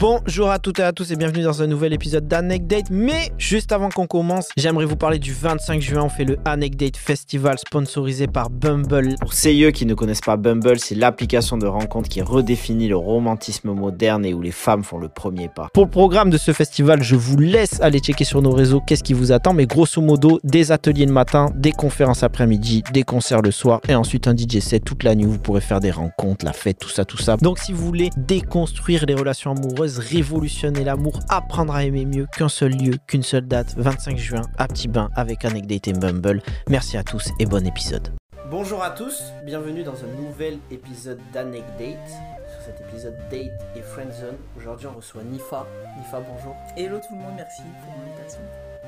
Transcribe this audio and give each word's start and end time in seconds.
Bonjour 0.00 0.48
à 0.48 0.58
toutes 0.58 0.78
et 0.78 0.82
à 0.82 0.94
tous 0.94 1.12
et 1.12 1.16
bienvenue 1.16 1.42
dans 1.42 1.60
un 1.60 1.66
nouvel 1.66 1.92
épisode 1.92 2.26
d'Anecdate. 2.26 2.86
Mais 2.90 3.32
juste 3.36 3.70
avant 3.70 3.90
qu'on 3.90 4.06
commence, 4.06 4.48
j'aimerais 4.56 4.86
vous 4.86 4.96
parler 4.96 5.18
du 5.18 5.34
25 5.34 5.82
juin. 5.82 6.04
On 6.04 6.08
fait 6.08 6.24
le 6.24 6.38
Anecdate 6.46 6.96
Festival 6.96 7.58
sponsorisé 7.58 8.26
par 8.26 8.48
Bumble. 8.48 9.16
Pour 9.20 9.34
ceux 9.34 9.70
qui 9.72 9.84
ne 9.84 9.92
connaissent 9.92 10.22
pas 10.22 10.38
Bumble, 10.38 10.78
c'est 10.78 10.94
l'application 10.94 11.58
de 11.58 11.66
rencontre 11.66 12.08
qui 12.08 12.22
redéfinit 12.22 12.88
le 12.88 12.96
romantisme 12.96 13.72
moderne 13.72 14.24
et 14.24 14.32
où 14.32 14.40
les 14.40 14.52
femmes 14.52 14.84
font 14.84 14.96
le 14.96 15.10
premier 15.10 15.50
pas. 15.50 15.68
Pour 15.74 15.84
le 15.84 15.90
programme 15.90 16.30
de 16.30 16.38
ce 16.38 16.54
festival, 16.54 17.02
je 17.02 17.14
vous 17.14 17.36
laisse 17.36 17.78
aller 17.82 17.98
checker 17.98 18.24
sur 18.24 18.40
nos 18.40 18.52
réseaux 18.52 18.80
qu'est-ce 18.80 19.04
qui 19.04 19.12
vous 19.12 19.32
attend. 19.32 19.52
Mais 19.52 19.66
grosso 19.66 20.00
modo, 20.00 20.40
des 20.44 20.72
ateliers 20.72 21.04
le 21.04 21.12
matin, 21.12 21.50
des 21.54 21.72
conférences 21.72 22.22
après-midi, 22.22 22.84
des 22.94 23.02
concerts 23.02 23.42
le 23.42 23.50
soir 23.50 23.82
et 23.86 23.94
ensuite 23.94 24.28
un 24.28 24.34
DJ 24.34 24.60
set 24.60 24.82
toute 24.82 25.02
la 25.02 25.14
nuit. 25.14 25.26
Vous 25.26 25.38
pourrez 25.38 25.60
faire 25.60 25.80
des 25.80 25.90
rencontres, 25.90 26.46
la 26.46 26.54
fête, 26.54 26.78
tout 26.78 26.88
ça, 26.88 27.04
tout 27.04 27.18
ça. 27.18 27.36
Donc 27.36 27.58
si 27.58 27.74
vous 27.74 27.84
voulez 27.84 28.08
déconstruire 28.16 29.04
les 29.04 29.14
relations 29.14 29.50
amoureuses, 29.50 29.89
révolutionner 29.98 30.84
l'amour, 30.84 31.20
apprendre 31.28 31.74
à 31.74 31.84
aimer 31.84 32.04
mieux 32.04 32.26
qu'un 32.36 32.48
seul 32.48 32.72
lieu, 32.72 32.94
qu'une 33.06 33.22
seule 33.22 33.46
date, 33.46 33.74
25 33.76 34.16
juin 34.16 34.42
à 34.58 34.68
Petit 34.68 34.88
Bain 34.88 35.10
avec 35.16 35.44
Anecdate 35.44 35.88
et 35.88 35.92
Bumble. 35.92 36.42
Merci 36.68 36.96
à 36.96 37.02
tous 37.02 37.30
et 37.38 37.46
bon 37.46 37.66
épisode. 37.66 38.08
Bonjour 38.50 38.82
à 38.82 38.90
tous, 38.90 39.22
bienvenue 39.44 39.84
dans 39.84 39.94
un 40.04 40.20
nouvel 40.20 40.58
épisode 40.70 41.20
d'Anecdate. 41.32 42.08
Sur 42.08 42.62
cet 42.66 42.80
épisode 42.80 43.16
Date 43.30 43.52
et 43.76 43.82
Friendzone, 43.82 44.36
aujourd'hui 44.56 44.88
on 44.88 44.96
reçoit 44.96 45.22
Nifa. 45.22 45.66
Nifa, 45.98 46.20
bonjour. 46.20 46.56
Hello 46.76 46.98
tout 46.98 47.14
le 47.14 47.22
monde, 47.22 47.34
merci 47.36 47.62
pour 47.84 47.94
l'invitation. 47.96 48.40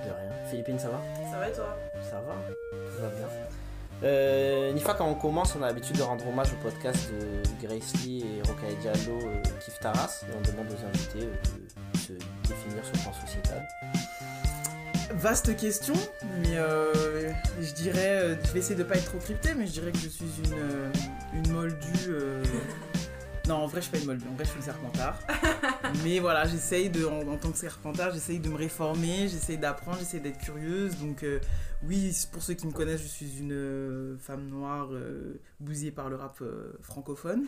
De 0.05 0.11
rien. 0.11 0.47
Philippine, 0.51 0.79
ça 0.79 0.89
va? 0.89 1.01
Ça 1.31 1.39
va 1.39 1.49
et 1.49 1.53
toi? 1.53 1.77
Ça 2.11 2.17
va, 2.17 2.35
tout 2.73 3.03
va 3.03 3.09
bien. 3.09 3.29
Euh, 4.05 4.73
Nifa, 4.73 4.95
quand 4.95 5.07
on 5.07 5.15
commence, 5.15 5.55
on 5.57 5.63
a 5.63 5.67
l'habitude 5.69 5.97
de 5.97 6.03
rendre 6.03 6.27
hommage 6.27 6.53
au 6.53 6.57
podcast 6.57 7.11
de 7.13 7.67
Grace 7.67 7.93
Lee 8.05 8.25
et 8.25 8.43
Rokhaya 8.49 8.75
Diallo, 8.81 9.19
euh, 9.27 9.43
Taras, 9.81 10.25
et 10.29 10.33
on 10.37 10.41
demande 10.51 10.67
aux 10.73 10.87
invités 10.87 11.29
euh, 11.29 11.93
de 11.93 11.99
se 11.99 12.13
définir 12.49 12.85
sur 12.85 12.95
le 12.95 13.01
plan 13.01 13.13
sociétal. 13.13 13.69
Vaste 15.15 15.57
question, 15.57 15.95
mais 16.41 16.57
euh, 16.57 17.31
je 17.61 17.73
dirais, 17.75 18.09
euh, 18.09 18.35
je 18.45 18.53
vais 18.53 18.59
essayer 18.59 18.75
de 18.75 18.83
pas 18.83 18.97
être 18.97 19.05
trop 19.05 19.19
crypté, 19.19 19.51
mais 19.55 19.67
je 19.67 19.73
dirais 19.73 19.93
que 19.93 19.99
je 19.99 20.09
suis 20.09 20.25
une, 20.45 21.39
une 21.45 21.53
moldue. 21.53 22.11
Non, 23.53 23.65
en 23.65 23.67
vrai, 23.67 23.83
je 23.83 23.89
suis 23.89 23.93
pas 23.93 23.99
une 23.99 24.07
moldue, 24.07 24.27
en 24.29 24.33
vrai, 24.33 24.45
je 24.45 24.49
suis 24.49 24.57
une 24.61 24.65
serpentard. 24.65 25.19
mais 26.05 26.21
voilà, 26.21 26.47
j'essaye 26.47 26.89
de, 26.89 27.05
en, 27.05 27.29
en 27.29 27.37
tant 27.37 27.53
que 27.53 27.59
serpentard, 27.59 28.11
j'essaye 28.11 28.41
de 28.41 28.49
me 28.49 28.57
réformer, 28.57 29.29
j'essaye 29.29 29.59
d'apprendre, 29.59 29.99
j'essaye 29.99 30.23
d'être 30.23 30.39
curieuse. 30.39 30.97
Donc, 30.99 31.23
euh, 31.23 31.39
oui, 31.83 32.17
pour 32.33 32.43
ceux 32.43 32.55
qui 32.55 32.67
me 32.67 32.73
connaissent, 32.73 33.03
je 33.03 33.09
suis 33.09 33.41
une 33.41 33.53
euh, 33.53 34.17
femme 34.17 34.47
noire 34.47 34.89
euh, 34.93 35.39
bousillée 35.61 35.91
par 35.93 36.09
le 36.09 36.17
rap 36.17 36.39
euh, 36.41 36.73
francophone. 36.81 37.45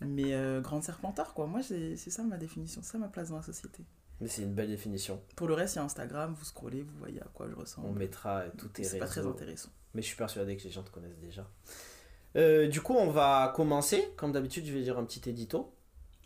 Mais 0.00 0.32
grande 0.62 0.82
serpentard, 0.82 1.32
quoi. 1.32 1.46
Moi, 1.46 1.60
c'est 1.62 1.96
ça 1.96 2.24
ma 2.24 2.38
définition, 2.38 2.80
c'est 2.82 2.90
ça 2.90 2.98
ma 2.98 3.06
place 3.06 3.28
dans 3.30 3.36
la 3.36 3.42
société. 3.42 3.84
Mais 4.20 4.26
c'est 4.26 4.42
une 4.42 4.52
belle 4.52 4.68
définition. 4.68 5.22
Pour 5.36 5.46
le 5.46 5.54
reste, 5.54 5.76
il 5.76 5.78
y 5.78 5.80
a 5.80 5.84
Instagram, 5.84 6.34
vous 6.36 6.44
scrollez, 6.44 6.82
vous 6.82 6.98
voyez 6.98 7.20
à 7.22 7.26
quoi 7.32 7.46
je 7.48 7.54
ressemble. 7.54 7.86
On 7.86 7.92
mettra 7.92 8.42
tous 8.58 8.68
tes 8.68 8.82
C'est 8.82 8.98
pas 8.98 9.06
très 9.06 9.20
réseaux. 9.20 9.30
intéressant. 9.30 9.68
Mais 9.94 10.02
je 10.02 10.08
suis 10.08 10.16
persuadé 10.16 10.56
que 10.56 10.64
les 10.64 10.70
gens 10.70 10.82
te 10.82 10.90
connaissent 10.90 11.20
déjà. 11.20 11.48
Euh, 12.36 12.68
du 12.68 12.82
coup, 12.82 12.94
on 12.94 13.10
va 13.10 13.52
commencer. 13.56 14.12
Comme 14.16 14.32
d'habitude, 14.32 14.66
je 14.66 14.72
vais 14.72 14.82
dire 14.82 14.98
un 14.98 15.04
petit 15.04 15.28
édito. 15.28 15.72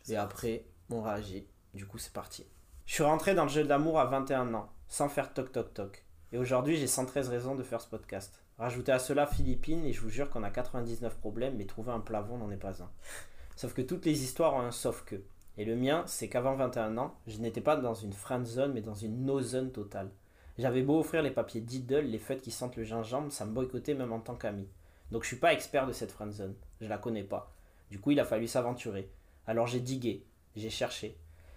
Et 0.08 0.16
après, 0.16 0.64
on 0.90 1.02
réagit. 1.02 1.46
Du 1.74 1.86
coup, 1.86 1.98
c'est 1.98 2.12
parti. 2.12 2.44
Je 2.86 2.94
suis 2.94 3.04
rentré 3.04 3.34
dans 3.34 3.44
le 3.44 3.50
jeu 3.50 3.62
de 3.62 3.68
l'amour 3.68 4.00
à 4.00 4.06
21 4.06 4.52
ans, 4.54 4.68
sans 4.88 5.08
faire 5.08 5.32
toc 5.32 5.52
toc 5.52 5.72
toc. 5.72 6.04
Et 6.32 6.38
aujourd'hui, 6.38 6.76
j'ai 6.76 6.88
113 6.88 7.28
raisons 7.28 7.54
de 7.54 7.62
faire 7.62 7.80
ce 7.80 7.88
podcast. 7.88 8.42
Rajoutez 8.58 8.92
à 8.92 8.98
cela 8.98 9.26
Philippines, 9.26 9.84
et 9.86 9.92
je 9.92 10.00
vous 10.00 10.10
jure 10.10 10.28
qu'on 10.30 10.42
a 10.42 10.50
99 10.50 11.16
problèmes, 11.16 11.56
mais 11.56 11.64
trouver 11.64 11.92
un 11.92 12.00
plafond 12.00 12.38
n'en 12.38 12.50
est 12.50 12.56
pas 12.56 12.82
un. 12.82 12.90
Sauf 13.56 13.72
que 13.72 13.82
toutes 13.82 14.04
les 14.04 14.24
histoires 14.24 14.54
ont 14.54 14.60
un 14.60 14.72
sauf 14.72 15.04
que. 15.04 15.16
Et 15.56 15.64
le 15.64 15.76
mien, 15.76 16.02
c'est 16.06 16.28
qu'avant 16.28 16.56
21 16.56 16.98
ans, 16.98 17.14
je 17.26 17.38
n'étais 17.38 17.60
pas 17.60 17.76
dans 17.76 17.94
une 17.94 18.12
friend 18.12 18.46
zone, 18.46 18.72
mais 18.72 18.80
dans 18.80 18.94
une 18.94 19.24
no 19.24 19.40
zone 19.40 19.70
totale. 19.70 20.10
J'avais 20.58 20.82
beau 20.82 20.98
offrir 20.98 21.22
les 21.22 21.30
papiers 21.30 21.60
Diddle, 21.60 22.06
les 22.06 22.18
fêtes 22.18 22.42
qui 22.42 22.50
sentent 22.50 22.76
le 22.76 22.84
gingembre, 22.84 23.30
ça 23.30 23.44
me 23.44 23.52
boycottait 23.52 23.94
même 23.94 24.12
en 24.12 24.20
tant 24.20 24.34
qu'ami. 24.34 24.68
Donc 25.10 25.22
je 25.22 25.28
suis 25.28 25.36
pas 25.36 25.52
expert 25.52 25.86
de 25.86 25.92
cette 25.92 26.12
friend 26.12 26.32
zone, 26.32 26.54
je 26.80 26.86
la 26.86 26.98
connais 26.98 27.24
pas. 27.24 27.52
Du 27.90 27.98
coup, 27.98 28.12
il 28.12 28.20
a 28.20 28.24
fallu 28.24 28.46
s'aventurer. 28.46 29.10
Alors 29.46 29.66
j'ai 29.66 29.80
digué, 29.80 30.24
j'ai 30.56 30.70
cherché. 30.70 31.16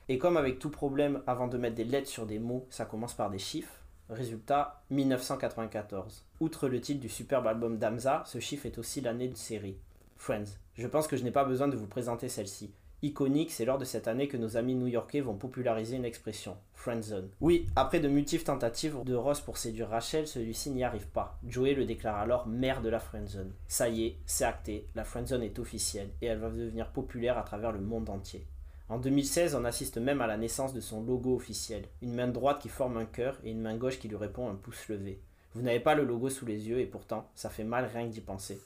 Et 0.09 0.17
comme 0.17 0.37
avec 0.37 0.59
tout 0.59 0.69
problème, 0.69 1.21
avant 1.27 1.47
de 1.47 1.57
mettre 1.57 1.75
des 1.75 1.83
lettres 1.83 2.09
sur 2.09 2.25
des 2.25 2.39
mots, 2.39 2.67
ça 2.69 2.85
commence 2.85 3.13
par 3.13 3.29
des 3.29 3.39
chiffres. 3.39 3.73
Résultat, 4.09 4.83
1994. 4.89 6.25
Outre 6.39 6.67
le 6.67 6.81
titre 6.81 6.99
du 6.99 7.09
superbe 7.09 7.47
album 7.47 7.77
d'Amza, 7.77 8.23
ce 8.25 8.39
chiffre 8.39 8.65
est 8.65 8.77
aussi 8.77 8.99
l'année 9.01 9.29
de 9.29 9.37
série. 9.37 9.77
Friends. 10.17 10.57
Je 10.75 10.87
pense 10.87 11.07
que 11.07 11.15
je 11.15 11.23
n'ai 11.23 11.31
pas 11.31 11.45
besoin 11.45 11.67
de 11.67 11.77
vous 11.77 11.87
présenter 11.87 12.27
celle-ci. 12.27 12.73
Iconique, 13.03 13.51
c'est 13.51 13.65
lors 13.65 13.77
de 13.77 13.83
cette 13.83 14.07
année 14.07 14.29
que 14.29 14.37
nos 14.37 14.55
amis 14.55 14.75
new-yorkais 14.75 15.19
vont 15.19 15.35
populariser 15.35 15.97
une 15.97 16.05
expression, 16.05 16.55
friendzone. 16.73 17.27
Oui, 17.41 17.67
après 17.75 17.99
de 17.99 18.07
multiples 18.07 18.45
tentatives 18.45 18.95
de 19.03 19.13
Ross 19.13 19.41
pour 19.41 19.57
séduire 19.57 19.89
Rachel, 19.89 20.25
celui-ci 20.25 20.69
n'y 20.71 20.85
arrive 20.85 21.07
pas. 21.07 21.37
Joey 21.45 21.73
le 21.73 21.83
déclare 21.83 22.15
alors 22.15 22.47
maire 22.47 22.81
de 22.81 22.87
la 22.87 23.01
friendzone. 23.01 23.51
Ça 23.67 23.89
y 23.89 24.05
est, 24.05 24.15
c'est 24.25 24.45
acté, 24.45 24.87
la 24.95 25.03
friendzone 25.03 25.43
est 25.43 25.59
officielle 25.59 26.11
et 26.21 26.27
elle 26.27 26.39
va 26.39 26.49
devenir 26.49 26.87
populaire 26.91 27.37
à 27.37 27.43
travers 27.43 27.73
le 27.73 27.81
monde 27.81 28.09
entier. 28.09 28.45
En 28.87 28.99
2016, 28.99 29.55
on 29.55 29.65
assiste 29.65 29.97
même 29.97 30.21
à 30.21 30.27
la 30.27 30.37
naissance 30.37 30.73
de 30.73 30.79
son 30.79 31.03
logo 31.03 31.35
officiel, 31.35 31.83
une 32.01 32.13
main 32.13 32.29
droite 32.29 32.61
qui 32.61 32.69
forme 32.69 32.95
un 32.95 33.05
cœur 33.05 33.37
et 33.43 33.51
une 33.51 33.61
main 33.61 33.75
gauche 33.75 33.99
qui 33.99 34.07
lui 34.07 34.15
répond 34.15 34.49
un 34.49 34.55
pouce 34.55 34.87
levé. 34.87 35.19
Vous 35.55 35.61
n'avez 35.61 35.81
pas 35.81 35.95
le 35.95 36.05
logo 36.05 36.29
sous 36.29 36.45
les 36.45 36.69
yeux 36.69 36.79
et 36.79 36.85
pourtant, 36.85 37.29
ça 37.35 37.49
fait 37.49 37.65
mal 37.65 37.89
rien 37.93 38.07
que 38.07 38.13
d'y 38.13 38.21
penser. 38.21 38.61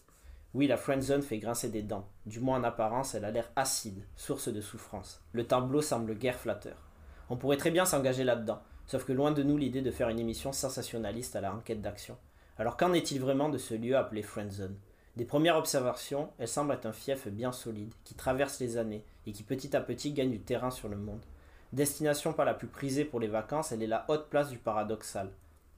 Oui, 0.58 0.66
la 0.66 0.78
friendzone 0.78 1.22
fait 1.22 1.38
grincer 1.38 1.70
des 1.70 1.84
dents. 1.84 2.08
Du 2.26 2.40
moins 2.40 2.60
en 2.60 2.64
apparence, 2.64 3.14
elle 3.14 3.26
a 3.26 3.30
l'air 3.30 3.52
acide, 3.56 4.02
source 4.16 4.48
de 4.48 4.60
souffrance. 4.60 5.22
Le 5.32 5.46
tableau 5.46 5.84
semble 5.84 6.16
guère 6.16 6.40
flatteur. 6.40 6.78
On 7.30 7.38
pourrait 7.38 7.58
très 7.58 7.70
bien 7.70 7.86
s'engager 7.86 8.24
là-dedans, 8.24 8.64
sauf 8.88 9.06
que 9.06 9.14
loin 9.14 9.32
de 9.32 9.44
nous 9.44 9.56
l'idée 9.56 9.84
de 9.84 9.92
faire 9.92 10.10
une 10.10 10.18
émission 10.18 10.52
sensationnaliste 10.52 11.36
à 11.36 11.42
la 11.42 11.54
enquête 11.54 11.84
d'action. 11.84 12.18
Alors 12.58 12.76
qu'en 12.76 12.94
est-il 12.94 13.22
vraiment 13.22 13.50
de 13.50 13.60
ce 13.60 13.76
lieu 13.76 13.96
appelé 13.96 14.24
friendzone 14.24 14.76
Des 15.16 15.26
premières 15.26 15.58
observations, 15.58 16.32
elle 16.40 16.48
semble 16.48 16.74
être 16.74 16.88
un 16.88 16.92
fief 16.92 17.28
bien 17.28 17.52
solide, 17.52 17.94
qui 18.04 18.16
traverse 18.16 18.60
les 18.60 18.78
années 18.78 19.06
et 19.28 19.34
qui 19.34 19.44
petit 19.44 19.76
à 19.76 19.82
petit 19.82 20.12
gagne 20.12 20.32
du 20.32 20.40
terrain 20.40 20.72
sur 20.72 20.90
le 20.90 20.98
monde. 20.98 21.22
Destination 21.72 22.34
pas 22.34 22.46
la 22.46 22.56
plus 22.56 22.66
prisée 22.68 23.06
pour 23.06 23.20
les 23.20 23.28
vacances, 23.28 23.74
elle 23.74 23.84
est 23.84 23.86
la 23.86 24.06
haute 24.08 24.28
place 24.32 24.50
du 24.50 24.58
paradoxal. 24.58 25.30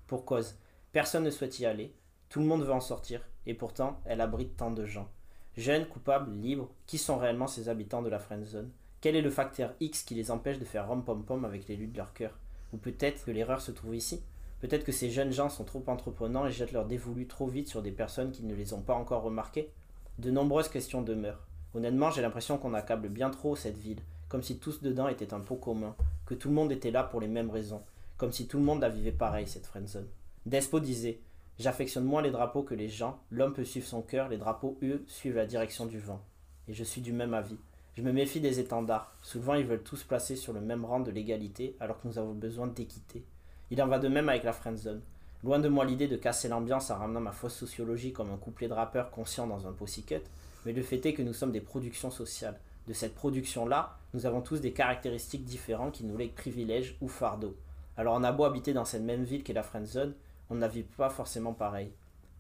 Pour 0.08 0.24
cause, 0.24 0.56
personne 0.94 1.26
ne 1.26 1.32
souhaite 1.32 1.60
y 1.60 1.66
aller, 1.66 1.94
tout 2.30 2.40
le 2.40 2.46
monde 2.46 2.64
veut 2.64 2.72
en 2.72 2.80
sortir, 2.80 3.22
et 3.50 3.56
pourtant, 3.56 4.00
elle 4.06 4.22
abrite 4.22 4.56
tant 4.58 4.70
de 4.70 4.86
gens. 4.86 5.10
Jeunes, 5.58 5.88
coupables, 5.88 6.32
libres, 6.40 6.70
qui 6.86 7.00
sont 7.00 7.18
réellement 7.18 7.48
ces 7.48 7.68
habitants 7.68 8.04
de 8.04 8.10
la 8.10 8.20
friendzone 8.20 8.70
Quel 9.02 9.16
est 9.16 9.24
le 9.24 9.32
facteur 9.32 9.74
X 9.80 10.04
qui 10.04 10.14
les 10.14 10.30
empêche 10.30 10.60
de 10.60 10.66
faire 10.66 10.88
rom-pom-pom 10.88 11.44
avec 11.46 11.68
l'élu 11.68 11.88
de 11.88 11.98
leur 11.98 12.14
cœur? 12.14 12.38
Ou 12.74 12.78
peut-être 12.78 13.26
que 13.26 13.32
l'erreur 13.32 13.60
se 13.60 13.72
trouve 13.72 13.96
ici? 13.96 14.22
Peut-être 14.60 14.84
que 14.84 14.92
ces 14.92 15.10
jeunes 15.10 15.32
gens 15.32 15.50
sont 15.50 15.64
trop 15.64 15.84
entreprenants 15.88 16.46
et 16.46 16.52
jettent 16.52 16.74
leur 16.74 16.86
dévolu 16.86 17.26
trop 17.26 17.48
vite 17.48 17.70
sur 17.70 17.82
des 17.82 17.92
personnes 17.92 18.32
qui 18.32 18.44
ne 18.44 18.54
les 18.54 18.74
ont 18.74 18.84
pas 18.84 18.94
encore 18.94 19.24
remarquées? 19.24 19.72
De 20.20 20.30
nombreuses 20.30 20.70
questions 20.70 21.02
demeurent. 21.02 21.48
Honnêtement, 21.74 22.12
j'ai 22.12 22.22
l'impression 22.22 22.60
qu'on 22.60 22.76
accable 22.76 23.10
bien 23.10 23.32
trop 23.32 23.56
cette 23.56 23.80
ville, 23.80 24.04
comme 24.28 24.44
si 24.44 24.60
tous 24.60 24.84
dedans 24.84 25.08
étaient 25.08 25.34
un 25.34 25.40
pot 25.40 25.56
commun, 25.56 25.96
que 26.28 26.36
tout 26.36 26.50
le 26.50 26.54
monde 26.54 26.72
était 26.72 26.92
là 26.92 27.04
pour 27.04 27.20
les 27.20 27.28
mêmes 27.28 27.50
raisons, 27.50 27.82
comme 28.18 28.32
si 28.32 28.48
tout 28.48 28.60
le 28.60 28.64
monde 28.64 28.82
la 28.82 28.90
vivait 28.90 29.12
pareil, 29.12 29.48
cette 29.48 29.66
friendzone. 29.66 30.08
Despo 30.46 30.80
disait 30.80 31.20
J'affectionne 31.60 32.06
moins 32.06 32.22
les 32.22 32.32
drapeaux 32.32 32.64
que 32.64 32.74
les 32.74 32.88
gens, 32.88 33.20
l'homme 33.32 33.54
peut 33.54 33.66
suivre 33.66 33.86
son 33.86 34.02
cœur, 34.02 34.30
les 34.30 34.38
drapeaux, 34.38 34.78
eux, 34.82 35.04
suivent 35.08 35.36
la 35.36 35.46
direction 35.46 35.86
du 35.86 36.00
vent. 36.00 36.22
Et 36.70 36.74
je 36.74 36.86
suis 36.86 37.02
du 37.02 37.12
même 37.12 37.34
avis. 37.34 37.58
Je 37.98 38.02
me 38.02 38.14
méfie 38.14 38.40
des 38.40 38.62
étendards. 38.62 39.14
Souvent, 39.22 39.56
ils 39.56 39.66
veulent 39.66 39.84
tous 39.84 40.06
placer 40.06 40.38
sur 40.38 40.54
le 40.54 40.62
même 40.62 40.86
rang 40.86 41.02
de 41.02 41.12
l'égalité, 41.12 41.76
alors 41.82 42.00
que 42.00 42.08
nous 42.08 42.18
avons 42.18 42.34
besoin 42.34 42.68
d'équité. 42.68 43.26
Il 43.72 43.82
en 43.84 43.88
va 43.88 44.00
de 44.00 44.08
même 44.08 44.30
avec 44.30 44.46
la 44.46 44.54
friendzone. 44.54 45.02
Loin 45.44 45.60
de 45.60 45.68
moi 45.68 45.84
l'idée 45.84 46.08
de 46.08 46.16
casser 46.16 46.48
l'ambiance 46.48 46.92
en 46.92 46.98
ramenant 46.98 47.20
ma 47.20 47.34
fausse 47.34 47.56
sociologie 47.56 48.14
comme 48.14 48.32
un 48.32 48.38
couplet 48.38 48.70
de 48.70 48.74
rappeurs 48.74 49.12
conscient 49.12 49.46
dans 49.46 49.68
un 49.68 49.74
pussycut, 49.74 50.22
mais 50.66 50.72
le 50.72 50.82
fait 50.82 51.06
est 51.06 51.14
que 51.14 51.22
nous 51.22 51.34
sommes 51.34 51.52
des 51.52 51.60
productions 51.60 52.12
sociales. 52.12 52.58
De 52.88 52.94
cette 52.94 53.16
production-là, 53.16 53.98
nous 54.14 54.26
avons 54.26 54.42
tous 54.42 54.62
des 54.62 54.72
caractéristiques 54.72 55.44
différentes 55.44 55.94
qui 55.94 56.06
nous 56.06 56.18
lèguent 56.18 56.36
privilèges 56.36 56.96
ou 57.02 57.10
fardeaux. 57.10 57.58
Alors 57.98 58.16
on 58.16 58.24
a 58.24 58.32
beau 58.32 58.46
habiter 58.46 58.72
dans 58.72 58.86
cette 58.86 59.04
même 59.04 59.24
ville 59.24 59.44
qu'est 59.44 59.54
la 59.54 59.64
friendzone, 59.64 60.14
on 60.50 60.56
ne 60.56 60.62
la 60.62 60.68
vit 60.68 60.84
pas 60.84 61.10
forcément 61.10 61.54
pareil. 61.54 61.92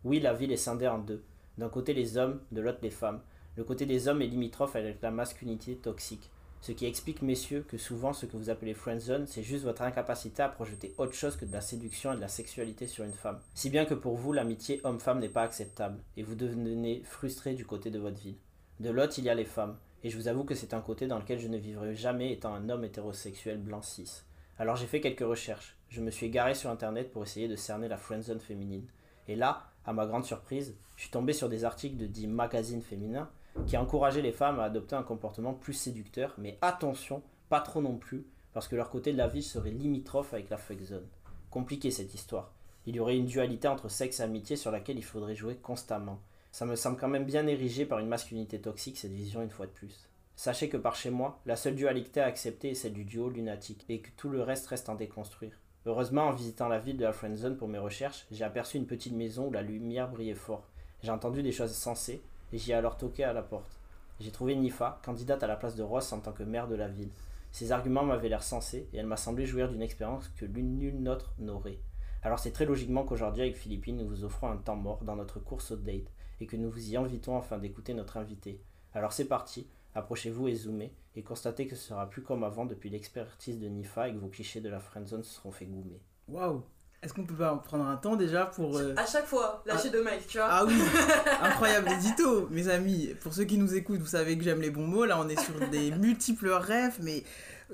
Oui, 0.03 0.19
la 0.19 0.33
ville 0.33 0.51
est 0.51 0.57
scindée 0.57 0.87
en 0.87 0.99
deux. 0.99 1.23
D'un 1.57 1.69
côté 1.69 1.93
les 1.93 2.17
hommes, 2.17 2.39
de 2.51 2.61
l'autre 2.61 2.79
les 2.81 2.89
femmes. 2.89 3.21
Le 3.55 3.63
côté 3.63 3.85
des 3.85 4.07
hommes 4.07 4.21
est 4.21 4.27
limitrophe 4.27 4.75
avec 4.75 5.01
la 5.01 5.11
masculinité 5.11 5.75
toxique. 5.75 6.29
Ce 6.61 6.73
qui 6.73 6.85
explique, 6.85 7.21
messieurs, 7.21 7.65
que 7.67 7.77
souvent 7.77 8.11
ce 8.11 8.25
que 8.25 8.35
vous 8.35 8.49
appelez 8.49 8.73
friendzone, 8.73 9.27
c'est 9.27 9.43
juste 9.43 9.63
votre 9.63 9.81
incapacité 9.81 10.43
à 10.43 10.49
projeter 10.49 10.93
autre 10.97 11.13
chose 11.13 11.37
que 11.37 11.45
de 11.45 11.53
la 11.53 11.61
séduction 11.61 12.11
et 12.11 12.17
de 12.17 12.21
la 12.21 12.27
sexualité 12.27 12.85
sur 12.85 13.05
une 13.05 13.13
femme. 13.13 13.39
Si 13.53 13.69
bien 13.69 13.85
que 13.85 13.93
pour 13.93 14.15
vous, 14.15 14.33
l'amitié 14.33 14.81
homme-femme 14.83 15.19
n'est 15.19 15.29
pas 15.29 15.43
acceptable, 15.43 15.99
et 16.17 16.23
vous 16.23 16.35
devenez 16.35 17.01
frustré 17.05 17.53
du 17.53 17.65
côté 17.65 17.91
de 17.91 17.99
votre 17.99 18.19
ville. 18.19 18.35
De 18.81 18.89
l'autre, 18.89 19.15
il 19.19 19.23
y 19.25 19.29
a 19.29 19.35
les 19.35 19.45
femmes, 19.45 19.77
et 20.03 20.09
je 20.09 20.17
vous 20.17 20.27
avoue 20.27 20.43
que 20.43 20.55
c'est 20.55 20.73
un 20.73 20.81
côté 20.81 21.07
dans 21.07 21.19
lequel 21.19 21.39
je 21.39 21.47
ne 21.47 21.57
vivrai 21.57 21.95
jamais 21.95 22.33
étant 22.33 22.53
un 22.53 22.69
homme 22.69 22.83
hétérosexuel 22.83 23.57
blanc 23.57 23.81
cis. 23.81 24.23
Alors 24.57 24.75
j'ai 24.75 24.87
fait 24.87 25.01
quelques 25.01 25.19
recherches. 25.21 25.77
Je 25.89 26.01
me 26.01 26.11
suis 26.11 26.27
égaré 26.27 26.53
sur 26.53 26.69
internet 26.69 27.11
pour 27.11 27.23
essayer 27.23 27.47
de 27.47 27.55
cerner 27.55 27.87
la 27.87 27.97
friendzone 27.97 28.39
féminine. 28.39 28.87
Et 29.27 29.35
là, 29.35 29.71
à 29.85 29.93
ma 29.93 30.05
grande 30.05 30.25
surprise, 30.25 30.75
je 30.95 31.01
suis 31.01 31.11
tombé 31.11 31.33
sur 31.33 31.49
des 31.49 31.65
articles 31.65 31.97
de 31.97 32.05
dits 32.05 32.27
magazines 32.27 32.81
féminins 32.81 33.29
qui 33.65 33.75
encourageaient 33.75 34.21
les 34.21 34.31
femmes 34.31 34.59
à 34.59 34.65
adopter 34.65 34.95
un 34.95 35.03
comportement 35.03 35.53
plus 35.53 35.73
séducteur, 35.73 36.35
mais 36.37 36.59
attention, 36.61 37.23
pas 37.49 37.59
trop 37.59 37.81
non 37.81 37.97
plus, 37.97 38.25
parce 38.53 38.67
que 38.67 38.75
leur 38.75 38.89
côté 38.89 39.11
de 39.11 39.17
la 39.17 39.27
ville 39.27 39.43
serait 39.43 39.71
limitrophe 39.71 40.33
avec 40.33 40.49
la 40.49 40.57
fuck 40.57 40.79
zone. 40.81 41.07
Compliqué 41.49 41.89
cette 41.89 42.13
histoire. 42.13 42.53
Il 42.85 42.95
y 42.95 42.99
aurait 42.99 43.17
une 43.17 43.25
dualité 43.25 43.67
entre 43.67 43.89
sexe 43.89 44.19
et 44.19 44.23
amitié 44.23 44.55
sur 44.55 44.71
laquelle 44.71 44.97
il 44.97 45.03
faudrait 45.03 45.35
jouer 45.35 45.55
constamment. 45.55 46.21
Ça 46.51 46.65
me 46.65 46.75
semble 46.75 46.97
quand 46.97 47.07
même 47.07 47.25
bien 47.25 47.47
érigé 47.47 47.85
par 47.85 47.99
une 47.99 48.07
masculinité 48.07 48.61
toxique, 48.61 48.97
cette 48.97 49.11
vision 49.11 49.41
une 49.41 49.49
fois 49.49 49.65
de 49.65 49.71
plus. 49.71 50.09
Sachez 50.35 50.69
que 50.69 50.77
par 50.77 50.95
chez 50.95 51.09
moi, 51.09 51.39
la 51.45 51.55
seule 51.55 51.75
dualité 51.75 52.21
à 52.21 52.25
accepter 52.25 52.69
est 52.69 52.75
celle 52.75 52.93
du 52.93 53.05
duo 53.05 53.29
lunatique, 53.29 53.85
et 53.89 53.99
que 53.99 54.09
tout 54.15 54.29
le 54.29 54.41
reste 54.41 54.67
reste 54.67 54.87
à 54.89 54.95
déconstruire. 54.95 55.59
Heureusement, 55.85 56.27
en 56.27 56.33
visitant 56.33 56.67
la 56.67 56.79
ville 56.79 56.97
de 56.97 57.05
la 57.05 57.13
Friendzone 57.13 57.55
pour 57.55 57.69
mes 57.69 57.77
recherches, 57.77 58.25
j'ai 58.31 58.43
aperçu 58.43 58.77
une 58.77 58.85
petite 58.85 59.13
maison 59.13 59.47
où 59.47 59.51
la 59.51 59.61
lumière 59.61 60.09
brillait 60.09 60.35
fort. 60.35 60.67
J'ai 61.01 61.11
entendu 61.11 61.41
des 61.41 61.53
choses 61.53 61.71
sensées, 61.71 62.21
et 62.51 62.57
j'y 62.57 62.71
ai 62.71 62.73
alors 62.75 62.97
toqué 62.97 63.23
à 63.23 63.31
la 63.31 63.41
porte. 63.41 63.79
J'ai 64.19 64.31
trouvé 64.31 64.55
Nifa, 64.55 64.99
candidate 65.05 65.41
à 65.41 65.47
la 65.47 65.55
place 65.55 65.75
de 65.75 65.83
Ross 65.83 66.11
en 66.11 66.19
tant 66.19 66.33
que 66.33 66.43
maire 66.43 66.67
de 66.67 66.75
la 66.75 66.89
ville. 66.89 67.11
Ses 67.51 67.71
arguments 67.71 68.03
m'avaient 68.03 68.27
l'air 68.27 68.43
sensés, 68.43 68.89
et 68.91 68.97
elle 68.97 69.07
m'a 69.07 69.15
semblé 69.15 69.45
jouir 69.45 69.69
d'une 69.69 69.81
expérience 69.81 70.27
que 70.35 70.45
l'une 70.45 70.77
nulle 70.77 71.01
nôtre 71.01 71.33
n'aurait. 71.39 71.79
Alors 72.23 72.39
c'est 72.39 72.51
très 72.51 72.65
logiquement 72.65 73.05
qu'aujourd'hui 73.05 73.43
avec 73.43 73.55
Philippine, 73.55 73.97
nous 73.97 74.07
vous 74.07 74.25
offrons 74.25 74.51
un 74.51 74.57
temps 74.57 74.75
mort 74.75 75.03
dans 75.03 75.15
notre 75.15 75.39
course 75.39 75.71
au 75.71 75.77
date, 75.77 76.11
et 76.41 76.45
que 76.45 76.57
nous 76.57 76.69
vous 76.69 76.91
y 76.91 76.97
invitons 76.97 77.37
afin 77.37 77.57
d'écouter 77.57 77.93
notre 77.93 78.17
invité. 78.17 78.61
Alors 78.93 79.13
c'est 79.13 79.25
parti, 79.25 79.67
approchez-vous 79.95 80.47
et 80.47 80.55
zoomez, 80.55 80.93
et 81.15 81.23
constatez 81.23 81.67
que 81.67 81.75
ce 81.75 81.87
sera 81.89 82.09
plus 82.09 82.21
comme 82.21 82.43
avant 82.43 82.65
depuis 82.65 82.89
l'expertise 82.89 83.59
de 83.59 83.67
Nifa 83.67 84.07
et 84.09 84.13
que 84.13 84.17
vos 84.19 84.27
clichés 84.27 84.61
de 84.61 84.69
la 84.69 84.79
friendzone 84.79 85.23
se 85.23 85.33
seront 85.35 85.51
fait 85.51 85.65
goumer. 85.65 85.99
Waouh 86.27 86.63
Est-ce 87.01 87.13
qu'on 87.13 87.25
peut 87.25 87.33
pas 87.35 87.55
prendre 87.57 87.85
un 87.85 87.97
temps 87.97 88.15
déjà 88.15 88.45
pour... 88.45 88.77
euh, 88.77 88.93
À 88.97 89.05
chaque 89.05 89.25
fois, 89.25 89.63
lâcher 89.65 89.89
de 89.89 89.99
Mike, 90.01 90.27
tu 90.27 90.37
vois. 90.37 90.47
Ah 90.49 90.65
oui, 90.65 90.75
incroyable 91.41 91.89
édito, 91.91 92.47
mes 92.51 92.67
amis. 92.69 93.15
Pour 93.21 93.33
ceux 93.33 93.45
qui 93.45 93.57
nous 93.57 93.73
écoutent, 93.75 93.99
vous 94.01 94.05
savez 94.07 94.37
que 94.37 94.43
j'aime 94.43 94.61
les 94.61 94.69
bons 94.71 94.85
mots. 94.87 95.05
Là, 95.05 95.19
on 95.19 95.27
est 95.27 95.39
sur 95.39 95.69
des 95.69 95.91
multiples 95.91 96.49
rêves, 96.49 96.97
mais 97.01 97.23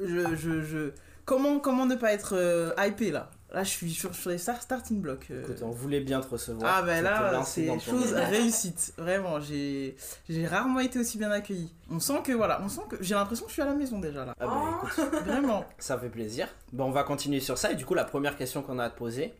je, 0.02 0.36
je, 0.36 0.62
je... 0.62 0.92
Comment, 1.26 1.60
comment 1.60 1.86
ne 1.86 1.96
pas 1.96 2.14
être 2.14 2.34
euh, 2.36 2.72
hypé 2.78 3.12
là? 3.12 3.32
Là, 3.54 3.64
je 3.64 3.70
suis 3.70 3.92
sur, 3.94 4.14
sur 4.14 4.32
les 4.32 4.38
start- 4.38 4.62
starting 4.64 5.00
blocks. 5.00 5.28
euh. 5.32 5.42
Écoute, 5.44 5.62
on 5.62 5.70
voulait 5.70 6.02
bien 6.02 6.20
te 6.20 6.28
recevoir. 6.28 6.74
Ah 6.78 6.82
ben 6.82 7.02
là, 7.04 7.42
c'est 7.46 7.68
chose 7.80 8.12
réussite. 8.14 8.94
Vraiment, 8.98 9.40
j'ai 9.40 9.96
j'ai 10.28 10.46
rarement 10.48 10.80
été 10.82 11.00
aussi 11.00 11.18
bien 11.18 11.32
accueilli. 11.32 11.72
On 11.90 12.00
sent 12.00 12.22
que 12.24 12.32
voilà, 12.34 12.60
on 12.64 12.68
sent 12.70 12.82
que 12.90 12.98
j'ai 13.02 13.14
l'impression 13.16 13.46
que 13.46 13.50
je 13.52 13.54
suis 13.54 13.62
à 13.62 13.66
la 13.66 13.76
maison 13.76 14.00
déjà 14.00 14.26
là. 14.26 14.34
Ah 14.40 14.48
bah 14.48 14.54
Oh. 14.84 14.88
écoute, 14.88 15.14
Vraiment. 15.26 15.64
ça 15.78 15.98
fait 15.98 16.10
plaisir. 16.10 16.48
Bon, 16.74 16.86
on 16.86 16.92
va 16.92 17.04
continuer 17.04 17.40
sur 17.40 17.58
ça. 17.58 17.72
Et 17.72 17.76
du 17.76 17.86
coup, 17.86 17.94
la 17.94 18.04
première 18.04 18.36
question 18.36 18.62
qu'on 18.62 18.80
a 18.80 18.86
à 18.86 18.90
te 18.90 18.98
poser, 18.98 19.34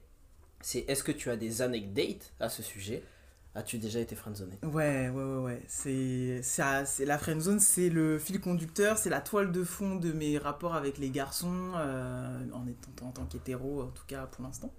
c'est 0.62 0.86
est-ce 0.88 1.04
que 1.04 1.12
tu 1.12 1.30
as 1.30 1.36
des 1.36 1.62
anecdotes 1.62 2.32
à 2.40 2.48
ce 2.50 2.64
sujet? 2.64 3.04
As-tu 3.58 3.78
déjà 3.78 4.02
été 4.02 4.16
friendzoné? 4.16 4.60
Ouais, 4.64 5.08
ouais, 5.08 5.24
ouais, 5.24 5.38
ouais. 5.38 5.62
C'est, 5.70 6.42
ça, 6.44 6.86
c'est 6.86 7.06
la 7.06 7.18
friendzone, 7.18 7.62
c'est 7.62 7.90
le 7.90 8.20
fil 8.20 8.42
conducteur, 8.42 8.98
c'est 8.98 9.10
la 9.10 9.22
toile 9.22 9.54
de 9.54 9.64
fond 9.64 9.96
de 9.96 10.12
mes 10.12 10.38
rapports 10.38 10.76
avec 10.76 10.98
les 10.98 11.10
garçons, 11.10 11.72
euh, 11.78 12.38
en 12.52 12.68
étant 12.68 13.08
en 13.08 13.12
tant 13.12 13.26
qu'hétéro, 13.26 13.84
en 13.84 13.88
tout 13.88 14.04
cas 14.08 14.26
pour 14.26 14.44
l'instant. 14.44 14.74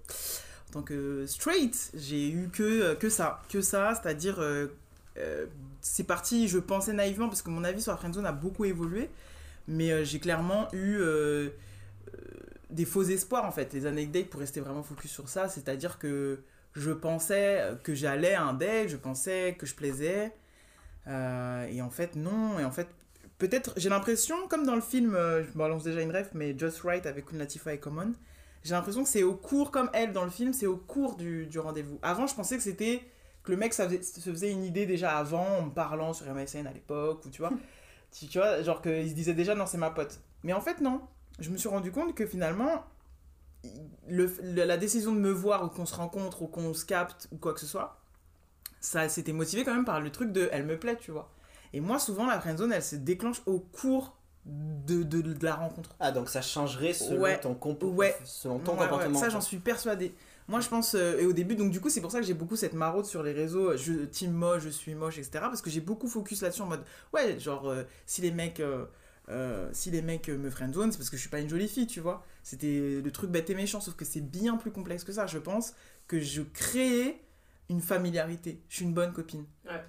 En 0.69 0.73
tant 0.73 0.83
que 0.83 1.25
straight, 1.25 1.91
j'ai 1.95 2.29
eu 2.29 2.49
que, 2.49 2.93
que 2.93 3.09
ça, 3.09 3.41
que 3.49 3.61
ça, 3.61 3.95
c'est-à-dire, 3.95 4.39
euh, 4.39 4.67
euh, 5.17 5.47
c'est 5.81 6.03
parti, 6.03 6.47
je 6.47 6.59
pensais 6.59 6.93
naïvement, 6.93 7.29
parce 7.29 7.41
que 7.41 7.49
mon 7.49 7.63
avis 7.63 7.81
sur 7.81 7.91
la 7.91 7.97
friendzone 7.97 8.27
a 8.27 8.31
beaucoup 8.31 8.65
évolué, 8.65 9.09
mais 9.67 10.05
j'ai 10.05 10.19
clairement 10.19 10.67
eu 10.71 10.99
des 12.69 12.85
faux 12.85 13.03
espoirs, 13.03 13.45
en 13.45 13.51
fait, 13.51 13.73
les 13.73 13.87
anecdotes 13.87 14.29
pour 14.29 14.39
rester 14.39 14.59
vraiment 14.59 14.83
focus 14.83 15.09
sur 15.09 15.29
ça, 15.29 15.49
c'est-à-dire 15.49 15.97
que 15.97 16.41
je 16.77 16.91
pensais 16.91 17.63
que 17.83 17.95
j'allais 17.95 18.33
à 18.35 18.43
un 18.43 18.53
date, 18.53 18.89
je 18.89 18.97
pensais 18.97 19.55
que 19.59 19.65
je 19.65 19.75
plaisais. 19.75 20.33
Euh, 21.07 21.67
et 21.67 21.81
en 21.81 21.89
fait, 21.89 22.15
non. 22.15 22.59
Et 22.59 22.65
en 22.65 22.71
fait, 22.71 22.87
peut-être, 23.37 23.73
j'ai 23.77 23.89
l'impression, 23.89 24.47
comme 24.47 24.65
dans 24.65 24.75
le 24.75 24.81
film, 24.81 25.15
euh, 25.15 25.43
je 25.43 25.51
balance 25.57 25.83
déjà 25.83 26.01
une 26.01 26.11
ref, 26.15 26.29
mais 26.33 26.57
Just 26.57 26.81
Right 26.81 27.05
avec 27.05 27.31
Latifah 27.31 27.73
et 27.73 27.79
Common, 27.79 28.13
j'ai 28.63 28.73
l'impression 28.73 29.03
que 29.03 29.09
c'est 29.09 29.23
au 29.23 29.35
cours, 29.35 29.71
comme 29.71 29.89
elle 29.93 30.11
dans 30.13 30.23
le 30.25 30.29
film, 30.31 30.53
c'est 30.53 30.65
au 30.67 30.77
cours 30.77 31.15
du, 31.15 31.45
du 31.47 31.59
rendez-vous. 31.59 31.99
Avant, 32.01 32.27
je 32.27 32.35
pensais 32.35 32.57
que 32.57 32.63
c'était 32.63 33.01
que 33.43 33.51
le 33.51 33.57
mec 33.57 33.73
ça 33.73 33.85
faisait- 33.87 34.03
se 34.03 34.29
faisait 34.29 34.51
une 34.51 34.63
idée 34.65 34.85
déjà 34.85 35.17
avant, 35.17 35.59
en 35.59 35.61
me 35.63 35.71
parlant 35.71 36.13
sur 36.13 36.27
MSN 36.27 36.67
à 36.67 36.73
l'époque, 36.73 37.25
ou 37.25 37.29
tu 37.29 37.41
vois. 37.41 37.53
tu, 38.11 38.27
tu 38.27 38.37
vois, 38.39 38.61
genre 38.63 38.81
qu'il 38.81 39.09
se 39.09 39.13
disait 39.13 39.33
déjà, 39.33 39.55
non, 39.55 39.65
c'est 39.65 39.77
ma 39.77 39.91
pote. 39.91 40.19
Mais 40.43 40.53
en 40.53 40.61
fait, 40.61 40.81
non. 40.81 41.01
Je 41.39 41.49
me 41.51 41.57
suis 41.57 41.69
rendu 41.69 41.91
compte 41.91 42.15
que 42.15 42.25
finalement, 42.25 42.83
le, 44.07 44.31
le- 44.41 44.63
la 44.65 44.77
décision 44.77 45.11
de 45.13 45.19
me 45.19 45.31
voir 45.31 45.63
ou 45.65 45.67
qu'on 45.69 45.85
se 45.85 45.95
rencontre 45.95 46.41
ou 46.43 46.47
qu'on 46.47 46.73
se 46.73 46.85
capte 46.85 47.27
ou 47.31 47.37
quoi 47.37 47.53
que 47.53 47.59
ce 47.59 47.65
soit, 47.65 47.99
ça 48.79 49.09
s'était 49.09 49.33
motivé 49.33 49.63
quand 49.63 49.73
même 49.73 49.85
par 49.85 49.99
le 50.01 50.11
truc 50.11 50.31
de 50.31 50.49
elle 50.51 50.65
me 50.65 50.77
plaît, 50.77 50.97
tu 50.99 51.11
vois. 51.11 51.29
Et 51.73 51.81
moi, 51.81 51.99
souvent, 51.99 52.25
la 52.25 52.39
friendzone, 52.39 52.71
elle 52.71 52.83
se 52.83 52.95
déclenche 52.95 53.41
au 53.45 53.59
cours 53.59 54.15
de, 54.45 55.03
de, 55.03 55.21
de 55.21 55.43
la 55.45 55.55
rencontre. 55.55 55.95
Ah, 55.99 56.11
donc 56.11 56.29
ça 56.29 56.41
changerait 56.41 56.93
selon 56.93 57.21
Ouais. 57.21 57.39
ton, 57.39 57.53
comp- 57.55 57.83
Ouais. 57.83 58.15
selon 58.23 58.59
ton 58.59 58.73
Ouais, 58.73 58.79
ouais, 58.79 58.87
comportement. 58.87 59.19
ça, 59.19 59.29
j'en 59.29 59.41
suis 59.41 59.57
persuadée. 59.59 60.15
Moi, 60.47 60.61
je 60.61 60.69
pense, 60.69 60.95
euh, 60.95 61.19
et 61.19 61.25
au 61.25 61.33
début, 61.33 61.55
donc 61.55 61.71
du 61.71 61.81
coup, 61.81 61.89
c'est 61.89 61.99
pour 61.99 62.11
ça 62.11 62.21
que 62.21 62.25
j'ai 62.25 62.33
beaucoup 62.33 62.55
cette 62.55 62.71
maraude 62.73 63.05
sur 63.05 63.21
les 63.21 63.33
réseaux, 63.33 63.75
je 63.75 64.05
team 64.05 64.31
moche, 64.31 64.61
je 64.63 64.69
suis 64.69 64.95
moche, 64.95 65.17
etc. 65.17 65.39
Parce 65.41 65.61
que 65.61 65.69
j'ai 65.69 65.81
beaucoup 65.81 66.07
focus 66.07 66.41
là-dessus 66.41 66.61
en 66.61 66.67
mode, 66.67 66.85
ouais, 67.13 67.37
genre, 67.37 67.67
euh, 67.67 67.83
si 68.05 68.21
les 68.21 68.31
mecs, 68.31 68.61
euh, 68.61 68.85
euh, 69.29 69.69
si 69.73 69.91
les 69.91 70.01
mecs 70.01 70.29
euh, 70.29 70.37
me 70.37 70.49
friendzone, 70.49 70.91
c'est 70.91 70.97
parce 70.97 71.09
que 71.09 71.17
je 71.17 71.21
suis 71.21 71.29
pas 71.29 71.39
une 71.39 71.49
jolie 71.49 71.67
fille, 71.67 71.87
tu 71.87 71.99
vois. 71.99 72.25
C'était 72.43 73.01
le 73.03 73.11
truc 73.11 73.29
bête 73.29 73.49
et 73.49 73.55
méchant, 73.55 73.81
sauf 73.81 73.95
que 73.95 74.05
c'est 74.05 74.21
bien 74.21 74.57
plus 74.57 74.71
complexe 74.71 75.03
que 75.03 75.11
ça. 75.11 75.27
Je 75.27 75.37
pense 75.37 75.73
que 76.07 76.19
je 76.19 76.41
créais 76.41 77.21
une 77.69 77.81
familiarité. 77.81 78.61
Je 78.69 78.77
suis 78.77 78.85
une 78.85 78.93
bonne 78.93 79.13
copine. 79.13 79.45
Ouais. 79.65 79.83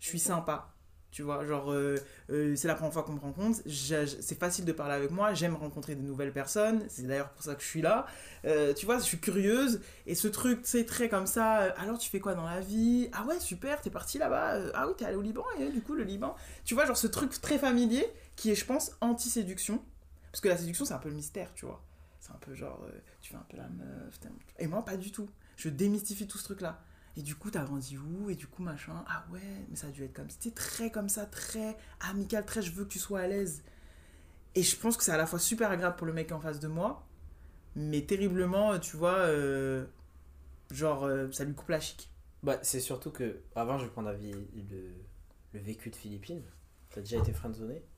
Je 0.00 0.06
suis 0.06 0.20
sympa. 0.20 0.70
Tu 1.10 1.22
vois, 1.22 1.44
genre, 1.46 1.70
euh, 1.70 1.94
euh, 2.30 2.56
c'est 2.56 2.66
la 2.66 2.74
première 2.74 2.92
fois 2.92 3.04
qu'on 3.04 3.12
me 3.12 3.20
rencontre, 3.20 3.60
c'est 3.68 4.36
facile 4.36 4.64
de 4.64 4.72
parler 4.72 4.94
avec 4.94 5.12
moi, 5.12 5.32
j'aime 5.32 5.54
rencontrer 5.54 5.94
de 5.94 6.02
nouvelles 6.02 6.32
personnes, 6.32 6.84
c'est 6.88 7.06
d'ailleurs 7.06 7.30
pour 7.30 7.44
ça 7.44 7.54
que 7.54 7.62
je 7.62 7.68
suis 7.68 7.82
là. 7.82 8.06
Tu 8.42 8.84
vois, 8.84 8.98
je 8.98 9.04
suis 9.04 9.20
curieuse, 9.20 9.80
et 10.08 10.16
ce 10.16 10.26
truc, 10.26 10.62
c'est 10.64 10.84
très 10.84 11.08
comme 11.08 11.28
ça, 11.28 11.72
alors 11.78 11.98
tu 11.98 12.10
fais 12.10 12.18
quoi 12.18 12.34
dans 12.34 12.44
la 12.44 12.58
vie? 12.58 13.10
Ah 13.12 13.24
ouais, 13.26 13.38
super, 13.38 13.80
t'es 13.80 13.90
parti 13.90 14.18
là-bas, 14.18 14.72
ah 14.74 14.88
oui, 14.88 14.94
t'es 14.98 15.04
allé 15.04 15.14
au 15.14 15.22
Liban, 15.22 15.44
et 15.60 15.70
du 15.70 15.82
coup, 15.82 15.94
le 15.94 16.02
Liban? 16.02 16.34
Tu 16.64 16.74
vois, 16.74 16.84
genre 16.84 16.96
ce 16.96 17.06
truc 17.06 17.40
très 17.40 17.58
familier, 17.58 18.04
qui 18.36 18.50
est, 18.50 18.54
je 18.54 18.64
pense, 18.64 18.92
anti-séduction, 19.00 19.82
parce 20.30 20.40
que 20.40 20.48
la 20.48 20.56
séduction, 20.56 20.84
c'est 20.84 20.94
un 20.94 20.98
peu 20.98 21.08
le 21.08 21.14
mystère, 21.14 21.52
tu 21.54 21.66
vois. 21.66 21.84
C'est 22.20 22.32
un 22.32 22.38
peu 22.38 22.54
genre, 22.54 22.82
euh, 22.84 23.00
tu 23.20 23.30
fais 23.30 23.36
un 23.36 23.46
peu 23.48 23.56
la 23.56 23.68
meuf, 23.68 24.18
et 24.58 24.66
moi, 24.66 24.84
pas 24.84 24.96
du 24.96 25.12
tout. 25.12 25.28
Je 25.56 25.68
démystifie 25.68 26.26
tout 26.26 26.38
ce 26.38 26.44
truc-là. 26.44 26.82
Et 27.16 27.22
du 27.22 27.36
coup, 27.36 27.50
t'as 27.50 27.64
grandi 27.64 27.96
où? 27.96 28.28
Et 28.28 28.34
du 28.34 28.48
coup, 28.48 28.62
machin. 28.62 29.04
Ah 29.06 29.24
ouais, 29.30 29.66
mais 29.68 29.76
ça 29.76 29.86
a 29.86 29.90
dû 29.90 30.02
être 30.02 30.12
comme. 30.14 30.28
C'était 30.30 30.50
très 30.50 30.90
comme 30.90 31.08
ça, 31.08 31.26
très 31.26 31.76
amical, 32.00 32.44
très 32.44 32.60
je 32.62 32.72
veux 32.72 32.84
que 32.84 32.88
tu 32.90 32.98
sois 32.98 33.20
à 33.20 33.28
l'aise. 33.28 33.62
Et 34.56 34.62
je 34.62 34.76
pense 34.76 34.96
que 34.96 35.04
c'est 35.04 35.12
à 35.12 35.16
la 35.16 35.26
fois 35.26 35.38
super 35.38 35.70
agréable 35.70 35.96
pour 35.96 36.06
le 36.06 36.12
mec 36.12 36.32
en 36.32 36.40
face 36.40 36.60
de 36.60 36.68
moi, 36.68 37.06
mais 37.76 38.02
terriblement, 38.02 38.78
tu 38.80 38.96
vois, 38.96 39.18
euh, 39.18 39.86
genre, 40.70 41.04
euh, 41.04 41.30
ça 41.32 41.44
lui 41.44 41.54
coupe 41.54 41.68
la 41.68 41.80
chic. 41.80 42.10
Bah, 42.42 42.58
c'est 42.62 42.80
surtout 42.80 43.10
que, 43.10 43.42
avant, 43.54 43.78
je 43.78 43.84
vais 43.84 43.90
prendre 43.90 44.08
avis 44.08 44.32
le, 44.32 44.94
le 45.52 45.60
vécu 45.60 45.90
de 45.90 45.96
Philippines. 45.96 46.42
T'as 46.90 47.00
déjà 47.00 47.18
été 47.18 47.32
friendzoné 47.32 47.76
Euh, 47.76 47.93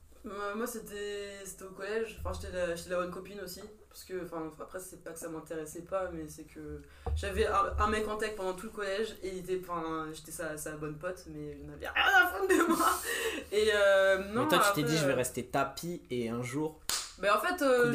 Moi, 0.56 0.66
c'était 0.66 1.64
au 1.64 1.70
collège. 1.74 2.18
Enfin, 2.24 2.38
j'étais 2.40 2.54
la, 2.56 2.66
la 2.74 2.96
bonne 3.02 3.10
copine 3.12 3.40
aussi. 3.40 3.60
Parce 3.88 4.04
que, 4.04 4.24
enfin, 4.26 4.52
après, 4.60 4.78
c'est 4.78 5.02
pas 5.02 5.12
que 5.12 5.18
ça 5.18 5.28
m'intéressait 5.28 5.80
pas, 5.82 6.10
mais 6.12 6.24
c'est 6.28 6.42
que 6.44 6.82
j'avais 7.14 7.46
un, 7.46 7.72
un 7.78 7.86
mec 7.88 8.06
en 8.06 8.16
tech 8.18 8.34
pendant 8.36 8.52
tout 8.52 8.66
le 8.66 8.72
collège 8.72 9.16
et 9.22 9.28
il 9.28 9.38
était, 9.38 9.58
enfin, 9.66 10.08
j'étais 10.12 10.32
sa, 10.32 10.58
sa 10.58 10.72
bonne 10.72 10.98
pote, 10.98 11.24
mais 11.28 11.56
il 11.58 11.66
n'avait 11.66 11.88
rien 11.88 12.04
à 12.22 12.26
foutre 12.26 12.48
de 12.48 12.68
moi. 12.76 12.90
Et 13.52 13.70
euh, 13.74 14.18
non, 14.34 14.42
Mais 14.42 14.48
toi, 14.48 14.58
tu 14.58 14.72
t'es 14.74 14.82
dit, 14.82 14.98
je 14.98 15.06
vais 15.06 15.12
euh, 15.12 15.16
rester 15.16 15.46
tapis 15.46 16.02
et 16.10 16.28
un 16.28 16.42
jour. 16.42 16.78
Mais 17.20 17.30
en 17.30 17.38
fait, 17.40 17.62
euh, 17.62 17.90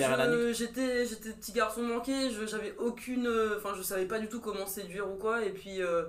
je- 0.51 0.53
j'étais 0.53 1.05
j'étais 1.05 1.29
petit 1.33 1.51
garçon 1.51 1.83
manqué, 1.83 2.31
je- 2.31 2.47
j'avais 2.47 2.73
aucune. 2.79 3.27
euh, 3.27 3.57
Enfin, 3.57 3.75
je 3.77 3.83
savais 3.83 4.05
pas 4.05 4.17
du 4.17 4.27
tout 4.27 4.39
comment 4.41 4.65
séduire 4.65 5.07
ou 5.07 5.17
quoi. 5.17 5.43
Et 5.45 5.51
puis, 5.51 5.83
euh, 5.83 6.05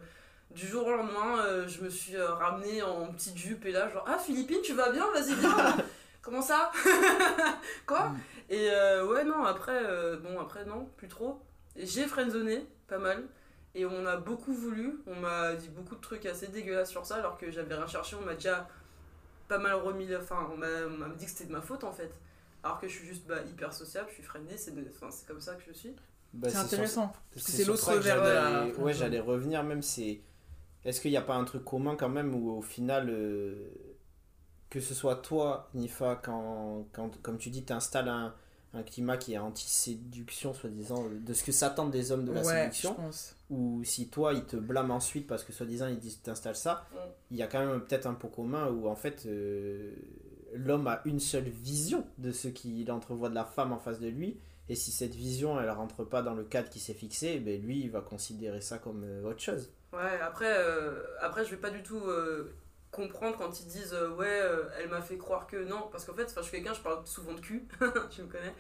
du 0.53 0.67
jour 0.67 0.87
au 0.87 0.93
lendemain, 0.93 1.41
euh, 1.45 1.69
je 1.69 1.83
me 1.83 1.91
suis 1.91 2.17
euh, 2.17 2.33
ramenée 2.33 2.83
en 2.83 3.09
petite 3.13 3.37
jupe 3.37 3.67
et 3.67 3.73
là, 3.73 3.91
genre, 3.91 4.05
ah 4.09 4.17
Philippine, 4.19 4.61
tu 4.63 4.73
vas 4.73 4.91
bien? 4.91 5.05
Vas-y, 5.13 5.35
viens 5.35 5.77
Comment 6.23 6.43
ça? 6.43 6.71
Quoi? 7.87 8.09
Mm. 8.11 8.19
Et 8.51 8.69
euh, 8.71 9.07
ouais, 9.07 9.25
non, 9.25 9.45
après, 9.45 9.81
euh, 9.85 10.19
bon, 10.19 10.41
après, 10.41 10.65
non, 10.65 10.89
plus 10.97 11.09
trop. 11.09 11.41
J'ai 11.77 12.07
friendzoné, 12.07 12.67
pas 12.89 12.99
mal. 12.99 13.25
Et 13.75 13.87
on 13.87 14.05
a 14.07 14.17
beaucoup 14.19 14.53
voulu, 14.53 15.01
on 15.07 15.15
m'a 15.17 15.55
dit 15.55 15.71
beaucoup 15.71 15.95
de 15.97 16.01
trucs 16.01 16.27
assez 16.27 16.49
dégueulasses 16.49 16.91
sur 16.91 17.07
ça, 17.07 17.17
alors 17.17 17.39
que 17.39 17.51
j'avais 17.51 17.75
rien 17.75 17.87
cherché, 17.87 18.17
on 18.21 18.25
m'a 18.25 18.35
déjà 18.35 18.69
pas 19.49 19.57
mal 19.59 19.75
remis 19.75 20.07
la 20.07 20.21
fin, 20.21 20.47
on 20.53 20.57
m'a 20.59 21.09
dit 21.17 21.25
que 21.25 21.31
c'était 21.31 21.47
de 21.47 21.53
ma 21.53 21.63
faute 21.63 21.83
en 21.85 21.93
fait. 21.93 22.13
Alors 22.63 22.79
que 22.81 22.87
je 22.87 22.97
suis 22.97 23.07
juste 23.07 23.27
bah, 23.27 23.37
hyper 23.49 23.73
sociable, 23.73 24.09
je 24.11 24.15
suis 24.15 24.23
freinée, 24.23 24.57
c'est 24.59 24.75
de- 24.75 24.85
enfin, 24.95 25.11
c'est 25.11 25.27
comme 25.27 25.41
ça 25.41 25.55
que 25.55 25.63
je 25.67 25.73
suis. 25.73 25.97
Bah, 26.35 26.49
c'est 26.51 26.59
intéressant. 26.59 27.13
Parce 27.33 27.47
que 27.47 27.53
c'est 27.53 27.65
l'autre 27.65 27.93
vers 27.95 28.23
j'allais- 28.25 28.69
la 28.69 28.79
Ouais, 28.79 28.93
j'allais 28.93 29.21
revenir, 29.21 29.65
même 29.65 29.83
c'est. 29.83 30.21
Est-ce 30.85 31.01
qu'il 31.01 31.11
n'y 31.11 31.17
a 31.17 31.23
pas 31.23 31.35
un 31.35 31.45
truc 31.45 31.65
commun 31.65 31.97
quand 31.97 32.09
même 32.11 32.35
où 32.35 32.51
au 32.59 32.63
final, 32.63 33.09
euh, 33.09 33.55
que 34.73 34.81
ce 34.81 34.95
soit 34.95 35.17
toi, 35.17 35.69
Nifa, 35.75 36.19
quand, 36.25 36.87
quand 36.93 37.21
comme 37.21 37.37
tu 37.37 37.51
dis, 37.51 37.63
tu 37.63 37.75
installes 37.75 38.09
un, 38.09 38.35
un 38.73 38.83
climat 38.83 39.19
qui 39.19 39.35
est 39.35 39.39
anti-séduction, 39.39 40.55
soi-disant, 40.55 41.05
euh, 41.05 41.19
de 41.21 41.35
ce 41.35 41.45
que 41.45 41.53
s'attendent 41.53 41.91
des 41.91 42.11
hommes 42.11 42.25
de 42.25 42.33
la 42.33 42.41
ouais, 42.41 42.71
séduction, 42.71 42.97
ou 43.51 43.85
si 43.85 44.09
toi, 44.09 44.33
ils 44.33 44.45
te 44.47 44.57
blâment 44.57 44.95
ensuite 44.95 45.27
parce 45.27 45.45
que 45.45 45.53
soi-disant, 45.53 45.89
ils 45.89 45.99
disent 45.99 46.23
t'installes 46.23 46.57
ça, 46.57 46.87
Mm. 46.91 46.97
il 47.33 47.37
y 47.37 47.43
a 47.43 47.49
quand 47.49 47.65
même 47.65 47.81
peut-être 47.83 48.07
un 48.07 48.15
pot 48.15 48.29
commun 48.29 48.69
où 48.71 48.89
en 48.89 48.97
fait, 48.97 49.27
euh, 49.27 49.93
l'homme 50.55 50.87
a 50.87 51.03
une 51.05 51.21
seule 51.21 51.51
vision 51.51 52.07
de 52.17 52.33
ce 52.33 52.49
qu'il 52.49 52.91
entrevoit 52.91 53.29
de 53.29 53.35
la 53.35 53.45
femme 53.45 53.73
en 53.73 53.79
face 53.79 54.01
de 54.01 54.09
lui. 54.09 54.39
Et 54.71 54.75
si 54.75 54.91
cette 54.91 55.15
vision, 55.15 55.61
elle 55.61 55.69
rentre 55.71 56.03
pas 56.05 56.23
dans 56.23 56.35
le 56.35 56.45
cadre 56.45 56.71
qui 56.71 56.79
s'est 56.81 56.95
fixé, 56.95 57.41
ben 57.41 57.61
lui, 57.61 57.81
il 57.81 57.91
va 57.91 58.01
considérer 58.01 58.63
ça 58.63 58.79
comme 58.79 59.03
euh, 59.05 59.29
autre 59.29 59.41
chose. 59.41 59.71
Ouais, 59.93 60.19
après, 60.23 60.55
euh, 60.57 61.03
après 61.21 61.45
je 61.45 61.51
vais 61.51 61.59
pas 61.59 61.69
du 61.69 61.83
tout 61.83 61.99
euh, 61.99 62.55
comprendre 62.93 63.37
quand 63.37 63.59
ils 63.61 63.67
disent 63.67 63.93
euh, 63.95 64.11
ouais, 64.15 64.27
euh, 64.29 64.69
elle 64.81 64.89
m'a 64.89 65.01
fait 65.03 65.17
croire 65.17 65.49
que 65.49 65.57
non. 65.65 65.89
Parce 65.91 66.05
qu'en 66.05 66.15
fait, 66.15 66.33
je 66.37 66.43
suis 66.43 66.53
quelqu'un, 66.53 66.75
je 66.75 66.81
parle 66.81 67.05
souvent 67.05 67.33
de 67.33 67.41
cul, 67.41 67.67
tu 68.11 68.23
me 68.23 68.29
connais. 68.29 68.55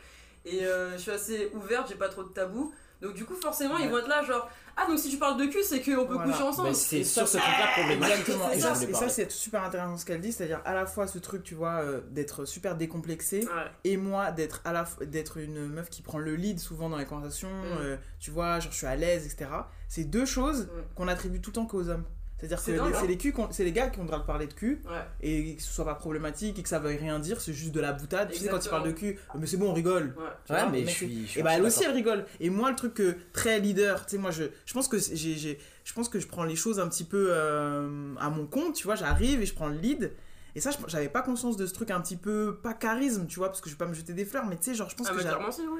Et 0.44 0.64
euh, 0.66 0.92
je 0.94 0.98
suis 0.98 1.10
assez 1.12 1.50
ouverte, 1.54 1.86
j'ai 1.88 1.94
pas 1.94 2.08
trop 2.08 2.24
de 2.24 2.30
tabous. 2.32 2.74
Donc 3.00 3.14
du 3.14 3.24
coup, 3.24 3.34
forcément, 3.34 3.78
ils 3.78 3.90
vont 3.90 3.98
être 3.98 4.08
là, 4.08 4.22
genre, 4.22 4.48
ah, 4.76 4.86
donc 4.86 4.96
si 4.98 5.10
tu 5.10 5.18
parles 5.18 5.36
de 5.38 5.46
cul, 5.46 5.62
c'est 5.64 5.80
qu'on 5.82 6.06
peut 6.06 6.14
Voilà. 6.14 6.30
coucher 6.32 6.44
ensemble. 6.44 6.72
C'est 6.74 6.98
Et 7.00 7.04
sur 7.04 7.26
ce 7.26 7.36
ça- 7.36 7.44
truc-là 7.44 7.66
problématique. 7.74 8.14
Exactement. 8.20 8.48
c'est 8.50 8.56
Et 8.56 8.92
ça, 8.92 8.98
ça, 9.00 9.08
c'est 9.08 9.30
super 9.32 9.64
intéressant 9.64 9.96
ce 9.98 10.06
qu'elle 10.06 10.20
dit, 10.20 10.32
c'est-à-dire 10.32 10.60
à 10.64 10.72
la 10.72 10.86
fois 10.86 11.06
ce 11.08 11.18
truc, 11.18 11.42
tu 11.42 11.54
vois, 11.56 11.82
euh, 11.82 12.00
d'être 12.10 12.44
super 12.44 12.76
décomplexé, 12.76 13.40
Ouais. 13.44 13.70
et 13.84 13.96
moi 13.96 14.30
d'être 14.30 14.60
à 14.64 14.72
la 14.72 14.86
d'être 15.04 15.38
une 15.38 15.66
meuf 15.68 15.90
qui 15.90 16.00
prend 16.02 16.18
le 16.18 16.36
lead 16.36 16.60
souvent 16.60 16.88
dans 16.88 16.96
les 16.96 17.04
conversations, 17.06 17.50
Mm. 17.50 17.78
euh, 17.80 17.96
tu 18.20 18.30
vois, 18.30 18.60
genre 18.60 18.70
je 18.72 18.76
suis 18.78 18.86
à 18.86 18.94
l'aise, 18.94 19.26
etc. 19.26 19.50
C'est 19.88 20.04
deux 20.04 20.24
choses 20.24 20.66
Mm. 20.66 20.94
qu'on 20.94 21.08
attribue 21.08 21.40
tout 21.40 21.50
le 21.50 21.54
temps 21.54 21.66
qu'aux 21.66 21.88
hommes. 21.88 22.04
C'est-à-dire 22.42 22.58
que 22.58 22.64
C'est 22.64 22.72
les- 22.72 22.78
hein. 22.80 22.92
c'est 23.00 23.06
les, 23.06 23.16
culs 23.16 23.32
qu'on- 23.32 23.52
c'est 23.52 23.62
les 23.62 23.70
gars 23.70 23.86
qui 23.88 24.00
ont 24.00 24.02
le 24.02 24.08
droit 24.08 24.18
de 24.18 24.24
parler 24.26 24.48
de 24.48 24.52
cul 24.52 24.82
Ouais. 24.84 24.96
et 25.20 25.54
que 25.54 25.62
ce 25.62 25.72
soit 25.72 25.84
pas 25.84 25.94
problématique 25.94 26.58
et 26.58 26.62
que 26.64 26.68
ça 26.68 26.80
veuille 26.80 26.96
rien 26.96 27.20
dire, 27.20 27.40
c'est 27.40 27.52
juste 27.52 27.70
de 27.72 27.78
la 27.80 27.92
boutade. 27.92 28.30
Tu 28.32 28.38
sais, 28.40 28.48
quand 28.48 28.58
tu 28.58 28.68
parles 28.68 28.86
de 28.88 28.90
cul, 28.92 29.16
mais 29.38 29.46
c'est 29.46 29.56
bon, 29.58 29.70
on 29.70 29.72
rigole. 29.72 30.14
Ouais. 30.18 30.24
Tu 30.44 30.52
Ouais, 30.52 30.60
vois, 30.62 30.70
mais 30.70 30.82
je 30.84 30.90
suis. 30.90 31.22
je 31.22 31.30
suis 31.30 31.40
et 31.40 31.42
bah 31.44 31.52
elle 31.54 31.62
aussi 31.62 31.84
elle 31.84 31.92
rigole. 31.92 32.26
Et 32.40 32.50
moi 32.50 32.68
le 32.70 32.74
truc 32.76 32.94
que 32.94 33.14
très 33.32 33.60
leader, 33.60 34.04
tu 34.06 34.16
sais 34.16 34.18
moi 34.18 34.32
je 34.32 34.44
je 34.66 34.74
pense 34.74 34.88
que 34.88 34.98
j'ai 34.98 35.34
j'ai 35.36 35.58
je 35.84 35.92
pense 35.92 36.08
que 36.08 36.18
je 36.18 36.26
prends 36.26 36.42
les 36.44 36.56
choses 36.56 36.80
un 36.80 36.88
petit 36.88 37.04
peu 37.04 37.28
euh, 37.30 38.14
à 38.18 38.28
mon 38.28 38.46
compte, 38.46 38.74
tu 38.74 38.84
vois, 38.84 38.96
j'arrive 38.96 39.40
et 39.40 39.46
je 39.46 39.54
prends 39.54 39.68
le 39.68 39.76
lead. 39.76 40.12
Et 40.54 40.60
ça 40.60 40.70
je- 40.72 40.76
j'avais 40.88 41.08
pas 41.08 41.22
conscience 41.22 41.56
de 41.56 41.64
ce 41.66 41.72
truc 41.72 41.90
un 41.92 42.00
petit 42.00 42.16
peu 42.16 42.58
pas 42.62 42.74
charisme, 42.74 43.26
tu 43.28 43.38
vois, 43.38 43.48
parce 43.48 43.60
que 43.60 43.68
je 43.70 43.74
vais 43.74 43.78
pas 43.78 43.86
me 43.86 43.94
jeter 43.94 44.12
des 44.14 44.24
fleurs, 44.24 44.46
mais 44.46 44.56
tu 44.56 44.64
sais 44.64 44.74
genre 44.74 44.90
je 44.90 44.96
pense 44.96 45.06
Ah, 45.10 45.14
que 45.14 45.20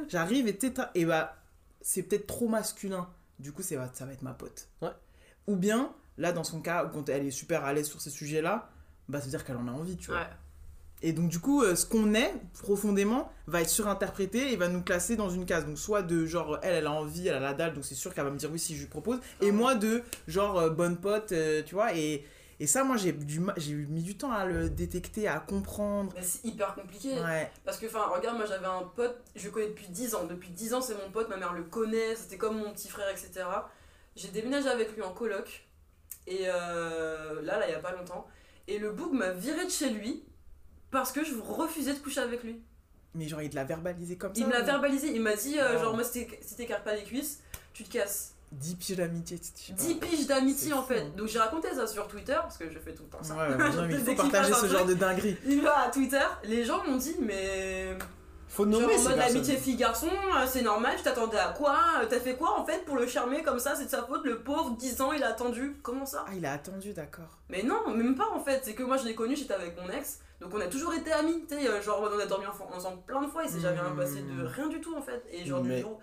j'arrive 0.08 0.46
et 0.48 0.56
t'es 0.56 0.72
et 0.94 1.04
bah 1.04 1.36
c'est 1.80 2.04
peut-être 2.04 2.26
trop 2.28 2.46
masculin. 2.48 3.08
Du 3.38 3.50
coup 3.52 3.62
c'est 3.62 3.76
ça 3.92 4.06
va 4.06 4.12
être 4.12 4.22
ma 4.22 4.32
pote. 4.34 4.68
Ouais. 4.80 4.90
Ou 5.48 5.56
bien 5.56 5.92
là 6.18 6.32
dans 6.32 6.44
son 6.44 6.60
cas 6.60 6.84
quand 6.92 7.08
elle 7.08 7.26
est 7.26 7.30
super 7.30 7.64
à 7.64 7.72
l'aise 7.72 7.88
sur 7.88 8.00
ces 8.00 8.10
sujets-là, 8.10 8.70
bah 9.08 9.18
ça 9.18 9.24
veut 9.24 9.30
dire 9.30 9.44
qu'elle 9.44 9.56
en 9.56 9.68
a 9.68 9.72
envie, 9.72 9.96
tu 9.96 10.10
vois. 10.10 10.20
Ouais. 10.20 10.26
Et 11.04 11.12
donc, 11.12 11.28
du 11.28 11.40
coup, 11.40 11.64
euh, 11.64 11.74
ce 11.74 11.84
qu'on 11.84 12.14
est 12.14 12.32
profondément 12.62 13.32
va 13.48 13.60
être 13.60 13.68
surinterprété 13.68 14.52
et 14.52 14.56
va 14.56 14.68
nous 14.68 14.82
classer 14.82 15.16
dans 15.16 15.30
une 15.30 15.46
case. 15.46 15.66
Donc, 15.66 15.76
soit 15.76 16.02
de 16.02 16.26
genre, 16.26 16.58
elle, 16.62 16.76
elle 16.76 16.86
a 16.86 16.92
envie, 16.92 17.26
elle 17.26 17.34
a 17.34 17.40
la 17.40 17.54
dalle, 17.54 17.74
donc 17.74 17.84
c'est 17.84 17.96
sûr 17.96 18.14
qu'elle 18.14 18.22
va 18.24 18.30
me 18.30 18.36
dire 18.38 18.50
oui 18.52 18.58
si 18.60 18.76
je 18.76 18.82
lui 18.82 18.88
propose. 18.88 19.18
Et 19.40 19.50
moi, 19.50 19.74
de 19.74 20.02
genre, 20.28 20.58
euh, 20.58 20.70
bonne 20.70 20.96
pote, 20.98 21.32
euh, 21.32 21.62
tu 21.66 21.74
vois. 21.74 21.92
Et, 21.96 22.24
et 22.60 22.68
ça, 22.68 22.84
moi, 22.84 22.96
j'ai 22.96 23.10
du 23.10 23.40
ma- 23.40 23.54
j'ai 23.56 23.74
mis 23.74 24.04
du 24.04 24.16
temps 24.16 24.30
à 24.30 24.44
le 24.46 24.70
détecter, 24.70 25.26
à 25.26 25.40
comprendre. 25.40 26.12
C'est 26.20 26.44
hyper 26.44 26.72
compliqué. 26.76 27.14
Ouais. 27.20 27.50
Parce 27.64 27.78
que, 27.78 27.86
enfin, 27.86 28.06
regarde, 28.14 28.36
moi 28.36 28.46
j'avais 28.46 28.66
un 28.66 28.82
pote, 28.94 29.20
je 29.34 29.46
le 29.46 29.50
connais 29.50 29.66
depuis 29.70 29.88
10 29.88 30.14
ans. 30.14 30.24
Depuis 30.26 30.50
10 30.50 30.72
ans, 30.72 30.80
c'est 30.80 30.94
mon 30.94 31.10
pote, 31.10 31.28
ma 31.28 31.36
mère 31.36 31.52
le 31.52 31.64
connaît, 31.64 32.14
c'était 32.14 32.38
comme 32.38 32.58
mon 32.58 32.72
petit 32.72 32.88
frère, 32.88 33.08
etc. 33.10 33.44
J'ai 34.14 34.28
déménagé 34.28 34.68
avec 34.68 34.94
lui 34.94 35.02
en 35.02 35.10
coloc. 35.12 35.66
Et 36.26 36.42
euh, 36.46 37.42
là, 37.42 37.58
là, 37.58 37.68
il 37.68 37.72
y 37.72 37.74
a 37.74 37.78
pas 37.80 37.92
longtemps. 37.92 38.26
Et 38.68 38.78
le 38.78 38.92
boug 38.92 39.12
m'a 39.12 39.30
viré 39.30 39.64
de 39.64 39.70
chez 39.70 39.90
lui 39.90 40.22
parce 40.90 41.10
que 41.12 41.24
je 41.24 41.34
refusais 41.36 41.94
de 41.94 41.98
coucher 41.98 42.20
avec 42.20 42.42
lui. 42.44 42.60
Mais 43.14 43.28
genre, 43.28 43.42
il 43.42 43.50
te 43.50 43.56
l'a 43.56 43.64
verbalisé 43.64 44.16
comme 44.16 44.34
ça. 44.34 44.40
Il 44.40 44.46
me 44.46 44.52
l'a 44.52 44.62
ou- 44.62 44.66
verbalisé, 44.66 45.08
il 45.14 45.20
m'a 45.20 45.34
dit, 45.36 45.58
euh, 45.58 45.74
Wow. 45.76 45.82
genre, 45.82 45.94
moi, 45.94 46.04
si 46.04 46.26
t'é- 46.26 46.38
si 46.42 46.56
t'écartes 46.56 46.84
pas 46.84 46.94
les 46.94 47.02
cuisses, 47.04 47.40
tu 47.74 47.84
te 47.84 47.92
casses. 47.92 48.34
10 48.52 48.74
piges 48.76 48.96
d'amitié. 48.96 49.38
tu 49.38 49.44
sais, 49.46 49.52
je 49.56 49.66
sais 49.68 49.72
10 49.72 49.94
piges 49.94 50.26
d'amitié 50.26 50.74
en 50.74 50.82
fait. 50.82 51.16
Donc 51.16 51.26
j'ai 51.28 51.38
raconté 51.38 51.68
ça 51.74 51.86
sur 51.86 52.06
Twitter, 52.06 52.34
parce 52.42 52.58
que 52.58 52.70
je 52.70 52.78
fais 52.78 52.92
tout 52.94 53.02
le 53.04 53.08
temps 53.08 53.22
ça. 53.22 53.34
Ouais, 53.34 53.48
ouais, 53.48 53.56
non, 53.56 53.86
mais 53.88 53.94
il 53.94 54.00
faut 54.04 54.14
partager 54.14 54.52
ce 54.52 54.66
genre 54.66 54.84
de 54.84 54.92
dinguerie. 54.92 55.38
Il 55.46 55.62
va 55.62 55.78
à 55.86 55.90
Twitter, 55.90 56.20
les 56.44 56.62
gens 56.64 56.84
m'ont 56.84 56.96
dit, 56.98 57.16
mais 57.18 57.96
Faut 58.52 58.70
Genre 58.70 58.82
nommer 58.82 58.94
en 58.94 58.98
ces 58.98 59.08
mode 59.08 59.16
l'amitié 59.16 59.56
fille-garçon, 59.56 60.08
euh, 60.10 60.44
c'est 60.46 60.60
normal, 60.60 60.94
tu 60.98 61.02
t'attendais 61.04 61.38
à 61.38 61.48
quoi 61.52 61.78
Euh, 62.02 62.06
T'as 62.08 62.20
fait 62.20 62.36
quoi 62.36 62.60
en 62.60 62.66
fait 62.66 62.84
pour 62.84 62.96
le 62.96 63.06
charmer 63.06 63.42
comme 63.42 63.58
ça 63.58 63.74
C'est 63.74 63.86
de 63.86 63.90
sa 63.90 64.02
faute, 64.02 64.24
le 64.24 64.40
pauvre, 64.42 64.76
10 64.76 65.00
ans, 65.00 65.12
il 65.12 65.22
a 65.22 65.28
attendu. 65.28 65.76
Comment 65.82 66.04
ça? 66.04 66.24
Ah, 66.28 66.32
il 66.36 66.44
a 66.44 66.52
attendu, 66.52 66.92
d'accord. 66.92 67.38
Mais 67.48 67.62
non, 67.62 67.88
même 67.96 68.14
pas 68.14 68.28
en 68.30 68.40
fait, 68.40 68.60
c'est 68.62 68.74
que 68.74 68.82
moi 68.82 68.98
je 68.98 69.04
l'ai 69.06 69.14
connu, 69.14 69.36
j'étais 69.36 69.54
avec 69.54 69.74
mon 69.80 69.88
ex, 69.90 70.20
donc 70.40 70.52
on 70.52 70.60
a 70.60 70.66
toujours 70.66 70.92
été 70.92 71.10
amis, 71.12 71.46
tu 71.48 71.54
sais, 71.58 71.66
euh, 71.66 71.80
genre 71.80 72.06
on 72.14 72.18
a 72.18 72.26
dormi 72.26 72.44
en- 72.46 72.76
ensemble 72.76 73.00
plein 73.06 73.22
de 73.22 73.26
fois, 73.28 73.42
il 73.44 73.48
s'est 73.50 73.60
jamais 73.60 73.80
rien 73.80 73.96
passé 73.96 74.16
de 74.22 74.30
Mmh. 74.32 74.46
rien 74.46 74.66
du 74.68 74.80
tout 74.82 74.94
en 74.96 75.00
fait. 75.02 75.24
Et 75.32 75.46
genre 75.46 75.64
Mais- 75.64 75.76
du 75.76 75.80
jour, 75.82 75.98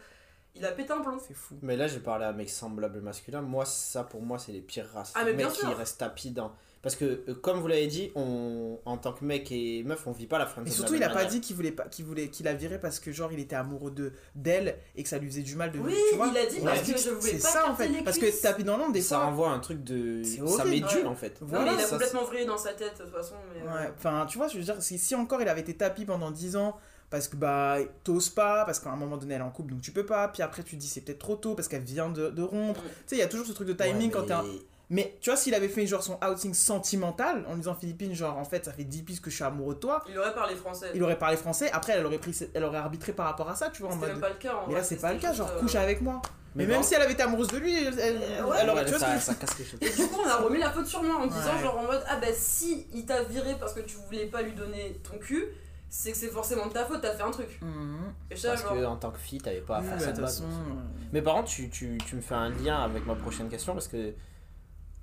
il 0.56 0.66
a 0.66 0.72
pété 0.72 0.92
un 0.92 1.02
plomb. 1.02 1.20
C'est 1.26 1.36
fou. 1.36 1.56
Mais 1.62 1.78
là, 1.78 1.88
j'ai 1.88 2.00
parlé 2.00 2.26
à 2.26 2.30
un 2.30 2.34
mec 2.34 2.50
semblable 2.50 3.00
masculin. 3.02 3.42
Moi, 3.42 3.66
ça, 3.66 4.04
pour 4.04 4.24
moi, 4.24 4.40
c'est 4.40 4.52
les 4.54 4.62
pires 4.62 4.90
races. 4.92 5.14
Ah, 5.16 5.20
mais 5.24 5.32
les 5.32 5.38
bien 5.38 5.46
mecs 5.48 5.56
qui 5.56 5.62
sûr. 5.68 5.78
restent 5.78 6.00
tapis 6.00 6.32
dans. 6.32 6.52
Parce 6.82 6.96
que, 6.96 7.24
euh, 7.28 7.36
comme 7.42 7.60
vous 7.60 7.68
l'avez 7.68 7.88
dit, 7.88 8.10
on, 8.16 8.80
en 8.86 8.98
tant 8.98 9.12
que 9.12 9.26
mec 9.26 9.52
et 9.52 9.84
meuf, 9.84 10.08
on 10.08 10.12
vit 10.14 10.28
pas 10.28 10.40
la 10.40 10.46
fin 10.46 10.64
Et 10.64 10.70
surtout, 10.70 10.96
il 10.96 11.04
a 11.04 11.10
pas 11.10 11.26
dit 11.26 11.42
qu'il 11.42 11.56
voulait 11.56 11.74
pas, 11.74 11.84
qu'il 11.90 12.06
voulait, 12.06 12.30
qu'il 12.30 12.48
a 12.48 12.54
viré 12.54 12.80
parce 12.80 13.00
que 13.00 13.12
genre 13.12 13.34
il 13.34 13.40
était 13.40 13.58
amoureux 13.58 13.92
de 13.92 14.14
d'elle 14.34 14.78
et 14.96 15.04
que 15.04 15.10
ça 15.10 15.18
lui 15.18 15.28
faisait 15.30 15.42
du 15.42 15.56
mal 15.58 15.74
de. 15.74 15.80
Oui, 15.80 15.94
tu 16.10 16.16
vois 16.16 16.28
il 16.28 16.38
a 16.38 16.46
dit 16.46 16.56
Il 16.60 16.64
parce 16.64 16.80
a 16.80 16.82
dit 16.84 16.94
que 16.94 17.00
je 17.00 17.10
voulais 17.10 17.32
c'est 17.34 17.42
pas 17.42 17.50
ça 17.50 17.70
en 17.70 17.76
fait, 17.76 17.90
parce 18.06 18.18
que 18.18 18.42
tapis 18.42 18.64
dans 18.64 18.78
l'ombre 18.78 18.94
des 18.94 19.02
Ça 19.02 19.18
fois. 19.18 19.26
renvoie 19.26 19.50
un 19.50 19.60
truc 19.60 19.84
de. 19.84 20.24
C'est 20.24 20.40
Ça 20.48 20.64
m'édule 20.64 20.88
Ouais. 21.00 21.06
en 21.06 21.16
fait. 21.16 21.42
Non, 21.42 21.48
Voilà, 21.48 21.66
mais 21.66 21.74
il 21.74 21.80
a 21.80 21.84
ça, 21.84 21.90
complètement 21.98 22.24
vrillé 22.24 22.46
dans 22.46 22.58
sa 22.58 22.72
tête 22.74 22.98
de 22.98 23.04
toute 23.04 23.14
façon. 23.14 23.36
Mais, 23.54 23.62
euh, 23.62 23.74
Ouais, 23.74 23.92
enfin, 23.98 24.26
tu 24.30 24.38
vois, 24.38 24.48
je 24.48 24.58
veux 24.58 24.64
dire, 24.64 24.82
si, 24.82 24.98
si 24.98 25.16
encore 25.16 25.42
il 25.42 25.50
avait 25.50 25.60
été 25.62 25.76
tapis 25.76 26.06
pendant 26.06 26.32
10 26.32 26.56
ans, 26.56 26.78
parce 27.10 27.28
que 27.28 27.36
bah, 27.36 27.78
t'oses 28.06 28.30
pas, 28.30 28.64
parce 28.64 28.80
qu'à 28.80 28.90
un 28.92 28.96
moment 28.96 29.18
donné 29.18 29.34
elle 29.36 29.42
est 29.42 29.44
en 29.44 29.50
couple 29.52 29.72
donc 29.74 29.82
tu 29.82 29.92
peux 29.92 30.06
pas, 30.06 30.28
puis 30.30 30.44
après 30.44 30.64
tu 30.64 30.76
te 30.78 30.82
dis 30.82 30.88
c'est 30.88 31.02
peut-être 31.02 31.20
trop 31.20 31.36
tôt 31.36 31.56
parce 31.56 31.68
qu'elle 31.68 31.82
vient 31.84 32.10
de, 32.10 32.30
de 32.30 32.42
rompre. 32.42 32.82
Mm. 32.82 32.88
Tu 32.88 32.92
sais, 33.08 33.16
il 33.16 33.20
y 33.20 33.24
a 33.24 33.28
toujours 33.28 33.46
ce 33.48 33.52
truc 33.52 33.68
de 33.68 33.74
timing 33.74 34.06
Ouais, 34.08 34.12
quand 34.12 34.26
t'es 34.28 34.34
un- 34.34 34.46
mais- 34.90 35.18
tu 35.22 35.30
vois, 35.30 35.38
s'il 35.38 35.54
avait 35.54 35.68
fait 35.70 35.86
genre 35.88 36.02
son 36.04 36.18
outing 36.24 36.54
sentimental 36.54 37.46
en 37.48 37.56
disant 37.56 37.76
Philippine, 37.76 38.14
genre 38.16 38.38
en 38.38 38.44
fait 38.46 38.66
ça 38.66 38.72
fait 38.74 38.84
10 38.84 39.04
pistes 39.04 39.24
que 39.24 39.30
je 39.30 39.36
suis 39.36 39.44
amoureux 39.44 39.76
de 39.76 39.80
toi, 39.80 40.04
Il 40.10 40.18
aurait 40.18 40.34
parlé 40.34 40.56
français. 40.56 40.92
il 40.96 41.04
aurait 41.04 41.18
parlé 41.20 41.38
français, 41.38 41.70
après 41.72 41.94
elle 41.94 42.06
aurait, 42.06 42.18
pris, 42.18 42.36
elle 42.54 42.64
aurait 42.64 42.78
arbitré 42.80 43.14
par 43.14 43.26
rapport 43.28 43.50
à 43.50 43.56
ça, 43.56 43.70
tu 43.70 43.82
vois, 43.84 43.92
en 43.92 43.96
mode. 43.96 44.10
même 44.10 44.20
pas 44.20 44.30
le 44.30 44.36
cas 44.36 44.56
en 44.56 44.62
Mais 44.68 44.74
vrai, 44.74 44.82
là 44.82 44.84
c'est 44.84 44.96
pas 44.98 45.14
le 45.14 45.20
cas, 45.20 45.34
genre 45.34 45.50
euh, 45.56 45.60
couche 45.60 45.76
avec 45.76 46.02
moi. 46.02 46.22
Mais, 46.56 46.66
Mais 46.66 46.74
même 46.74 46.84
si 46.84 46.96
elle 46.96 47.04
avait 47.04 47.14
été 47.14 47.22
amoureuse 47.22 47.48
de 47.50 47.58
lui, 47.58 47.76
elle, 47.76 48.00
elle- 48.00 48.18
ouais, 48.44 48.58
elle 48.60 48.70
aurait 48.72 48.80
Ouais, 48.80 48.86
tu 48.86 48.90
vois 48.92 49.00
ça, 49.00 49.20
ça 49.20 49.36
casse 49.36 49.54
quelque 49.54 49.70
chose. 49.70 49.80
Et 49.82 49.90
du 49.92 50.08
coup, 50.08 50.20
on 50.26 50.28
a 50.28 50.38
remis 50.38 50.58
la 50.58 50.72
faute 50.72 50.88
sur 50.88 51.04
moi 51.04 51.18
en 51.18 51.28
disant, 51.28 51.58
genre 51.62 51.78
en 51.78 51.84
mode, 51.84 52.04
ah 52.10 52.16
bah 52.20 52.28
si 52.34 52.88
il 52.92 53.06
t'a 53.06 53.22
viré 53.22 53.56
parce 53.60 53.74
que 53.74 53.82
tu 53.82 53.98
voulais 54.08 54.26
pas 54.26 54.42
lui 54.42 54.54
donner 54.54 55.00
ton 55.04 55.20
cul, 55.20 55.46
c'est 55.90 56.12
que 56.12 56.18
c'est 56.18 56.28
forcément 56.30 56.66
de 56.66 56.72
ta 56.74 56.86
faute, 56.86 57.02
t'as 57.02 57.14
fait 57.16 57.22
un 57.22 57.30
truc. 57.32 57.60
Mhm. 57.62 57.98
Et 58.32 58.36
ça, 58.36 58.50
Parce 58.50 58.64
genre. 58.64 58.74
que 58.74 58.84
en 58.86 58.96
tant 58.96 59.12
que 59.12 59.20
fille, 59.20 59.40
t'avais 59.40 59.62
pas 59.62 59.78
à 59.78 59.82
Oui, 59.82 59.88
faire 59.90 59.98
bah, 59.98 60.04
ça 60.16 60.22
façon, 60.22 60.44
euh, 60.46 60.74
Mais 61.14 61.22
par 61.22 61.36
contre, 61.36 61.50
tu, 61.50 61.70
tu, 61.70 61.98
tu 62.08 62.16
me 62.16 62.22
fais 62.22 62.36
un 62.36 62.50
lien 62.50 62.80
avec 62.82 63.06
ma 63.06 63.14
prochaine 63.16 63.48
question 63.48 63.74
parce 63.74 63.88
que 63.88 64.14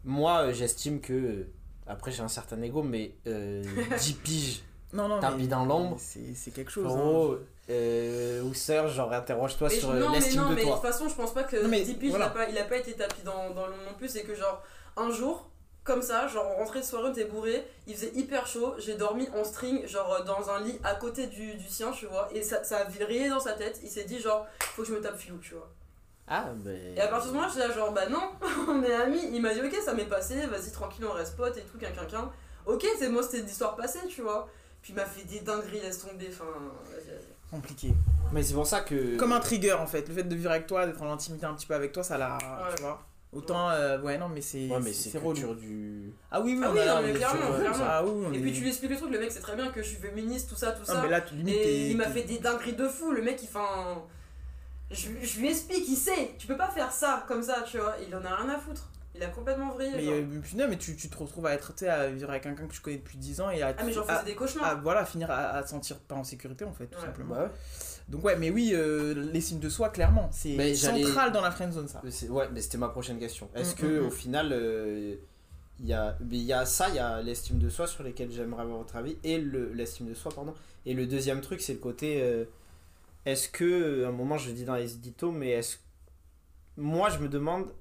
moi, 0.07 0.47
euh, 0.47 0.53
j'estime 0.55 1.01
que. 1.01 1.13
euh, 1.13 1.47
Après, 1.87 2.11
j'ai 2.11 2.23
un 2.23 2.29
certain 2.29 2.61
ego, 2.63 2.83
mais 2.83 3.15
euh, 3.27 3.63
10 4.01 4.13
piges, 4.15 4.63
Non, 4.93 5.07
non, 5.09 5.21
tapis 5.21 5.43
mais 5.43 5.47
dans 5.49 5.65
l'ombre. 5.67 5.99
c'est 6.01 6.51
quelque 6.53 6.71
chose. 6.71 6.87
hein. 6.87 6.91
Frérot, 6.97 7.39
euh, 7.69 8.43
ou 8.43 8.55
sœur, 8.55 8.89
genre 8.89 9.13
interroge-toi 9.13 9.69
sur 9.71 9.93
je- 9.93 9.99
non, 9.99 10.11
mais 10.11 10.19
l'estime 10.21 10.41
non, 10.43 10.51
de 10.51 10.55
mais 10.55 10.65
de 10.65 10.71
toute 10.71 10.81
façon, 10.83 11.09
je 11.09 11.15
pense 11.15 11.35
pas 11.35 11.43
que 11.45 11.57
Non, 11.63 11.69
mais 11.69 11.83
Dippy, 11.83 12.09
voilà. 12.11 12.27
il, 12.27 12.29
a 12.29 12.31
pas, 12.31 12.49
il 12.51 12.59
a 12.59 12.65
pas 12.65 12.77
été 12.77 12.93
tapis 12.95 13.23
dans, 13.25 13.49
monde 13.49 13.57
non 13.57 13.95
plus. 13.99 14.09
C'est 14.09 14.23
que, 14.23 14.35
genre, 14.35 14.63
un 14.97 15.11
jour, 15.11 15.49
comme 15.85 16.03
ça, 16.03 16.27
genre, 16.29 16.47
on 16.55 16.59
rentrait 16.59 16.81
de 16.81 16.85
soirée, 16.85 17.09
on 17.09 17.13
était 17.13 17.25
bourré, 17.27 17.65
il 17.89 17.95
faisait 17.95 18.13
hyper 18.15 18.47
chaud, 18.47 18.75
j'ai 18.79 18.95
dormi 18.95 19.29
en 19.37 19.45
string, 19.45 19.87
genre, 19.87 20.25
dans 20.25 20.49
un 20.51 20.61
lit 20.61 20.79
à 20.85 20.95
côté 20.97 21.27
du, 21.29 21.55
du 21.55 21.69
sien, 21.69 21.91
tu 21.93 22.07
vois, 22.07 22.29
et 22.35 22.43
ça, 22.43 22.63
ça 22.65 22.79
a 22.79 22.85
viré 22.85 23.29
dans 23.29 23.41
sa 23.41 23.53
tête. 23.53 23.81
Il 23.85 23.91
s'est 23.91 24.05
dit, 24.05 24.19
genre, 24.21 24.47
faut 24.61 24.83
que 24.83 24.89
je 24.89 24.95
me 24.95 25.01
tape 25.01 25.17
filou, 25.19 25.39
tu 25.39 25.55
vois. 25.55 25.71
Ah, 26.29 26.47
mais. 26.65 26.95
Et 26.97 27.01
à 27.01 27.09
partir 27.09 27.27
de 27.31 27.31
ce 27.31 27.35
moment-là, 27.37 27.53
j'étais 27.55 27.69
là, 27.69 27.75
genre, 27.75 27.93
bah 27.93 28.09
non, 28.11 28.31
on 28.69 28.83
est 28.83 28.93
amis. 28.95 29.21
Il 29.33 29.41
m'a 29.43 29.55
dit, 29.55 29.61
ok, 29.61 29.75
ça 29.85 29.95
m'est 29.95 30.05
passé, 30.07 30.47
vas-y, 30.47 30.73
tranquille, 30.73 31.05
on 31.09 31.13
reste 31.13 31.37
potes 31.37 31.57
et 31.57 31.63
tout, 31.63 31.79
quinquin, 31.79 32.03
quinquin. 32.03 32.31
Ok, 32.67 32.85
c'est 32.99 33.09
moi, 33.09 33.23
c'était 33.23 33.43
l'histoire 33.43 33.77
passée, 33.77 34.01
tu 34.09 34.23
vois. 34.23 34.49
Puis 34.83 34.93
il 34.93 34.97
m'a 34.97 35.05
fait 35.05 35.25
des 35.25 35.41
dingueries, 35.41 35.81
laisse 35.81 36.01
tomber, 36.05 36.29
enfin, 36.31 36.45
vas-y, 36.91 37.07
vas-y. 37.07 37.51
Compliqué. 37.51 37.95
Mais 38.33 38.43
c'est 38.43 38.55
pour 38.55 38.67
ça 38.67 38.81
que. 38.81 39.17
Comme 39.17 39.33
un 39.33 39.39
trigger 39.41 39.75
en 39.75 39.87
fait, 39.87 40.09
le 40.09 40.15
fait 40.15 40.25
de 40.25 40.35
vivre 40.35 40.51
avec 40.51 40.67
toi, 40.67 40.85
d'être 40.87 41.01
en 41.01 41.13
intimité 41.13 41.47
un 41.47 41.55
petit 41.55 41.67
peu 41.67 41.75
avec 41.75 41.93
toi, 41.93 42.03
ça 42.03 42.19
l'a. 42.19 42.37
Ouais. 42.39 42.75
Tu 42.77 42.83
vois 42.83 43.01
Autant, 43.33 43.71
euh, 43.71 44.01
ouais, 44.01 44.19
non, 44.19 44.29
mais 44.29 44.41
c'est. 44.41 44.69
Ouais, 44.69 44.79
mais 44.83 44.93
c'est 44.93 45.11
culture 45.21 45.55
du. 45.55 46.13
Ah 46.31 46.41
oui, 46.41 46.57
oui, 46.59 46.65
Ah 46.65 46.71
oui, 46.73 46.81
a- 46.81 46.87
non, 46.87 46.99
on 46.99 47.03
mais 47.03 47.13
clairement, 47.13 47.47
sur- 47.47 47.59
clairement. 47.61 47.85
Ah 47.89 48.05
oui, 48.05 48.37
Et 48.37 48.41
puis 48.41 48.53
tu 48.53 48.61
lui 48.63 48.69
expliques 48.69 48.91
le 48.93 48.97
truc, 48.97 49.11
le 49.13 49.19
mec 49.21 49.31
sait 49.31 49.41
très 49.41 49.55
bien 49.57 49.69
que 49.71 49.83
je 49.83 49.89
suis 49.89 49.97
féministe, 49.99 50.49
tout 50.49 50.57
ça, 50.57 50.73
tout 50.73 50.81
Non, 50.89 50.95
ça. 50.95 51.03
mais 51.03 51.09
là, 51.09 51.21
tu- 51.21 51.35
limite, 51.35 51.55
Et 51.55 51.91
il 51.91 51.97
m'a 51.97 52.09
fait 52.09 52.23
des 52.23 52.39
dingueries 52.39 52.73
de 52.75 52.89
fou, 52.89 53.13
le 53.13 53.23
mec 53.23 53.39
il 53.43 53.49
fait 53.49 53.59
un. 53.59 53.99
Je, 54.91 55.09
je 55.23 55.41
lui 55.41 55.49
explique, 55.49 55.89
il 55.89 55.97
sait, 55.97 56.31
tu 56.39 56.47
peux 56.47 56.57
pas 56.57 56.71
faire 56.71 56.93
ça 56.93 57.25
comme 57.27 57.43
ça, 57.43 57.65
tu 57.69 57.79
vois. 57.79 57.97
Il 58.07 58.15
en 58.15 58.25
a 58.25 58.35
rien 58.37 58.51
à 58.51 58.59
foutre. 58.59 58.89
Il 59.15 59.23
a 59.23 59.29
complètement 59.29 59.73
vrillé. 59.73 59.93
Mais, 59.97 60.05
genre. 60.05 60.15
euh, 60.15 60.41
non, 60.57 60.67
mais 60.69 60.77
tu, 60.77 60.95
tu 60.95 61.09
te 61.09 61.17
retrouves 61.17 61.47
à 61.47 61.55
être, 61.55 61.73
à 61.87 62.07
vivre 62.09 62.29
avec 62.31 62.43
quelqu'un 62.43 62.67
que 62.67 62.73
tu 62.73 62.81
connais 62.81 62.99
depuis 62.99 63.17
10 63.19 63.41
ans 63.41 63.51
et 63.51 63.63
à. 63.63 63.75
ah, 63.77 63.83
mais 63.85 63.93
j'en 63.93 64.05
faisais 64.05 64.25
des 64.27 64.35
cauchemars. 64.35 64.65
à, 64.67 64.75
voilà, 64.75 65.05
finir 65.07 65.31
à, 65.31 65.37
à 65.57 65.63
te 65.63 65.71
sentir 65.71 65.99
pas 66.01 66.15
en 66.15 66.23
sécurité 66.25 66.65
en 66.67 66.73
fait, 66.73 66.87
tout 66.87 66.99
Ouais. 66.99 67.05
simplement. 67.07 67.35
Bah 67.35 67.45
ouais. 67.45 67.51
Donc, 68.09 68.23
ouais, 68.25 68.37
mais 68.37 68.51
oui, 68.51 68.71
euh, 68.75 69.15
les 69.33 69.41
signes 69.41 69.59
de 69.59 69.69
soi, 69.71 69.89
clairement, 69.89 70.29
c'est 70.33 70.75
central 70.77 71.33
dans 71.33 71.41
la 71.41 71.51
friendzone 71.51 71.89
ça. 71.89 72.03
C'est- 72.11 72.29
Ouais, 72.29 72.49
mais 72.53 72.61
c'était 72.61 72.79
ma 72.79 72.89
prochaine 72.91 73.19
question. 73.19 73.49
Est-ce 73.55 73.73
Mm, 73.73 73.79
que 73.79 73.87
mm, 73.87 74.03
mm. 74.03 74.07
au 74.07 74.11
final, 74.11 74.49
euh, 74.53 75.15
il 75.81 75.87
y, 75.87 75.93
a, 75.95 76.17
mais 76.21 76.37
il 76.37 76.45
y 76.45 76.53
a 76.53 76.65
ça, 76.67 76.89
il 76.91 76.95
y 76.95 76.99
a 77.01 77.21
l'estime 77.23 77.59
de 77.59 77.69
soi 77.71 77.87
sur 77.87 78.03
lesquels 78.05 78.31
j'aimerais 78.31 78.63
avoir 78.63 78.79
votre 78.79 78.95
avis, 78.97 79.17
et 79.25 79.39
le- 79.39 79.73
l'estime 79.73 80.07
de 80.09 80.15
soi, 80.15 80.31
pardon. 80.33 80.55
Et 80.85 80.95
le 80.95 81.07
deuxième 81.07 81.41
truc, 81.41 81.61
c'est 81.63 81.73
le 81.73 81.79
côté. 81.81 82.23
euh, 82.23 82.45
est-ce 83.27 83.49
que, 83.51 84.05
à 84.05 84.09
un 84.09 84.13
moment, 84.13 84.39
je 84.39 84.49
le 84.49 84.55
dis 84.55 84.65
dans 84.65 84.77
les 84.77 84.95
éditos, 84.95 85.33
mais 85.33 85.51
est-ce. 85.51 85.77
Moi, 86.79 87.11
je 87.11 87.19
me 87.19 87.29
demande, 87.29 87.73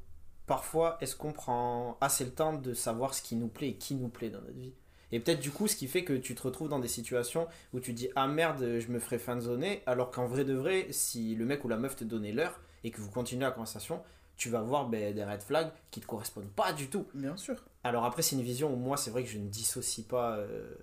parfois, 0.48 0.98
est-ce 1.02 1.16
qu'on 1.16 1.32
prend 1.34 1.98
assez 2.02 2.26
le 2.26 2.32
temps 2.32 2.54
de 2.54 2.74
savoir 2.74 3.14
ce 3.14 3.22
qui 3.22 3.36
nous 3.36 3.48
plaît 3.48 3.70
et 3.70 3.76
qui 3.76 3.96
nous 3.96 4.10
plaît 4.10 4.30
dans 4.30 4.42
notre 4.42 4.58
vie? 4.58 4.74
Et 5.12 5.20
peut-être 5.20 5.40
du 5.40 5.52
coup, 5.52 5.68
ce 5.68 5.76
qui 5.76 5.88
fait 5.88 6.04
que 6.04 6.14
tu 6.14 6.34
te 6.36 6.42
retrouves 6.42 6.68
dans 6.70 6.80
des 6.80 6.88
situations 6.88 7.48
où 7.74 7.80
tu 7.80 7.94
dis 7.94 8.10
ah 8.16 8.28
merde, 8.28 8.80
je 8.80 8.88
me 8.88 9.00
ferais 9.00 9.20
fanzoner, 9.20 9.84
alors 9.86 10.12
qu'en 10.12 10.26
vrai 10.26 10.44
de 10.44 10.54
vrai, 10.54 10.88
si 10.92 11.36
le 11.36 11.46
mec 11.46 11.64
ou 11.64 11.68
la 11.68 11.78
meuf 11.78 11.96
te 11.96 12.04
donnait 12.04 12.32
l'heure 12.32 12.60
et 12.84 12.92
que 12.92 13.00
vous 13.00 13.12
continuez 13.12 13.44
la 13.44 13.52
conversation, 13.52 14.02
tu 14.36 14.50
vas 14.50 14.62
voir 14.62 14.90
ben, 14.90 15.14
des 15.14 15.24
red 15.24 15.42
flags 15.42 15.72
qui 15.92 16.02
te 16.02 16.06
correspondent 16.08 16.50
pas 16.50 16.74
du 16.74 16.90
tout. 16.90 17.06
Bien 17.14 17.38
sûr. 17.38 17.56
Alors 17.84 18.04
après, 18.04 18.24
c'est 18.24 18.36
une 18.36 18.42
vision 18.42 18.74
où 18.74 18.76
moi, 18.76 18.98
c'est 18.98 19.12
vrai 19.12 19.24
que 19.24 19.30
je 19.30 19.38
ne 19.38 19.48
dissocie 19.48 20.06
pas. 20.06 20.38
euh, 20.38 20.74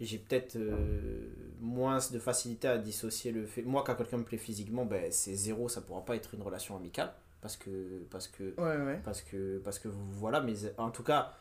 j'ai 0.00 0.18
peut-être 0.18 0.56
euh, 0.56 1.28
moins 1.60 1.98
de 2.12 2.18
facilité 2.18 2.68
à 2.68 2.78
dissocier 2.78 3.32
le 3.32 3.46
fait. 3.46 3.62
Moi, 3.62 3.82
quand 3.86 3.94
quelqu'un 3.94 4.16
me 4.18 4.24
plaît 4.24 4.38
physiquement, 4.38 4.84
ben, 4.84 5.10
c'est 5.12 5.34
zéro, 5.34 5.68
ça 5.68 5.80
pourra 5.82 6.04
pas 6.04 6.16
être 6.16 6.34
une 6.34 6.42
relation 6.42 6.76
amicale. 6.76 7.12
Parce 7.42 7.56
que. 7.56 7.70
Parce 8.10 8.28
que 8.28 8.54
Ouais, 8.58 8.76
ouais. 8.76 9.00
parce 9.04 9.22
que 9.22 9.58
parce 9.64 9.78
que 9.78 9.88
voilà 9.88 10.40
mais 10.40 10.54
en 10.76 10.90
tout 10.90 11.02
cas 11.02 11.32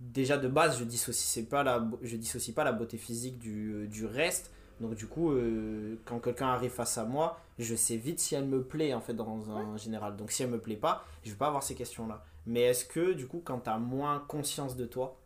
déjà 0.00 0.36
de 0.38 0.48
base 0.48 0.78
je 0.78 0.84
dissocie 0.84 1.46
pas 1.48 1.62
la 1.62 1.88
je 2.02 2.16
dissocie 2.16 2.52
pas 2.54 2.64
la 2.64 2.72
beauté 2.72 2.96
physique 2.98 3.38
du, 3.38 3.86
du 3.86 4.06
reste 4.06 4.50
donc 4.80 4.96
du 4.96 5.06
coup 5.06 5.30
euh, 5.30 5.96
quand 6.04 6.18
quelqu'un 6.18 6.48
arrive 6.48 6.72
face 6.72 6.98
à 6.98 7.04
moi 7.04 7.38
je 7.60 7.76
sais 7.76 7.96
vite 7.96 8.18
si 8.18 8.34
elle 8.34 8.46
me 8.46 8.62
plaît 8.62 8.92
en 8.92 9.00
fait 9.00 9.14
dans 9.14 9.50
un 9.52 9.76
général 9.76 10.16
donc 10.16 10.32
si 10.32 10.42
elle 10.42 10.50
me 10.50 10.58
plaît 10.58 10.76
pas 10.76 11.04
je 11.22 11.30
vais 11.30 11.36
pas 11.36 11.46
avoir 11.46 11.62
ces 11.62 11.76
questions 11.76 12.08
là 12.08 12.24
mais 12.46 12.62
est-ce 12.62 12.84
que 12.84 13.12
du 13.12 13.28
coup 13.28 13.40
quand 13.44 13.60
tu 13.60 13.70
as 13.70 13.78
moins 13.78 14.24
conscience 14.26 14.76
de 14.76 14.84
toi 14.84 15.16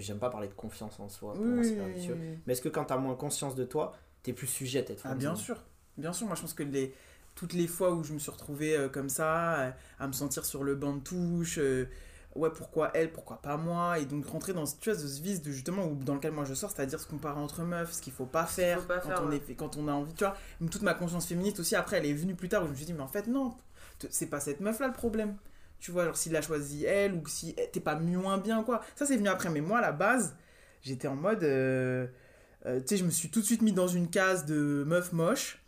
que 0.00 0.06
j'aime 0.06 0.18
pas 0.18 0.30
parler 0.30 0.48
de 0.48 0.54
confiance 0.54 0.98
en 1.00 1.08
soi 1.08 1.34
pour 1.34 1.52
moi 1.52 1.62
c'est 1.62 1.72
Oui, 1.72 1.76
pernicieux. 1.76 2.14
oui, 2.14 2.28
oui. 2.30 2.38
mais 2.46 2.52
est-ce 2.52 2.62
que 2.62 2.68
quand 2.68 2.84
tu 2.86 2.92
as 2.92 2.96
moins 2.98 3.14
conscience 3.16 3.54
de 3.54 3.64
toi 3.64 3.94
tu 4.22 4.30
es 4.30 4.32
plus 4.32 4.46
sujette 4.46 4.90
à 4.90 4.92
être 4.94 5.02
Ah, 5.06 5.14
bien 5.14 5.34
sûr. 5.34 5.62
Bien 5.96 6.12
sûr, 6.12 6.26
moi 6.26 6.36
je 6.36 6.42
pense 6.42 6.54
que 6.54 6.62
les, 6.62 6.94
toutes 7.34 7.52
les 7.52 7.66
fois 7.66 7.92
où 7.94 8.04
je 8.04 8.12
me 8.12 8.18
suis 8.18 8.30
retrouvé 8.30 8.76
euh, 8.76 8.88
comme 8.88 9.08
ça, 9.08 9.60
euh, 9.60 9.70
à 9.98 10.06
me 10.06 10.12
sentir 10.12 10.44
sur 10.44 10.62
le 10.64 10.74
banc 10.74 10.94
de 10.96 11.00
touche, 11.00 11.58
euh, 11.58 11.86
ouais, 12.34 12.50
pourquoi 12.50 12.90
elle, 12.94 13.12
pourquoi 13.12 13.40
pas 13.40 13.56
moi, 13.56 13.98
et 13.98 14.04
donc 14.04 14.26
rentrer 14.26 14.52
dans 14.52 14.64
tu 14.66 14.90
vois, 14.90 14.98
ce 14.98 15.22
vice 15.22 15.42
de 15.42 15.50
justement 15.50 15.86
où, 15.86 15.94
dans 15.94 16.14
lequel 16.16 16.32
moi 16.32 16.44
je 16.44 16.54
sors, 16.54 16.70
c'est-à-dire 16.70 17.00
se 17.00 17.06
comparer 17.06 17.40
entre 17.40 17.62
meufs, 17.62 17.92
ce 17.92 18.02
qu'il 18.02 18.12
faut 18.12 18.26
pas 18.26 18.44
faire, 18.46 18.80
faut 18.80 18.86
pas 18.86 18.98
quand, 19.00 19.08
faire, 19.08 19.22
on 19.24 19.30
ouais. 19.30 19.36
est, 19.36 19.40
fait- 19.40 19.54
quand 19.54 19.76
on 19.76 19.88
a 19.88 19.92
envie, 19.92 20.12
tu 20.14 20.24
vois. 20.24 20.36
Toute 20.70 20.82
ma 20.82 20.94
conscience 20.94 21.26
féministe 21.26 21.60
aussi, 21.60 21.76
après, 21.76 21.96
elle 21.98 22.06
est 22.06 22.12
venue 22.12 22.34
plus 22.34 22.48
tard 22.50 22.62
où 22.62 22.66
je 22.66 22.72
me 22.72 22.76
suis 22.76 22.86
dit, 22.86 22.92
mais 22.92 23.02
en 23.02 23.08
fait, 23.08 23.26
non, 23.26 23.54
c'est 24.10 24.26
pas 24.26 24.40
cette 24.40 24.60
meuf 24.60 24.80
là 24.80 24.88
le 24.88 24.92
problème. 24.92 25.36
Tu 25.78 25.90
vois, 25.90 26.04
genre 26.04 26.16
s'il 26.16 26.34
a 26.36 26.42
choisi 26.42 26.84
elle 26.84 27.14
ou 27.14 27.22
si 27.26 27.54
eh, 27.58 27.68
t'es 27.70 27.80
pas 27.80 27.96
moins 27.96 28.38
bien, 28.38 28.62
quoi. 28.62 28.82
Ça, 28.96 29.06
c'est 29.06 29.16
venu 29.16 29.28
après, 29.28 29.50
mais 29.50 29.60
moi, 29.60 29.78
à 29.78 29.82
la 29.82 29.92
base, 29.92 30.34
j'étais 30.82 31.08
en 31.08 31.16
mode. 31.16 31.42
euh, 31.44 32.06
euh, 32.66 32.80
tu 32.80 32.86
sais, 32.88 32.96
je 32.96 33.04
me 33.04 33.10
suis 33.10 33.30
tout 33.30 33.40
de 33.40 33.44
suite 33.46 33.62
mis 33.62 33.72
dans 33.72 33.86
une 33.88 34.08
case 34.10 34.44
de 34.46 34.84
meuf 34.86 35.12
moche. 35.12 35.62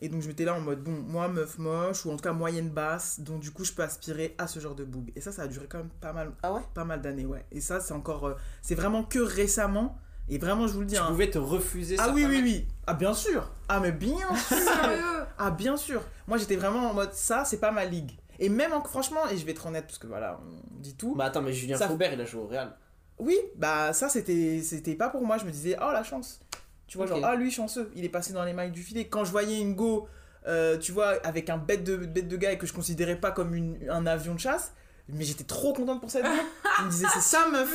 Et 0.00 0.08
donc, 0.08 0.20
je 0.20 0.26
m'étais 0.26 0.44
là 0.44 0.54
en 0.54 0.60
mode, 0.60 0.82
bon, 0.82 0.90
moi, 0.90 1.28
meuf 1.28 1.58
moche, 1.58 2.04
ou 2.04 2.10
en 2.10 2.16
tout 2.16 2.24
cas 2.24 2.32
moyenne 2.32 2.68
basse, 2.70 3.20
donc 3.20 3.38
du 3.40 3.52
coup, 3.52 3.64
je 3.64 3.72
peux 3.72 3.84
aspirer 3.84 4.34
à 4.36 4.48
ce 4.48 4.58
genre 4.58 4.74
de 4.74 4.84
boob. 4.84 5.10
Et 5.14 5.20
ça, 5.20 5.30
ça 5.30 5.42
a 5.42 5.46
duré 5.46 5.66
quand 5.70 5.78
même 5.78 5.90
pas 6.00 6.12
mal, 6.12 6.32
ah 6.42 6.52
ouais? 6.52 6.60
pas 6.74 6.84
mal 6.84 7.00
d'années, 7.00 7.24
ouais. 7.24 7.44
Et 7.52 7.60
ça, 7.60 7.78
c'est 7.78 7.94
encore. 7.94 8.26
euh, 8.26 8.34
c'est 8.62 8.74
vraiment 8.74 9.04
que 9.04 9.20
récemment. 9.20 9.96
Et 10.28 10.38
vraiment, 10.38 10.66
je 10.66 10.72
vous 10.72 10.80
le 10.80 10.86
dis. 10.86 10.96
tu 10.96 11.00
hein. 11.00 11.06
pouvais 11.06 11.30
te 11.30 11.38
refuser 11.38 11.96
Ah 12.00 12.10
oui, 12.12 12.24
oui, 12.24 12.36
mecs 12.36 12.44
oui. 12.44 12.66
Ah, 12.86 12.94
bien 12.94 13.14
sûr. 13.14 13.48
Ah, 13.68 13.78
mais 13.78 13.92
bien 13.92 14.16
sûr. 14.48 14.58
Sérieux? 14.58 15.24
Ah, 15.38 15.50
bien 15.52 15.76
sûr. 15.76 16.02
Moi, 16.26 16.36
j'étais 16.36 16.56
vraiment 16.56 16.90
en 16.90 16.94
mode, 16.94 17.12
ça, 17.12 17.44
c'est 17.44 17.58
pas 17.58 17.70
ma 17.70 17.84
ligue. 17.84 18.10
Et 18.38 18.48
même, 18.48 18.72
en- 18.72 18.82
franchement, 18.82 19.20
et 19.30 19.36
je 19.36 19.44
vais 19.44 19.52
être 19.52 19.66
honnête, 19.66 19.84
parce 19.86 19.98
que 19.98 20.06
voilà, 20.06 20.40
on 20.42 20.80
dit 20.80 20.94
tout. 20.94 21.14
bah 21.14 21.24
attends 21.26 21.42
mais 21.42 21.52
Julien 21.52 21.76
Ça- 21.76 21.88
Faubert 21.88 22.12
il 22.12 22.20
a 22.20 22.24
joué 22.24 22.40
au 22.42 22.46
Real 22.46 22.72
Oui, 23.18 23.36
bah 23.56 23.92
ça 23.92 24.08
c'était 24.08 24.60
c'était 24.62 24.94
pas 24.94 25.08
pour 25.10 25.22
moi, 25.24 25.38
je 25.38 25.44
me 25.44 25.50
disais 25.50 25.76
oh 25.80 25.90
la 25.92 26.02
chance. 26.02 26.40
Tu 26.86 26.98
vois 26.98 27.06
genre 27.06 27.20
ah 27.24 27.36
lui 27.36 27.50
chanceux, 27.50 27.90
il 27.94 28.04
est 28.04 28.08
passé 28.10 28.32
dans 28.32 28.44
les 28.44 28.52
mailles 28.52 28.70
du 28.72 28.82
filet. 28.82 29.06
Quand 29.06 29.24
je 29.24 29.30
voyais 29.30 29.58
une 29.60 29.74
go 29.74 30.08
euh, 30.48 30.76
tu 30.76 30.90
vois 30.92 31.10
avec 31.24 31.48
un 31.50 31.56
bête 31.56 31.84
de 31.84 31.96
bête 31.96 32.26
de 32.28 32.36
gars 32.36 32.50
et 32.52 32.58
que 32.58 32.66
je 32.66 32.72
considérais 32.72 33.14
pas 33.16 33.30
comme 33.30 33.54
une- 33.54 33.78
un 33.88 34.06
avion 34.06 34.34
de 34.34 34.40
chasse, 34.40 34.72
mais 35.08 35.24
j'étais 35.24 35.44
trop 35.44 35.72
contente 35.72 36.00
pour 36.00 36.10
cette 36.10 36.24
go. 36.24 36.30
Je 36.78 36.84
me 36.84 36.90
disais 36.90 37.06
c'est 37.12 37.20
ça 37.20 37.48
meuf. 37.48 37.70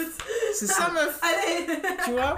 C'est 0.54 0.68
ça 0.68 0.90
meuf, 0.92 1.20
Allez 1.22 1.68
tu 2.06 2.12
vois. 2.12 2.36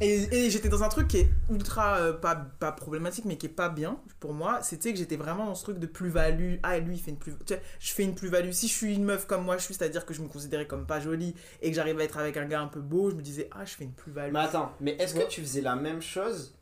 Et, 0.00 0.46
et 0.46 0.50
j'étais 0.50 0.68
dans 0.68 0.82
un 0.82 0.88
truc 0.88 1.08
qui 1.08 1.18
est 1.18 1.30
ultra 1.50 1.98
euh, 1.98 2.12
pas 2.12 2.34
pas 2.34 2.72
problématique 2.72 3.24
mais 3.24 3.36
qui 3.36 3.46
est 3.46 3.50
pas 3.50 3.68
bien 3.68 3.98
pour 4.20 4.34
moi, 4.34 4.60
c'était 4.62 4.92
que 4.92 4.98
j'étais 4.98 5.16
vraiment 5.16 5.46
dans 5.46 5.54
ce 5.54 5.62
truc 5.62 5.78
de 5.78 5.86
plus-value. 5.86 6.56
Ah 6.62 6.78
lui 6.78 6.96
il 6.96 7.00
fait 7.00 7.12
une 7.12 7.18
plus 7.18 7.32
tu 7.46 7.54
sais, 7.54 7.62
je 7.78 7.92
fais 7.92 8.02
une 8.02 8.14
plus-value 8.14 8.50
si 8.50 8.68
je 8.68 8.72
suis 8.72 8.94
une 8.94 9.04
meuf 9.04 9.26
comme 9.26 9.44
moi 9.44 9.56
je 9.56 9.62
suis, 9.62 9.74
c'est-à-dire 9.74 10.04
que 10.04 10.12
je 10.14 10.20
me 10.20 10.28
considérais 10.28 10.66
comme 10.66 10.84
pas 10.86 11.00
jolie 11.00 11.34
et 11.62 11.70
que 11.70 11.76
j'arrive 11.76 11.98
à 12.00 12.04
être 12.04 12.18
avec 12.18 12.36
un 12.36 12.46
gars 12.46 12.60
un 12.60 12.68
peu 12.68 12.80
beau, 12.80 13.10
je 13.10 13.14
me 13.14 13.22
disais 13.22 13.48
ah 13.52 13.64
je 13.64 13.74
fais 13.74 13.84
une 13.84 13.92
plus-value. 13.92 14.32
mais 14.32 14.40
attends 14.40 14.72
mais 14.80 14.96
est-ce 14.98 15.14
que 15.14 15.28
tu 15.28 15.40
faisais 15.40 15.60
la 15.60 15.76
même 15.76 16.02
chose 16.02 16.54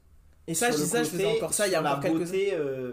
Et 0.46 0.54
ça, 0.54 0.70
je 0.70 0.76
dis 0.76 0.86
ça, 0.86 1.02
je 1.02 1.10
faisais 1.10 1.26
encore 1.26 1.54
ça 1.54 1.66
il 1.66 1.72
y 1.72 1.74
a 1.74 1.78
sur 1.78 1.84
la 1.84 1.92
encore 1.92 2.02
quelques 2.02 2.18
beauté 2.18 2.50
euh, 2.52 2.92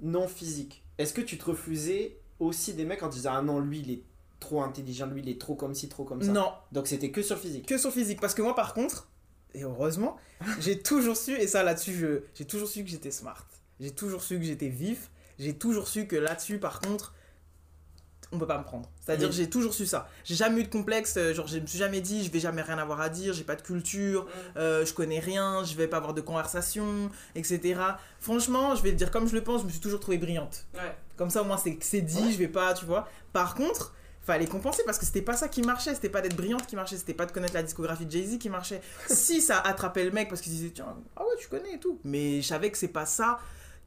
non 0.00 0.26
physique? 0.26 0.84
Est-ce 0.96 1.12
que 1.12 1.20
tu 1.20 1.36
te 1.38 1.44
refusais 1.44 2.18
aussi 2.40 2.74
des 2.74 2.84
mecs 2.84 3.02
en 3.02 3.08
disant 3.08 3.32
ah 3.34 3.42
non 3.42 3.60
lui 3.60 3.80
il 3.80 3.90
est 3.90 4.02
trop 4.40 4.62
intelligent, 4.62 5.06
lui 5.06 5.22
il 5.22 5.28
est 5.28 5.40
trop 5.40 5.54
comme 5.56 5.74
ci, 5.74 5.88
trop 5.88 6.04
comme 6.04 6.22
ça. 6.22 6.30
Non, 6.32 6.52
Donc 6.72 6.86
c'était 6.86 7.10
que 7.10 7.22
sur 7.22 7.38
physique. 7.38 7.66
que 7.66 7.76
sur 7.78 7.92
physique. 7.92 8.20
Parce 8.20 8.34
que 8.34 8.42
moi, 8.42 8.54
par 8.54 8.72
contre, 8.74 9.08
et 9.54 9.62
heureusement, 9.64 10.16
j'ai 10.60 10.80
toujours 10.80 11.16
su, 11.16 11.32
et 11.36 11.46
ça 11.48 11.62
là-dessus, 11.64 11.94
je- 11.94 12.20
j'ai 12.34 12.44
toujours 12.44 12.68
su 12.68 12.84
que 12.84 12.90
j'étais 12.90 13.10
smart. 13.10 13.44
J'ai 13.80 13.90
toujours 13.90 14.22
su 14.22 14.38
que 14.38 14.44
j'étais 14.44 14.68
vif. 14.68 15.10
J'ai 15.38 15.54
toujours 15.56 15.88
su 15.88 16.06
que 16.06 16.16
là-dessus, 16.16 16.58
par 16.58 16.80
contre, 16.80 17.14
on 18.30 18.38
peut 18.38 18.46
pas 18.46 18.58
me 18.58 18.64
prendre. 18.64 18.90
C'est-à-dire, 19.00 19.28
Oui. 19.28 19.34
j'ai 19.34 19.48
toujours 19.48 19.72
su 19.72 19.86
ça. 19.86 20.08
J'ai 20.24 20.34
jamais 20.34 20.60
eu 20.60 20.64
de 20.64 20.68
complexe. 20.68 21.16
euh, 21.16 21.32
Genre, 21.32 21.46
je 21.46 21.58
me 21.58 21.66
suis 21.66 21.78
jamais 21.78 22.00
dit, 22.00 22.24
je 22.24 22.30
vais 22.30 22.40
jamais 22.40 22.60
rien 22.62 22.76
avoir 22.78 23.00
à 23.00 23.08
dire, 23.08 23.32
j'ai 23.32 23.44
pas 23.44 23.56
de 23.56 23.62
culture, 23.62 24.26
euh, 24.56 24.84
je 24.84 24.92
connais 24.92 25.18
rien, 25.18 25.64
je 25.64 25.74
vais 25.76 25.88
pas 25.88 25.96
avoir 25.96 26.12
de 26.12 26.20
conversation, 26.20 27.10
etc. 27.34 27.80
Franchement, 28.20 28.74
je 28.74 28.82
vais 28.82 28.90
le 28.90 28.96
dire 28.96 29.10
comme 29.10 29.26
je 29.28 29.34
le 29.34 29.42
pense, 29.42 29.62
je 29.62 29.66
me 29.66 29.70
suis 29.70 29.80
toujours 29.80 30.00
trouvée 30.00 30.18
brillante. 30.18 30.66
Ouais. 30.74 30.94
Comme 31.18 31.30
ça, 31.30 31.42
au 31.42 31.44
moins, 31.44 31.58
c'est 31.58 31.76
c'est 31.82 32.00
dit, 32.00 32.32
je 32.32 32.38
vais 32.38 32.48
pas, 32.48 32.72
tu 32.72 32.86
vois. 32.86 33.08
Par 33.32 33.54
contre, 33.54 33.92
fallait 34.22 34.46
compenser 34.46 34.82
parce 34.84 34.98
que 34.98 35.06
c'était 35.06 35.22
pas 35.22 35.36
ça 35.36 35.48
qui 35.48 35.62
marchait, 35.62 35.94
c'était 35.94 36.10
pas 36.10 36.20
d'être 36.20 36.36
brillante 36.36 36.66
qui 36.66 36.76
marchait, 36.76 36.96
c'était 36.96 37.14
pas 37.14 37.24
de 37.24 37.32
connaître 37.32 37.54
la 37.54 37.62
discographie 37.62 38.04
de 38.04 38.10
Jay-Z 38.10 38.38
qui 38.38 38.50
marchait. 38.50 38.82
si 39.06 39.40
ça 39.40 39.58
attrapait 39.58 40.04
le 40.04 40.10
mec 40.10 40.28
parce 40.28 40.42
qu'il 40.42 40.52
disait, 40.52 40.70
tiens, 40.70 40.96
ah 41.16 41.22
ouais, 41.22 41.34
tu 41.38 41.48
connais 41.48 41.74
et 41.74 41.80
tout. 41.80 41.98
Mais 42.04 42.42
je 42.42 42.46
savais 42.46 42.70
que 42.70 42.78
c'est 42.78 42.88
pas 42.88 43.06
ça 43.06 43.38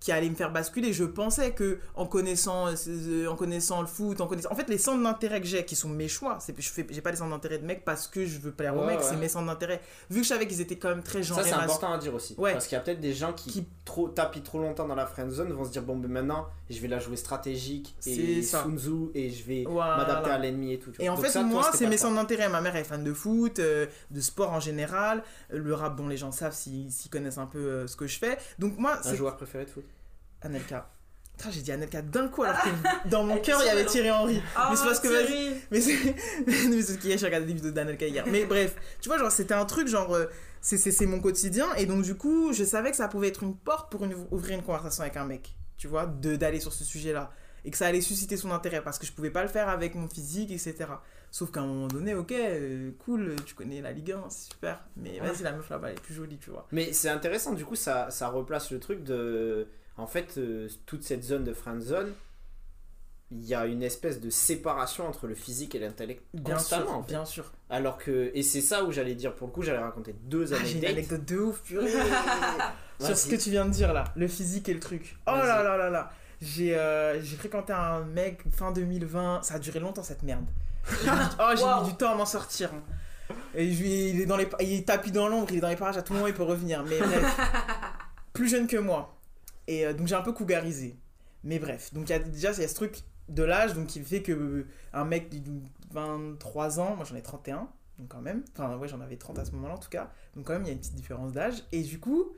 qui 0.02 0.12
allait 0.12 0.30
me 0.30 0.36
faire 0.36 0.52
basculer. 0.52 0.92
Je 0.92 1.06
pensais 1.06 1.52
que 1.52 1.80
en 1.96 2.06
connaissant, 2.06 2.68
euh, 2.68 3.28
en 3.28 3.36
connaissant 3.38 3.80
le 3.82 3.88
foot, 3.88 4.20
en 4.20 4.28
connaissant. 4.28 4.52
En 4.52 4.56
fait, 4.56 4.68
les 4.68 4.78
centres 4.78 5.02
d'intérêt 5.02 5.40
que 5.40 5.48
j'ai, 5.48 5.64
qui 5.64 5.78
sont 5.78 5.88
mes 5.88 6.10
choix, 6.10 6.40
c'est 6.42 6.54
je 6.60 6.70
fais, 6.70 6.86
j'ai 6.90 7.00
pas 7.02 7.12
les 7.12 7.18
centres 7.18 7.30
d'intérêt 7.32 7.60
de 7.60 7.66
mecs 7.66 7.86
parce 7.86 8.08
que 8.08 8.26
je 8.26 8.40
veux 8.40 8.52
plaire 8.52 8.76
aux 8.76 8.80
Ouais, 8.82 8.88
mecs, 8.88 9.00
ouais. 9.00 9.06
c'est 9.08 9.16
mes 9.16 9.30
centres 9.30 9.46
d'intérêt. 9.46 9.80
Vu 10.10 10.18
que 10.18 10.24
je 10.24 10.30
savais 10.30 10.48
qu'ils 10.48 10.60
étaient 10.60 10.76
quand 10.78 10.90
même 10.90 11.04
très 11.04 11.24
Ça 11.24 11.30
genrés. 11.30 11.44
c'est 11.46 11.54
important 11.54 11.94
à 11.94 11.98
dire 11.98 12.14
aussi. 12.14 12.36
Ouais. 12.38 12.52
Parce 12.52 12.68
qu'il 12.68 12.76
y 12.76 12.80
a 12.80 12.84
peut-être 12.84 13.00
des 13.00 13.14
gens 13.14 13.32
qui, 13.32 13.50
Qui- 13.52 13.68
trop, 13.86 14.10
tapent 14.10 14.44
trop 14.44 14.60
longtemps 14.60 14.88
dans 14.88 14.96
la 14.96 15.06
friend 15.06 15.30
zone 15.32 15.54
vont 15.54 15.64
se 15.66 15.70
dire 15.72 15.84
bon 15.84 15.96
ben 15.98 16.10
maintenant 16.12 16.48
je 16.70 16.80
vais 16.80 16.88
la 16.88 17.00
jouer 17.00 17.16
stratégique 17.18 17.96
C'est 18.00 18.12
et 18.12 18.42
ça. 18.42 18.64
Sun 18.64 18.78
Tzu 18.80 19.12
et 19.14 19.30
je 19.30 19.44
vais 19.44 19.66
Voilà. 19.68 19.98
m'adapter 19.98 20.32
à 20.32 20.38
l'ennemi 20.40 20.74
et 20.74 20.80
tout. 20.80 20.92
Et 21.00 21.10
en 21.10 21.16
Donc 21.16 21.26
fait, 21.26 21.30
ça, 21.32 21.44
moi, 21.44 21.70
c'est 21.74 21.86
mes 21.88 21.98
centres 21.98 22.16
d'intérêt. 22.16 22.50
Ma 22.50 22.62
mère 22.62 22.76
est 22.76 22.84
fan 22.84 23.04
de 23.04 23.14
foot, 23.14 23.60
euh, 23.60 23.86
de 24.10 24.20
sport 24.22 24.52
en 24.52 24.60
général. 24.60 25.22
Euh, 25.54 25.60
Le 25.60 25.74
rap, 25.74 25.96
bon, 25.96 26.08
les 26.08 26.18
gens 26.18 26.32
savent 26.32 26.54
s'ils 26.56 26.90
connaissent 27.12 27.38
un 27.38 27.46
peu 27.46 27.60
euh, 27.60 27.88
ce 27.88 27.96
que 27.96 28.08
je 28.08 28.18
fais. 28.18 28.38
Donc, 28.58 28.78
moi, 28.80 28.98
Un 29.04 29.14
joueur 29.16 29.36
préféré 29.38 29.66
de 29.66 29.70
foot 29.70 29.84
Anelka. 30.42 30.90
Putain, 31.38 31.52
j'ai 31.52 31.62
dit 31.62 31.72
Anelka 31.72 32.02
d'un 32.02 32.28
coup 32.28 32.44
alors 32.44 32.60
que 32.62 32.70
dans 33.10 33.24
mon 33.24 33.38
cœur, 33.38 33.60
il 33.64 33.68
y 33.68 33.70
avait. 33.70 33.86
Thierry 33.86 34.12
Henry. 34.12 34.42
Ah, 34.56 34.68
Mais 34.72 34.76
c'est 34.76 34.86
parce 34.86 35.00
que, 35.00 35.08
vas-y. 35.08 35.28
Thierry. 35.28 35.56
Mais 35.72 35.82
c'est. 35.82 36.16
mais 36.48 36.82
c'est 36.82 36.94
ce 36.94 36.98
qu'il 36.98 37.10
y 37.10 37.14
a, 37.14 37.18
j'ai 37.18 37.26
regardé 37.26 37.48
des 37.48 37.54
vidéos 37.54 37.72
d'Anelka 37.72 38.06
hier. 38.08 38.26
Mais 38.28 38.46
bref, 38.46 38.76
tu 39.02 39.10
vois, 39.10 39.18
genre, 39.18 39.32
c'était 39.32 39.54
un 39.54 39.66
truc, 39.66 39.88
genre. 39.88 40.14
euh, 40.16 40.26
c'est- 40.62 41.06
mon 41.06 41.20
quotidien. 41.20 41.74
Et 41.76 41.86
donc, 41.86 42.04
du 42.04 42.16
coup, 42.16 42.54
je 42.54 42.64
savais 42.64 42.92
que 42.92 42.98
ça 42.98 43.08
pouvait 43.08 43.30
être 43.30 43.44
une 43.44 43.56
porte 43.56 43.92
pour 43.92 44.04
une- 44.06 44.16
ouvrir 44.32 44.58
une 44.60 44.64
conversation 44.64 45.02
avec 45.02 45.18
un 45.18 45.26
mec. 45.26 45.56
Tu 45.78 45.88
vois, 45.88 46.06
de- 46.06 46.36
d'aller 46.36 46.60
sur 46.60 46.74
ce 46.74 46.84
sujet-là. 46.84 47.32
Et 47.66 47.70
que 47.72 47.78
ça 47.78 47.86
allait 47.88 48.02
susciter 48.02 48.38
son 48.38 48.52
intérêt 48.52 48.84
parce 48.84 48.98
que 48.98 49.06
je 49.06 49.12
pouvais 49.12 49.30
pas 49.30 49.44
le 49.44 49.48
faire 49.48 49.70
avec 49.70 49.94
mon 49.96 50.08
physique, 50.08 50.52
etc. 50.52 50.76
Sauf 51.30 51.52
qu'à 51.52 51.62
un 51.62 51.68
moment 51.68 51.88
donné, 51.88 52.14
ok, 52.16 52.32
euh, 52.32 52.92
cool, 53.00 53.36
tu 53.46 53.54
connais 53.56 53.82
la 53.82 53.92
Ligue 53.92 54.12
1, 54.14 54.30
c'est 54.30 54.52
super. 54.52 54.84
Mais 54.98 55.20
vas-y, 55.20 55.44
la 55.44 55.52
meuf 55.52 55.70
là-bas, 55.70 55.90
elle 55.92 55.98
est 55.98 56.02
plus 56.02 56.14
jolie, 56.16 56.38
tu 56.40 56.50
vois. 56.50 56.68
Mais 56.72 56.92
c'est 56.94 57.10
intéressant, 57.10 57.54
du 57.54 57.64
coup, 57.64 57.76
ça, 57.76 58.10
ça 58.10 58.28
replace 58.30 58.72
le 58.72 58.80
truc 58.80 59.04
de. 59.04 59.68
En 60.02 60.08
fait, 60.08 60.38
euh, 60.38 60.68
toute 60.86 61.04
cette 61.04 61.24
zone 61.24 61.44
de 61.44 61.54
friend 61.54 61.82
zone, 61.82 62.14
il 63.32 63.46
y 63.46 63.56
a 63.56 63.66
une 63.66 63.82
espèce 63.84 64.20
de 64.20 64.30
séparation 64.30 65.08
entre 65.08 65.26
le 65.28 65.36
physique 65.36 65.74
et 65.76 65.80
l'intellect 65.80 66.22
Bien 66.34 66.60
sûr, 66.60 66.92
en 66.92 67.02
fait. 67.04 67.08
bien 67.14 67.24
sûr. 67.24 67.52
Alors 67.70 67.98
que. 67.98 68.32
Et 68.34 68.44
c'est 68.44 68.60
ça 68.62 68.84
où 68.84 68.92
j'allais 68.92 69.16
dire, 69.16 69.34
pour 69.36 69.48
le 69.48 69.54
coup, 69.54 69.62
j'allais 69.62 69.78
raconter 69.80 70.14
deux 70.24 70.52
Ah, 70.54 70.58
j'ai 70.66 70.80
une 70.80 70.86
anecdotes. 70.86 70.98
anecdote 71.20 71.26
de 71.26 71.38
ouf, 71.38 71.62
purée. 71.62 71.90
sur 73.00 73.18
ce 73.18 73.28
que 73.28 73.36
tu 73.36 73.50
viens 73.52 73.66
de 73.66 73.72
dire 73.72 73.94
là, 73.94 74.04
le 74.16 74.28
physique 74.28 74.68
et 74.70 74.74
le 74.74 74.80
truc. 74.82 75.18
Oh 75.28 75.32
là 75.32 75.64
là 75.64 75.78
là 75.78 75.90
là. 75.90 76.12
J'ai 76.42 76.76
euh, 76.76 77.22
j'ai 77.22 77.36
fréquenté 77.38 77.72
un 77.72 78.02
mec 78.04 78.40
fin 78.52 78.72
2020, 78.72 79.44
ça 79.44 79.54
a 79.56 79.60
duré 79.60 79.80
longtemps 79.80 80.04
cette 80.04 80.24
merde. 80.24 80.46
Oh, 81.40 81.54
j'ai 81.56 81.64
Wow. 81.64 81.84
mis 81.84 81.90
du 81.92 81.96
temps 81.96 82.12
à 82.12 82.16
m'en 82.16 82.26
sortir. 82.26 82.72
hein. 82.74 83.36
Et 83.56 83.72
je 83.72 83.84
il 83.84 84.20
est 84.22 84.26
dans 84.26 84.36
les 84.38 84.48
il 84.60 84.74
est 84.74 84.88
tapis 84.88 85.12
dans 85.12 85.28
l'ombre, 85.30 85.48
il 85.52 85.58
est 85.58 85.62
dans 85.62 85.70
les 85.70 85.76
parages 85.76 85.98
à 85.98 86.02
tout 86.02 86.14
moment 86.14 86.28
il 86.28 86.34
peut 86.34 86.44
revenir 86.44 86.84
mais 86.84 86.98
bref. 87.00 87.38
Plus 88.34 88.50
jeune 88.50 88.66
que 88.68 88.78
moi. 88.78 89.16
Et 89.72 89.86
euh, 89.86 89.94
donc 89.94 90.08
j'ai 90.08 90.16
un 90.16 90.22
peu 90.22 90.34
cougarisé. 90.34 90.98
Mais 91.44 91.60
bref, 91.60 91.94
donc 91.94 92.10
il 92.10 92.12
y 92.12 92.16
a 92.16 92.20
déjà 92.20 92.52
il 92.52 92.62
y 92.62 92.64
a 92.64 92.68
ce 92.68 92.76
truc 92.76 93.00
de 93.30 93.44
l'âge 93.44 93.74
donc 93.74 93.88
qui 93.88 94.00
fait 94.02 94.22
que 94.22 94.32
euh, 94.32 94.68
un 94.94 95.06
mec 95.06 95.30
de 95.30 95.52
23 95.92 96.80
ans, 96.80 96.96
moi 96.96 97.06
j'en 97.06 97.16
ai 97.16 97.22
31 97.22 97.70
donc 97.98 98.08
quand 98.10 98.22
même, 98.22 98.44
enfin 98.54 98.78
ouais 98.78 98.88
j'en 98.88 99.02
avais 99.02 99.16
30 99.18 99.40
à 99.40 99.46
ce 99.46 99.52
moment-là 99.52 99.76
en 99.76 99.80
tout 99.80 99.90
cas, 99.90 100.12
donc 100.36 100.46
quand 100.46 100.54
même 100.54 100.64
il 100.64 100.68
y 100.68 100.70
a 100.70 100.74
une 100.74 100.80
petite 100.80 100.96
différence 100.96 101.32
d'âge 101.32 101.64
et 101.72 101.82
du 101.82 102.00
coup 102.00 102.34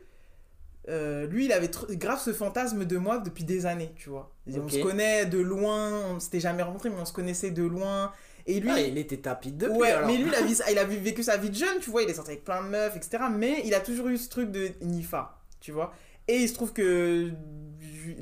euh, 0.90 1.28
lui, 1.28 1.46
il 1.46 1.54
avait 1.54 1.72
grave 1.92 2.20
ce 2.20 2.34
fantasme 2.34 2.84
de 2.86 2.98
moi 2.98 3.18
depuis 3.20 3.44
des 3.46 3.66
années, 3.66 3.94
tu 3.96 4.10
vois. 4.10 4.34
On 4.48 4.68
se 4.68 4.82
connaît 4.82 5.26
de 5.26 5.40
loin, 5.40 6.08
on 6.14 6.20
s'était 6.20 6.42
jamais 6.42 6.62
rencontrés, 6.62 6.90
mais 6.90 7.00
on 7.00 7.06
se 7.06 7.14
connaissait 7.14 7.52
de 7.52 7.64
loin. 7.64 8.12
Et 8.46 8.60
lui, 8.60 8.70
Ah, 8.70 8.82
il 8.82 8.98
était 8.98 9.18
tapis 9.18 9.54
depuis 9.54 9.78
ouais, 9.78 9.92
alors. 9.92 10.10
mais 10.10 10.18
lui, 10.18 10.30
il 10.30 10.78
a, 10.78 10.84
il 10.92 10.98
vécu 11.00 11.24
sa 11.24 11.38
vie 11.38 11.50
de 11.50 11.56
jeune, 11.56 11.80
tu 11.80 11.90
vois, 11.90 12.04
il 12.04 12.10
est 12.10 12.14
sorti 12.14 12.32
avec 12.32 12.44
plein 12.44 12.62
de 12.62 12.68
meufs, 12.68 12.96
etc. 12.98 13.24
Mais 13.32 13.62
il 13.66 13.74
a 13.74 13.80
toujours 13.80 14.10
eu 14.10 14.18
ce 14.18 14.28
truc 14.28 14.52
de 14.52 14.72
Nifa, 14.82 15.40
tu 15.62 15.72
vois. 15.72 15.94
Et 16.28 16.38
il 16.38 16.48
se 16.50 16.54
trouve 16.54 16.74
que 16.74 17.32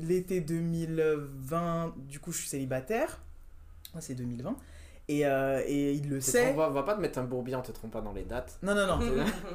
l'été 0.02 0.40
2020, 0.40 1.94
du 2.08 2.18
coup, 2.20 2.32
je 2.32 2.38
suis 2.38 2.48
célibataire. 2.48 3.20
C'est 4.00 4.14
2020. 4.14 4.56
Et, 5.08 5.26
euh, 5.26 5.60
et 5.66 5.92
il 5.94 6.08
le 6.08 6.20
sait. 6.20 6.54
on 6.68 6.70
va 6.70 6.82
pas 6.84 6.94
te 6.94 7.00
mettre 7.00 7.18
un 7.18 7.24
bourbier, 7.24 7.56
on 7.56 7.60
te 7.60 7.72
trompe 7.72 7.90
pas 7.90 8.00
dans 8.00 8.12
les 8.12 8.22
dates. 8.22 8.58
Non, 8.62 8.74
non, 8.74 8.86
non. 8.86 8.98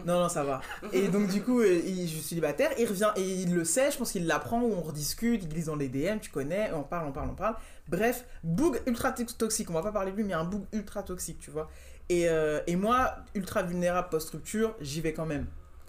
Non, 0.05 0.19
non, 0.23 0.29
ça 0.29 0.43
va. 0.43 0.61
Et 0.91 1.07
donc, 1.07 1.27
du 1.29 1.41
coup, 1.41 1.61
euh, 1.61 1.81
il- 1.85 2.03
je 2.07 2.13
suis 2.15 2.21
célibataire, 2.21 2.71
il 2.77 2.85
revient 2.85 3.11
et 3.15 3.21
il 3.41 3.55
le 3.55 3.63
sait, 3.63 3.89
je 3.89 3.97
pense 3.97 4.11
qu'il 4.11 4.27
l'apprend, 4.27 4.61
on 4.61 4.81
rediscute, 4.81 5.41
il 5.43 5.49
glisse 5.49 5.65
dans 5.65 5.75
les 5.77 5.87
DM, 5.87 6.19
tu 6.19 6.29
connais, 6.31 6.71
on 6.73 6.83
parle, 6.83 7.07
on 7.07 7.11
parle, 7.13 7.29
on 7.31 7.35
parle. 7.35 7.55
Bref, 7.87 8.25
boug 8.43 8.81
ultra 8.85 9.11
tox- 9.13 9.37
toxique, 9.37 9.69
on 9.69 9.73
va 9.73 9.81
pas 9.81 9.93
parler 9.93 10.11
de 10.11 10.17
lui, 10.17 10.23
mais 10.25 10.33
un 10.33 10.43
boug 10.43 10.63
ultra 10.73 11.01
toxique, 11.01 11.39
tu 11.39 11.49
vois. 11.49 11.69
Et, 12.09 12.27
euh, 12.29 12.59
et 12.67 12.75
moi, 12.75 13.15
ultra 13.33 13.63
vulnérable 13.63 14.09
post-structure, 14.09 14.75
j'y 14.81 14.99
vais 15.01 15.13
quand 15.13 15.25
même. 15.25 15.47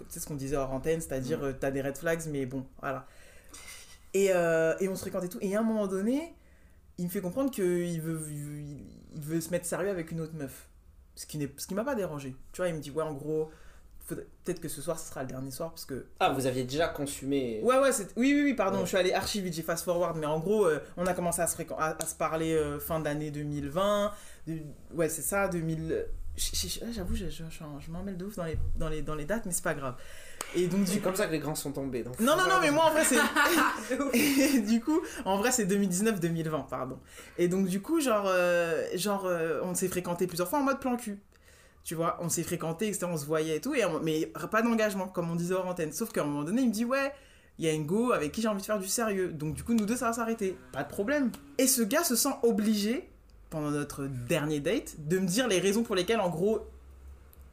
C'est 0.08 0.20
ce 0.20 0.26
qu'on 0.26 0.34
disait 0.36 0.56
hors 0.56 0.72
antenne, 0.72 1.00
c'est-à-dire, 1.00 1.42
euh, 1.42 1.52
t'as 1.52 1.70
des 1.70 1.82
red 1.82 1.96
flags, 1.96 2.22
mais 2.30 2.46
bon, 2.46 2.66
voilà. 2.80 3.06
Et, 4.14 4.28
euh, 4.32 4.74
et 4.80 4.88
on 4.88 4.94
se 4.96 5.02
fréquente 5.02 5.24
et 5.24 5.28
tout. 5.28 5.38
Et 5.40 5.54
à 5.56 5.60
un 5.60 5.62
moment 5.62 5.86
donné, 5.86 6.34
il 6.98 7.04
me 7.04 7.10
fait 7.10 7.20
comprendre 7.20 7.50
qu'il 7.50 7.64
veut, 7.64 7.84
il 7.84 8.00
veut, 8.00 8.58
il 8.60 9.20
veut 9.20 9.40
se 9.40 9.50
mettre 9.50 9.66
sérieux 9.66 9.90
avec 9.90 10.10
une 10.10 10.20
autre 10.20 10.34
meuf. 10.34 10.68
Ce 11.14 11.26
qui, 11.26 11.36
n'est- 11.38 11.52
ce 11.56 11.66
qui 11.66 11.74
m'a 11.74 11.84
pas 11.84 11.94
dérangé. 11.94 12.34
Tu 12.52 12.60
vois, 12.60 12.68
il 12.68 12.74
me 12.74 12.80
dit, 12.80 12.90
ouais, 12.90 13.02
en 13.02 13.12
gros, 13.12 13.50
peut-être 14.06 14.60
que 14.60 14.68
ce 14.68 14.80
soir, 14.80 14.98
ce 14.98 15.08
sera 15.10 15.22
le 15.22 15.28
dernier 15.28 15.50
soir, 15.50 15.70
parce 15.70 15.84
que... 15.84 16.06
Ah, 16.20 16.30
vous 16.32 16.46
aviez 16.46 16.64
déjà 16.64 16.88
consumé. 16.88 17.60
Ouais, 17.62 17.78
ouais, 17.78 17.92
c'est- 17.92 18.12
oui, 18.16 18.32
oui, 18.34 18.42
oui, 18.44 18.54
pardon, 18.54 18.78
Ouais. 18.78 18.84
je 18.84 18.88
suis 18.88 18.96
allé 18.96 19.12
archi 19.12 19.40
vite, 19.42 19.52
j'ai 19.52 19.62
fast 19.62 19.84
forward, 19.84 20.16
mais 20.16 20.26
en 20.26 20.38
gros, 20.38 20.64
euh, 20.66 20.78
on 20.96 21.04
a 21.06 21.12
commencé 21.12 21.42
à 21.42 21.46
se, 21.46 21.56
fréquen- 21.56 21.76
à, 21.78 21.96
à 22.02 22.06
se 22.06 22.14
parler 22.14 22.54
euh, 22.54 22.78
fin 22.80 23.00
d'année 23.00 23.30
2020. 23.30 24.12
de- 24.46 24.60
ouais, 24.94 25.08
c'est 25.10 25.20
ça, 25.22 25.48
2000... 25.48 26.06
J'avoue, 26.92 27.14
je, 27.16 27.26
je, 27.26 27.42
je, 27.50 27.64
je 27.80 27.90
m'en 27.90 28.02
mêle 28.02 28.16
de 28.16 28.24
ouf 28.24 28.36
dans 28.36 28.44
les, 28.44 28.56
dans, 28.76 28.88
les, 28.88 29.02
dans 29.02 29.14
les 29.14 29.24
dates, 29.24 29.44
mais 29.46 29.52
c'est 29.52 29.64
pas 29.64 29.74
grave. 29.74 29.94
Et 30.54 30.66
donc, 30.68 30.86
C'est 30.86 30.94
du 30.94 31.00
comme 31.00 31.14
ça 31.16 31.26
que 31.26 31.32
les 31.32 31.40
grands 31.40 31.54
sont 31.54 31.72
tombés. 31.72 32.02
Donc 32.02 32.18
non, 32.20 32.36
non, 32.36 32.44
non, 32.48 32.60
mais 32.60 32.70
moi 32.70 32.84
en 32.86 32.90
vrai 32.92 33.04
c'est. 33.04 33.16
Du 34.66 34.80
coup, 34.80 35.00
en 35.24 35.36
vrai 35.38 35.50
c'est 35.52 35.66
2019-2020, 35.66 36.68
pardon. 36.68 36.98
Et 37.36 37.48
donc 37.48 37.66
du 37.66 37.80
coup, 37.82 38.00
genre, 38.00 38.24
euh, 38.26 38.86
genre 38.94 39.26
euh, 39.26 39.60
on 39.62 39.74
s'est 39.74 39.88
fréquenté 39.88 40.26
plusieurs 40.26 40.48
fois 40.48 40.60
en 40.60 40.62
mode 40.64 40.80
plan 40.80 40.96
cul. 40.96 41.18
Tu 41.84 41.94
vois, 41.94 42.18
on 42.20 42.28
s'est 42.28 42.42
fréquenté, 42.42 42.86
etc., 42.88 43.06
on 43.10 43.16
se 43.16 43.24
voyait 43.24 43.56
et 43.56 43.60
tout, 43.60 43.74
et, 43.74 43.84
on- 43.84 44.00
mais 44.00 44.26
pas 44.50 44.60
d'engagement, 44.62 45.08
comme 45.08 45.30
on 45.30 45.36
disait 45.36 45.54
hors 45.54 45.66
antenne. 45.66 45.92
Sauf 45.92 46.10
qu'à 46.12 46.22
un 46.22 46.26
moment 46.26 46.44
donné, 46.44 46.60
il 46.62 46.68
me 46.68 46.72
dit, 46.72 46.84
ouais, 46.84 47.12
il 47.58 47.64
y 47.64 47.68
a 47.68 47.72
une 47.72 47.86
go 47.86 48.12
avec 48.12 48.30
qui 48.32 48.42
j'ai 48.42 48.48
envie 48.48 48.60
de 48.60 48.66
faire 48.66 48.78
du 48.78 48.88
sérieux. 48.88 49.28
Donc 49.32 49.54
du 49.54 49.64
coup, 49.64 49.72
nous 49.74 49.86
deux, 49.86 49.96
ça 49.96 50.06
va 50.06 50.12
s'arrêter. 50.12 50.56
Pas 50.72 50.82
de 50.82 50.88
problème. 50.88 51.30
Et 51.56 51.66
ce 51.66 51.80
gars 51.82 52.04
se 52.04 52.14
sent 52.14 52.34
obligé, 52.42 53.08
pendant 53.50 53.70
notre 53.70 54.04
dernier 54.06 54.60
date, 54.60 54.94
de 54.98 55.18
me 55.18 55.26
dire 55.26 55.48
les 55.48 55.58
raisons 55.58 55.82
pour 55.82 55.94
lesquelles, 55.94 56.20
en 56.20 56.28
gros, 56.30 56.66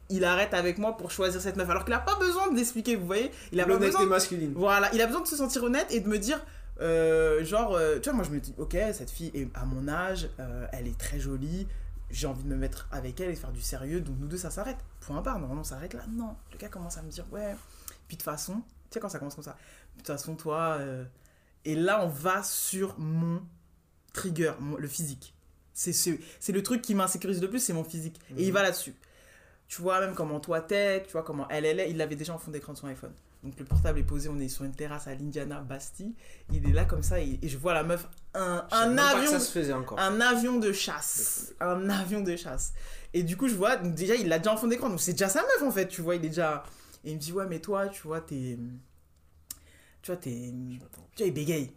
il 0.08 0.24
arrête 0.24 0.54
avec 0.54 0.78
moi 0.78 0.96
pour 0.96 1.10
choisir 1.10 1.40
cette 1.40 1.56
meuf. 1.56 1.68
Alors 1.68 1.84
qu'il 1.84 1.94
a 1.94 1.98
pas 1.98 2.16
besoin 2.16 2.50
de 2.50 2.56
l'expliquer, 2.56 2.96
vous 2.96 3.06
voyez 3.06 3.30
Il 3.52 3.60
a 3.60 3.66
L'honnêteté 3.66 4.04
masculine. 4.06 4.52
voilà, 4.54 4.88
il 4.94 5.00
a 5.00 5.06
besoin 5.06 5.22
de 5.22 5.26
se 5.26 5.36
sentir 5.36 5.64
honnête 5.64 5.86
et 5.90 6.00
de 6.00 6.08
me 6.08 6.18
dire, 6.18 6.44
euh, 6.80 7.44
genre, 7.44 7.74
euh, 7.74 7.98
tu 7.98 8.04
vois, 8.10 8.12
moi 8.18 8.24
je 8.24 8.30
me 8.30 8.38
dis, 8.40 8.54
ok, 8.58 8.76
cette 8.92 9.10
fille 9.10 9.30
est 9.34 9.48
à 9.56 9.64
mon 9.64 9.88
âge, 9.88 10.28
euh, 10.38 10.66
elle 10.72 10.86
est 10.86 10.96
très 10.98 11.18
jolie, 11.18 11.66
j'ai 12.10 12.26
envie 12.28 12.44
de 12.44 12.48
me 12.48 12.56
mettre 12.56 12.86
avec 12.92 13.20
elle 13.20 13.30
et 13.30 13.34
faire 13.34 13.50
du 13.50 13.60
sérieux, 13.62 14.00
donc 14.00 14.16
nous 14.20 14.28
deux 14.28 14.36
ça 14.36 14.50
s'arrête. 14.50 14.76
Point 15.00 15.22
barre, 15.22 15.38
normalement 15.40 15.64
ça 15.64 15.74
s'arrête 15.76 15.94
là. 15.94 16.02
Non, 16.08 16.36
le 16.52 16.58
gars 16.58 16.68
commence 16.68 16.98
à 16.98 17.02
me 17.02 17.10
dire, 17.10 17.24
ouais, 17.32 17.56
puis 18.06 18.16
de 18.16 18.20
toute 18.20 18.22
façon, 18.22 18.54
tu 18.54 18.62
sais 18.92 19.00
quand 19.00 19.08
ça 19.08 19.18
commence 19.18 19.34
comme 19.34 19.42
ça, 19.44 19.56
de 19.94 19.98
toute 20.02 20.06
façon, 20.06 20.36
toi, 20.36 20.78
et 21.64 21.74
là 21.74 22.04
on 22.04 22.08
va 22.08 22.42
sur 22.44 22.96
mon 22.98 23.42
trigger, 24.12 24.52
mon- 24.60 24.76
le 24.76 24.86
physique. 24.86 25.34
C'est 25.78 25.92
ce, 25.92 26.10
le 26.52 26.62
truc 26.62 26.80
qui 26.80 26.94
m'insécurise 26.94 27.42
le 27.42 27.50
plus, 27.50 27.60
c'est 27.60 27.74
mon 27.74 27.84
physique. 27.84 28.18
Et 28.38 28.46
il 28.46 28.52
va 28.52 28.62
là-dessus. 28.62 28.94
Tu 29.68 29.82
vois 29.82 30.00
même 30.00 30.14
comment 30.14 30.40
toi 30.40 30.62
t'es, 30.62 31.02
tu 31.02 31.12
vois 31.12 31.22
comment 31.22 31.46
elle, 31.50 31.66
elle 31.66 31.80
est. 31.80 31.90
Il 31.90 31.98
l'avait 31.98 32.16
déjà 32.16 32.32
en 32.32 32.38
fond 32.38 32.50
d'écran 32.50 32.72
de 32.72 32.78
son 32.78 32.86
iPhone. 32.86 33.12
Donc 33.42 33.58
le 33.58 33.64
portable 33.66 33.98
est 33.98 34.04
posé, 34.04 34.30
on 34.30 34.38
est 34.38 34.48
sur 34.48 34.64
une 34.64 34.74
terrasse 34.74 35.06
à 35.06 35.14
l'Indiana 35.14 35.60
Bastille. 35.60 36.14
Il 36.50 36.66
est 36.66 36.72
là 36.72 36.86
comme 36.86 37.02
ça 37.02 37.20
et, 37.20 37.38
et 37.42 37.48
je 37.48 37.58
vois 37.58 37.74
la 37.74 37.82
meuf, 37.82 38.08
un, 38.32 38.66
un 38.70 38.96
avion, 38.96 39.30
ça 39.30 39.38
se 39.38 39.52
faisait 39.52 39.74
encore. 39.74 40.00
un 40.00 40.18
avion 40.20 40.58
de 40.58 40.72
chasse. 40.72 41.52
Un 41.60 41.90
avion 41.90 42.22
de 42.22 42.34
chasse. 42.36 42.72
Et 43.12 43.22
du 43.22 43.36
coup, 43.36 43.46
je 43.46 43.54
vois, 43.54 43.76
donc 43.76 43.94
déjà, 43.94 44.14
il 44.14 44.28
l'a 44.28 44.38
déjà 44.38 44.54
en 44.54 44.56
fond 44.56 44.68
d'écran. 44.68 44.88
Donc 44.88 45.00
c'est 45.02 45.12
déjà 45.12 45.28
sa 45.28 45.42
meuf 45.42 45.62
en 45.62 45.70
fait, 45.70 45.88
tu 45.88 46.00
vois, 46.00 46.16
il 46.16 46.24
est 46.24 46.30
déjà. 46.30 46.64
Et 47.04 47.10
il 47.10 47.16
me 47.16 47.20
dit, 47.20 47.32
ouais, 47.32 47.46
mais 47.46 47.60
toi, 47.60 47.88
tu 47.88 48.02
vois, 48.02 48.22
t'es. 48.22 48.58
Tu 50.00 50.10
vois, 50.10 50.16
t'es. 50.16 50.54
Tu 51.14 51.18
vois, 51.18 51.26
il 51.26 51.34
bégaye. 51.34 51.72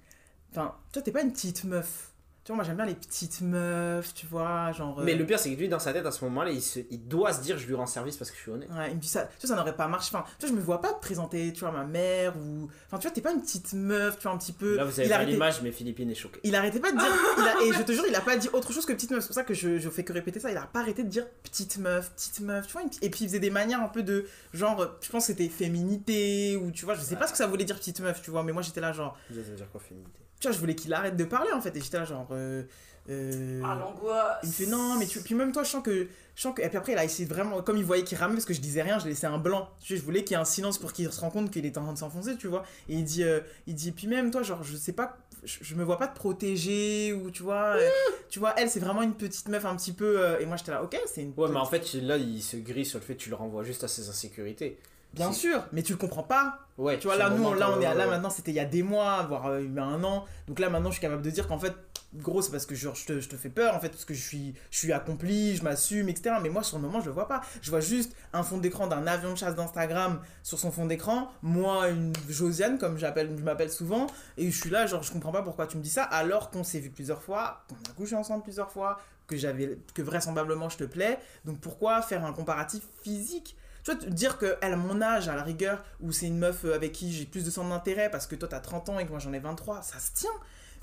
Enfin, 0.51 0.73
toi, 0.93 1.01
t'es 1.01 1.11
pas 1.11 1.21
une 1.21 1.33
petite 1.33 1.65
meuf. 1.65 2.08
Tu 2.49 2.51
vois, 2.51 2.63
moi, 2.63 2.65
j'aime 2.65 2.77
bien 2.77 2.85
les 2.87 2.95
petites 2.95 3.41
meufs, 3.41 4.11
tu 4.15 4.25
vois, 4.25 4.71
genre. 4.71 5.01
Mais 5.01 5.13
euh, 5.13 5.17
le 5.17 5.25
pire, 5.27 5.37
c'est 5.37 5.53
que 5.53 5.59
lui, 5.59 5.69
dans 5.69 5.77
sa 5.77 5.93
tête, 5.93 6.03
à 6.07 6.09
ce 6.11 6.25
moment-là, 6.25 6.49
il, 6.49 6.63
se- 6.63 6.79
il 6.89 7.07
doit 7.07 7.31
se 7.31 7.41
dire 7.43 7.59
je 7.59 7.67
lui 7.67 7.75
rends 7.75 7.85
service 7.85 8.17
parce 8.17 8.31
que 8.31 8.37
je 8.37 8.41
suis 8.41 8.49
honnête. 8.49 8.67
Ouais, 8.71 8.89
il 8.89 8.95
me 8.95 8.99
dit 8.99 9.07
ça, 9.07 9.29
tu 9.39 9.45
vois, 9.45 9.55
ça 9.55 9.61
n'aurait 9.61 9.75
pas 9.75 9.87
marché. 9.87 10.09
Enfin, 10.15 10.25
tu 10.39 10.47
vois, 10.47 10.55
je 10.55 10.59
me 10.59 10.65
vois 10.65 10.81
pas 10.81 10.93
te 10.93 10.99
présenter, 10.99 11.53
tu 11.53 11.59
vois, 11.59 11.71
ma 11.71 11.83
mère 11.83 12.35
ou. 12.37 12.67
Enfin, 12.87 12.97
tu 12.97 13.03
vois, 13.03 13.11
t'es 13.11 13.21
pas 13.21 13.33
une 13.33 13.41
petite 13.43 13.73
meuf, 13.73 14.17
tu 14.17 14.23
vois, 14.23 14.31
un 14.31 14.37
petit 14.39 14.53
peu. 14.53 14.77
Là, 14.77 14.83
vous 14.83 14.99
avez 14.99 15.13
arrêtait, 15.13 15.33
l'image, 15.33 15.61
mais 15.61 15.71
Philippine 15.71 16.09
est 16.09 16.15
choquée. 16.15 16.39
il 16.43 16.55
arrêtait 16.55 16.79
pas 16.79 16.91
de 16.91 16.97
dire. 16.97 17.07
il 17.37 17.43
a- 17.43 17.63
et 17.67 17.71
je 17.77 17.83
te 17.83 17.91
jure, 17.91 18.05
il 18.09 18.15
a 18.15 18.21
pas 18.21 18.35
dit 18.35 18.49
autre 18.51 18.73
chose 18.73 18.87
que 18.87 18.93
petite 18.93 19.11
meuf. 19.11 19.21
C'est 19.21 19.27
pour 19.27 19.35
ça 19.35 19.43
que 19.43 19.53
je, 19.53 19.77
je 19.77 19.89
fais 19.91 20.03
que 20.03 20.11
répéter 20.13 20.39
ça. 20.39 20.49
Il 20.49 20.57
a 20.57 20.61
pas 20.65 20.79
arrêté 20.79 21.03
de 21.03 21.09
dire 21.09 21.27
petite 21.43 21.77
meuf, 21.77 22.09
petite 22.15 22.39
meuf, 22.39 22.65
tu 22.65 22.73
vois. 22.73 22.81
une- 22.81 22.89
Et 23.03 23.11
puis 23.11 23.25
il 23.25 23.27
faisait 23.27 23.39
des 23.39 23.51
manières 23.51 23.83
un 23.83 23.89
peu 23.89 24.01
de. 24.01 24.25
Genre, 24.55 24.87
je 25.01 25.09
pense 25.11 25.27
que 25.27 25.33
c'était 25.33 25.49
féminité 25.49 26.57
ou 26.57 26.71
tu 26.71 26.85
vois, 26.85 26.95
je 26.95 27.01
sais 27.01 27.15
pas 27.15 27.27
ce 27.27 27.31
que 27.33 27.37
ça 27.37 27.45
voulait 27.45 27.63
dire 27.65 27.77
petite 27.77 27.99
meuf, 27.99 28.23
tu 28.23 28.31
vois, 28.31 28.41
mais 28.41 28.53
moi 28.53 28.63
j'étais 28.63 28.81
là, 28.81 28.91
genre. 28.91 29.15
Ça 29.29 29.35
veut 29.35 29.55
dire 29.55 29.69
quoi, 29.71 29.79
féminité? 29.79 30.19
Tu 30.39 30.47
vois, 30.47 30.51
je 30.55 30.59
voulais 30.59 30.75
qu'il 30.75 30.93
arrête 30.93 31.17
de 31.17 31.23
parler 31.25 31.51
en 31.51 31.61
fait. 31.61 31.75
Et 31.75 31.81
j'étais 31.81 31.97
là, 31.97 32.05
genre. 32.05 32.27
euh, 32.31 32.63
euh, 33.09 33.61
Ah, 33.65 33.75
l'angoisse. 33.79 34.37
il 34.43 34.49
me 34.49 34.53
fait 34.53 34.65
non, 34.67 34.95
mais 34.97 35.05
tu. 35.05 35.19
Puis 35.21 35.35
même 35.35 35.51
toi, 35.51 35.63
je 35.63 35.69
sens 35.69 35.83
que. 35.83 36.07
Je 36.35 36.41
sens 36.41 36.55
que... 36.55 36.61
Et 36.61 36.69
puis 36.69 36.77
après, 36.77 36.93
il 36.93 36.97
a 36.97 37.03
essayé 37.03 37.27
vraiment. 37.27 37.61
Comme 37.61 37.75
il 37.77 37.83
voyait 37.83 38.03
qu'il 38.03 38.17
ramait 38.17 38.35
parce 38.35 38.45
que 38.45 38.53
je 38.53 38.61
disais 38.61 38.81
rien, 38.81 38.99
je 38.99 39.07
laissais 39.07 39.27
un 39.27 39.37
blanc. 39.39 39.69
Tu 39.81 39.93
sais, 39.95 39.99
je 39.99 40.05
voulais 40.05 40.23
qu'il 40.23 40.35
y 40.35 40.37
ait 40.37 40.41
un 40.41 40.45
silence 40.45 40.77
pour 40.77 40.93
qu'il 40.93 41.11
se 41.11 41.19
rende 41.19 41.33
compte 41.33 41.51
qu'il 41.51 41.65
était 41.65 41.77
en 41.77 41.83
train 41.83 41.93
de 41.93 41.97
s'enfoncer, 41.97 42.37
tu 42.37 42.47
vois. 42.47 42.63
Et 42.87 42.93
il 42.95 43.03
dit. 43.03 43.23
euh, 43.23 43.41
Il 43.67 43.75
dit. 43.75 43.91
Puis 43.91 44.07
même 44.07 44.31
toi, 44.31 44.43
genre, 44.43 44.63
je 44.63 44.77
sais 44.77 44.93
pas. 44.93 45.17
Je, 45.43 45.57
je 45.61 45.75
me 45.75 45.83
vois 45.85 45.97
pas 45.97 46.07
te 46.07 46.15
protéger 46.17 47.13
ou 47.13 47.31
tu 47.31 47.43
vois. 47.43 47.75
euh, 47.77 47.89
tu 48.29 48.39
vois, 48.39 48.53
elle, 48.57 48.69
c'est 48.69 48.79
vraiment 48.81 49.01
une 49.01 49.13
petite 49.15 49.47
meuf 49.47 49.65
un 49.65 49.75
petit 49.75 49.93
peu. 49.93 50.19
euh, 50.21 50.39
Et 50.39 50.45
moi, 50.45 50.55
j'étais 50.57 50.71
là, 50.71 50.83
ok, 50.83 50.97
c'est 51.05 51.21
une. 51.23 51.33
Ouais, 51.35 51.49
mais 51.49 51.57
en 51.57 51.65
fait, 51.65 51.93
là, 51.95 52.17
il 52.17 52.41
se 52.41 52.57
grille 52.57 52.85
sur 52.85 52.99
le 52.99 53.05
fait 53.05 53.15
que 53.15 53.21
tu 53.21 53.29
le 53.29 53.35
renvoies 53.35 53.63
juste 53.63 53.83
à 53.83 53.87
ses 53.87 54.07
insécurités. 54.09 54.77
Bien 55.13 55.31
sûr, 55.33 55.63
mais 55.71 55.81
tu 55.83 55.91
le 55.93 55.97
comprends 55.97 56.23
pas. 56.23 56.59
Ouais, 56.77 56.97
Tu 56.99 57.07
vois, 57.07 57.17
là, 57.17 57.29
nous, 57.29 57.43
là, 57.55 57.71
on 57.71 57.81
est 57.81 57.85
à- 57.85 57.93
là 57.93 58.05
maintenant, 58.07 58.29
c'était 58.29 58.51
il 58.51 58.55
y 58.55 58.59
a 58.59 58.65
des 58.65 58.83
mois, 58.83 59.23
voire 59.23 59.47
euh, 59.47 59.61
il 59.61 59.73
y 59.73 59.79
a 59.79 59.83
un 59.83 60.01
an. 60.03 60.25
Donc 60.47 60.59
là, 60.59 60.69
maintenant, 60.69 60.89
je 60.89 60.93
suis 60.93 61.01
capable 61.01 61.21
de 61.23 61.29
dire 61.29 61.45
qu'en 61.47 61.57
fait, 61.59 61.73
gros, 62.13 62.41
c'est 62.41 62.51
parce 62.51 62.65
que 62.65 62.73
genre, 62.73 62.95
je, 62.95 63.05
te, 63.05 63.19
je 63.19 63.27
te 63.27 63.35
fais 63.35 63.49
peur, 63.49 63.75
en 63.75 63.79
fait, 63.81 63.89
parce 63.89 64.05
que 64.05 64.13
je 64.13 64.21
suis, 64.21 64.53
je 64.71 64.77
suis 64.77 64.93
accompli, 64.93 65.57
je 65.57 65.63
m'assume, 65.63 66.07
etc. 66.07 66.35
Mais 66.41 66.47
moi, 66.49 66.63
sur 66.63 66.77
le 66.77 66.83
moment, 66.83 67.01
je 67.01 67.07
le 67.07 67.11
vois 67.11 67.27
pas. 67.27 67.41
Je 67.61 67.69
vois 67.69 67.81
juste 67.81 68.15
un 68.31 68.43
fond 68.43 68.59
d'écran 68.59 68.87
d'un 68.87 69.07
avion 69.07 69.33
de 69.33 69.37
chasse 69.37 69.55
d'Instagram 69.55 70.21
sur 70.41 70.57
son 70.57 70.71
fond 70.71 70.85
d'écran. 70.85 71.29
Moi, 71.41 71.89
une 71.89 72.13
Josiane, 72.29 72.77
comme 72.77 72.97
j'appelle, 72.97 73.35
je 73.37 73.43
m'appelle 73.43 73.71
souvent. 73.71 74.07
Et 74.37 74.49
je 74.49 74.57
suis 74.57 74.69
là, 74.69 74.85
genre, 74.85 75.03
je 75.03 75.11
comprends 75.11 75.33
pas 75.33 75.41
pourquoi 75.41 75.67
tu 75.67 75.75
me 75.75 75.83
dis 75.83 75.89
ça, 75.89 76.03
alors 76.03 76.49
qu'on 76.49 76.63
s'est 76.63 76.79
vu 76.79 76.91
plusieurs 76.91 77.21
fois, 77.21 77.63
qu'on 77.67 77.75
a 77.91 77.93
couché 77.95 78.15
ensemble 78.15 78.43
plusieurs 78.43 78.71
fois, 78.71 78.99
que 79.27 79.35
j'avais, 79.35 79.77
que 79.93 80.01
vraisemblablement 80.01 80.69
je 80.69 80.77
te 80.77 80.83
plais. 80.85 81.19
Donc 81.45 81.59
pourquoi 81.59 82.01
faire 82.01 82.23
un 82.25 82.31
comparatif 82.31 82.83
physique? 83.03 83.57
Tu 83.89 83.99
vois, 84.05 84.09
te 84.09 84.13
dire 84.13 84.37
qu'elle 84.37 84.73
a 84.73 84.75
mon 84.75 85.01
âge, 85.01 85.27
à 85.27 85.35
la 85.35 85.43
rigueur, 85.43 85.83
ou 86.01 86.11
c'est 86.11 86.27
une 86.27 86.37
meuf 86.37 86.65
euh, 86.65 86.75
avec 86.75 86.91
qui 86.91 87.11
j'ai 87.11 87.25
plus 87.25 87.43
de 87.45 87.51
centre 87.51 87.69
d'intérêt 87.69 88.09
parce 88.11 88.27
que 88.27 88.35
toi 88.35 88.47
t'as 88.47 88.59
30 88.59 88.89
ans 88.89 88.99
et 88.99 89.05
que 89.05 89.09
moi 89.11 89.19
j'en 89.19 89.33
ai 89.33 89.39
23, 89.39 89.81
ça 89.81 89.99
se 89.99 90.11
tient. 90.13 90.29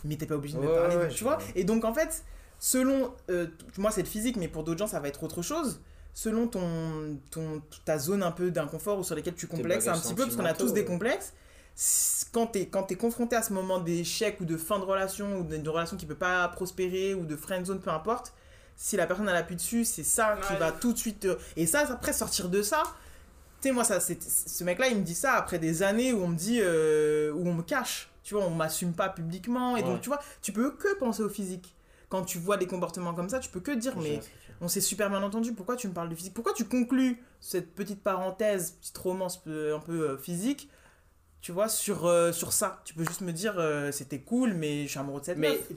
Mais 0.05 0.17
t'es 0.17 0.27
pas 0.27 0.37
obligé 0.37 0.57
de 0.57 0.63
me 0.63 0.69
Ouais, 0.69 0.75
parler, 0.75 0.97
ouais, 0.97 1.09
tu 1.09 1.25
vois. 1.25 1.39
Et 1.55 1.65
donc 1.65 1.85
en 1.85 1.93
fait, 1.95 2.23
selon. 2.59 3.13
euh, 3.31 3.47
moi 3.79 3.91
c'est 3.91 4.03
le 4.03 4.09
physique, 4.09 4.37
mais 4.37 4.49
pour 4.49 4.63
d'autres 4.65 4.79
gens 4.79 4.87
ça 4.87 5.01
va 5.01 5.09
être 5.09 5.23
autre 5.25 5.43
chose. 5.43 5.81
Selon 6.15 6.47
ton, 6.47 7.19
ton, 7.31 7.61
ta 7.85 7.99
zone 7.99 8.23
un 8.23 8.31
peu 8.31 8.51
d'inconfort 8.51 8.99
ou 8.99 9.05
sur 9.05 9.15
lesquelles 9.15 9.35
tu 9.35 9.47
complexes 9.47 9.87
un 9.89 9.99
petit 9.99 10.15
peu, 10.15 10.23
parce 10.25 10.37
qu'on 10.37 10.45
a 10.47 10.55
tous 10.55 10.73
des 10.73 10.85
complexes. 10.85 11.35
Quand 12.33 12.47
t'es 12.47 12.67
quand 12.69 12.85
t'es 12.85 12.95
confronté 12.95 13.37
à 13.37 13.43
ce 13.43 13.53
moment 13.53 13.79
d'échec 13.81 14.41
ou 14.41 14.47
de 14.47 14.57
fin 14.57 14.79
de 14.79 14.85
relation 14.85 15.41
ou 15.41 15.45
d'une 15.45 15.69
relation 15.69 15.99
qui 15.99 16.07
peut 16.07 16.15
pas 16.15 16.49
prospérer 16.49 17.13
ou 17.13 17.27
de 17.27 17.37
friend 17.37 17.67
zone, 17.67 17.81
peu 17.81 17.91
importe, 17.91 18.33
si 18.77 18.97
la 18.97 19.07
personne 19.07 19.29
elle 19.29 19.37
appuie 19.37 19.57
dessus, 19.57 19.85
c'est 19.85 20.05
ça 20.05 20.39
qui 20.47 20.53
Ouais. 20.53 20.59
va 20.59 20.71
tout 20.73 20.93
de 20.93 20.99
suite. 20.99 21.21
te- 21.21 21.39
Et 21.57 21.67
ça, 21.67 21.81
après 21.91 22.13
sortir 22.13 22.49
de 22.49 22.63
ça, 22.63 22.83
tu 23.63 23.69
sais, 23.69 23.73
moi, 23.73 23.85
ça, 23.85 23.99
ce 24.01 24.65
mec-là, 24.65 24.89
il 24.89 24.99
me 24.99 25.03
dit 25.03 25.15
ça 25.15 25.33
après 25.35 25.59
des 25.59 25.83
années 25.83 26.13
où 26.13 26.23
on 26.23 26.29
me 26.29 26.37
dit, 26.37 26.59
euh, 26.61 27.33
où 27.33 27.49
on 27.49 27.55
me 27.55 27.63
cache. 27.63 28.11
Tu 28.23 28.35
vois, 28.35 28.45
on 28.45 28.51
m'assume 28.51 28.93
pas 28.93 29.09
publiquement. 29.09 29.77
Et 29.77 29.83
Ouais. 29.83 29.87
donc, 29.89 30.01
tu 30.03 30.09
vois, 30.09 30.21
tu 30.43 30.53
peux 30.53 30.73
que 30.73 30.95
penser 30.99 31.23
au 31.23 31.29
physique. 31.29 31.75
Quand 32.09 32.23
tu 32.25 32.39
vois 32.39 32.57
des 32.57 32.67
comportements 32.67 33.15
comme 33.15 33.29
ça, 33.29 33.39
tu 33.41 33.49
peux 33.51 33.61
que 33.61 33.73
dire, 33.73 33.93
Je 33.97 34.03
mais 34.03 34.21
on 34.61 34.69
s'est 34.69 34.81
super 34.81 35.11
bien 35.11 35.23
entendu, 35.23 35.53
pourquoi 35.53 35.75
tu 35.77 35.89
me 35.89 35.93
parles 35.93 36.09
de 36.09 36.15
physique? 36.15 36.35
Pourquoi 36.35 36.53
tu 36.53 36.65
conclus 36.65 37.21
cette 37.41 37.75
petite 37.75 38.03
parenthèse, 38.03 38.73
petite 38.73 38.97
romance 38.99 39.41
euh, 39.49 39.77
un 39.77 39.81
peu 39.81 40.11
euh, 40.11 40.17
physique, 40.19 40.69
tu 41.41 41.53
vois, 41.53 41.69
sur, 41.69 42.07
euh, 42.07 42.33
sur 42.33 42.53
ça 42.53 42.81
Tu 42.85 42.95
peux 42.95 43.05
juste 43.05 43.21
me 43.21 43.33
dire, 43.33 43.55
euh, 43.59 43.93
c'était 43.93 44.21
cool, 44.21 44.55
mais 44.55 44.85
je 44.85 44.89
suis 44.91 44.99
amoureux 44.99 45.21
de 45.21 45.27
cette 45.27 45.39
Mais 45.39 45.51
meuf. 45.51 45.73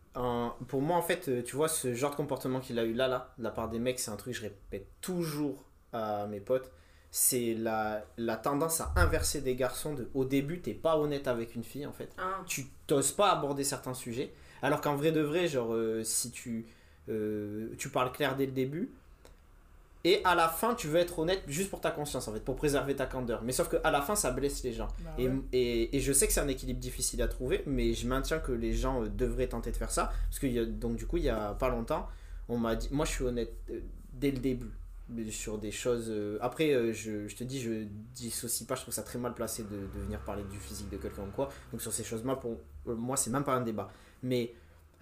pour 0.67 0.81
moi, 0.81 0.97
en 0.97 1.01
fait, 1.01 1.27
euh, 1.29 1.43
tu 1.43 1.55
vois, 1.55 1.67
ce 1.67 1.93
genre 1.93 2.11
de 2.11 2.15
comportement 2.15 2.59
qu'il 2.59 2.79
a 2.79 2.83
eu 2.83 2.93
là, 2.93 3.07
là, 3.07 3.33
de 3.37 3.43
la 3.43 3.51
part 3.51 3.69
des 3.69 3.79
mecs, 3.79 3.99
c'est 3.99 4.11
un 4.11 4.15
truc 4.15 4.33
que 4.33 4.39
je 4.39 4.43
répète 4.45 4.87
toujours 5.01 5.63
à 5.93 6.27
mes 6.27 6.39
potes. 6.39 6.71
C'est 7.11 7.55
la, 7.55 8.05
la 8.17 8.37
tendance 8.37 8.81
à 8.81 8.93
inverser 8.95 9.41
des 9.41 9.55
garçons. 9.55 9.95
De, 9.95 10.09
au 10.13 10.25
début, 10.25 10.61
t'es 10.61 10.73
pas 10.75 10.97
honnête 10.97 11.27
avec 11.27 11.55
une 11.55 11.63
fille, 11.63 11.85
en 11.85 11.93
fait. 11.93 12.09
Ah. 12.17 12.41
Tu 12.45 12.65
t'oses 12.87 13.11
pas 13.11 13.31
aborder 13.31 13.63
certains 13.63 13.95
sujets. 13.95 14.33
Alors 14.61 14.81
qu'en 14.81 14.95
vrai 14.95 15.11
de 15.11 15.21
vrai, 15.21 15.47
genre, 15.47 15.73
euh, 15.73 16.03
si 16.03 16.31
tu. 16.31 16.67
euh, 17.09 17.69
tu 17.77 17.89
parles 17.89 18.11
clair 18.11 18.35
dès 18.35 18.45
le 18.45 18.51
début. 18.51 18.91
Et 20.05 20.21
à 20.23 20.33
la 20.33 20.47
fin, 20.47 20.75
tu 20.75 20.87
veux 20.87 20.97
être 20.99 21.19
honnête 21.19 21.41
juste 21.47 21.69
pour 21.69 21.81
ta 21.81 21.91
conscience, 21.91 22.27
en 22.29 22.33
fait, 22.33 22.39
pour 22.39 22.55
préserver 22.55 22.95
ta 22.95 23.05
candeur. 23.05 23.41
Mais 23.43 23.51
sauf 23.51 23.67
qu'à 23.69 23.91
la 23.91 24.01
fin, 24.01 24.15
ça 24.15 24.31
blesse 24.31 24.63
les 24.63 24.71
gens. 24.71 24.87
Bah 25.03 25.11
Et, 25.17 25.27
ouais. 25.27 25.35
et, 25.51 25.97
et 25.97 25.99
je 25.99 26.13
sais 26.13 26.25
que 26.25 26.31
c'est 26.31 26.39
un 26.39 26.47
équilibre 26.47 26.79
difficile 26.79 27.21
à 27.21 27.27
trouver, 27.27 27.63
mais 27.65 27.93
je 27.93 28.07
maintiens 28.07 28.39
que 28.39 28.53
les 28.53 28.71
gens 28.73 29.03
euh, 29.03 29.09
devraient 29.09 29.47
tenter 29.47 29.71
de 29.71 29.75
faire 29.77 29.91
ça. 29.91 30.11
Parce 30.29 30.39
que 30.39 30.47
il 30.47 30.53
y 30.53 30.59
a- 30.59 30.65
donc 30.65 30.95
du 30.95 31.05
coup, 31.05 31.17
il 31.17 31.23
y 31.23 31.29
a 31.29 31.53
pas 31.53 31.67
longtemps, 31.67 32.07
on 32.47 32.57
m'a 32.57 32.75
dit, 32.77 32.87
moi 32.91 33.03
je 33.05 33.11
suis 33.11 33.25
honnête 33.25 33.53
euh, 33.71 33.79
dès 34.13 34.31
le 34.31 34.37
début 34.39 34.71
sur 35.31 35.57
des 35.57 35.71
choses. 35.71 36.05
euh, 36.09 36.37
après, 36.39 36.93
je, 36.93 37.27
je 37.27 37.35
te 37.35 37.43
dis, 37.43 37.59
je 37.59 37.83
dissocie 38.13 38.65
pas, 38.67 38.75
je 38.75 38.81
trouve 38.83 38.93
ça 38.93 39.03
très 39.03 39.19
mal 39.19 39.33
placé 39.33 39.63
de, 39.63 39.69
de 39.69 39.99
venir 40.05 40.19
parler 40.21 40.43
du 40.43 40.57
physique 40.59 40.89
de 40.89 40.97
quelqu'un 40.97 41.23
ou 41.23 41.31
quoi. 41.35 41.49
Donc 41.71 41.81
sur 41.81 41.91
ces 41.91 42.03
choses-là, 42.05 42.35
pour 42.35 42.57
moi, 42.85 43.17
c'est 43.17 43.31
même 43.31 43.43
pas 43.43 43.53
un 43.55 43.61
débat. 43.61 43.91
Mais 44.23 44.53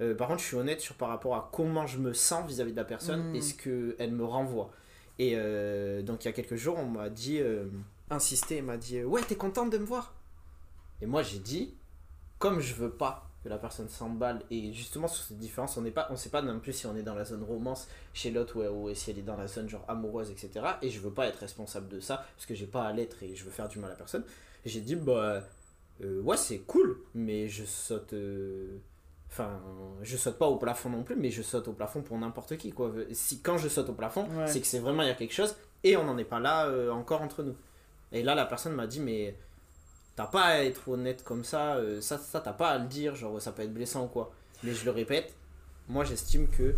euh, 0.02 0.16
par 0.16 0.28
contre, 0.30 0.40
je 0.42 0.46
suis 0.48 0.56
honnête 0.58 0.80
sur 0.82 0.96
par 0.96 1.10
rapport 1.10 1.36
à 1.36 1.50
comment 1.54 1.86
je 1.86 1.98
me 2.00 2.14
sens 2.14 2.48
vis-à-vis 2.48 2.72
de 2.72 2.78
la 2.78 2.86
personne 2.86 3.32
Mm. 3.32 3.36
et 3.36 3.42
ce 3.42 3.54
qu'elle 3.54 4.12
me 4.14 4.24
renvoie. 4.24 4.72
Et 5.20 5.34
euh, 5.36 6.02
donc 6.02 6.24
il 6.24 6.28
y 6.28 6.30
a 6.30 6.34
quelques 6.34 6.56
jours, 6.56 6.78
on 6.78 6.86
m'a 6.86 7.10
dit, 7.10 7.40
euh, 7.40 7.66
insisté, 8.10 8.62
m'a 8.62 8.78
dit, 8.78 9.00
euh, 9.00 9.06
ouais, 9.06 9.22
t'es 9.22 9.36
contente 9.36 9.72
de 9.72 9.78
me 9.78 9.86
voir? 9.86 10.14
Et 11.02 11.06
moi 11.06 11.24
j'ai 11.24 11.40
dit, 11.40 11.74
comme 12.40 12.60
je 12.60 12.74
veux 12.76 12.92
pas 12.92 13.28
que 13.44 13.50
la 13.50 13.58
personne 13.58 13.90
s'emballe, 13.90 14.42
et 14.52 14.74
justement 14.74 15.08
sur 15.08 15.24
cette 15.24 15.40
différence, 15.40 15.78
on 15.78 15.82
n'est 15.82 15.92
pas, 15.92 16.08
on 16.12 16.16
sait 16.16 16.30
pas 16.30 16.42
non 16.42 16.60
plus 16.60 16.74
si 16.74 16.86
on 16.86 16.96
est 16.96 17.04
dans 17.04 17.16
la 17.16 17.26
zone 17.26 17.44
romance 17.44 17.88
chez 18.14 18.32
l'autre 18.32 18.64
ou, 18.70 18.94
si 18.94 19.12
elle 19.12 19.20
est 19.20 19.24
dans 19.24 19.38
la 19.38 19.48
zone 19.48 19.70
genre 19.70 19.86
amoureuse, 19.88 20.30
etc. 20.30 20.66
Et 20.82 20.90
je 20.90 21.00
veux 21.00 21.12
pas 21.12 21.28
être 21.28 21.40
responsable 21.40 21.88
de 21.88 22.00
ça, 22.00 22.26
parce 22.36 22.46
que 22.46 22.56
j'ai 22.56 22.68
pas 22.68 22.84
à 22.84 22.94
l'être 22.94 23.22
et 23.24 23.36
je 23.36 23.44
veux 23.44 23.52
faire 23.52 23.68
du 23.68 23.80
mal 23.80 23.92
à 23.92 23.96
personne. 23.96 24.24
J'ai 24.66 24.82
dit, 24.82 24.96
bah, 24.96 25.44
euh, 26.04 26.22
ouais, 26.22 26.38
c'est 26.38 26.60
cool, 26.60 27.00
mais 27.16 27.48
je 27.48 27.66
saute. 27.66 28.14
Enfin, 29.30 29.60
je 30.02 30.18
saute 30.18 30.38
pas 30.38 30.48
au 30.48 30.56
plafond 30.58 30.90
non 30.90 31.04
plus, 31.04 31.16
mais 31.16 31.30
je 31.30 31.42
saute 31.42 31.68
au 31.68 31.74
plafond 31.74 32.02
pour 32.02 32.18
n'importe 32.18 32.58
qui, 32.58 32.72
quoi. 32.72 32.92
Si, 33.12 33.42
quand 33.42 33.58
je 33.58 33.68
saute 33.68 33.90
au 33.90 33.94
plafond, 33.94 34.28
Ouais. 34.36 34.48
c'est 34.48 34.62
que 34.62 34.68
c'est 34.68 34.80
vraiment, 34.80 35.04
il 35.04 35.08
y 35.10 35.12
a 35.12 35.16
quelque 35.16 35.34
chose, 35.34 35.56
et 35.84 35.96
on 35.98 36.04
n'en 36.06 36.18
est 36.18 36.24
pas 36.26 36.40
là 36.40 36.66
euh, 36.68 36.90
encore 36.92 37.22
entre 37.22 37.44
nous. 37.44 37.56
Et 38.12 38.24
là, 38.24 38.36
la 38.36 38.46
personne 38.46 38.74
m'a 38.74 38.88
dit, 38.88 39.00
mais 39.02 39.36
t'as 40.16 40.26
pas 40.28 40.44
à 40.44 40.64
être 40.64 40.88
honnête 40.90 41.24
comme 41.24 41.44
ça, 41.44 41.76
euh, 41.76 42.02
ça, 42.02 42.18
ça 42.18 42.40
t'as 42.40 42.54
pas 42.54 42.70
à 42.70 42.78
le 42.80 42.88
dire, 42.88 43.16
genre 43.16 43.40
ça 43.42 43.52
peut 43.52 43.62
être 43.64 43.74
blessant 43.74 44.06
ou 44.06 44.08
quoi. 44.08 44.32
Mais 44.64 44.74
je 44.74 44.86
le 44.86 44.92
répète, 44.92 45.36
moi 45.88 46.04
j'estime 46.04 46.48
que 46.48 46.76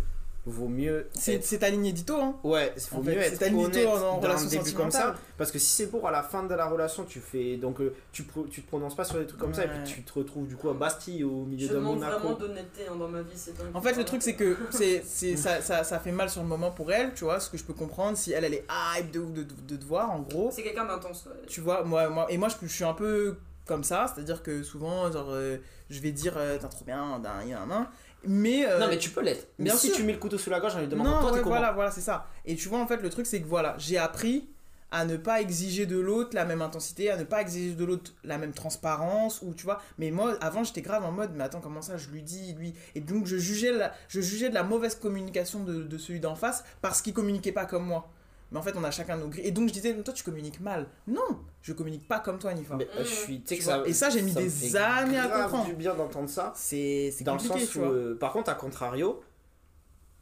vaut 0.50 0.68
mieux. 0.68 1.08
C'est 1.14 1.34
être- 1.34 1.44
c'est 1.44 1.58
ta 1.58 1.70
ligne 1.70 1.86
édito, 1.86 2.14
hein. 2.20 2.36
Ouais, 2.44 2.72
il 2.76 2.82
faut 2.82 2.96
En 2.96 3.02
mieux 3.02 3.12
fait, 3.14 3.20
c'est 3.22 3.32
être 3.34 3.38
ta 3.38 3.48
ligne 3.48 3.64
honnête 3.64 3.76
édito 3.76 3.90
en, 3.90 3.94
en 3.96 3.98
dans 4.18 4.20
relation 4.28 4.46
un 4.46 4.62
début 4.62 4.72
comme 4.76 4.90
ça. 4.90 5.14
Parce 5.38 5.50
que 5.50 5.58
si 5.58 5.66
c'est 5.72 5.86
pour 5.86 6.06
à 6.06 6.10
la 6.10 6.22
fin 6.22 6.42
de 6.42 6.54
la 6.54 6.66
relation, 6.66 7.04
tu 7.04 7.20
fais. 7.20 7.56
Donc 7.56 7.80
euh, 7.80 7.94
tu, 8.12 8.24
pro- 8.24 8.46
tu 8.50 8.62
te 8.62 8.68
prononces 8.68 8.94
pas 8.94 9.04
sur 9.04 9.18
des 9.18 9.26
trucs 9.26 9.40
comme 9.40 9.54
ça 9.54 9.64
et 9.64 9.68
puis 9.68 9.78
tu 9.84 10.02
te 10.02 10.12
retrouves 10.18 10.46
du 10.46 10.56
coup 10.56 10.68
à 10.68 10.74
Bastille 10.74 11.24
au 11.24 11.44
milieu 11.44 11.66
Je 11.68 11.72
de 11.74 11.78
manque 11.78 11.94
Monaco. 12.00 12.18
vraiment 12.20 12.34
d'honnêteté 12.38 12.82
hein, 12.90 12.96
dans 12.96 13.08
ma 13.08 13.22
vie, 13.22 13.30
c'est 13.36 13.56
dingue. 13.56 13.70
En 13.74 13.80
fait, 13.80 13.94
le 13.96 14.04
truc, 14.04 14.22
c'est 14.22 14.34
que 14.34 14.56
c'est, 14.70 15.02
c'est, 15.06 15.36
ça, 15.36 15.62
ça, 15.62 15.84
ça 15.84 15.98
fait 15.98 16.12
mal 16.12 16.28
sur 16.28 16.42
le 16.42 16.48
moment 16.48 16.70
pour 16.70 16.92
elle, 16.92 17.14
tu 17.14 17.24
vois, 17.24 17.40
ce 17.40 17.48
que 17.48 17.56
je 17.56 17.64
peux 17.64 17.74
comprendre. 17.74 18.16
Si 18.16 18.32
elle, 18.32 18.44
elle 18.44 18.54
est 18.54 18.66
hype 18.98 19.10
de 19.10 19.20
ouf 19.20 19.32
de, 19.32 19.42
de, 19.44 19.54
de 19.68 19.76
te 19.76 19.84
voir, 19.84 20.10
en 20.10 20.20
gros. 20.20 20.50
C'est 20.52 20.62
quelqu'un 20.62 20.84
d'intense. 20.86 21.26
ouais. 21.26 21.46
Tu 21.46 21.60
vois, 21.60 21.84
moi, 21.84 22.08
moi, 22.08 22.26
et 22.30 22.36
moi, 22.38 22.48
je, 22.48 22.66
je 22.66 22.72
suis 22.72 22.84
un 22.84 22.94
peu 22.94 23.36
comme 23.66 23.84
ça, 23.84 24.12
c'est-à-dire 24.12 24.42
que 24.42 24.62
souvent, 24.64 25.10
genre, 25.12 25.28
euh, 25.30 25.58
je 25.90 26.00
vais 26.00 26.10
dire, 26.10 26.34
euh, 26.36 26.58
t'es 26.58 26.66
trop 26.68 26.84
bien, 26.84 27.18
d'un, 27.20 27.46
d'un, 27.46 27.66
d'un. 27.66 27.88
Mais. 28.24 28.66
euh, 28.66 28.78
Non, 28.78 28.88
mais 28.88 28.98
tu 28.98 29.10
peux 29.10 29.22
l'être. 29.22 29.46
Mais 29.58 29.66
bien 29.66 29.76
si 29.76 29.88
sûr. 29.88 29.96
tu 29.96 30.02
mets 30.02 30.12
le 30.12 30.18
couteau 30.18 30.38
sous 30.38 30.50
la 30.50 30.60
gorge, 30.60 30.74
on 30.76 30.80
lui 30.80 30.88
demande 30.88 31.06
non, 31.06 31.20
toi, 31.20 31.32
ouais, 31.32 31.42
voilà, 31.42 31.72
voilà, 31.72 31.90
c'est 31.90 32.00
ça. 32.00 32.26
Et 32.44 32.56
tu 32.56 32.68
vois, 32.68 32.78
en 32.80 32.86
fait, 32.86 32.98
le 32.98 33.08
truc, 33.10 33.26
c'est 33.26 33.40
que 33.40 33.46
voilà, 33.48 33.74
j'ai 33.78 33.98
appris 33.98 34.48
à 34.92 35.04
ne 35.04 35.16
pas 35.16 35.40
exiger 35.40 35.86
de 35.86 35.96
l'autre 35.98 36.30
la 36.34 36.44
même 36.44 36.62
intensité, 36.62 37.10
à 37.10 37.16
ne 37.16 37.22
pas 37.22 37.40
exiger 37.42 37.74
de 37.76 37.84
l'autre 37.84 38.12
la 38.24 38.38
même 38.38 38.52
transparence, 38.52 39.40
ou 39.42 39.54
tu 39.54 39.64
vois. 39.64 39.80
Mais 39.98 40.10
moi, 40.10 40.36
avant, 40.40 40.64
j'étais 40.64 40.82
grave 40.82 41.04
en 41.04 41.12
mode, 41.12 41.30
mais 41.34 41.44
attends, 41.44 41.60
comment 41.60 41.80
ça, 41.80 41.96
je 41.96 42.08
lui 42.08 42.22
dis, 42.22 42.54
lui. 42.54 42.74
Et 42.96 43.00
donc, 43.00 43.24
je 43.26 43.36
jugeais, 43.36 43.70
la, 43.72 43.92
je 44.08 44.20
jugeais 44.20 44.48
de 44.48 44.54
la 44.54 44.64
mauvaise 44.64 44.96
communication 44.96 45.62
de, 45.62 45.84
de 45.84 45.98
celui 45.98 46.18
d'en 46.18 46.34
face 46.34 46.64
parce 46.82 47.02
qu'il 47.02 47.12
communiquait 47.14 47.52
pas 47.52 47.66
comme 47.66 47.84
moi. 47.86 48.10
Mais 48.52 48.58
en 48.58 48.62
fait, 48.62 48.74
on 48.76 48.82
a 48.84 48.90
chacun 48.90 49.16
nos 49.16 49.28
grilles. 49.28 49.46
Et 49.46 49.52
donc, 49.52 49.68
je 49.68 49.72
disais, 49.74 49.94
toi, 50.02 50.12
tu 50.12 50.24
communiques 50.24 50.60
mal. 50.60 50.86
Non, 51.06 51.40
je 51.62 51.72
communique 51.72 52.08
pas 52.08 52.18
comme 52.20 52.38
toi, 52.38 52.52
Nifa. 52.52 52.74
Mais, 52.76 52.88
euh, 52.96 53.04
je 53.04 53.08
suis. 53.08 53.42
tu 53.42 53.56
sais 53.60 53.70
et 53.86 53.92
ça, 53.92 54.10
j'ai 54.10 54.22
mis 54.22 54.32
des 54.32 54.76
années 54.76 55.18
à 55.18 55.28
comprendre. 55.42 55.66
du 55.66 55.74
bien 55.74 55.94
d'entendre 55.94 56.28
ça. 56.28 56.52
C'est 56.56 57.12
c'est 57.16 57.22
Dans 57.24 57.34
le 57.34 57.38
sens 57.40 57.74
où, 57.76 57.82
euh, 57.82 58.16
par 58.18 58.32
contre, 58.32 58.50
à 58.50 58.54
contrario, 58.54 59.22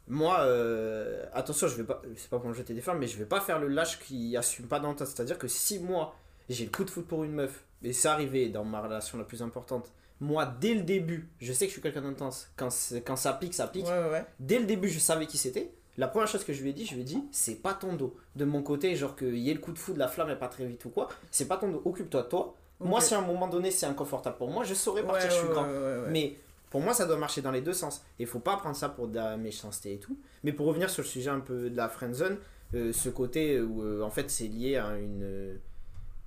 moi, 0.07 0.39
euh, 0.41 1.25
attention, 1.33 1.67
je 1.67 1.75
vais 1.75 1.83
pas, 1.83 2.01
c'est 2.15 2.29
pas 2.29 2.39
pour 2.39 2.49
me 2.49 2.53
jeter 2.53 2.73
des 2.73 2.81
fleurs, 2.81 2.95
mais 2.97 3.07
je 3.07 3.17
vais 3.17 3.25
pas 3.25 3.41
faire 3.41 3.59
le 3.59 3.67
lâche 3.67 3.99
qui 3.99 4.35
assume 4.37 4.65
pas 4.67 4.79
dans 4.79 4.89
le 4.89 4.95
tas. 4.95 5.05
C'est-à-dire 5.05 5.37
que 5.37 5.47
si 5.47 5.79
moi, 5.79 6.15
j'ai 6.49 6.65
le 6.65 6.71
coup 6.71 6.83
de 6.83 6.89
foot 6.89 7.07
pour 7.07 7.23
une 7.23 7.33
meuf, 7.33 7.63
et 7.83 7.93
c'est 7.93 8.07
arrivé 8.07 8.49
dans 8.49 8.63
ma 8.65 8.81
relation 8.81 9.17
la 9.17 9.23
plus 9.23 9.41
importante, 9.43 9.91
moi, 10.19 10.45
dès 10.59 10.73
le 10.73 10.81
début, 10.81 11.29
je 11.39 11.53
sais 11.53 11.65
que 11.65 11.69
je 11.69 11.73
suis 11.73 11.81
quelqu'un 11.81 12.01
d'intense. 12.01 12.49
Quand, 12.57 12.69
c'est- 12.69 13.01
quand 13.01 13.15
ça 13.15 13.33
pique, 13.33 13.53
ça 13.53 13.67
pique. 13.67 13.85
Ouais, 13.85 13.91
ouais, 13.99 14.09
ouais. 14.09 14.25
Dès 14.39 14.59
le 14.59 14.65
début, 14.65 14.89
je 14.89 14.99
savais 14.99 15.27
qui 15.27 15.37
c'était. 15.37 15.71
La 15.99 16.07
première 16.07 16.27
chose 16.27 16.43
que 16.43 16.53
je 16.53 16.61
lui 16.63 16.69
ai 16.71 16.73
dit, 16.73 16.85
je 16.85 16.93
lui 16.95 17.01
ai 17.01 17.03
dit, 17.03 17.23
c'est 17.31 17.55
pas 17.61 17.73
ton 17.73 17.93
dos. 17.93 18.15
De 18.35 18.45
mon 18.45 18.63
côté, 18.63 18.95
genre 18.95 19.15
qu'il 19.15 19.37
y 19.37 19.49
ait 19.51 19.53
le 19.53 19.59
coup 19.59 19.71
de 19.73 19.77
foudre, 19.77 19.99
la 19.99 20.07
flamme 20.07 20.29
est 20.31 20.35
pas 20.35 20.47
très 20.47 20.65
vite 20.65 20.83
ou 20.85 20.89
quoi, 20.89 21.09
c'est 21.29 21.47
pas 21.47 21.57
ton 21.57 21.69
dos. 21.69 21.81
Occupe-toi 21.85 22.23
de 22.23 22.27
toi. 22.29 22.55
Moi, 22.79 23.01
si 23.01 23.13
à 23.13 23.19
un 23.19 23.21
moment 23.21 23.47
donné 23.47 23.69
c'est 23.71 23.85
inconfortable 23.85 24.37
pour 24.37 24.49
moi, 24.49 24.63
je 24.63 24.73
saurais 24.73 25.03
partir, 25.03 25.25
Ouais, 25.29 25.29
je 25.29 25.39
suis 25.39 25.47
ouais, 25.47 25.53
grand. 25.53 25.65
ouais. 25.67 26.09
Mais 26.09 26.35
pour 26.69 26.79
moi, 26.81 26.93
ça 26.93 27.05
doit 27.05 27.17
marcher 27.17 27.41
dans 27.41 27.51
les 27.51 27.61
deux 27.61 27.73
sens. 27.73 27.97
Et 28.19 28.23
il 28.23 28.27
faut 28.27 28.39
pas 28.39 28.55
prendre 28.57 28.75
ça 28.77 28.87
pour 28.89 29.07
de 29.09 29.15
la 29.15 29.35
méchanceté 29.37 29.93
et 29.95 29.99
tout. 29.99 30.17
Mais 30.43 30.53
pour 30.53 30.65
revenir 30.67 30.89
sur 30.89 31.03
le 31.03 31.07
sujet 31.07 31.29
un 31.29 31.41
peu 31.41 31.69
de 31.69 31.75
la 31.75 31.89
friendzone, 31.89 32.37
euh, 32.75 32.93
ce 32.93 33.09
côté 33.09 33.59
où 33.59 33.83
euh, 33.83 34.01
en 34.03 34.09
fait 34.11 34.29
c'est 34.31 34.47
lié 34.47 34.77
à 34.77 34.95
une. 34.97 35.23
euh, 35.23 35.55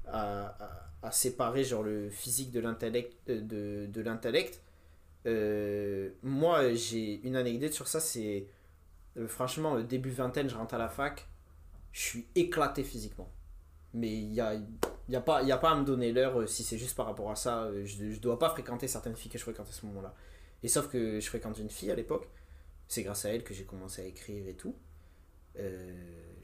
à, 0.07 0.49
à- 0.63 0.79
à 1.05 1.11
séparer 1.11 1.65
genre 1.65 1.83
le 1.83 2.11
physique 2.11 2.51
de 2.53 2.61
l'intellect. 2.61 3.15
euh, 3.31 3.41
De, 3.41 3.87
de 3.91 4.01
l'intellect. 4.03 4.61
Euh, 5.27 6.11
moi, 6.23 6.73
j'ai 6.75 7.21
une 7.25 7.37
anecdote 7.37 7.73
sur 7.73 7.89
ça. 7.89 8.01
C'est. 8.01 8.47
Euh, 9.17 9.29
franchement, 9.29 9.77
euh, 9.77 9.83
début 9.83 10.11
vingtaine, 10.11 10.49
je 10.49 10.55
rentre 10.57 10.75
à 10.75 10.79
la 10.79 10.89
fac. 10.89 11.27
Je 11.93 12.01
suis 12.01 12.27
éclaté 12.35 12.85
physiquement. 12.85 13.31
Mais 13.95 14.13
il 14.13 14.31
n'y 14.31 14.41
a, 14.41 14.55
y 15.09 15.17
a, 15.17 15.21
pas- 15.21 15.43
y 15.43 15.53
a 15.53 15.59
pas 15.59 15.71
à 15.73 15.77
me 15.77 15.85
donner 15.85 16.13
l'heure 16.13 16.41
euh, 16.41 16.47
si 16.47 16.65
c'est 16.65 16.79
juste 16.79 16.97
par 16.97 17.07
rapport 17.07 17.31
à 17.31 17.37
ça. 17.37 17.65
euh, 17.65 17.85
Je 17.87 18.05
ne 18.05 18.17
dois 18.17 18.39
pas 18.39 18.51
fréquenter 18.51 18.89
certaines 18.89 19.17
filles 19.17 19.31
que 19.33 19.39
je 19.39 19.43
fréquente 19.45 19.69
à 19.69 19.73
ce 19.73 19.85
moment-là. 19.87 20.15
Et 20.63 20.69
sauf 20.69 20.89
que 20.89 21.21
je 21.21 21.27
fréquente 21.29 21.59
une 21.59 21.71
fille 21.71 21.91
à 21.91 21.95
l'époque. 21.97 22.29
C'est 22.89 23.03
grâce 23.03 23.25
à 23.27 23.31
elle 23.31 23.45
que 23.45 23.53
j'ai 23.55 23.65
commencé 23.65 24.03
à 24.03 24.07
écrire 24.07 24.47
et 24.49 24.55
tout. 24.55 24.75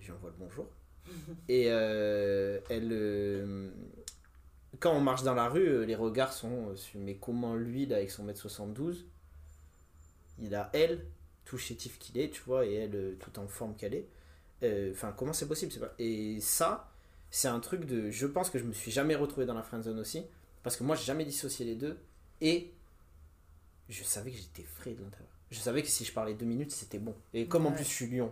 J'y 0.00 0.12
envoie 0.12 0.30
le 0.30 0.36
bonjour. 0.38 0.66
Et 1.48 1.64
elle. 1.64 3.72
quand 4.80 4.92
on 4.94 5.00
marche 5.00 5.22
dans 5.22 5.34
la 5.34 5.48
rue, 5.48 5.84
les 5.86 5.94
regards 5.94 6.32
sont 6.32 6.74
mais 6.94 7.16
comment 7.16 7.54
lui, 7.54 7.86
là, 7.86 7.96
avec 7.96 8.10
son 8.10 8.24
mètre 8.24 8.40
72, 8.40 9.06
il 10.38 10.54
a 10.54 10.70
elle, 10.72 11.04
tout 11.48 11.56
chétif 11.56 11.98
qu'il 11.98 12.18
est, 12.18 12.28
tu 12.28 12.42
vois, 12.42 12.66
et 12.66 12.74
elle, 12.74 12.94
euh, 12.94 13.16
tout 13.18 13.38
en 13.40 13.48
forme 13.48 13.74
qu'elle 13.74 13.94
est. 13.94 14.06
Euh, 14.62 14.92
Enfin, 14.92 15.14
comment 15.16 15.32
c'est 15.32 15.48
possible 15.48 15.72
c'est 15.72 15.80
pas... 15.80 15.94
Et 15.98 16.40
ça, 16.40 16.92
c'est 17.30 17.48
un 17.48 17.58
truc 17.58 17.86
de. 17.86 18.10
Je 18.10 18.26
pense 18.26 18.50
que 18.50 18.58
je 18.58 18.64
me 18.64 18.72
suis 18.72 18.90
jamais 18.90 19.14
retrouvé 19.14 19.46
dans 19.46 19.54
la 19.54 19.62
friendzone 19.62 19.98
aussi, 19.98 20.24
parce 20.62 20.76
que 20.76 20.84
moi, 20.84 20.94
j'ai 20.94 21.04
jamais 21.04 21.24
dissocié 21.24 21.64
les 21.64 21.74
deux, 21.74 21.98
et 22.42 22.70
je 23.88 24.04
savais 24.04 24.30
que 24.30 24.36
j'étais 24.36 24.62
frais 24.62 24.92
de 24.92 25.02
l'intérieur. 25.02 25.30
Je 25.50 25.58
savais 25.58 25.82
que 25.82 25.88
si 25.88 26.04
je 26.04 26.12
parlais 26.12 26.34
deux 26.34 26.44
minutes, 26.44 26.70
c'était 26.72 26.98
bon. 26.98 27.14
Et 27.32 27.46
comme 27.46 27.64
en 27.64 27.72
plus 27.72 27.84
je 27.84 27.88
suis 27.88 28.06
lion, 28.06 28.30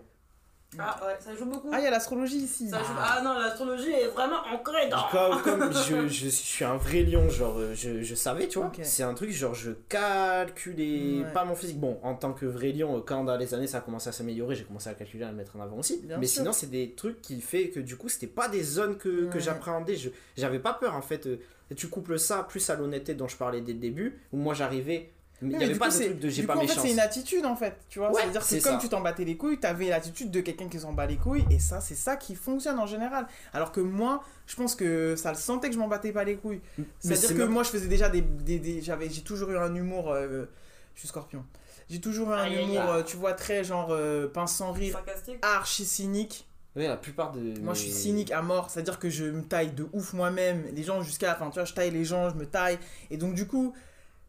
Ah 0.79 1.01
ouais, 1.07 1.17
ça 1.21 1.35
joue 1.35 1.47
beaucoup. 1.47 1.71
Ah, 1.73 1.79
il 1.81 1.85
y 1.85 1.87
a 1.87 1.91
l'astrologie 1.91 2.39
ici. 2.39 2.69
Ça 2.69 2.79
joue- 2.81 2.93
Ah 2.99 3.23
non, 3.23 3.39
l'astrologie 3.39 3.91
est 3.93 4.09
vraiment 4.09 4.41
ancrée 4.53 4.89
dans. 4.89 5.09
comme, 5.11 5.43
comme 5.43 5.73
je, 5.89 6.09
je 6.09 6.29
suis 6.29 6.65
un 6.65 6.77
vrai 6.77 7.03
lion, 7.03 7.29
genre 7.31 7.57
euh, 7.59 7.73
je, 7.75 8.03
je 8.03 8.15
savais, 8.15 8.49
tu 8.49 8.59
vois. 8.59 8.71
C'est 8.83 9.03
un 9.03 9.15
truc, 9.15 9.31
genre 9.31 9.55
je 9.55 9.71
calculais 9.89 11.23
Ouais. 11.25 11.33
pas 11.33 11.45
mon 11.45 11.55
physique. 11.55 11.79
Bon, 11.81 11.99
en 12.03 12.15
tant 12.15 12.33
que 12.33 12.47
vrai 12.47 12.73
lion, 12.73 12.99
euh, 12.99 13.01
quand 13.01 13.25
dans 13.25 13.37
les 13.37 13.55
années 13.55 13.67
ça 13.67 13.79
a 13.79 13.81
commencé 13.81 14.09
à 14.09 14.13
s'améliorer, 14.13 14.55
j'ai 14.55 14.65
commencé 14.65 14.89
à 14.91 14.95
calculer, 14.95 15.25
à 15.25 15.31
le 15.31 15.37
mettre 15.37 15.57
en 15.57 15.61
avant 15.61 15.79
aussi. 15.79 16.01
Bien 16.03 16.19
Mais 16.19 16.27
sûr. 16.27 16.43
sinon, 16.43 16.53
c'est 16.53 16.71
des 16.71 16.93
trucs 16.93 17.21
qui 17.23 17.41
fait 17.41 17.71
que 17.71 17.81
du 17.81 17.97
coup, 17.97 18.09
c'était 18.09 18.27
pas 18.27 18.49
des 18.49 18.63
zones 18.63 18.97
que, 18.99 19.27
que 19.27 19.39
j'appréhendais. 19.39 19.97
Je, 19.97 20.11
j'avais 20.37 20.59
pas 20.59 20.75
peur 20.75 20.95
en 20.95 21.03
fait. 21.03 21.27
euh, 21.27 21.39
tu 21.77 21.89
couples 21.89 22.19
ça 22.19 22.45
plus 22.49 22.69
à 22.71 22.77
l'honnêteté 22.77 23.15
dont 23.15 23.27
je 23.29 23.37
parlais 23.37 23.61
dès 23.61 23.73
le 23.73 23.79
début, 23.81 24.21
où 24.33 24.37
moi 24.37 24.55
j'arrivais. 24.55 25.11
Mais 25.43 25.49
il 25.49 25.51
Oui, 25.51 25.55
y 25.55 25.59
mais 25.59 25.65
avait 25.65 25.73
du 25.75 25.79
pas 25.79 25.87
coup, 25.87 25.93
de 25.93 25.97
c'est- 25.99 26.05
truc 26.07 26.19
de 26.21 26.29
j'ai 26.31 26.43
pas 26.45 26.53
coup, 26.55 26.59
en 26.61 26.67
fait, 26.67 26.81
c'est 26.81 26.93
une 26.93 26.99
attitude 27.01 27.45
en 27.45 27.57
fait, 27.57 27.77
tu 27.91 27.99
vois. 27.99 28.09
Ouais, 28.11 28.23
C'est-à-dire 28.23 28.41
que 28.41 28.47
c'est 28.47 28.61
comme 28.61 28.75
ça. 28.75 28.79
tu 28.79 28.89
t'en 28.89 29.01
battais 29.03 29.25
les 29.25 29.37
couilles, 29.37 29.59
t'avais 29.61 29.89
l'attitude 29.91 30.31
de 30.31 30.41
quelqu'un 30.41 30.69
qui 30.69 30.81
s'en 30.81 30.93
bat 30.95 31.05
les 31.07 31.17
couilles, 31.17 31.45
et 31.51 31.59
ça, 31.59 31.81
c'est 31.81 31.95
ça 31.95 32.17
qui 32.17 32.35
fonctionne 32.35 32.79
en 32.79 32.87
général. 32.87 33.27
Alors 33.53 33.71
que 33.71 33.81
moi, 33.81 34.25
je 34.47 34.57
pense 34.57 34.75
que 34.75 35.15
ça 35.17 35.31
le 35.33 35.37
sentait 35.37 35.69
que 35.69 35.75
je 35.75 35.79
m'en 35.79 35.89
battais 35.89 36.13
pas 36.13 36.25
les 36.25 36.37
couilles. 36.37 36.61
C'est-à-dire 37.01 37.29
c'est 37.29 37.35
que 37.35 37.39
même- 37.41 37.51
moi, 37.51 37.63
je 37.65 37.69
faisais 37.71 37.89
déjà 37.89 38.09
des. 38.09 38.23
des, 38.23 38.59
des- 38.59 38.81
j'avais, 38.81 39.11
j'ai 39.11 39.21
toujours 39.23 39.51
eu 39.51 39.59
un 39.59 39.75
humour. 39.75 40.11
euh, 40.11 40.47
je 40.95 41.01
suis 41.01 41.09
scorpion. 41.09 41.45
J'ai 41.91 42.01
toujours 42.01 42.31
eu 42.31 42.35
un 42.35 42.39
Aïe, 42.45 42.55
humour, 42.63 42.81
aïe. 42.81 42.89
euh, 43.01 43.03
tu 43.03 43.17
vois, 43.19 43.35
très 43.35 43.63
genre 43.63 43.89
euh, 43.91 44.27
pince 44.29 44.55
sans 44.57 44.73
rire, 44.73 44.95
Sarcastique. 44.95 45.39
archi 45.43 45.85
cynique. 45.85 46.47
Ouais, 46.75 46.89
la 46.89 46.97
plupart 46.97 47.33
de. 47.33 47.59
Moi, 47.61 47.75
je 47.75 47.81
suis 47.81 47.91
cynique 47.93 48.33
à 48.33 48.41
mort, 48.43 48.71
c'est-à-dire 48.71 48.99
que 48.99 49.09
je 49.11 49.25
me 49.25 49.43
taille 49.43 49.71
de 49.73 49.87
ouf 49.93 50.13
moi-même. 50.15 50.65
Les 50.73 50.83
gens, 50.83 51.03
jusqu'à 51.03 51.27
la 51.29 51.35
fin, 51.35 51.49
tu 51.51 51.55
vois, 51.55 51.65
je 51.65 51.75
taille 51.75 51.91
les 51.91 52.05
gens, 52.05 52.29
je 52.31 52.35
me 52.37 52.45
taille. 52.47 52.79
Et 53.11 53.17
donc, 53.19 53.35
du 53.35 53.47
coup, 53.47 53.73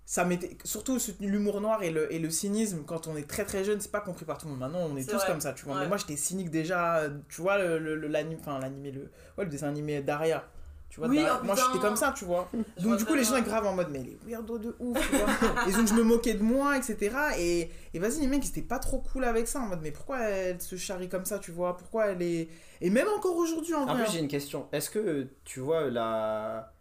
ça 0.10 0.24
m'était. 0.24 0.58
Surtout 0.64 0.98
l'humour 1.20 1.60
noir 1.60 1.84
et 1.84 1.92
le, 1.92 2.12
et 2.14 2.18
le 2.20 2.30
cynisme, 2.30 2.84
quand 2.88 3.08
on 3.08 3.18
est 3.18 3.28
très 3.28 3.44
très 3.44 3.66
jeune, 3.66 3.82
c'est 3.82 3.92
pas 3.92 4.00
compris 4.00 4.24
par 4.24 4.38
tout 4.38 4.46
le 4.46 4.52
monde. 4.52 4.62
Maintenant, 4.62 4.88
on 4.90 4.96
est 4.96 5.04
tous 5.08 5.18
vrai. 5.18 5.28
comme 5.28 5.42
ça, 5.42 5.52
tu 5.52 5.66
vois. 5.66 5.76
Ouais. 5.76 5.82
Mais 5.82 5.88
moi, 5.90 5.98
j'étais 5.98 6.16
cynique 6.16 6.50
déjà, 6.50 7.04
tu 7.28 7.42
vois, 7.42 7.58
le, 7.58 7.78
l'anime, 8.08 8.38
enfin, 8.40 8.58
l'animé, 8.58 8.92
le, 8.92 9.02
ouais, 9.38 9.44
le 9.44 9.50
dessin 9.50 9.68
animé 9.68 10.02
Daria. 10.02 10.46
Tu 10.90 11.02
vois, 11.02 11.10
Oui, 11.10 11.20
oh, 11.30 11.44
moi 11.44 11.54
j'étais 11.54 11.80
comme 11.86 11.98
ça, 11.98 12.14
tu 12.18 12.24
vois. 12.24 12.50
Je 12.54 12.58
Donc 12.84 12.88
vois 12.92 12.96
du 12.96 13.04
coup, 13.04 13.16
les 13.16 13.26
gens 13.26 13.32
bien. 13.32 13.40
étaient 13.42 13.50
grave 13.50 13.66
en 13.68 13.74
mode, 13.74 13.90
mais 13.92 14.00
les 14.00 14.18
weirdos 14.26 14.58
de 14.60 14.74
ouf, 14.80 14.98
tu 15.10 15.18
vois. 15.18 15.68
et 15.68 15.74
donc 15.74 15.86
je 15.90 15.94
me 15.94 16.04
moquais 16.04 16.36
de 16.36 16.42
moi, 16.44 16.78
etc. 16.78 17.14
Et, 17.38 17.70
et 17.94 18.00
vas-y, 18.00 18.22
les 18.22 18.28
mecs, 18.28 18.46
ils 18.46 18.50
étaient 18.52 18.62
pas 18.62 18.80
trop 18.80 19.00
cool 19.00 19.26
avec 19.26 19.50
ça, 19.50 19.60
en 19.60 19.68
mode, 19.68 19.82
mais 19.84 19.92
pourquoi 19.92 20.20
elle 20.22 20.62
se 20.62 20.78
charrie 20.78 21.10
comme 21.10 21.26
ça, 21.26 21.40
tu 21.40 21.52
vois? 21.52 21.76
Pourquoi 21.76 22.06
elle 22.08 22.22
est. 22.22 22.48
Et 22.80 22.90
même 22.90 23.10
encore 23.18 23.36
aujourd'hui, 23.36 23.74
en 23.74 23.82
En 23.82 23.94
vrai. 23.94 24.06
plus, 24.06 24.14
j'ai 24.14 24.20
une 24.20 24.30
question. 24.30 24.70
Est-ce 24.72 24.90
que 24.90 25.28
tu 25.44 25.60
vois 25.60 25.90
la 25.90 26.72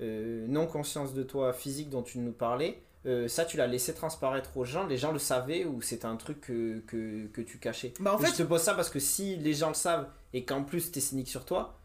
euh, 0.00 0.46
non-conscience 0.48 1.14
de 1.14 1.22
toi 1.22 1.52
physique 1.52 1.90
dont 1.90 2.02
tu 2.02 2.18
nous 2.18 2.32
parlais, 2.32 2.82
euh, 3.06 3.28
ça 3.28 3.44
tu 3.44 3.56
l'as 3.56 3.66
laissé 3.66 3.94
transparaître 3.94 4.56
aux 4.56 4.64
gens 4.64 4.86
Les 4.86 4.98
gens 4.98 5.12
le 5.12 5.18
savaient 5.18 5.64
ou 5.64 5.80
c'était 5.80 6.06
un 6.06 6.16
truc 6.16 6.40
que, 6.42 6.80
que, 6.86 7.26
que 7.28 7.40
tu 7.40 7.58
cachais 7.58 7.94
Bah, 8.00 8.14
en 8.14 8.18
Je 8.18 8.26
fait, 8.26 8.32
te 8.32 8.42
pose 8.42 8.60
ça 8.60 8.74
parce 8.74 8.90
que 8.90 8.98
si 8.98 9.36
les 9.36 9.54
gens 9.54 9.68
le 9.68 9.74
savent 9.74 10.08
et 10.34 10.44
qu'en 10.44 10.64
plus 10.64 10.92
t'es 10.92 11.00
cynique 11.00 11.28
sur 11.28 11.44
toi, 11.44 11.80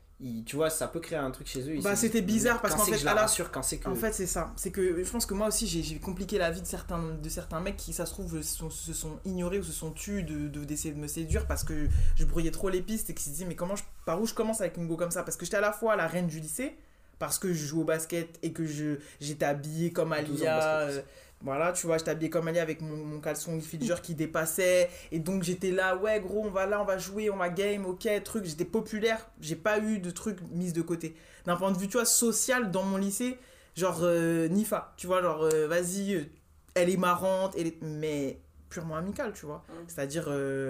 tu 0.46 0.56
vois, 0.56 0.70
ça 0.70 0.88
peut 0.88 1.02
créer 1.02 1.20
un 1.20 1.30
truc 1.32 1.46
chez 1.48 1.60
eux. 1.70 1.82
Bah, 1.82 1.96
c'était 1.96 2.22
bizarre 2.22 2.62
parce 2.62 2.74
qu'en 2.76 2.86
c'est 2.86 2.92
que 2.92 2.96
fait, 2.96 3.02
je 3.02 3.06
la 3.06 3.16
rassure, 3.16 3.52
quand 3.52 3.62
c'est 3.62 3.80
que. 3.80 3.90
En 3.90 3.96
fait, 3.96 4.14
c'est 4.14 4.28
ça. 4.28 4.54
C'est 4.56 4.72
que 4.72 5.04
je 5.04 5.12
pense 5.12 5.26
que 5.26 5.34
moi 5.34 5.48
aussi, 5.48 5.68
j'ai 5.68 6.00
compliqué 6.00 6.38
la 6.38 6.52
vie 6.52 6.62
de 6.62 6.66
certains, 6.66 7.16
de 7.22 7.30
certains 7.30 7.60
mecs 7.60 7.76
qui, 7.76 7.92
ça 7.92 8.06
se 8.06 8.12
trouve, 8.14 8.42
se 8.42 8.56
sont, 8.56 8.70
se 8.70 8.94
sont 8.94 9.20
ignorés 9.26 9.60
ou 9.60 9.64
se 9.64 9.74
sont 9.74 9.92
tus 9.92 10.24
d'essayer 10.24 10.50
de, 10.50 10.64
d'essayer 10.64 10.94
de 10.94 11.00
me 11.00 11.08
séduire 11.08 11.48
parce 11.48 11.66
que 11.66 11.90
je 12.16 12.24
brouillais 12.24 12.52
trop 12.52 12.70
les 12.70 12.82
pistes 12.82 13.10
et 13.10 13.14
qu'ils 13.14 13.26
se 13.26 13.30
disaient, 13.30 13.46
mais 13.46 13.56
comment 13.56 13.76
je, 13.76 13.84
par 14.06 14.22
où 14.22 14.26
je 14.26 14.34
commence 14.34 14.62
avec 14.62 14.78
une 14.78 14.88
go 14.88 14.96
comme 14.96 15.12
ça? 15.12 15.24
Parce 15.24 15.36
que 15.36 15.44
j'étais 15.46 15.58
à 15.58 15.62
la 15.62 15.74
fois 15.74 15.98
la 15.98 16.08
reine 16.08 16.28
du 16.28 16.40
lycée, 16.40 16.78
parce 17.20 17.40
que 17.40 17.54
je 17.54 17.66
jouais 17.66 17.82
au 17.82 17.86
basket 17.86 18.40
et 18.44 18.52
que 18.52 18.66
je 18.66 18.98
j'étais 19.20 19.46
habillée 19.46 19.92
comme 19.92 20.10
12 20.10 20.42
ans 20.42 20.46
de 20.46 20.48
Alia. 20.48 20.80
euh, 20.82 21.02
voilà, 21.42 21.74
tu 21.74 21.86
vois, 21.86 21.98
j'étais 21.98 22.12
habillée 22.12 22.30
comme 22.30 22.48
Alia 22.48 22.62
avec 22.62 22.82
mon, 22.82 22.96
mon 22.96 23.20
caleçon 23.20 23.60
Filger 23.62 23.96
qui 24.02 24.16
dépassait. 24.16 24.90
Et 25.12 25.20
donc 25.20 25.44
j'étais 25.44 25.72
là, 25.72 25.96
ouais, 25.96 26.20
gros, 26.20 26.44
on 26.46 26.50
va 26.50 26.66
là, 26.66 26.82
on 26.82 26.86
va 26.86 26.98
jouer, 26.98 27.30
on 27.30 27.38
va 27.38 27.50
game, 27.50 27.86
ok, 27.86 28.08
truc. 28.24 28.46
J'étais 28.46 28.66
populaire, 28.66 29.30
j'ai 29.42 29.56
pas 29.56 29.80
eu 29.80 30.00
de 30.00 30.12
trucs 30.12 30.40
mis 30.52 30.74
de 30.74 30.82
côté. 30.82 31.16
D'un 31.46 31.56
point 31.56 31.72
de 31.72 31.78
vue, 31.78 31.88
tu 31.88 31.98
vois, 31.98 32.06
social 32.06 32.72
dans 32.72 32.84
mon 32.84 32.98
lycée, 32.98 33.38
genre 33.76 34.00
euh, 34.02 34.48
Nifa, 34.48 34.94
tu 34.98 35.08
vois, 35.08 35.22
genre 35.22 35.44
euh, 35.44 35.68
vas-y, 35.68 36.28
elle 36.74 36.90
est 36.90 36.98
marrante, 36.98 37.54
elle 37.58 37.68
est... 37.68 37.82
mais 37.82 38.40
purement 38.70 38.96
amicale, 38.96 39.32
tu 39.34 39.46
vois. 39.46 39.64
Mm. 39.70 39.74
C'est-à-dire, 39.88 40.24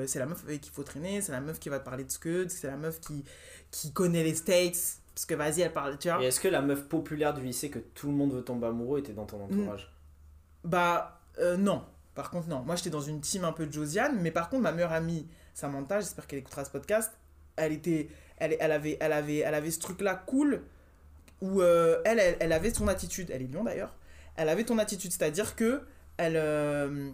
c'est 0.08 0.20
la 0.20 0.26
meuf 0.26 0.44
avec 0.44 0.62
qui 0.62 0.70
il 0.70 0.74
faut 0.74 0.84
traîner, 0.84 1.22
c'est 1.22 1.32
la 1.32 1.42
meuf 1.42 1.60
qui 1.60 1.70
va 1.70 1.80
te 1.80 1.86
parler 1.86 2.04
de 2.04 2.12
Scud, 2.12 2.52
c'est 2.52 2.68
la 2.68 2.76
meuf 2.76 3.00
qui, 3.00 3.24
qui 3.72 3.94
connaît 3.94 4.24
les 4.24 4.36
States, 4.36 5.00
parce 5.16 5.26
que 5.26 5.34
vas-y, 5.34 5.62
elle 5.62 5.74
parle, 5.74 5.98
tu 5.98 6.10
vois. 6.10 6.22
Et 6.22 6.28
est-ce 6.28 6.40
que 6.40 6.48
la 6.50 6.62
meuf 6.62 6.84
populaire 6.88 7.34
du 7.34 7.42
lycée 7.42 7.70
que 7.72 7.80
tout 7.80 8.08
le 8.08 8.14
monde 8.14 8.34
veut 8.34 8.44
tomber 8.44 8.68
amoureux 8.68 9.00
était 9.00 9.14
dans 9.14 9.26
ton 9.26 9.40
Mm. 9.40 9.42
entourage? 9.62 9.92
Bah, 10.64 11.22
euh, 11.40 11.58
non. 11.58 11.84
Par 12.14 12.30
contre, 12.30 12.48
non. 12.48 12.60
Moi, 12.62 12.76
j'étais 12.76 12.90
dans 12.90 13.02
une 13.02 13.22
team 13.22 13.44
un 13.44 13.52
peu 13.52 13.66
de 13.66 13.72
Josiane, 13.74 14.20
mais 14.22 14.32
par 14.32 14.50
contre, 14.50 14.64
ma 14.64 14.72
meilleure 14.72 14.94
amie, 14.94 15.28
Samantha, 15.54 16.00
j'espère 16.02 16.28
qu'elle 16.28 16.40
écoutera 16.40 16.64
ce 16.66 16.70
podcast, 16.70 17.12
elle 17.56 17.72
était... 17.72 18.10
Elle, 18.38 18.58
elle, 18.60 18.72
avait, 18.74 18.98
elle, 19.00 19.14
avait, 19.14 19.38
elle 19.38 19.54
avait 19.56 19.72
ce 19.72 19.80
truc-là 19.80 20.16
cool, 20.28 20.62
où 21.42 21.62
euh, 21.62 22.02
elle, 22.04 22.20
elle, 22.20 22.36
elle 22.42 22.52
avait 22.52 22.74
son 22.74 22.88
attitude, 22.90 23.32
elle 23.34 23.42
est 23.42 23.46
Lyon 23.46 23.64
d'ailleurs, 23.64 23.96
elle 24.36 24.50
avait 24.50 24.66
ton 24.66 24.78
attitude, 24.78 25.12
c'est-à-dire 25.12 25.56
que 25.56 25.82
elle... 26.18 26.36
euh, 26.36 27.10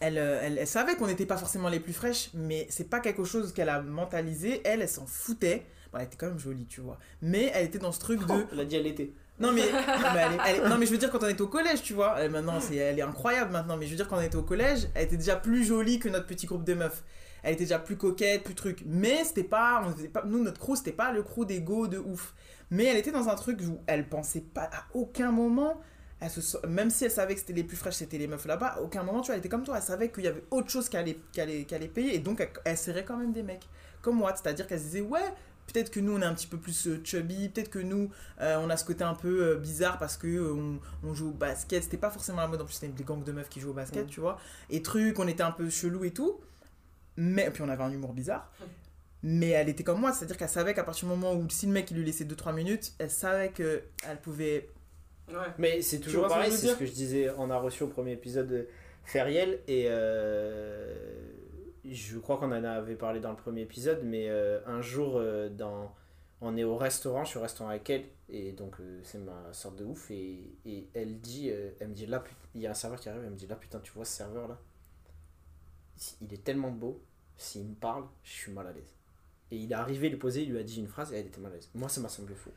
elle, 0.00 0.18
euh, 0.18 0.38
elle, 0.42 0.58
elle 0.58 0.66
savait 0.66 0.94
qu'on 0.96 1.06
n'était 1.06 1.26
pas 1.26 1.36
forcément 1.36 1.68
les 1.68 1.80
plus 1.80 1.92
fraîches, 1.92 2.30
mais 2.34 2.66
c'est 2.70 2.88
pas 2.90 3.00
quelque 3.00 3.24
chose 3.24 3.52
qu'elle 3.52 3.68
a 3.68 3.80
mentalisé. 3.80 4.60
Elle, 4.64 4.82
elle 4.82 4.88
s'en 4.88 5.06
foutait. 5.06 5.64
Bon, 5.94 6.00
elle 6.00 6.06
était 6.06 6.16
quand 6.16 6.26
même 6.26 6.38
jolie, 6.40 6.66
tu 6.66 6.80
vois. 6.80 6.98
Mais 7.22 7.52
elle 7.54 7.66
était 7.66 7.78
dans 7.78 7.92
ce 7.92 8.00
truc 8.00 8.20
de. 8.26 8.34
Elle 8.52 8.60
a 8.60 8.64
dit 8.64 8.74
elle 8.76 8.86
était. 8.88 9.12
Non 9.38 9.52
mais, 9.52 9.62
non, 9.72 9.78
mais 10.14 10.20
elle 10.20 10.32
est- 10.32 10.38
elle 10.46 10.56
est- 10.64 10.68
non, 10.68 10.76
mais 10.78 10.86
je 10.86 10.90
veux 10.90 10.98
dire 10.98 11.10
quand 11.10 11.22
on 11.22 11.28
était 11.28 11.40
au 11.42 11.46
collège, 11.48 11.82
tu 11.82 11.92
vois. 11.92 12.16
Elle, 12.18 12.30
maintenant, 12.32 12.60
c'est, 12.60 12.76
elle 12.76 12.98
est 12.98 13.02
incroyable 13.02 13.52
maintenant. 13.52 13.76
Mais 13.76 13.86
je 13.86 13.90
veux 13.90 13.96
dire 13.96 14.08
quand 14.08 14.16
on 14.18 14.20
était 14.20 14.36
au 14.36 14.42
collège, 14.42 14.88
elle 14.94 15.04
était 15.04 15.16
déjà 15.16 15.36
plus 15.36 15.64
jolie 15.64 15.98
que 16.00 16.08
notre 16.08 16.26
petit 16.26 16.46
groupe 16.46 16.64
de 16.64 16.74
meufs. 16.74 17.04
Elle 17.44 17.54
était 17.54 17.64
déjà 17.64 17.78
plus 17.78 17.96
coquette, 17.96 18.42
plus 18.42 18.54
truc. 18.54 18.82
Mais 18.86 19.22
c'était 19.24 19.44
pas, 19.44 19.82
on 19.86 19.92
faisait 19.92 20.08
pas, 20.08 20.24
nous 20.24 20.42
notre 20.42 20.58
crew 20.60 20.74
c'était 20.76 20.92
pas 20.92 21.12
le 21.12 21.22
crew 21.22 21.44
d'ego 21.46 21.86
de 21.86 21.98
ouf. 21.98 22.34
Mais 22.70 22.84
elle 22.86 22.96
était 22.96 23.12
dans 23.12 23.28
un 23.28 23.34
truc 23.36 23.60
où 23.60 23.78
elle 23.86 24.08
pensait 24.08 24.40
pas 24.40 24.64
à 24.72 24.84
aucun 24.94 25.30
moment. 25.30 25.80
Elle 26.20 26.30
se, 26.30 26.66
même 26.66 26.88
si 26.90 27.04
elle 27.04 27.10
savait 27.10 27.34
que 27.34 27.40
c'était 27.40 27.52
les 27.52 27.64
plus 27.64 27.76
fraîches, 27.76 27.94
c'était 27.96 28.16
les 28.18 28.28
meufs 28.28 28.46
là-bas, 28.46 28.68
à 28.68 28.80
aucun 28.80 29.02
moment, 29.02 29.20
tu 29.20 29.26
vois, 29.26 29.34
elle 29.34 29.40
était 29.40 29.48
comme 29.50 29.64
toi. 29.64 29.76
Elle 29.76 29.82
savait 29.82 30.10
qu'il 30.10 30.24
y 30.24 30.28
avait 30.28 30.44
autre 30.52 30.70
chose 30.70 30.88
qu'elle 30.88 31.00
allait, 31.00 31.18
qu'elle 31.32 31.50
allait, 31.50 31.64
qu'elle 31.64 31.78
allait 31.82 31.88
payer. 31.88 32.14
Et 32.14 32.18
donc, 32.20 32.40
elle, 32.40 32.48
elle 32.64 32.78
serrait 32.78 33.04
quand 33.04 33.16
même 33.18 33.32
des 33.32 33.42
mecs. 33.42 33.68
Comme 34.00 34.16
moi. 34.16 34.32
C'est-à-dire 34.34 34.66
qu'elle 34.66 34.78
se 34.78 34.84
disait, 34.84 35.00
ouais, 35.02 35.34
peut-être 35.74 35.90
que 35.90 36.00
nous, 36.00 36.16
on 36.16 36.22
est 36.22 36.24
un 36.24 36.32
petit 36.32 36.46
peu 36.46 36.56
plus 36.56 36.86
euh, 36.86 37.00
chubby. 37.04 37.48
Peut-être 37.50 37.68
que 37.68 37.80
nous, 37.80 38.10
euh, 38.40 38.56
on 38.62 38.70
a 38.70 38.76
ce 38.78 38.84
côté 38.86 39.04
un 39.04 39.14
peu 39.14 39.44
euh, 39.44 39.56
bizarre 39.56 39.98
parce 39.98 40.16
que 40.16 40.26
euh, 40.28 40.54
on, 40.54 40.78
on 41.06 41.12
joue 41.14 41.28
au 41.30 41.32
basket. 41.32 41.82
C'était 41.82 41.96
pas 41.98 42.10
forcément 42.10 42.40
la 42.40 42.46
mode. 42.48 42.62
En 42.62 42.64
plus, 42.64 42.74
c'était 42.74 42.88
des 42.88 43.04
gangs 43.04 43.22
de 43.24 43.32
meufs 43.32 43.48
qui 43.50 43.60
jouent 43.60 43.70
au 43.70 43.74
basket, 43.74 44.06
Mm. 44.06 44.10
tu 44.10 44.20
vois. 44.20 44.38
Et 44.70 44.80
truc, 44.82 45.18
on 45.18 45.26
était 45.28 45.42
un 45.42 45.50
peu 45.50 45.68
chelou 45.68 46.04
et 46.04 46.12
tout. 46.12 46.40
Mais, 47.16 47.50
puis 47.50 47.62
on 47.62 47.68
avait 47.68 47.82
un 47.82 47.90
humour 47.92 48.12
bizarre. 48.12 48.50
Mais 49.22 49.48
elle 49.50 49.68
était 49.68 49.84
comme 49.84 50.00
moi, 50.00 50.12
c'est-à-dire 50.12 50.36
qu'elle 50.36 50.48
savait 50.48 50.74
qu'à 50.74 50.84
partir 50.84 51.08
du 51.08 51.14
moment 51.14 51.32
où 51.34 51.48
si 51.48 51.66
le 51.66 51.72
mec 51.72 51.90
il 51.90 51.96
lui 51.96 52.04
laissait 52.04 52.24
2-3 52.24 52.54
minutes, 52.54 52.92
elle 52.98 53.10
savait 53.10 53.48
que 53.50 53.82
elle 54.08 54.20
pouvait. 54.20 54.68
Ouais. 55.28 55.34
Mais 55.58 55.80
c'est 55.80 55.98
toujours 56.00 56.28
pareil, 56.28 56.52
c'est 56.52 56.68
ce 56.68 56.74
que 56.74 56.84
je 56.84 56.92
disais, 56.92 57.30
on 57.38 57.50
a 57.50 57.56
reçu 57.56 57.82
au 57.84 57.86
premier 57.86 58.12
épisode 58.12 58.48
de 58.48 58.68
Feriel 59.06 59.60
et 59.66 59.86
euh, 59.88 60.94
je 61.84 62.18
crois 62.18 62.38
qu'on 62.38 62.52
en 62.52 62.64
avait 62.64 62.96
parlé 62.96 63.20
dans 63.20 63.30
le 63.30 63.36
premier 63.36 63.62
épisode, 63.62 64.00
mais 64.04 64.28
euh, 64.28 64.60
un 64.66 64.80
jour 64.80 65.16
euh, 65.16 65.48
dans, 65.48 65.94
on 66.40 66.56
est 66.56 66.64
au 66.64 66.76
restaurant, 66.76 67.24
je 67.24 67.30
suis 67.30 67.38
au 67.38 67.42
restaurant 67.42 67.70
avec 67.70 67.88
elle 67.90 68.04
et 68.28 68.52
donc 68.52 68.80
euh, 68.80 69.00
c'est 69.02 69.18
ma 69.18 69.52
sorte 69.52 69.76
de 69.76 69.84
ouf 69.84 70.10
et, 70.10 70.56
elle 70.94 71.20
dit, 71.20 71.48
elle 71.48 71.88
me 71.88 71.94
dit 71.94 72.06
là, 72.06 72.24
il 72.54 72.62
y 72.62 72.66
a 72.66 72.70
un 72.70 72.74
serveur 72.74 72.98
qui 72.98 73.08
arrive, 73.08 73.22
elle 73.24 73.30
me 73.30 73.36
dit 73.36 73.46
là 73.46 73.56
putain 73.56 73.80
tu 73.80 73.92
vois 73.92 74.04
ce 74.04 74.16
serveur 74.16 74.48
là, 74.48 74.58
il 76.20 76.32
est 76.32 76.42
tellement 76.42 76.70
beau, 76.70 77.02
s'il 77.36 77.64
me 77.64 77.74
parle, 77.74 78.04
je 78.22 78.32
suis 78.32 78.52
mal 78.52 78.66
à 78.66 78.72
l'aise. 78.72 78.94
Et 79.50 79.56
il 79.56 79.70
est 79.70 79.74
arrivé, 79.74 80.08
il 80.08 80.14
est 80.14 80.18
posé, 80.18 80.42
il 80.42 80.50
lui 80.50 80.58
a 80.58 80.62
dit 80.62 80.80
une 80.80 80.88
phrase 80.88 81.12
et 81.12 81.16
elle 81.16 81.26
était 81.26 81.40
mal 81.40 81.52
à 81.52 81.56
l'aise. 81.56 81.70
Moi 81.74 81.88
ça 81.88 82.00
m'a 82.00 82.08
semblé 82.08 82.34
faux. 82.34 82.52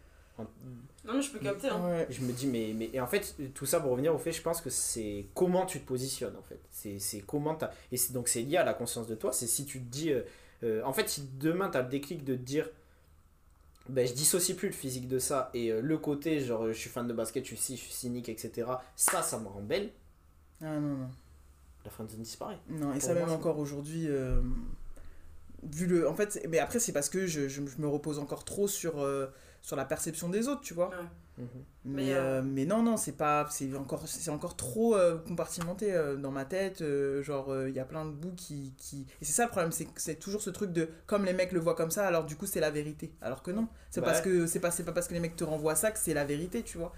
Non, 1.05 1.13
mais 1.13 1.21
je 1.21 1.31
peux 1.31 1.39
capter. 1.39 1.69
Hein. 1.69 1.81
Ouais. 1.87 2.07
Je 2.09 2.21
me 2.21 2.31
dis, 2.33 2.47
mais, 2.47 2.73
mais 2.75 2.89
et 2.93 2.99
en 2.99 3.07
fait, 3.07 3.35
tout 3.53 3.65
ça 3.65 3.79
pour 3.79 3.91
revenir 3.91 4.13
au 4.13 4.17
fait, 4.17 4.31
je 4.33 4.41
pense 4.41 4.59
que 4.61 4.69
c'est 4.69 5.25
comment 5.33 5.65
tu 5.65 5.79
te 5.79 5.85
positionnes 5.87 6.35
en 6.35 6.41
fait. 6.41 6.59
C'est 6.69 6.99
c'est 6.99 7.21
comment 7.21 7.55
t'as. 7.55 7.71
Et 7.91 7.97
c'est- 7.97 8.11
donc 8.13 8.27
c'est 8.27 8.41
lié 8.41 8.57
à 8.57 8.63
la 8.65 8.73
conscience 8.73 9.07
de 9.07 9.15
toi. 9.15 9.31
C'est 9.33 9.47
si 9.47 9.65
tu 9.65 9.79
te 9.79 9.85
dis. 9.85 10.11
euh, 10.11 10.21
euh, 10.63 10.81
en 10.83 10.91
fait, 10.93 11.07
si 11.07 11.27
demain 11.39 11.69
tu 11.69 11.77
as 11.77 11.81
le 11.83 11.89
déclic 11.89 12.23
de 12.23 12.35
te 12.35 12.41
dire. 12.41 12.69
Ben, 13.89 14.05
je 14.05 14.11
dissocie 14.13 14.53
plus 14.57 14.67
le 14.67 14.73
physique 14.73 15.07
de 15.07 15.17
ça 15.17 15.49
et 15.53 15.71
euh, 15.71 15.79
le 15.81 15.97
côté 15.97 16.41
genre 16.41 16.67
je 16.67 16.73
suis 16.73 16.89
fan 16.89 17.07
de 17.07 17.13
basket, 17.13 17.45
je 17.45 17.49
suis 17.49 17.57
ci, 17.57 17.77
je 17.77 17.81
suis 17.83 17.93
cynique, 17.93 18.27
etc. 18.27 18.67
Ça, 18.97 19.21
ça 19.21 19.39
me 19.39 19.47
rend 19.47 19.61
belle. 19.61 19.91
Ah 20.61 20.77
non, 20.77 20.97
non. 20.97 21.09
La 21.85 21.91
friendzone 21.91 22.21
disparaît. 22.21 22.57
Non, 22.69 22.89
et 22.89 22.93
Pour 22.99 23.01
ça 23.01 23.13
moi, 23.13 23.23
même 23.25 23.31
encore 23.33 23.59
aujourd'hui. 23.59 24.07
Euh, 25.63 25.67
vu 25.71 25.85
le. 25.87 26.07
En 26.07 26.15
fait, 26.15 26.45
mais 26.49 26.59
après, 26.59 26.79
c'est 26.79 26.91
parce 26.93 27.09
que 27.09 27.27
je, 27.27 27.47
je, 27.47 27.65
je 27.65 27.77
me 27.81 27.87
repose 27.87 28.19
encore 28.19 28.45
trop 28.45 28.67
sur, 28.67 29.01
euh, 29.01 29.27
sur 29.61 29.75
la 29.75 29.85
perception 29.85 30.29
des 30.29 30.47
autres, 30.47 30.61
tu 30.61 30.73
vois. 30.73 30.89
Ouais. 30.89 30.95
Mhm. 31.37 31.47
Mais, 31.85 32.03
Mais, 32.05 32.13
euh, 32.13 32.41
mais 32.43 32.65
non, 32.65 32.83
non, 32.83 32.97
c'est 32.97 33.13
pas. 33.13 33.47
C'est 33.51 33.73
encore, 33.75 34.07
c'est 34.07 34.29
encore 34.31 34.55
trop 34.57 34.95
euh, 34.95 35.17
compartimenté 35.19 35.93
euh, 35.93 36.15
dans 36.17 36.31
ma 36.31 36.45
tête. 36.45 36.81
euh, 36.81 37.21
genre, 37.23 37.55
il 37.67 37.73
y 37.75 37.79
a 37.79 37.85
plein 37.85 38.05
de 38.05 38.11
bouts 38.11 38.33
qui. 38.35 38.73
qui... 38.77 39.05
Et 39.21 39.25
c'est 39.25 39.33
ça 39.33 39.43
le 39.45 39.49
problème, 39.49 39.71
c'est 39.71 39.87
c'est 39.95 40.15
toujours 40.15 40.41
ce 40.41 40.49
truc 40.49 40.71
de. 40.73 40.89
Comme 41.05 41.25
les 41.25 41.33
mecs 41.33 41.51
le 41.51 41.59
voient 41.59 41.75
comme 41.75 41.91
ça, 41.91 42.07
alors 42.07 42.25
du 42.25 42.35
coup, 42.35 42.45
c'est 42.45 42.59
la 42.59 42.71
vérité. 42.71 43.13
Alors 43.21 43.43
que 43.43 43.51
non. 43.51 43.67
C'est 43.89 44.01
Bah 44.01 44.07
parce 44.07 44.19
ouais. 44.19 44.25
que 44.25 44.47
c'est 44.47 44.59
pas, 44.59 44.71
c'est 44.71 44.83
pas 44.83 44.91
parce 44.93 45.07
que 45.07 45.13
les 45.13 45.19
mecs 45.19 45.35
te 45.35 45.43
renvoient 45.43 45.75
ça 45.75 45.91
que 45.91 45.99
c'est 45.99 46.13
la 46.13 46.25
vérité, 46.25 46.63
tu 46.63 46.77
vois. 46.77 46.93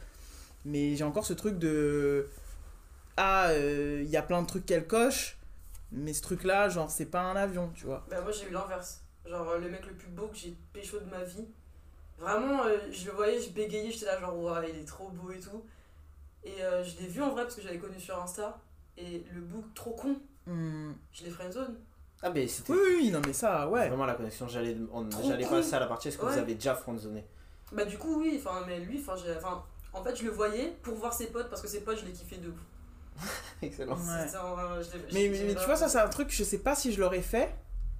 Mais 0.65 0.95
j'ai 0.95 1.04
encore 1.06 1.26
ce 1.26 1.34
truc 1.34 1.60
de. 1.60 2.28
Ah, 3.17 3.52
il 3.56 4.10
y 4.10 4.17
a 4.17 4.22
plein 4.24 4.41
de 4.43 4.48
trucs 4.48 4.65
qu'elle 4.65 4.88
coche. 4.88 5.38
Mais 5.91 6.13
ce 6.13 6.21
truc-là, 6.21 6.69
genre, 6.69 6.89
c'est 6.91 7.08
pas 7.08 7.21
un 7.21 7.36
avion, 7.36 7.71
tu 7.75 7.86
vois. 7.86 8.06
Bah, 8.10 8.21
moi 8.21 8.32
j'ai 8.32 8.47
eu 8.47 8.52
l'inverse. 8.52 9.04
Genre 9.25 9.47
euh, 9.49 9.58
le 9.60 9.69
mec 9.69 9.86
le 9.86 9.93
plus 9.93 10.10
beau 10.10 10.28
que 10.28 10.36
j'ai 10.38 10.56
pécho 10.73 10.99
de 10.99 11.06
ma 11.10 11.23
vie. 11.23 11.47
Vraiment, 12.17 12.63
euh, 12.65 12.78
je 12.91 13.06
le 13.06 13.12
voyais, 13.13 13.39
je 13.41 13.49
bégayais, 13.52 13.91
j'étais 13.91 14.06
là 14.06 14.19
genre 14.19 14.38
ouah, 14.38 14.62
il 14.67 14.75
est 14.80 14.86
trop 14.86 15.10
beau 15.10 15.32
et 15.32 15.39
tout. 15.39 15.63
Et 16.43 16.62
euh, 16.63 16.84
je 16.84 16.97
l'ai 17.02 17.08
vu 17.08 17.21
en 17.21 17.32
vrai 17.32 17.43
parce 17.43 17.56
que 17.56 17.62
j'avais 17.62 17.78
connu 17.80 17.99
sur 17.99 18.21
Insta. 18.21 18.60
Et 18.97 19.23
le 19.34 19.41
book 19.41 19.65
trop 19.73 19.91
con, 19.91 20.17
Hmm. 20.45 20.93
je 21.12 21.23
l'ai 21.23 21.30
friendzone. 21.30 21.75
Ah, 22.21 22.30
ben 22.32 22.45
c'était 22.47 22.73
Oui, 22.73 22.80
oui, 22.97 23.12
non, 23.12 23.21
mais 23.25 23.34
ça, 23.34 23.69
ouais. 23.69 23.88
vraiment 23.88 24.06
la 24.06 24.15
connexion. 24.15 24.47
J'allais 24.47 24.75
passer 25.49 25.73
à 25.75 25.80
la 25.80 25.88
partie. 25.88 26.08
Est-ce 26.10 26.17
que 26.17 26.25
vous 26.25 26.38
avez 26.38 26.56
déjà 26.56 26.75
friendzoné 26.75 27.25
Bah 27.71 27.86
du 27.86 27.97
coup 27.97 28.19
oui, 28.19 28.41
enfin 28.41 28.63
mais 28.67 28.80
lui, 28.80 28.99
enfin 28.99 29.63
en 29.93 30.04
fait 30.04 30.15
je 30.15 30.23
le 30.25 30.32
voyais 30.32 30.75
pour 30.82 30.95
voir 30.95 31.13
ses 31.13 31.28
potes 31.28 31.49
parce 31.49 31.62
que 31.62 31.67
ses 31.67 31.82
potes 31.82 31.99
je 31.99 32.06
les 32.06 32.12
kiffais 32.12 32.38
de 32.38 32.49
ouf. 32.49 32.60
Excellent. 33.62 33.95
Ouais. 33.95 34.25
C'était 34.25 34.38
un- 34.38 34.82
je 34.82 35.13
l'ai- 35.13 35.29
Mais, 35.29 35.55
tu 35.55 35.65
vois, 35.65 35.75
ça, 35.75 35.88
c'est 35.89 35.99
un 35.99 36.08
truc, 36.08 36.27
je 36.32 36.43
sais 36.43 36.60
pas 36.60 36.75
si 36.75 36.91
je 36.93 36.99
l'aurais 36.99 37.21
fait, 37.21 37.53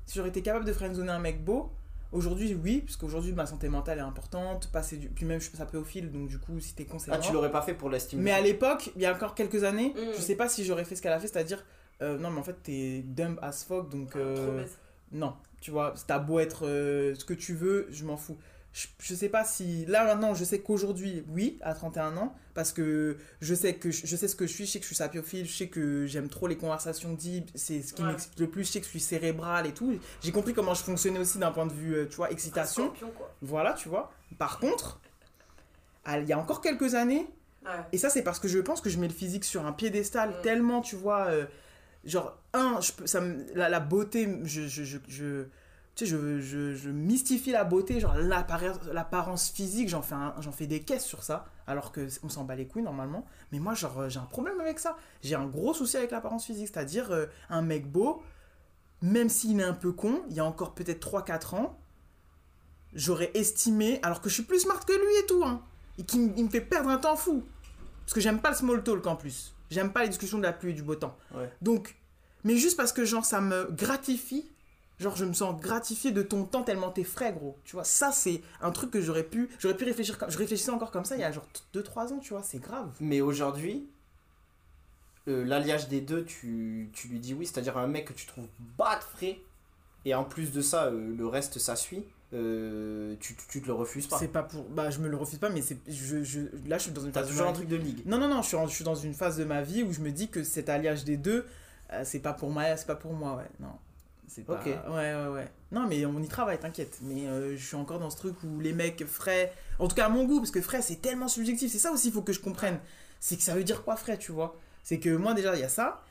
si 0.06 0.16
j'aurais 0.18 0.30
été 0.30 0.42
capable 0.42 0.66
de 0.66 0.74
friendzoner 0.74 1.12
un 1.12 1.20
mec 1.20 1.44
beau. 1.44 1.72
Aujourd'hui, 2.12 2.56
oui, 2.56 2.82
parce 2.82 2.96
qu'aujourd'hui, 2.98 3.34
ma 3.34 3.46
santé 3.46 3.70
mentale 3.70 4.00
est 4.00 4.02
importante. 4.02 4.72
Passer 4.72 4.98
du... 4.98 5.10
Puis 5.10 5.26
même, 5.26 5.40
je 5.40 5.50
ça 5.56 5.66
pédophile, 5.68 6.12
donc 6.12 6.28
du 6.28 6.40
coup, 6.40 6.60
si 6.60 6.74
t'es 6.74 6.86
con, 6.86 6.98
c'est 6.98 7.12
Ah, 7.12 7.20
tu 7.20 7.32
l'aurais 7.32 7.52
pas 7.52 7.62
fait 7.62 7.76
pour 7.76 7.90
l'estime 7.90 8.20
Mais 8.22 8.32
à 8.32 8.42
l'époque, 8.42 8.90
il 8.96 9.02
y 9.04 9.06
a 9.06 9.14
encore 9.14 9.36
quelques 9.36 9.64
années, 9.64 9.94
Mm. 9.96 10.14
je 10.16 10.22
sais 10.22 10.36
pas 10.36 10.50
si 10.50 10.66
j'aurais 10.66 10.86
fait 10.86 10.96
ce 10.96 11.04
qu'elle 11.04 11.12
a 11.14 11.20
fait, 11.20 11.28
c'est-à-dire, 11.28 11.64
euh, 12.02 12.18
non, 12.18 12.32
mais 12.32 12.40
en 12.40 12.44
fait, 12.44 12.56
t'es 12.64 13.04
dumb 13.06 13.38
as 13.44 13.64
fuck, 13.64 13.90
donc. 13.90 14.10
Trop 14.12 14.20
euh, 14.22 14.66
non, 15.12 15.36
tu 15.62 15.70
vois, 15.70 15.94
t'as 16.08 16.18
beau 16.18 16.40
être 16.40 16.66
euh, 16.66 17.14
ce 17.14 17.26
que 17.26 17.34
tu 17.36 17.54
veux, 17.54 17.88
je 17.92 18.06
m'en 18.06 18.18
fous. 18.18 18.38
Je, 18.72 18.86
je 19.02 19.16
sais 19.16 19.30
pas 19.30 19.44
si. 19.44 19.86
Là 19.88 20.06
maintenant, 20.06 20.36
je 20.36 20.44
sais 20.44 20.60
qu'aujourd'hui, 20.60 21.24
oui, 21.30 21.58
à 21.62 21.74
31 21.74 22.16
ans, 22.18 22.36
parce 22.54 22.72
que 22.72 23.18
je 23.42 23.56
sais, 23.56 23.74
que 23.76 23.90
je, 23.90 24.06
je 24.06 24.16
sais 24.16 24.28
ce 24.28 24.36
que 24.36 24.46
je 24.46 24.54
suis, 24.54 24.66
je 24.68 24.72
sais 24.74 24.80
que 24.80 24.84
je 24.84 24.88
suis 24.90 24.96
sapiophile, 24.96 25.46
je 25.48 25.52
sais 25.56 25.68
que 25.68 26.06
j'aime 26.06 26.30
trop 26.30 26.48
les 26.48 26.56
conversations 26.58 27.14
deep, 27.14 27.50
c'est 27.56 27.82
ce 27.82 27.94
qui 27.94 28.04
Ouais. 28.04 28.10
m'excite 28.10 28.40
le 28.40 28.48
plus, 28.48 28.66
je 28.66 28.72
sais 28.74 28.80
que 28.80 28.86
je 28.86 28.92
suis 28.92 29.00
cérébral 29.00 29.66
et 29.66 29.74
tout. 29.74 29.98
J'ai 30.22 30.32
compris 30.32 30.54
comment 30.54 30.76
je 30.76 30.84
fonctionnais 30.84 31.20
aussi 31.20 31.40
d'un 31.40 31.52
point 31.52 31.66
de 31.66 31.74
vue, 31.74 31.96
euh, 31.96 32.06
tu 32.08 32.16
vois, 32.18 32.30
excitation. 32.32 32.84
scorpion, 32.86 33.10
quoi. 33.18 33.34
Voilà, 33.42 33.74
tu 33.74 33.90
vois. 33.90 34.12
Par 34.38 34.60
contre, 34.60 35.00
il 36.08 36.26
y 36.28 36.34
a 36.34 36.38
encore 36.40 36.62
quelques 36.62 36.94
années, 36.96 37.28
Ouais. 37.66 37.72
et 37.92 37.98
ça, 37.98 38.10
c'est 38.10 38.22
parce 38.24 38.40
que 38.40 38.48
je 38.48 38.60
pense 38.60 38.82
que 38.82 38.90
je 38.90 38.98
mets 39.00 39.08
le 39.08 39.14
physique 39.14 39.44
sur 39.46 39.66
un 39.66 39.72
piédestal 39.74 40.30
Mm. 40.30 40.42
tellement, 40.44 40.82
tu 40.82 40.96
vois. 40.96 41.26
euh, 41.28 41.46
genre, 42.06 42.38
un, 42.54 42.80
je 42.82 42.92
peux, 42.94 43.06
ça 43.08 43.20
me- 43.20 43.46
la, 43.56 43.68
la 43.68 43.80
beauté, 43.82 44.28
je- 44.44 45.46
tu 46.00 46.06
sais, 46.06 46.12
je, 46.12 46.40
je, 46.40 46.74
je 46.74 46.90
mystifie 46.90 47.52
la 47.52 47.64
beauté, 47.64 48.00
genre 48.00 48.16
l'apparence 48.16 49.50
physique, 49.50 49.90
j'en 49.90 50.02
fais, 50.02 50.16
un- 50.16 50.34
j'en 50.40 50.52
fais 50.52 50.68
des 50.68 50.82
caisses 50.82 51.06
sur 51.06 51.24
ça, 51.24 51.46
alors 51.68 51.92
que 51.92 52.08
on 52.24 52.30
s'en 52.30 52.44
bat 52.44 52.56
les 52.56 52.66
couilles 52.68 52.84
normalement. 52.84 53.26
Mais 53.52 53.60
moi, 53.60 53.74
genre, 53.74 54.00
euh, 54.00 54.10
j'ai 54.10 54.20
un 54.20 54.24
problème 54.26 54.60
avec 54.62 54.80
ça. 54.80 54.98
J'ai 55.22 55.36
un 55.36 55.46
gros 55.46 55.74
souci 55.74 55.98
avec 55.98 56.12
l'apparence 56.12 56.46
physique, 56.46 56.70
c'est-à-dire 56.74 57.12
euh, 57.12 57.26
un 57.50 57.62
mec 57.62 57.90
beau, 57.92 58.24
même 59.02 59.30
s'il 59.30 59.60
est 59.60 59.64
un 59.64 59.74
peu 59.74 59.92
con, 59.92 60.22
il 60.30 60.36
y 60.36 60.40
a 60.40 60.46
encore 60.46 60.74
peut-être 60.74 61.00
3-4 61.08 61.56
ans, 61.56 61.78
j'aurais 62.94 63.32
estimé, 63.34 64.00
alors 64.04 64.22
que 64.22 64.30
je 64.30 64.34
suis 64.36 64.44
plus 64.44 64.60
smart 64.62 64.84
que 64.86 64.94
lui 64.94 65.24
et 65.24 65.26
tout, 65.26 65.44
hein, 65.46 65.62
et 65.98 66.04
qui 66.04 66.18
m- 66.18 66.34
il 66.38 66.46
me 66.46 66.50
fait 66.50 66.62
perdre 66.62 66.90
un 66.90 66.98
temps 66.98 67.16
fou. 67.16 67.44
Parce 68.02 68.14
que 68.14 68.22
j'aime 68.22 68.40
pas 68.40 68.50
le 68.50 68.56
small 68.56 68.84
talk 68.84 69.06
en 69.06 69.16
plus. 69.16 69.54
J'aime 69.70 69.92
pas 69.94 70.02
les 70.02 70.10
discussions 70.10 70.40
de 70.40 70.44
la 70.44 70.54
pluie 70.54 70.72
et 70.72 70.74
du 70.74 70.82
beau 70.82 70.96
temps. 70.96 71.16
Ouais. 71.36 71.52
Donc, 71.62 71.96
mais 72.44 72.56
juste 72.58 72.76
parce 72.76 72.92
que 72.92 73.06
genre 73.06 73.24
ça 73.26 73.40
me 73.42 73.66
gratifie, 73.72 74.50
genre 75.00 75.16
je 75.16 75.26
me 75.26 75.34
sens 75.34 75.60
gratifié 75.60 76.12
de 76.12 76.22
ton 76.22 76.44
temps 76.46 76.64
tellement 76.64 76.90
t'es 76.92 77.04
frais 77.04 77.34
gros. 77.34 77.58
Tu 77.64 77.76
vois, 77.76 77.84
ça 77.84 78.12
c'est 78.12 78.42
un 78.62 78.72
truc 78.72 78.92
que 78.92 79.02
j'aurais 79.02 79.24
pu, 79.24 79.50
j'aurais 79.60 79.76
pu 79.78 79.86
réfléchir 79.86 80.18
comme, 80.18 80.30
je 80.30 80.38
réfléchissais 80.38 80.72
encore 80.72 80.92
comme 80.92 81.06
ça 81.06 81.16
il 81.16 81.22
y 81.22 81.24
a 81.24 81.32
genre 81.32 81.48
2-3 81.74 82.12
ans, 82.14 82.20
tu 82.20 82.34
vois, 82.34 82.44
c'est 82.44 82.60
grave. 82.60 82.90
Mais 83.00 83.22
aujourd'hui, 83.22 83.88
euh, 85.28 85.44
l'alliage 85.46 85.88
des 85.90 86.02
deux, 86.02 86.24
tu, 86.26 86.90
tu 86.94 87.08
lui 87.08 87.20
dis 87.20 87.34
oui, 87.34 87.46
c'est-à-dire 87.46 87.78
un 87.78 87.88
mec 87.88 88.06
que 88.06 88.14
tu 88.14 88.26
trouves 88.26 88.48
bas 88.78 88.98
de 88.98 89.04
frais, 89.04 89.40
et 90.06 90.16
en 90.16 90.24
plus 90.24 90.52
de 90.52 90.62
ça, 90.62 90.86
euh, 90.86 91.16
le 91.16 91.28
reste 91.28 91.60
ça 91.60 91.76
suit, 91.76 92.04
euh, 92.34 93.16
tu, 93.20 93.36
tu, 93.36 93.44
tu 93.50 93.62
te 93.62 93.68
le 93.68 93.74
refuses 93.74 94.08
pas. 94.08 94.18
C'est 94.18 94.28
pas 94.30 94.44
pour, 94.44 94.64
bah 94.64 94.90
je 94.90 95.00
me 95.00 95.08
le 95.08 95.18
refuse 95.18 95.40
pas, 95.40 95.50
mais 95.50 95.62
c'est, 95.62 95.78
je, 95.88 96.24
je, 96.24 96.42
là 96.68 96.78
je 96.78 96.84
suis 96.84 96.92
dans 96.92 97.02
une 97.04 97.12
phase 97.12 97.28
de 97.28 97.32
toujours 97.32 97.48
un 97.48 97.54
truc 97.54 97.68
de 97.68 97.76
ligue. 97.76 98.02
Non, 98.06 98.18
non, 98.18 98.28
non, 98.28 98.42
je 98.42 98.48
suis, 98.48 98.58
en- 98.58 98.68
je 98.68 98.74
suis 98.76 98.84
dans 98.86 98.96
une 98.96 99.14
phase 99.14 99.38
de 99.38 99.44
ma 99.44 99.62
vie 99.62 99.84
où 99.84 99.92
je 99.94 100.00
me 100.00 100.12
dis 100.12 100.30
que 100.30 100.44
cet 100.44 100.70
alliage 100.70 101.04
des 101.04 101.18
deux, 101.18 101.46
euh, 101.92 102.02
c'est 102.06 102.20
pas 102.20 102.34
pour 102.34 102.50
moi, 102.50 102.76
c'est 102.78 102.88
pas 102.88 102.96
pour 102.96 103.14
moi, 103.14 103.36
ouais, 103.36 103.50
non. 103.60 103.74
C'est 104.30 104.44
pas... 104.46 104.54
Ok. 104.54 104.66
Ouais, 104.66 105.16
ouais, 105.16 105.28
ouais. 105.34 105.48
Non, 105.72 105.88
mais 105.88 106.06
on 106.06 106.20
y 106.22 106.28
travaille, 106.28 106.60
t'inquiète. 106.60 107.00
Mais 107.02 107.28
euh, 107.28 107.58
je 107.58 107.66
suis 107.66 107.76
encore 107.76 108.00
dans 108.00 108.10
ce 108.10 108.18
truc 108.18 108.36
où 108.44 108.60
les 108.60 108.74
mecs 108.74 109.06
frais, 109.06 109.52
en 109.80 109.88
tout 109.88 109.96
cas 109.96 110.06
à 110.06 110.10
mon 110.10 110.26
goût, 110.26 110.40
parce 110.40 110.52
que 110.52 110.62
frais 110.62 110.82
c'est 110.82 111.02
tellement 111.02 111.28
subjectif, 111.28 111.72
c'est 111.72 111.80
ça 111.80 111.92
aussi, 111.92 112.08
il 112.08 112.14
faut 112.14 112.22
que 112.22 112.34
je 112.34 112.40
comprenne. 112.40 112.80
C'est 113.20 113.36
que 113.36 113.44
ça 113.44 113.56
veut 113.56 113.64
dire 113.64 113.84
quoi 113.84 113.96
frais, 113.98 114.18
tu 114.18 114.32
vois? 114.32 114.56
C'est 114.84 115.00
que 115.00 115.10
moi 115.10 115.34
déjà, 115.34 115.56
il 115.56 115.62
y 115.62 115.64
a 115.64 115.70
ça. 115.70 116.02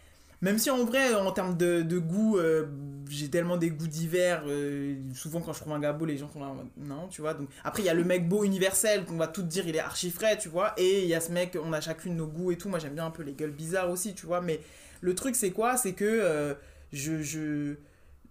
Même 0.40 0.58
si 0.58 0.70
en 0.70 0.84
vrai, 0.84 1.14
en 1.14 1.32
termes 1.32 1.56
de, 1.56 1.82
de 1.82 1.98
goût, 1.98 2.38
euh, 2.38 2.66
j'ai 3.08 3.28
tellement 3.28 3.56
des 3.56 3.70
goûts 3.70 3.88
divers. 3.88 4.44
euh, 4.46 4.94
souvent, 5.12 5.40
quand 5.40 5.52
je 5.52 5.60
trouve 5.60 5.72
un 5.72 5.80
gars 5.80 5.92
beau, 5.92 6.04
les 6.04 6.16
gens 6.16 6.28
sont 6.30 6.38
là 6.40 6.54
non, 6.76 7.08
tu 7.08 7.22
vois. 7.22 7.34
Donc, 7.34 7.48
après, 7.64 7.82
il 7.82 7.86
y 7.86 7.88
a 7.88 7.94
le 7.94 8.04
mec 8.04 8.28
beau 8.28 8.44
universel 8.44 9.04
qu'on 9.04 9.16
va 9.16 9.26
tout 9.26 9.42
dire, 9.42 9.66
il 9.66 9.74
est 9.74 9.80
archi 9.80 10.10
frais, 10.12 10.38
tu 10.38 10.48
vois. 10.48 10.74
Et 10.76 11.02
il 11.02 11.08
y 11.08 11.14
a 11.14 11.20
ce 11.20 11.32
mec, 11.32 11.58
on 11.60 11.72
a 11.72 11.80
chacune 11.80 12.14
nos 12.14 12.28
goûts 12.28 12.52
et 12.52 12.56
tout. 12.56 12.68
Moi, 12.68 12.78
j'aime 12.78 12.94
bien 12.94 13.06
un 13.06 13.10
peu 13.10 13.24
les 13.24 13.32
gueules 13.32 13.50
bizarres 13.50 13.90
aussi, 13.90 14.14
tu 14.14 14.26
vois. 14.26 14.40
Mais 14.40 14.60
le 15.00 15.14
truc, 15.16 15.34
c'est 15.34 15.50
quoi? 15.50 15.76
C'est 15.76 15.94
que 15.94 16.04
euh, 16.04 16.54
je, 16.92 17.20
je. 17.20 17.74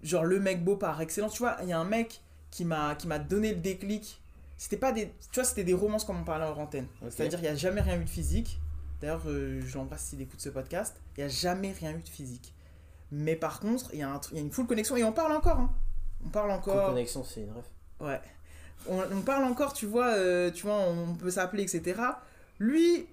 Genre, 0.03 0.23
le 0.25 0.39
mec 0.39 0.63
beau 0.63 0.75
par 0.75 0.99
excellence, 1.01 1.33
tu 1.33 1.39
vois. 1.39 1.57
Il 1.63 1.69
y 1.69 1.73
a 1.73 1.79
un 1.79 1.83
mec 1.85 2.21
qui 2.51 2.65
m'a 2.65 2.95
qui 2.95 3.07
m'a 3.07 3.19
donné 3.19 3.49
le 3.53 3.59
déclic. 3.59 4.21
C'était 4.57 4.77
pas 4.77 4.91
des. 4.91 5.07
Tu 5.31 5.35
vois, 5.39 5.43
c'était 5.43 5.63
des 5.63 5.73
romances 5.73 6.03
comme 6.05 6.19
on 6.19 6.23
parlait 6.23 6.45
en 6.45 6.57
antenne. 6.57 6.87
C'est-à-dire, 7.09 7.39
il 7.39 7.43
n'y 7.43 7.47
a 7.47 7.55
jamais 7.55 7.81
rien 7.81 7.99
eu 7.99 8.03
de 8.03 8.09
physique. 8.09 8.59
D'ailleurs, 9.01 9.21
euh, 9.27 9.61
je 9.65 9.77
l'embrasse 9.77 10.05
s'il 10.05 10.21
écoute 10.21 10.39
ce 10.41 10.49
podcast. 10.49 10.95
Il 11.15 11.19
n'y 11.21 11.25
a 11.25 11.29
jamais 11.29 11.71
rien 11.71 11.91
eu 11.91 12.01
de 12.01 12.09
physique. 12.09 12.53
Mais 13.11 13.35
par 13.35 13.59
contre, 13.59 13.89
il 13.93 13.99
y, 13.99 14.03
a 14.03 14.09
un 14.09 14.17
tr- 14.17 14.29
il 14.31 14.35
y 14.35 14.39
a 14.39 14.41
une 14.41 14.51
full 14.51 14.65
connexion 14.67 14.97
et 14.97 15.03
on 15.03 15.13
parle 15.13 15.31
encore. 15.33 15.59
hein. 15.59 15.69
On 16.25 16.29
parle 16.29 16.51
encore. 16.51 16.87
connexion, 16.89 17.23
c'est 17.23 17.41
une 17.41 17.51
ref. 17.51 17.65
Ouais. 17.99 18.19
On, 18.89 18.99
on 19.15 19.21
parle 19.21 19.43
encore, 19.45 19.73
tu 19.73 19.85
vois, 19.85 20.07
euh, 20.13 20.49
tu 20.51 20.65
vois, 20.65 20.77
on 20.79 21.13
peut 21.15 21.29
s'appeler, 21.31 21.63
etc. 21.63 22.01
Lui, 22.59 23.05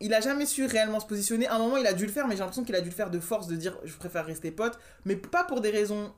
il 0.00 0.14
a 0.14 0.20
jamais 0.20 0.46
su 0.46 0.64
réellement 0.66 1.00
se 1.00 1.06
positionner. 1.06 1.46
À 1.48 1.56
un 1.56 1.58
moment, 1.58 1.76
il 1.76 1.86
a 1.86 1.92
dû 1.94 2.06
le 2.06 2.12
faire, 2.12 2.26
mais 2.26 2.34
j'ai 2.34 2.40
l'impression 2.40 2.64
qu'il 2.64 2.74
a 2.76 2.80
dû 2.80 2.88
le 2.90 2.94
faire 2.94 3.10
de 3.10 3.18
force, 3.20 3.46
de 3.48 3.56
dire 3.56 3.76
je 3.84 3.94
préfère 3.96 4.24
rester 4.24 4.50
pote, 4.50 4.78
mais 5.04 5.16
pas 5.16 5.44
pour 5.44 5.60
des 5.60 5.70
raisons, 5.70 6.12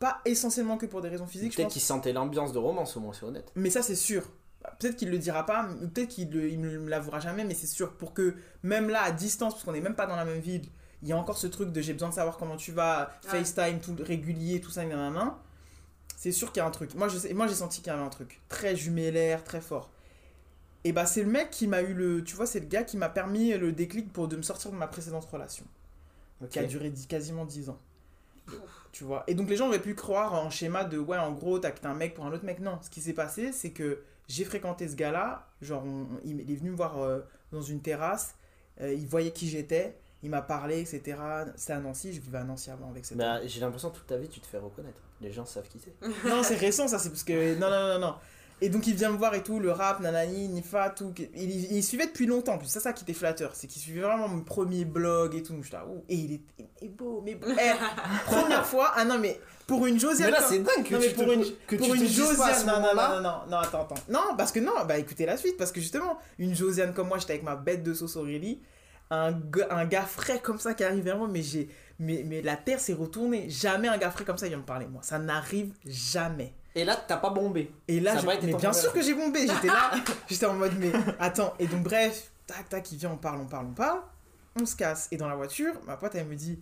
pas 0.00 0.20
essentiellement 0.24 0.76
que 0.78 0.86
pour 0.86 1.00
des 1.02 1.08
raisons 1.08 1.26
physiques, 1.26 1.54
Peut-être 1.54 1.68
qu'il 1.70 1.80
sentait 1.82 2.12
l'ambiance 2.12 2.52
de 2.52 2.58
romance, 2.58 2.96
au 2.96 3.00
moins, 3.00 3.12
c'est 3.12 3.24
honnête. 3.24 3.52
Mais 3.54 3.70
ça, 3.70 3.82
c'est 3.82 3.94
sûr. 3.94 4.28
Peut-être 4.78 4.96
qu'il 4.96 5.10
le 5.10 5.18
dira 5.18 5.46
pas, 5.46 5.68
peut-être 5.94 6.08
qu'il 6.08 6.34
il 6.34 6.58
me 6.58 6.88
l'avouera 6.88 7.20
jamais, 7.20 7.44
mais 7.44 7.54
c'est 7.54 7.66
sûr. 7.68 7.92
Pour 7.92 8.12
que, 8.12 8.34
même 8.62 8.88
là, 8.90 9.02
à 9.02 9.12
distance, 9.12 9.52
parce 9.54 9.64
qu'on 9.64 9.72
n'est 9.72 9.80
même 9.80 9.94
pas 9.94 10.06
dans 10.06 10.16
la 10.16 10.24
même 10.24 10.40
ville, 10.40 10.66
il 11.02 11.08
y 11.08 11.12
a 11.12 11.16
encore 11.16 11.38
ce 11.38 11.46
truc 11.46 11.70
de 11.72 11.80
j'ai 11.80 11.92
besoin 11.94 12.08
de 12.10 12.14
savoir 12.14 12.36
comment 12.36 12.56
tu 12.56 12.72
vas, 12.72 13.10
Ouais. 13.32 13.38
FaceTime, 13.44 13.80
tout 13.80 13.96
régulier, 14.02 14.60
tout 14.60 14.70
ça, 14.70 14.84
main 14.84 15.38
C'est 16.16 16.32
sûr 16.32 16.52
qu'il 16.52 16.60
y 16.60 16.64
a 16.64 16.66
un 16.66 16.70
truc. 16.70 16.94
Moi, 16.94 17.08
je 17.08 17.16
sais- 17.18 17.32
moi, 17.32 17.46
j'ai 17.46 17.54
senti 17.54 17.80
qu'il 17.80 17.90
y 17.92 17.94
avait 17.94 18.02
un 18.02 18.08
truc. 18.10 18.40
Très 18.50 18.76
jumellaire, 18.76 19.44
très 19.44 19.60
fort. 19.62 19.90
Et 20.84 20.92
bah, 20.92 21.06
c'est 21.06 21.22
le 21.22 21.30
mec 21.30 21.50
qui 21.50 21.66
m'a 21.66 21.82
eu 21.82 21.92
le. 21.94 22.24
Tu 22.24 22.36
vois, 22.36 22.46
c'est 22.46 22.60
le 22.60 22.66
gars 22.66 22.84
qui 22.84 22.96
m'a 22.96 23.08
permis 23.10 23.52
le 23.52 23.72
déclic 23.72 24.12
pour 24.12 24.28
de 24.28 24.36
me 24.36 24.42
sortir 24.42 24.70
de 24.70 24.76
ma 24.76 24.86
précédente 24.86 25.24
relation, 25.26 25.64
qui 26.50 26.58
a 26.58 26.64
duré 26.64 26.88
dix- 26.90 27.06
quasiment 27.06 27.44
10 27.44 27.68
ans. 27.70 27.78
Tu 28.92 29.04
vois. 29.04 29.22
Et 29.28 29.34
donc 29.34 29.48
les 29.48 29.56
gens 29.56 29.68
auraient 29.68 29.78
pu 29.82 29.94
croire 29.94 30.34
en 30.34 30.50
schéma 30.50 30.84
de 30.84 30.98
ouais, 30.98 31.16
en 31.18 31.32
gros, 31.32 31.58
t'as 31.58 31.72
un 31.84 31.94
mec 31.94 32.14
pour 32.14 32.24
un 32.26 32.32
autre 32.32 32.44
mec. 32.44 32.58
Non, 32.60 32.78
ce 32.82 32.90
qui 32.90 33.00
s'est 33.00 33.12
passé, 33.12 33.52
c'est 33.52 33.70
que 33.70 34.02
j'ai 34.28 34.44
fréquenté 34.44 34.88
ce 34.88 34.94
gars-là. 34.96 35.46
Genre, 35.62 35.84
on- 35.84 36.06
il 36.24 36.40
il 36.40 36.50
est 36.50 36.56
venu 36.56 36.70
me 36.70 36.76
voir 36.76 36.98
euh, 36.98 37.20
dans 37.52 37.62
une 37.62 37.80
terrasse. 37.80 38.34
euh, 38.80 38.92
il 38.92 39.06
voyait 39.06 39.30
qui 39.32 39.48
j'étais. 39.48 39.96
Il 40.22 40.28
m'a 40.30 40.42
parlé, 40.42 40.80
etc. 40.80 41.16
C'est 41.56 41.72
à 41.72 41.78
Nancy. 41.80 42.12
Je 42.12 42.20
vivais 42.20 42.38
à 42.38 42.44
Nancy 42.44 42.70
avant 42.70 42.90
avec 42.90 43.04
cet 43.06 43.12
homme. 43.12 43.18
Bah, 43.18 43.40
j'ai 43.46 43.60
l'impression 43.60 43.88
toute 43.90 44.06
ta 44.06 44.16
vie, 44.18 44.28
tu 44.28 44.40
te 44.40 44.46
fais 44.46 44.58
reconnaître. 44.58 45.00
Les 45.22 45.32
gens 45.32 45.46
savent 45.46 45.66
qui 45.68 45.78
c'est. 45.78 46.28
Non, 46.28 46.42
c'est 46.42 46.56
récent, 46.56 46.88
ça, 46.88 46.98
c'est 46.98 47.08
parce 47.10 47.24
que. 47.24 47.54
Non, 47.58 47.70
non, 47.70 47.88
non, 47.94 47.98
non. 48.08 48.14
Et 48.62 48.68
donc, 48.68 48.86
il 48.86 48.94
vient 48.94 49.10
me 49.10 49.16
voir 49.16 49.34
et 49.34 49.42
tout, 49.42 49.58
le 49.58 49.70
rap, 49.72 50.00
nanani, 50.00 50.48
nifa, 50.48 50.90
tout. 50.90 51.14
Il, 51.18 51.50
il, 51.50 51.72
il 51.78 51.82
suivait 51.82 52.06
depuis 52.06 52.26
longtemps, 52.26 52.54
en 52.54 52.58
plus. 52.58 52.68
C'est 52.68 52.80
ça 52.80 52.92
qui 52.92 53.04
était 53.04 53.14
flatteur. 53.14 53.52
C'est 53.54 53.66
qu'il 53.66 53.80
suivait 53.80 54.02
vraiment 54.02 54.28
mon 54.28 54.42
premier 54.42 54.84
blog 54.84 55.34
et 55.34 55.42
tout. 55.42 55.54
Je 55.62 55.72
là. 55.72 55.84
Et 56.08 56.14
il 56.14 56.32
est, 56.34 56.40
il 56.58 56.86
est 56.86 56.88
beau, 56.90 57.22
mais. 57.24 57.38
Eh, 57.42 57.70
première 58.26 58.66
fois. 58.66 58.92
Ah 58.96 59.04
non, 59.04 59.18
mais 59.18 59.40
pour 59.66 59.86
une 59.86 59.98
Josiane. 59.98 60.30
Mais 60.30 60.38
là, 60.38 60.44
c'est 60.46 60.58
dingue 60.58 60.84
que 60.84 60.94
Non, 60.94 61.00
mais 61.00 61.08
tu 61.08 61.14
pour 61.14 61.24
te, 61.26 61.30
une, 61.32 61.44
que 61.66 61.76
pour 61.76 61.86
tu 61.86 61.92
une 61.96 62.02
te 62.02 62.06
dises 62.06 62.36
pas 62.36 62.48
à 62.48 62.54
ce 62.54 62.60
Josiane. 62.66 62.82
Non, 62.82 62.88
non, 62.88 62.94
non, 62.94 63.08
non, 63.16 63.22
non, 63.22 63.38
non, 63.50 63.56
attends, 63.58 63.82
attends. 63.82 63.94
Non, 64.10 64.36
parce 64.36 64.52
que 64.52 64.60
non, 64.60 64.72
bah 64.86 64.98
écoutez 64.98 65.24
la 65.26 65.36
suite. 65.38 65.56
Parce 65.56 65.72
que 65.72 65.80
justement, 65.80 66.18
une 66.38 66.54
Josiane 66.54 66.92
comme 66.92 67.08
moi, 67.08 67.18
j'étais 67.18 67.32
avec 67.34 67.44
ma 67.44 67.56
bête 67.56 67.82
de 67.82 67.94
sauce 67.94 68.16
Aurélie. 68.16 68.60
Un, 69.12 69.32
gars- 69.32 69.68
un 69.70 69.86
gars 69.86 70.02
frais 70.04 70.40
comme 70.40 70.58
ça 70.58 70.74
qui 70.74 70.84
arrive 70.84 71.02
vers 71.04 71.16
moi, 71.16 71.28
mais 71.28 71.42
j'ai. 71.42 71.68
Mais, 71.98 72.24
mais 72.26 72.42
la 72.42 72.56
terre 72.56 72.78
s'est 72.80 72.92
retournée. 72.92 73.48
Jamais 73.50 73.88
un 73.88 73.98
gars 73.98 74.10
frais 74.10 74.24
comme 74.24 74.38
ça 74.38 74.48
vient 74.48 74.58
me 74.58 74.62
parler, 74.64 74.86
moi. 74.86 75.00
Ça 75.02 75.18
n'arrive 75.18 75.72
jamais. 75.86 76.52
Et 76.74 76.84
là, 76.84 76.96
t'as 76.96 77.16
pas 77.16 77.30
bombé. 77.30 77.72
Et 77.88 77.98
là, 78.00 78.16
je- 78.16 78.26
mais 78.26 78.36
bien 78.38 78.50
problème. 78.50 78.72
sûr 78.72 78.92
que 78.92 79.02
j'ai 79.02 79.14
bombé. 79.14 79.40
J'étais 79.46 79.66
là, 79.66 79.90
j'étais 80.28 80.46
en 80.46 80.54
mode, 80.54 80.72
mais 80.78 80.92
attends. 81.18 81.54
Et 81.58 81.66
donc, 81.66 81.82
bref, 81.82 82.30
tac, 82.46 82.68
tac, 82.68 82.92
il 82.92 82.98
vient, 82.98 83.10
on 83.10 83.16
parle, 83.16 83.40
on 83.40 83.46
parle, 83.46 83.66
on 83.66 83.74
parle. 83.74 84.00
On 84.60 84.64
se 84.66 84.76
casse. 84.76 85.08
Et 85.10 85.16
dans 85.16 85.28
la 85.28 85.34
voiture, 85.36 85.74
ma 85.86 85.96
pote, 85.96 86.14
elle 86.14 86.26
me 86.26 86.34
dit, 86.36 86.58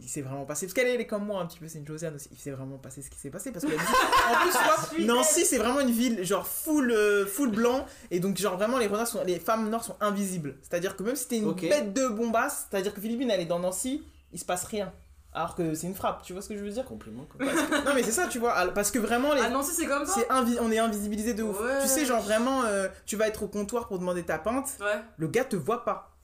il 0.00 0.08
s'est 0.08 0.22
vraiment 0.22 0.44
passé. 0.44 0.66
Parce 0.66 0.74
qu'elle 0.74 0.86
elle 0.88 1.00
est 1.00 1.06
comme 1.06 1.26
moi 1.26 1.40
un 1.40 1.46
petit 1.46 1.58
peu, 1.58 1.66
c'est 1.68 1.78
une 1.78 1.86
Josiane 1.86 2.14
aussi. 2.14 2.28
Il 2.32 2.38
s'est 2.38 2.50
vraiment 2.52 2.78
passé 2.78 3.02
ce 3.02 3.10
qui 3.10 3.18
s'est 3.18 3.30
passé. 3.30 3.50
Parce 3.52 3.64
que, 3.64 3.72
en 3.72 4.40
plus, 4.42 4.52
tu 4.98 5.04
vois, 5.04 5.14
Nancy, 5.14 5.44
c'est 5.44 5.58
vraiment 5.58 5.80
une 5.80 5.90
ville, 5.90 6.24
genre, 6.24 6.46
full, 6.46 6.90
euh, 6.90 7.26
full 7.26 7.50
blanc. 7.50 7.86
Et 8.10 8.18
donc, 8.20 8.36
genre, 8.36 8.56
vraiment, 8.56 8.78
les 8.78 8.86
renards 8.88 9.08
sont, 9.08 9.22
les 9.24 9.38
femmes 9.40 9.68
noires 9.68 9.84
sont 9.84 9.96
invisibles. 10.00 10.56
C'est-à-dire 10.62 10.96
que 10.96 11.02
même 11.04 11.16
si 11.16 11.28
t'es 11.28 11.38
une 11.38 11.52
bête 11.54 11.92
de 11.92 12.08
bombasse, 12.08 12.66
c'est-à-dire 12.70 12.94
que 12.94 13.00
Philippine, 13.00 13.30
elle 13.30 13.40
est 13.40 13.46
dans 13.46 13.58
Nancy, 13.60 14.02
il 14.32 14.38
se 14.38 14.44
passe 14.44 14.64
rien. 14.64 14.92
Alors 15.32 15.54
que 15.54 15.74
c'est 15.74 15.86
une 15.86 15.94
frappe, 15.94 16.22
tu 16.22 16.32
vois 16.32 16.42
ce 16.42 16.48
que 16.48 16.56
je 16.58 16.64
veux 16.64 16.70
dire 16.70 16.84
Compliment. 16.84 17.24
quoi. 17.24 17.46
Non, 17.46 17.94
mais 17.94 18.02
c'est 18.02 18.10
ça, 18.10 18.26
tu 18.26 18.38
vois. 18.40 18.52
Parce 18.74 18.90
que 18.90 18.98
vraiment, 18.98 19.32
les, 19.32 19.40
Ah 19.44 19.48
non, 19.50 19.62
si 19.62 19.72
c'est 19.72 19.86
comme 19.86 20.04
ça 20.04 20.14
c'est 20.14 20.28
invi- 20.28 20.58
on 20.60 20.72
est 20.72 20.78
invisibilisé 20.78 21.34
de 21.34 21.44
ouf. 21.44 21.60
Ouais. 21.60 21.80
Tu 21.82 21.86
sais, 21.88 22.04
genre 22.04 22.20
vraiment, 22.20 22.64
euh, 22.64 22.88
tu 23.06 23.14
vas 23.16 23.28
être 23.28 23.44
au 23.44 23.48
comptoir 23.48 23.86
pour 23.86 23.98
demander 24.00 24.24
ta 24.24 24.38
pinte, 24.38 24.70
Ouais. 24.80 25.00
le 25.16 25.28
gars 25.28 25.44
te 25.44 25.54
voit 25.56 25.84
pas. 25.84 26.16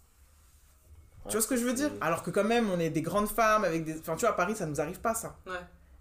tu 1.29 1.33
vois 1.33 1.41
ce 1.41 1.47
que 1.49 1.57
je 1.57 1.65
veux 1.65 1.73
dire 1.73 1.91
Alors 2.01 2.23
que 2.23 2.31
quand 2.31 2.45
même, 2.45 2.69
on 2.71 2.79
est 2.81 2.91
des 2.91 3.03
grandes 3.03 3.29
femmes 3.29 3.65
avec 3.65 3.85
des. 3.85 3.99
Enfin, 3.99 4.15
tu 4.15 4.21
vois, 4.21 4.31
à 4.31 4.33
Paris, 4.33 4.57
ça 4.57 4.67
nous 4.67 4.81
arrive 4.81 5.01
pas 5.01 5.15
ça. 5.15 5.37
Ouais. 5.47 5.53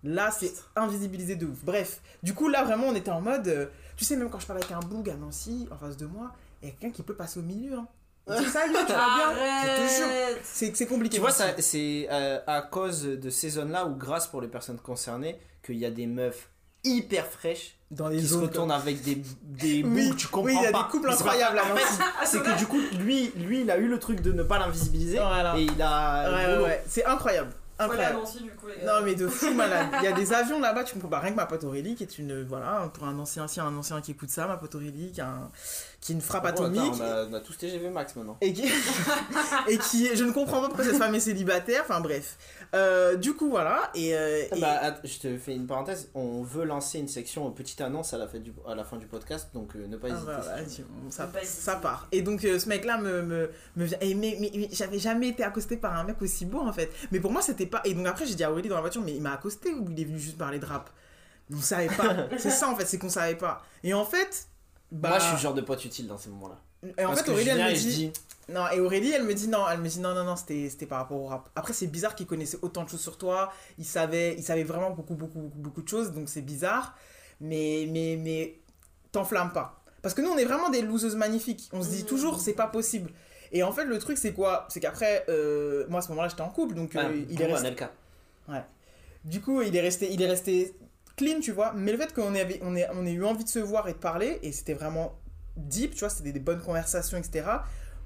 Là, 0.03 0.29
c'est 0.31 0.53
invisibilisé 0.75 1.35
de 1.35 1.45
ouf. 1.47 1.63
Bref, 1.63 2.01
du 2.23 2.33
coup, 2.33 2.47
là, 2.47 2.63
vraiment, 2.63 2.87
on 2.87 2.95
était 2.95 3.11
en 3.11 3.21
mode. 3.21 3.47
euh, 3.47 3.65
tu 3.97 4.03
sais, 4.05 4.15
même 4.17 4.29
quand 4.31 4.39
je 4.39 4.45
parle 4.47 4.59
avec 4.59 4.71
un 4.71 4.79
boug 4.79 5.09
à 5.09 5.15
Nancy, 5.15 5.67
en 5.71 5.77
face 5.77 5.97
de 5.97 6.05
moi, 6.07 6.31
il 6.61 6.69
y 6.69 6.71
a 6.71 6.75
quelqu'un 6.75 6.95
qui 6.95 7.01
peut 7.03 7.15
passer 7.15 7.39
au 7.39 7.43
milieu. 7.43 7.73
Hein. 7.77 7.87
Il 8.27 8.35
dit, 8.37 8.45
Salut, 8.49 8.73
tu 8.87 8.93
vas 8.93 9.15
bien 9.15 9.31
Je 9.63 9.81
te 9.81 9.95
jure. 9.95 10.05
Arrête 10.05 10.39
C'est 10.43 10.75
c'est 10.75 10.85
compliqué. 10.87 11.15
Tu 11.15 11.21
vois, 11.21 11.31
ça- 11.31 11.59
c'est 11.59 12.07
euh, 12.11 12.39
à 12.47 12.61
cause 12.61 13.03
de 13.03 13.29
ces 13.29 13.49
zones-là 13.49 13.85
ou 13.85 13.95
grâce 13.95 14.27
pour 14.27 14.41
les 14.41 14.47
personnes 14.47 14.79
concernées 14.79 15.37
qu'il 15.63 15.77
y 15.77 15.85
a 15.85 15.91
des 15.91 16.07
meufs 16.07 16.49
hyper 16.83 17.25
fraîches 17.27 17.77
Dans 17.91 18.07
les 18.07 18.17
qui 18.19 18.27
se 18.27 18.35
retournent 18.35 18.71
avec 18.71 19.01
des, 19.01 19.15
des 19.43 19.83
Oui, 19.83 20.09
bouts, 20.09 20.15
tu 20.15 20.27
comprends 20.27 20.45
oui, 20.47 20.55
il 20.59 20.63
y 20.63 20.67
a 20.67 20.71
pas. 20.71 20.83
des 20.83 20.89
couples 20.91 21.09
c'est 21.11 21.23
pas- 21.23 21.31
incroyables 21.31 21.59
en 21.59 21.75
fait. 21.75 22.03
C'est 22.25 22.43
que 22.43 22.57
du 22.59 22.67
coup, 22.67 22.79
lui, 22.99 23.31
lui, 23.37 23.61
il 23.61 23.71
a 23.71 23.77
eu 23.77 23.87
le 23.87 23.99
truc 23.99 24.21
de 24.21 24.31
ne 24.31 24.43
pas 24.43 24.59
l'invisibiliser 24.59 25.17
Voilà. 25.17 25.57
et 25.57 25.63
il 25.63 25.81
a. 25.81 26.31
Ouais, 26.31 26.57
ouais, 26.57 26.63
ouais. 26.63 26.83
C'est 26.87 27.05
incroyable. 27.05 27.51
Incroyable. 27.77 28.17
Nancy 28.19 28.41
du 28.43 28.51
coup, 28.51 28.67
les 28.67 28.85
gars. 28.85 28.99
Non 28.99 29.05
mais 29.05 29.15
de 29.15 29.27
fou 29.27 29.53
malade. 29.53 29.87
Il 29.99 30.03
y 30.05 30.07
a 30.07 30.13
des 30.13 30.31
avions 30.33 30.59
là-bas, 30.59 30.83
tu 30.85 30.93
comprends 30.93 31.09
pas. 31.09 31.19
Rien 31.19 31.31
que 31.31 31.35
ma 31.35 31.45
pote 31.45 31.63
Aurélie, 31.65 31.95
qui 31.95 32.03
est 32.03 32.17
une 32.19 32.43
voilà, 32.43 32.89
pour 32.93 33.05
un 33.05 33.17
ancien, 33.19 33.47
si 33.49 33.59
un 33.59 33.75
ancien 33.75 33.99
qui 34.01 34.11
écoute 34.11 34.29
ça, 34.29 34.47
ma 34.47 34.55
pote 34.57 34.73
Aurélie, 34.75 35.11
qui, 35.11 35.19
a 35.21 35.27
un- 35.27 35.51
qui 35.99 36.13
est 36.13 36.15
une 36.15 36.21
frappe 36.21 36.45
Attends, 36.45 36.63
atomique. 36.65 36.93
on, 36.97 37.01
a, 37.01 37.25
on 37.25 37.33
a 37.33 37.39
tous 37.41 37.57
TGV 37.57 37.89
Max 37.89 38.15
maintenant. 38.15 38.37
et 38.41 38.53
qui, 38.53 38.63
et 39.67 39.77
qui 39.77 40.15
je 40.15 40.23
ne 40.23 40.31
comprends 40.31 40.61
pas 40.61 40.67
pourquoi 40.67 40.85
cette 40.85 40.97
femme 40.97 41.15
est 41.15 41.19
célibataire 41.19 41.83
enfin 41.83 41.99
bref 41.99 42.37
Euh, 42.73 43.15
du 43.15 43.33
coup 43.35 43.49
voilà 43.49 43.91
et, 43.95 44.15
euh, 44.15 44.43
et- 44.53 44.59
Bah, 44.59 44.79
att- 44.81 45.01
je 45.03 45.19
te 45.19 45.37
fais 45.37 45.53
une 45.55 45.67
parenthèse. 45.67 46.09
On 46.15 46.41
veut 46.41 46.65
lancer 46.65 46.99
une 46.99 47.07
section 47.07 47.49
petite 47.51 47.79
annonce 47.81 48.13
à 48.13 48.17
la 48.17 48.27
fin 48.27 48.39
du, 48.39 48.53
à 48.67 48.75
la 48.75 48.83
fin 48.83 48.97
du 48.97 49.05
podcast, 49.05 49.49
donc 49.53 49.75
euh, 49.75 49.87
ne 49.87 49.97
pas 49.97 50.07
Ah, 50.11 50.15
hésiter. 50.15 50.31
bah, 50.31 50.43
si 50.67 50.83
ça, 51.15 51.27
pas 51.27 51.41
hésiter. 51.41 51.61
ça 51.61 51.75
part 51.75 52.07
et 52.11 52.21
donc 52.21 52.43
euh, 52.45 52.57
ce 52.59 52.67
mec 52.67 52.85
là 52.85 52.97
me, 52.97 53.21
me, 53.21 53.49
me 53.75 53.85
vient 53.85 53.97
et 54.01 54.13
mais, 54.15 54.37
mais, 54.39 54.51
mais 54.55 54.69
j'avais 54.71 54.99
jamais 54.99 55.29
été 55.29 55.43
accosté 55.43 55.77
par 55.77 55.93
un 55.97 56.03
mec 56.03 56.21
aussi 56.21 56.45
beau 56.45 56.59
en 56.61 56.73
fait 56.73 56.91
mais 57.11 57.19
pour 57.19 57.31
moi 57.31 57.41
c'était 57.41 57.65
pas 57.65 57.81
et 57.85 57.93
donc 57.93 58.07
après 58.07 58.25
j'ai 58.25 58.35
dit 58.35 58.43
à 58.43 58.51
Aurélie 58.51 58.69
dans 58.69 58.75
la 58.75 58.81
voiture 58.81 59.01
mais 59.03 59.13
il 59.13 59.21
m'a 59.21 59.33
accosté 59.33 59.73
ou 59.73 59.87
il 59.91 59.99
est 59.99 60.05
venu 60.05 60.19
juste 60.19 60.37
parler 60.37 60.59
de 60.59 60.65
rap? 60.65 60.89
On 61.53 61.61
savait 61.61 61.87
pas 61.87 62.27
c'est 62.37 62.49
ça 62.49 62.69
en 62.69 62.75
fait 62.75 62.85
c'est 62.85 62.97
qu'on 62.97 63.09
savait 63.09 63.35
pas 63.35 63.63
et 63.83 63.93
en 63.93 64.05
fait 64.05 64.47
bah 64.91 65.09
Moi, 65.09 65.19
je 65.19 65.23
suis 65.25 65.33
le 65.35 65.39
genre 65.41 65.53
de 65.53 65.61
pote 65.61 65.83
utile 65.85 66.07
dans 66.07 66.17
ces 66.17 66.29
moments-là. 66.29 66.59
et 66.97 67.03
en 67.05 67.09
Parce 67.09 67.21
fait 67.23 67.31
Aurélie 67.31 67.49
elle 67.49 67.57
me 67.71 67.73
dit 67.75 67.87
dis, 67.87 68.13
Non, 68.47 68.67
et 68.69 68.79
Aurélie, 68.79 69.11
elle 69.11 69.23
me 69.23 69.33
dit 69.33 69.47
non, 69.47 69.65
elle 69.69 69.79
me 69.79 69.87
dit 69.87 69.99
non, 69.99 70.13
non, 70.13 70.23
non, 70.23 70.35
c'était 70.35 70.85
par 70.85 70.99
rapport 70.99 71.19
au 71.19 71.27
rap. 71.27 71.49
Après, 71.55 71.73
c'est 71.73 71.87
bizarre 71.87 72.15
qu'il 72.15 72.27
connaissait 72.27 72.59
autant 72.61 72.83
de 72.83 72.89
choses 72.89 73.01
sur 73.01 73.17
toi. 73.17 73.51
Il 73.77 73.85
savait, 73.85 74.35
il 74.37 74.43
savait 74.43 74.63
vraiment 74.63 74.91
beaucoup, 74.91 75.15
beaucoup, 75.15 75.39
beaucoup, 75.39 75.59
beaucoup 75.59 75.81
de 75.81 75.87
choses, 75.87 76.11
donc 76.11 76.29
c'est 76.29 76.41
bizarre. 76.41 76.95
Mais, 77.41 77.87
mais, 77.89 78.17
mais, 78.21 78.59
t'enflamme 79.11 79.51
pas. 79.51 79.83
Parce 80.01 80.13
que 80.13 80.21
nous, 80.21 80.29
on 80.29 80.37
est 80.37 80.45
vraiment 80.45 80.69
des 80.69 80.81
loseuses 80.81 81.15
magnifiques. 81.15 81.69
On 81.73 81.81
se 81.81 81.89
dit 81.89 82.03
Mmh. 82.03 82.05
toujours, 82.05 82.39
c'est 82.39 82.53
pas 82.53 82.67
possible. 82.67 83.11
Et 83.51 83.63
en 83.63 83.71
fait, 83.71 83.85
le 83.85 83.97
truc, 83.97 84.17
c'est 84.17 84.33
quoi? 84.33 84.67
C'est 84.69 84.79
qu'après, 84.79 85.25
euh, 85.29 85.85
moi, 85.89 85.99
à 85.99 86.01
ce 86.01 86.09
moment-là, 86.09 86.27
j'étais 86.27 86.41
en 86.41 86.49
couple, 86.49 86.75
donc 86.75 86.95
euh, 86.95 87.01
ah, 87.03 87.11
il 87.11 87.35
pour 87.35 87.45
est 87.45 87.51
resté. 87.51 87.67
Nelka. 87.69 87.91
Du 89.23 89.41
coup, 89.41 89.63
il 89.63 89.75
est 89.75 89.81
resté, 89.81 90.13
il 90.13 90.21
est 90.21 90.27
resté 90.27 90.75
clean, 91.15 91.39
tu 91.39 91.51
vois. 91.51 91.73
Mais 91.73 91.91
le 91.91 91.97
fait 91.97 92.13
qu'on 92.13 92.35
ait, 92.35 92.59
on 92.61 92.75
ait, 92.75 92.87
on 92.93 93.05
ait 93.07 93.11
eu 93.11 93.25
envie 93.25 93.43
de 93.43 93.49
se 93.49 93.57
voir 93.57 93.87
et 93.87 93.93
de 93.93 93.97
parler, 93.97 94.39
et 94.43 94.51
c'était 94.51 94.75
vraiment 94.75 95.17
deep, 95.57 95.93
tu 95.93 95.99
vois, 95.99 96.09
c'était 96.09 96.31
des, 96.31 96.39
bonnes 96.39 96.61
conversations, 96.61 97.17
etc. 97.17 97.45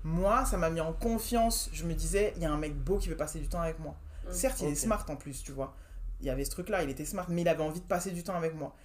Moi, 0.04 0.45
ça 0.45 0.58
m'a 0.58 0.70
mis 0.70 0.82
en 0.82 0.93
confiance. 0.93 1.70
Je 1.74 1.84
me 1.84 1.93
disais, 1.93 2.34
il 2.38 2.41
y 2.41 2.45
a 2.45 2.52
un 2.52 2.58
mec 2.58 2.76
beau 2.76 2.97
qui 2.97 3.10
veut 3.10 3.18
passer 3.18 3.39
du 3.39 3.47
temps 3.47 3.62
avec 3.62 3.80
moi. 3.80 3.95
Mm. 4.28 4.32
Certes, 4.32 4.62
il 4.62 4.70
est 4.70 4.76
smart 4.76 5.06
en 5.10 5.16
plus, 5.16 5.43
tu 5.43 5.52
vois. 5.52 5.76
Il 6.22 6.28
y 6.28 6.30
avait 6.30 6.45
ce 6.45 6.52
truc-là, 6.52 6.84
il 6.84 6.89
était 6.89 7.06
smart, 7.06 7.26
mais 7.30 7.41
il 7.41 7.47
avait 7.47 7.64
envie 7.64 7.80
de 7.80 7.86
passer 7.86 8.12
du 8.12 8.24
temps 8.24 8.36
avec 8.36 8.54
moi. 8.54 8.76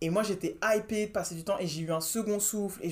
Et 0.00 0.10
moi, 0.10 0.22
j'étais 0.22 0.58
hypée 0.62 1.06
de 1.06 1.12
passer 1.12 1.34
du 1.34 1.44
temps 1.44 1.58
et 1.58 1.66
j'ai 1.66 1.82
eu 1.82 1.92
un 1.92 2.00
second 2.00 2.40
souffle 2.40 2.80
et 2.82 2.90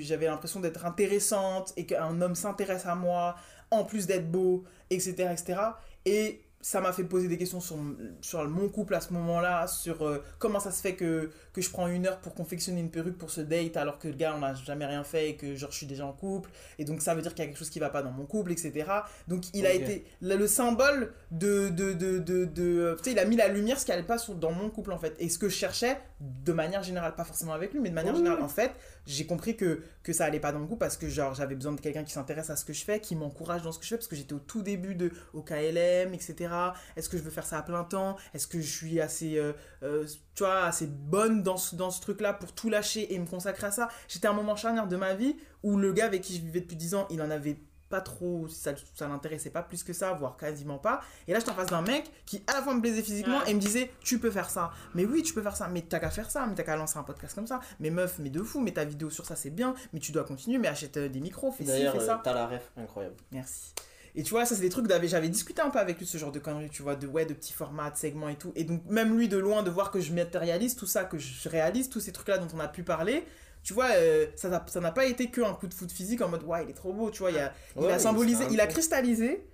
j'avais 0.00 0.26
l'impression 0.26 0.60
d'être 0.60 0.84
intéressante 0.84 1.72
et 1.76 1.86
qu'un 1.86 2.20
homme 2.20 2.34
s'intéresse 2.34 2.86
à 2.86 2.94
moi, 2.94 3.36
en 3.70 3.84
plus 3.84 4.06
d'être 4.06 4.30
beau, 4.30 4.64
etc., 4.90 5.28
etc. 5.30 5.60
Et 6.04 6.42
ça 6.62 6.80
m'a 6.80 6.92
fait 6.92 7.04
poser 7.04 7.28
des 7.28 7.36
questions 7.36 7.60
sur, 7.60 7.76
sur 8.20 8.48
mon 8.48 8.68
couple 8.68 8.94
à 8.94 9.00
ce 9.00 9.12
moment-là, 9.12 9.66
sur 9.66 10.06
euh, 10.06 10.22
comment 10.38 10.60
ça 10.60 10.70
se 10.70 10.80
fait 10.80 10.94
que, 10.94 11.30
que 11.52 11.60
je 11.60 11.68
prends 11.70 11.88
une 11.88 12.06
heure 12.06 12.20
pour 12.20 12.34
confectionner 12.34 12.80
une 12.80 12.90
perruque 12.90 13.18
pour 13.18 13.30
ce 13.30 13.40
date 13.40 13.76
alors 13.76 13.98
que 13.98 14.08
le 14.08 14.14
gars, 14.14 14.34
on 14.36 14.40
n'a 14.40 14.54
jamais 14.54 14.86
rien 14.86 15.04
fait 15.04 15.30
et 15.30 15.36
que 15.36 15.54
genre 15.56 15.72
je 15.72 15.76
suis 15.76 15.86
déjà 15.86 16.06
en 16.06 16.12
couple. 16.12 16.50
Et 16.78 16.84
donc 16.84 17.02
ça 17.02 17.14
veut 17.14 17.22
dire 17.22 17.34
qu'il 17.34 17.44
y 17.44 17.46
a 17.46 17.50
quelque 17.50 17.58
chose 17.58 17.70
qui 17.70 17.80
va 17.80 17.90
pas 17.90 18.02
dans 18.02 18.12
mon 18.12 18.24
couple, 18.26 18.52
etc. 18.52 18.86
Donc 19.28 19.42
il 19.54 19.66
a 19.66 19.72
été 19.72 20.06
le, 20.20 20.36
le 20.36 20.46
symbole 20.46 21.12
de... 21.32 21.68
de, 21.68 21.92
de, 21.92 22.18
de, 22.18 22.44
de- 22.44 22.94
tu 22.98 23.04
sais, 23.04 23.12
il 23.12 23.18
a 23.18 23.24
mis 23.24 23.36
la 23.36 23.48
lumière 23.48 23.78
ce 23.78 23.84
qui 23.84 23.92
allait 23.92 24.02
pas 24.02 24.18
sur, 24.18 24.34
dans 24.34 24.52
mon 24.52 24.70
couple 24.70 24.92
en 24.92 24.98
fait. 24.98 25.14
Et 25.18 25.28
ce 25.28 25.38
que 25.38 25.48
je 25.48 25.54
cherchais 25.56 25.98
de 26.22 26.52
manière 26.52 26.84
générale, 26.84 27.16
pas 27.16 27.24
forcément 27.24 27.52
avec 27.52 27.72
lui, 27.72 27.80
mais 27.80 27.90
de 27.90 27.94
manière 27.94 28.14
générale. 28.14 28.42
En 28.42 28.48
fait, 28.48 28.72
j'ai 29.06 29.26
compris 29.26 29.56
que, 29.56 29.82
que 30.04 30.12
ça 30.12 30.24
allait 30.24 30.38
pas 30.38 30.52
dans 30.52 30.60
le 30.60 30.66
couple 30.66 30.78
parce 30.78 30.96
que 30.96 31.08
genre 31.08 31.34
j'avais 31.34 31.56
besoin 31.56 31.72
de 31.72 31.80
quelqu'un 31.80 32.04
qui 32.04 32.12
s'intéresse 32.12 32.48
à 32.48 32.56
ce 32.56 32.64
que 32.64 32.72
je 32.72 32.84
fais, 32.84 33.00
qui 33.00 33.16
m'encourage 33.16 33.62
dans 33.62 33.72
ce 33.72 33.78
que 33.78 33.84
je 33.84 33.90
fais 33.90 33.96
parce 33.96 34.06
que 34.06 34.14
j'étais 34.14 34.32
au 34.32 34.38
tout 34.38 34.62
début 34.62 34.94
de 34.94 35.10
au 35.34 35.42
KLM, 35.42 36.14
etc. 36.14 36.54
Est-ce 36.96 37.08
que 37.08 37.18
je 37.18 37.22
veux 37.22 37.30
faire 37.30 37.46
ça 37.46 37.58
à 37.58 37.62
plein 37.62 37.82
temps? 37.82 38.16
Est-ce 38.34 38.46
que 38.46 38.60
je 38.60 38.70
suis 38.70 39.00
assez, 39.00 39.36
euh, 39.36 39.52
euh, 39.82 40.06
tu 40.34 40.44
vois, 40.44 40.64
assez 40.64 40.86
bonne 40.86 41.42
dans 41.42 41.56
ce, 41.56 41.74
dans 41.74 41.90
ce 41.90 42.00
truc-là 42.00 42.34
pour 42.34 42.52
tout 42.52 42.70
lâcher 42.70 43.12
et 43.12 43.18
me 43.18 43.26
consacrer 43.26 43.66
à 43.66 43.72
ça? 43.72 43.88
J'étais 44.06 44.28
à 44.28 44.30
un 44.30 44.34
moment 44.34 44.54
charnière 44.54 44.86
de 44.86 44.96
ma 44.96 45.14
vie 45.14 45.36
où 45.64 45.76
le 45.76 45.92
gars 45.92 46.06
avec 46.06 46.22
qui 46.22 46.36
je 46.36 46.40
vivais 46.40 46.60
depuis 46.60 46.76
10 46.76 46.94
ans, 46.94 47.06
il 47.10 47.20
en 47.20 47.30
avait 47.30 47.56
pas 47.92 48.00
trop, 48.00 48.48
ça, 48.48 48.72
ça 48.94 49.06
l'intéressait 49.06 49.50
pas 49.50 49.62
plus 49.62 49.84
que 49.84 49.92
ça, 49.92 50.12
voire 50.14 50.36
quasiment 50.38 50.78
pas. 50.78 51.00
Et 51.28 51.32
là, 51.32 51.38
j'étais 51.38 51.50
en 51.50 51.54
face 51.54 51.68
d'un 51.68 51.82
mec 51.82 52.10
qui 52.26 52.42
à 52.46 52.54
la 52.54 52.62
fois 52.62 52.74
me 52.74 52.80
plaisait 52.80 53.02
physiquement 53.02 53.38
Ouais. 53.40 53.50
et 53.50 53.54
me 53.54 53.60
disait 53.60 53.90
Tu 54.00 54.18
peux 54.18 54.30
faire 54.30 54.48
ça. 54.50 54.72
Mais 54.94 55.04
oui, 55.04 55.22
tu 55.22 55.34
peux 55.34 55.42
faire 55.42 55.54
ça. 55.56 55.68
Mais 55.68 55.82
t'as 55.82 55.98
qu'à 56.00 56.10
faire 56.10 56.30
ça. 56.30 56.46
Mais 56.46 56.54
t'as 56.54 56.62
qu'à 56.62 56.74
lancer 56.76 56.98
un 56.98 57.02
podcast 57.02 57.34
comme 57.34 57.46
ça. 57.46 57.60
Mais 57.78 57.90
meuf, 57.90 58.18
mais 58.18 58.30
de 58.30 58.42
fou. 58.42 58.60
Mais 58.60 58.72
ta 58.72 58.84
vidéo 58.84 59.10
sur 59.10 59.26
ça, 59.26 59.36
c'est 59.36 59.50
bien. 59.50 59.74
Mais 59.92 60.00
tu 60.00 60.10
dois 60.10 60.24
continuer. 60.24 60.58
Mais 60.58 60.68
achète 60.68 60.96
euh, 60.96 61.08
des 61.08 61.20
micros. 61.20 61.52
Fais 61.52 61.64
ci, 61.64 61.68
D'ailleurs, 61.70 61.92
fais 61.94 62.00
euh, 62.00 62.06
ça. 62.06 62.20
t'as 62.24 62.32
la 62.34 62.46
ref, 62.46 62.72
incroyable. 62.76 63.16
Merci. 63.30 63.74
Et 64.14 64.22
tu 64.22 64.30
vois, 64.30 64.44
ça, 64.44 64.54
c'est 64.54 64.60
des 64.60 64.68
trucs 64.68 64.86
j'avais 65.04 65.28
discuté 65.28 65.62
un 65.62 65.70
peu 65.70 65.78
avec 65.78 65.98
lui, 65.98 66.06
ce 66.06 66.18
genre 66.18 66.32
de 66.32 66.38
conneries, 66.38 66.68
tu 66.68 66.82
vois, 66.82 66.96
de 66.96 67.06
ouais, 67.06 67.24
de 67.24 67.32
petits 67.32 67.54
formats, 67.54 67.90
de 67.90 67.96
segments 67.96 68.28
et 68.28 68.36
tout. 68.36 68.52
Et 68.56 68.64
donc, 68.64 68.82
même 68.86 69.16
lui, 69.16 69.28
de 69.28 69.38
loin, 69.38 69.62
de 69.62 69.70
voir 69.70 69.90
que 69.90 70.00
je 70.00 70.12
matérialise 70.12 70.76
tout 70.76 70.86
ça, 70.86 71.04
que 71.04 71.16
je 71.18 71.48
réalise 71.48 71.88
tous 71.88 72.00
ces 72.00 72.12
trucs-là 72.12 72.38
dont 72.38 72.48
on 72.54 72.60
a 72.60 72.68
pu 72.68 72.82
parler, 72.82 73.24
tu 73.62 73.74
vois, 73.74 73.90
euh, 73.92 74.26
ça 74.36 74.48
n'a 74.48 74.64
ça 74.68 74.80
pas 74.92 75.06
été 75.06 75.30
que 75.30 75.40
un 75.40 75.54
coup 75.54 75.68
de 75.68 75.74
foot 75.74 75.90
physique 75.92 76.20
en 76.22 76.28
mode 76.28 76.44
ouais, 76.44 76.64
il 76.64 76.70
est 76.70 76.74
trop 76.74 76.92
beau, 76.92 77.10
tu 77.10 77.20
vois, 77.20 77.30
il, 77.30 77.38
a, 77.38 77.52
il 77.80 77.90
Ouais, 77.90 77.92
a 77.92 77.98
symbolisé, 77.98 78.46
un 78.46 78.52
il 78.52 78.60
a 78.60 78.66
cristallisé 78.66 79.44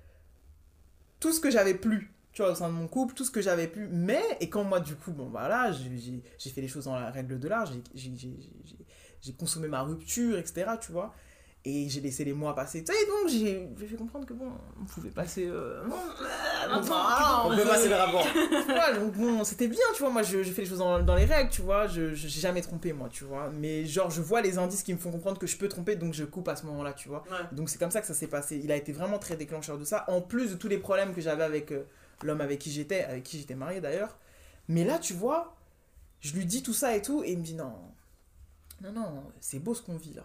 tout 1.20 1.32
ce 1.32 1.40
que 1.40 1.50
j'avais 1.50 1.74
plus, 1.74 2.12
tu 2.32 2.42
vois, 2.42 2.52
au 2.52 2.54
sein 2.54 2.68
de 2.68 2.74
mon 2.74 2.86
couple, 2.88 3.14
tout 3.14 3.24
ce 3.24 3.30
que 3.30 3.40
j'avais 3.40 3.66
plus. 3.66 3.88
Mais, 3.88 4.22
et 4.40 4.48
quand 4.48 4.64
moi, 4.64 4.80
du 4.80 4.94
coup, 4.96 5.12
bon, 5.12 5.28
voilà, 5.28 5.72
j'ai- 5.72 6.22
fait 6.50 6.60
les 6.60 6.68
choses 6.68 6.84
dans 6.84 6.94
la 6.98 7.10
règle 7.10 7.38
de 7.38 7.48
l'art, 7.48 7.66
j'ai 7.94 9.32
consommé 9.34 9.68
ma 9.68 9.82
rupture, 9.82 10.38
etc., 10.38 10.78
tu 10.78 10.92
vois. 10.92 11.14
Et 11.64 11.88
j'ai 11.88 12.00
laissé 12.00 12.24
les 12.24 12.32
mois 12.32 12.54
passer. 12.54 12.82
Tu 12.84 12.92
sais, 12.92 13.06
donc 13.06 13.28
j'ai 13.28 13.86
fait 13.86 13.96
comprendre 13.96 14.24
que 14.24 14.32
bon, 14.32 14.50
on 14.80 14.84
pouvait 14.84 15.10
passer. 15.10 15.46
euh, 15.46 15.82
bon, 15.84 15.96
maintenant, 16.70 16.80
voilà, 16.82 17.42
On 17.44 17.52
on 17.52 17.56
peut 17.56 17.64
passer 17.64 17.88
le 17.88 17.94
rapport. 17.96 18.24
voilà, 18.66 18.98
donc 18.98 19.12
bon, 19.12 19.44
c'était 19.44 19.68
bien, 19.68 19.80
tu 19.92 20.00
vois. 20.02 20.10
Moi, 20.10 20.22
je, 20.22 20.42
je 20.44 20.52
fais 20.52 20.62
les 20.62 20.68
choses 20.68 20.78
dans, 20.78 21.00
dans 21.02 21.16
les 21.16 21.24
règles, 21.26 21.50
tu 21.50 21.60
vois. 21.60 21.86
Je 21.88 22.14
j'ai 22.14 22.28
jamais 22.40 22.62
trompé, 22.62 22.92
moi, 22.92 23.08
tu 23.10 23.24
vois. 23.24 23.50
Mais 23.50 23.84
genre, 23.84 24.08
je 24.10 24.22
vois 24.22 24.40
les 24.40 24.56
indices 24.56 24.82
qui 24.82 24.94
me 24.94 24.98
font 24.98 25.10
comprendre 25.10 25.38
que 25.38 25.46
je 25.48 25.58
peux 25.58 25.68
tromper, 25.68 25.96
donc 25.96 26.14
je 26.14 26.24
coupe 26.24 26.48
à 26.48 26.56
ce 26.56 26.64
moment-là, 26.66 26.92
tu 26.94 27.08
vois. 27.08 27.24
Ouais. 27.30 27.36
Donc 27.52 27.68
c'est 27.68 27.78
comme 27.78 27.90
ça 27.90 28.00
que 28.00 28.06
ça 28.06 28.14
s'est 28.14 28.28
passé. 28.28 28.58
Il 28.62 28.70
a 28.72 28.76
été 28.76 28.92
vraiment 28.92 29.18
très 29.18 29.36
déclencheur 29.36 29.76
de 29.78 29.84
ça, 29.84 30.04
en 30.08 30.20
plus 30.22 30.52
de 30.52 30.56
tous 30.56 30.68
les 30.68 30.78
problèmes 30.78 31.12
que 31.12 31.20
j'avais 31.20 31.44
avec 31.44 31.72
euh, 31.72 31.82
l'homme 32.22 32.40
avec 32.40 32.60
qui 32.60 32.70
j'étais, 32.70 33.04
avec 33.04 33.24
qui 33.24 33.36
j'étais 33.38 33.56
marié 33.56 33.80
d'ailleurs. 33.80 34.16
Mais 34.68 34.84
là, 34.84 34.98
tu 34.98 35.12
vois, 35.12 35.56
je 36.20 36.32
lui 36.34 36.46
dis 36.46 36.62
tout 36.62 36.72
ça 36.72 36.96
et 36.96 37.02
tout, 37.02 37.22
et 37.24 37.32
il 37.32 37.38
me 37.38 37.42
dit 37.44 37.54
non, 37.54 37.74
non, 38.80 38.92
non, 38.92 39.24
c'est 39.40 39.58
beau 39.58 39.74
ce 39.74 39.82
qu'on 39.82 39.96
vit 39.96 40.14
là. 40.14 40.24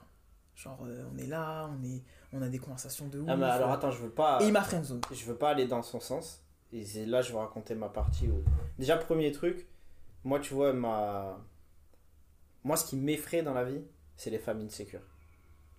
Genre, 0.55 0.79
euh, 0.85 1.03
on 1.13 1.17
est 1.17 1.25
là, 1.27 1.69
on, 1.69 1.83
est, 1.83 2.01
on 2.31 2.41
a 2.41 2.47
des 2.47 2.59
conversations 2.59 3.07
de 3.07 3.19
ouf. 3.19 3.25
Ah, 3.27 3.35
mais 3.35 3.45
alors 3.45 3.71
attends, 3.71 3.91
je 3.91 4.01
veux 4.03 4.09
pas. 4.11 4.39
Et 4.41 4.45
il 4.47 4.53
m'a 4.53 4.61
friendzone. 4.61 5.01
je 5.11 5.25
veux 5.25 5.35
pas 5.35 5.49
aller 5.49 5.67
dans 5.67 5.81
son 5.81 5.99
sens. 5.99 6.41
Et 6.71 6.83
c'est 6.85 7.05
là 7.05 7.21
je 7.21 7.31
vais 7.31 7.39
raconter 7.39 7.75
ma 7.75 7.89
partie. 7.89 8.27
Où... 8.27 8.43
Déjà, 8.79 8.97
premier 8.97 9.31
truc, 9.31 9.67
moi, 10.23 10.39
tu 10.39 10.53
vois, 10.53 10.73
ma. 10.73 11.39
Moi, 12.63 12.77
ce 12.77 12.85
qui 12.85 12.95
m'effraie 12.95 13.41
dans 13.43 13.53
la 13.53 13.63
vie, 13.65 13.81
c'est 14.15 14.29
les 14.29 14.39
femmes 14.39 14.61
insécures. 14.61 15.01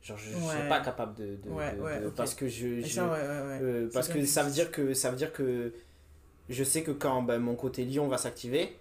Genre, 0.02 0.18
je, 0.18 0.30
je 0.30 0.36
Ouais. 0.36 0.58
suis 0.60 0.68
pas 0.68 0.80
capable 0.80 1.14
de. 1.14 1.36
de- 1.36 1.48
Ouais, 1.50 1.74
de- 1.74 1.80
ouais, 1.80 2.00
de-. 2.00 2.08
Parce 2.10 2.34
que 2.34 2.46
je. 2.48 2.82
Ça, 2.86 3.12
euh, 3.14 3.88
parce 3.92 4.08
que 4.08 4.24
ça 4.26 4.42
veut 4.42 4.50
dire 4.50 4.70
que 4.70 4.92
ça 4.92 5.10
veut 5.10 5.16
dire 5.16 5.32
que 5.32 5.72
je 6.48 6.62
sais 6.64 6.82
que 6.82 6.90
quand 6.90 7.22
ben, 7.22 7.38
mon 7.38 7.54
côté 7.56 7.84
lion 7.86 8.06
va 8.08 8.18
s'activer, 8.18 8.76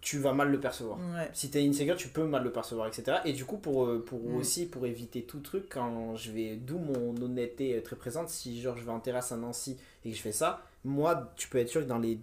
tu 0.00 0.18
vas 0.18 0.32
mal 0.32 0.50
le 0.50 0.60
percevoir. 0.60 0.98
Ouais. 0.98 1.28
Si 1.32 1.50
t'es 1.50 1.66
insécure, 1.66 1.96
tu 1.96 2.08
peux 2.08 2.24
mal 2.24 2.42
le 2.44 2.52
percevoir, 2.52 2.86
etc. 2.88 3.18
Et 3.24 3.32
du 3.32 3.44
coup, 3.44 3.58
pour, 3.58 3.84
euh, 3.86 4.04
pour 4.04 4.20
Mm. 4.20 4.34
aussi, 4.36 4.66
pour 4.66 4.86
éviter 4.86 5.22
tout 5.22 5.40
truc, 5.40 5.66
quand 5.70 6.14
je 6.16 6.30
vais, 6.32 6.56
d'où 6.56 6.78
mon 6.78 7.14
honnêteté 7.22 7.70
est 7.76 7.82
très 7.82 7.96
présente, 7.96 8.28
si 8.28 8.60
genre 8.60 8.76
je 8.76 8.84
vais 8.84 8.90
en 8.92 9.00
terrasse 9.00 9.32
à 9.32 9.36
Nancy 9.36 9.76
et 10.04 10.10
que 10.10 10.16
je 10.16 10.22
fais 10.22 10.32
ça, 10.32 10.62
moi, 10.84 11.32
tu 11.36 11.48
peux 11.48 11.58
être 11.58 11.68
sûr 11.68 11.82
que 11.82 11.86
dans 11.88 11.98
les 11.98 12.18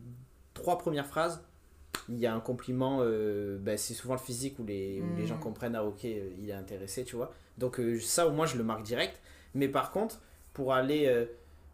trois 0.53 0.78
premières 0.78 1.07
phrases, 1.07 1.41
il 2.09 2.20
y 2.20 2.26
a 2.26 2.34
un 2.36 2.39
compliment, 2.39 2.99
euh, 3.01 3.57
ben, 3.59 3.78
c'est 3.78 3.93
souvent 3.93 4.13
le 4.16 4.20
physique 4.20 4.59
où 4.59 4.63
les, 4.66 5.01
où 5.01 5.16
les 5.18 5.26
gens 5.26 5.38
Mm. 5.38 5.39
comprennent, 5.39 5.76
ah 5.76 5.84
ok, 5.86 6.05
euh, 6.05 6.30
il 6.41 6.49
est 6.49 6.53
intéressé, 6.53 7.03
tu 7.03 7.16
vois. 7.16 7.34
Donc 7.57 7.80
euh, 7.80 7.99
ça, 7.99 8.28
au 8.28 8.32
moins, 8.32 8.45
je 8.45 8.57
le 8.57 8.63
marque 8.63 8.84
direct. 8.84 9.20
Mais 9.53 9.68
par 9.70 9.91
contre, 9.91 10.20
pour 10.53 10.74
aller 10.74 11.05
euh, 11.07 11.26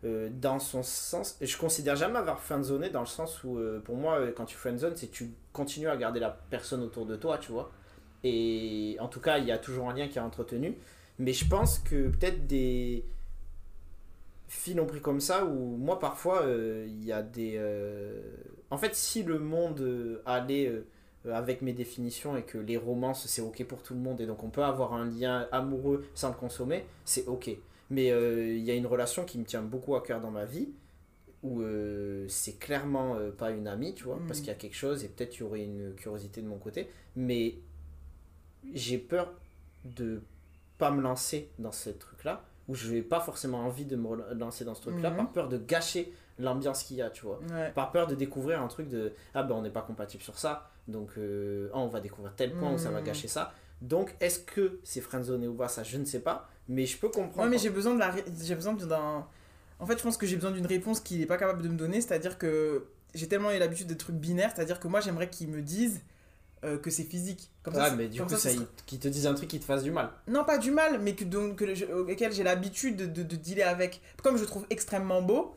euh, 0.04 0.30
dans 0.32 0.60
son 0.60 0.82
sens, 0.82 1.38
je 1.42 1.58
considère 1.58 1.96
jamais 1.96 2.18
avoir 2.18 2.40
friendzone 2.40 2.90
dans 2.90 3.02
le 3.02 3.06
sens 3.06 3.44
où, 3.44 3.58
euh, 3.58 3.80
pour 3.80 3.96
moi, 3.98 4.20
euh, 4.20 4.32
quand 4.36 4.46
tu 4.46 4.58
friendzone, 4.58 4.96
c'est 4.96 5.08
que 5.08 5.14
tu 5.14 5.32
continues 5.54 5.90
à 5.90 5.98
garder 5.98 6.20
la 6.20 6.30
personne 6.50 6.82
autour 6.82 7.06
de 7.06 7.16
toi, 7.16 7.38
tu 7.38 7.52
vois. 7.52 7.72
Et 8.24 8.98
en 9.00 9.08
tout 9.08 9.20
cas, 9.20 9.38
il 9.38 9.46
y 9.46 9.52
a 9.52 9.60
toujours 9.60 9.90
un 9.90 9.94
lien 9.94 10.08
qui 10.08 10.18
est 10.18 10.22
entretenu. 10.22 10.76
Mais 11.20 11.34
je 11.34 11.48
pense 11.48 11.78
que 11.78 12.10
peut-être 12.10 12.48
des 12.48 13.06
filles 14.48 14.74
l'ont 14.74 14.88
pris 14.88 15.02
comme 15.02 15.20
ça, 15.20 15.46
où 15.46 15.78
moi, 15.78 16.00
parfois, 16.00 16.46
il 16.48 17.06
y 17.06 17.12
a 17.12 17.22
des... 17.22 17.60
En 18.70 18.78
fait, 18.78 18.96
si 18.96 19.24
le 19.24 19.40
monde 19.40 20.22
allait 20.26 20.84
avec 21.30 21.62
mes 21.62 21.74
définitions 21.74 22.38
et 22.38 22.44
que 22.44 22.58
les 22.58 22.78
romances, 22.78 23.26
c'est 23.28 23.42
OK 23.42 23.64
pour 23.66 23.84
tout 23.84 23.94
le 23.94 24.00
monde, 24.00 24.22
et 24.22 24.26
donc 24.26 24.44
on 24.44 24.50
peut 24.50 24.64
avoir 24.64 24.94
un 24.94 25.06
lien 25.06 25.48
amoureux 25.52 26.06
sans 26.16 26.30
le 26.30 26.36
consommer, 26.36 26.86
c'est 27.06 27.28
OK. 27.28 27.50
Mais 27.92 28.10
euh, 28.12 28.56
il 28.56 28.64
y 28.64 28.72
a 28.72 28.74
une 28.74 28.88
relation 28.88 29.24
qui 29.26 29.38
me 29.38 29.44
tient 29.46 29.62
beaucoup 29.62 29.96
à 29.96 30.02
cœur 30.02 30.20
dans 30.22 30.32
ma 30.32 30.46
vie, 30.46 30.70
où 31.44 31.62
euh, 31.62 32.26
c'est 32.30 32.58
clairement 32.58 33.16
euh, 33.16 33.32
pas 33.32 33.52
une 33.52 33.68
amie, 33.68 33.94
tu 33.94 34.06
vois, 34.06 34.16
Mm. 34.16 34.28
parce 34.28 34.40
qu'il 34.40 34.48
y 34.48 34.52
a 34.52 34.56
quelque 34.56 34.76
chose, 34.76 35.04
et 35.04 35.10
peut-être 35.10 35.36
il 35.38 35.42
y 35.42 35.44
aurait 35.44 35.64
une 35.64 35.94
curiosité 35.96 36.42
de 36.42 36.48
mon 36.48 36.58
côté, 36.58 36.90
mais 37.16 37.56
j'ai 38.74 38.98
peur 38.98 39.34
de 39.86 40.22
pas 40.78 40.92
me 40.92 41.02
lancer 41.02 41.50
dans 41.60 41.72
ce 41.72 41.90
truc-là, 41.90 42.44
où 42.68 42.76
je 42.76 42.92
n'ai 42.92 43.02
pas 43.02 43.20
forcément 43.20 43.60
envie 43.66 43.86
de 43.86 43.96
me 43.96 44.34
lancer 44.36 44.64
dans 44.66 44.76
ce 44.76 44.82
truc-là, 44.82 45.10
Mhm. 45.12 45.18
par 45.18 45.32
peur 45.32 45.50
de 45.50 45.58
gâcher 45.58 46.14
l'ambiance 46.40 46.84
qu'il 46.84 46.98
y 46.98 47.02
a, 47.02 47.10
tu 47.10 47.26
vois. 47.26 47.40
Ouais. 47.52 47.72
Par 47.72 47.92
peur 47.92 48.08
de 48.08 48.16
découvrir 48.16 48.62
un 48.62 48.68
truc 48.68 48.88
de 48.88 49.14
ah 49.34 49.44
ben 49.44 49.56
on 49.56 49.62
n'est 49.62 49.70
pas 49.70 49.82
compatible 49.82 50.24
sur 50.24 50.38
ça, 50.40 50.70
donc 50.88 51.12
ah, 51.18 51.78
on 51.78 51.88
va 51.88 52.00
découvrir 52.00 52.34
tel 52.36 52.54
point 52.54 52.72
où 52.74 52.78
ça 52.78 52.90
va 52.90 53.00
Mhm. 53.00 53.06
gâcher 53.08 53.28
ça. 53.28 53.54
Donc, 53.82 54.16
est-ce 54.20 54.38
que 54.40 54.80
c'est 54.84 55.02
friendzoné 55.02 55.48
ou 55.48 55.56
pas? 55.56 55.68
Ça, 55.68 55.82
je 55.82 55.98
ne 55.98 56.06
sais 56.06 56.20
pas. 56.20 56.48
Mais 56.68 56.86
je 56.86 56.98
peux 56.98 57.10
comprendre. 57.10 57.44
Ouais, 57.44 57.50
mais 57.50 57.58
j'ai 57.58 57.70
besoin 57.70 57.94
de 57.94 58.00
la 58.00 58.12
ré- 58.12 58.24
j'ai 58.44 58.56
besoin 58.56 58.74
d'un 58.74 59.26
en 59.80 59.86
fait 59.88 59.98
je 59.98 60.04
pense 60.04 60.16
que 60.18 60.26
j'ai 60.28 60.36
besoin 60.36 60.52
d'une 60.52 60.66
réponse 60.68 61.00
qu'il 61.00 61.20
n'est 61.20 61.26
pas 61.26 61.38
capable 61.38 61.62
de 61.64 61.68
me 61.68 61.76
donner 61.76 62.02
c'est-à-dire 62.02 62.38
que 62.38 62.86
j'ai 63.16 63.28
tellement 63.28 63.52
eu 63.52 63.58
l'habitude 63.58 63.88
des 63.88 63.98
trucs 63.98 64.16
binaires 64.16 64.52
c'est-à-dire 64.56 64.80
que 64.80 64.88
moi 64.88 65.02
j'aimerais 65.02 65.30
qu'ils 65.30 65.48
me 65.50 65.62
disent 65.62 66.02
euh, 66.64 66.78
que 66.78 66.92
c'est 66.92 67.04
physique 67.04 67.50
comme 67.64 67.74
Ouais, 67.76 67.82
ça 67.90 67.96
mais 67.96 68.08
du 68.08 68.20
comme 68.20 68.28
coup, 68.28 68.36
ça, 68.36 68.50
qu'ils 68.86 69.00
te 69.00 69.08
disent 69.08 69.26
un 69.26 69.34
truc 69.34 69.50
qui 69.50 69.60
te 69.60 69.66
fasse 69.66 69.82
du 69.82 69.90
mal. 69.92 70.12
non 70.28 70.44
pas 70.44 70.60
du 70.60 70.70
mal 70.72 71.00
mais 71.02 71.16
que 71.16 71.24
donc 71.24 71.56
que 71.58 71.94
auquel 72.12 72.32
j'ai 72.32 72.44
l'habitude 72.44 72.96
de, 72.96 73.06
de, 73.08 73.24
de 73.24 73.36
dealer 73.36 73.64
avec 73.68 74.02
comme 74.22 74.36
je 74.38 74.42
le 74.42 74.48
trouve 74.48 74.68
extrêmement 74.70 75.24
beau 75.24 75.56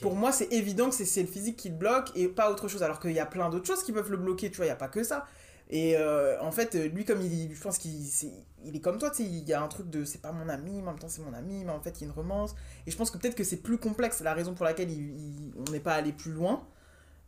pour 0.00 0.14
moi 0.16 0.32
c'est 0.32 0.52
évident 0.52 0.88
que 0.90 0.94
c'est- 0.96 1.20
le 1.22 1.28
physique 1.28 1.56
qui 1.58 1.68
le 1.68 1.74
bloque 1.76 2.10
et 2.14 2.28
pas 2.28 2.50
autre 2.50 2.66
chose 2.68 2.82
alors 2.82 2.98
qu'il 3.00 3.12
y 3.12 3.20
a 3.20 3.26
plein 3.26 3.50
d'autres 3.50 3.66
choses 3.66 3.82
qui 3.82 3.92
peuvent 3.92 4.10
le 4.10 4.16
bloquer 4.16 4.50
tu 4.50 4.56
vois 4.56 4.64
il 4.66 4.68
y 4.70 4.72
a 4.72 4.76
pas 4.76 4.88
que 4.88 5.04
ça 5.04 5.26
et 5.72 5.96
euh, 5.96 6.40
en 6.42 6.50
fait 6.50 6.74
lui 6.74 7.04
comme 7.04 7.20
il 7.22 7.54
je 7.54 7.60
pense 7.62 7.78
qu'il 7.78 8.04
c'est- 8.04 8.32
il 8.64 8.74
est 8.76 8.80
comme 8.80 8.98
toi 8.98 9.08
tu 9.10 9.18
sais 9.18 9.22
il 9.24 9.48
y 9.48 9.52
a 9.54 9.62
un 9.62 9.68
truc 9.68 9.88
de 9.88 10.04
c'est 10.04 10.20
pas 10.20 10.32
mon 10.32 10.48
ami 10.48 10.72
mais 10.82 10.88
en 10.88 10.90
même 10.90 10.98
temps 10.98 11.08
c'est 11.08 11.22
mon 11.22 11.32
ami 11.32 11.62
mais 11.64 11.70
en 11.72 11.80
fait 11.80 11.90
il 11.98 12.00
y 12.00 12.04
a 12.04 12.06
une 12.08 12.12
romance. 12.14 12.54
Et 12.86 12.90
je 12.90 12.96
pense 12.96 13.10
que 13.10 13.18
peut-être 13.18 13.36
que 13.36 13.44
c'est 13.44 13.58
plus 13.58 13.78
complexe. 13.78 14.20
La 14.20 14.34
raison 14.34 14.52
pour 14.54 14.64
laquelle 14.64 14.90
il- 14.90 15.16
il- 15.16 15.52
on 15.66 15.70
n'est 15.70 15.80
pas 15.80 15.94
allé 15.94 16.12
plus 16.12 16.32
loin 16.32 16.66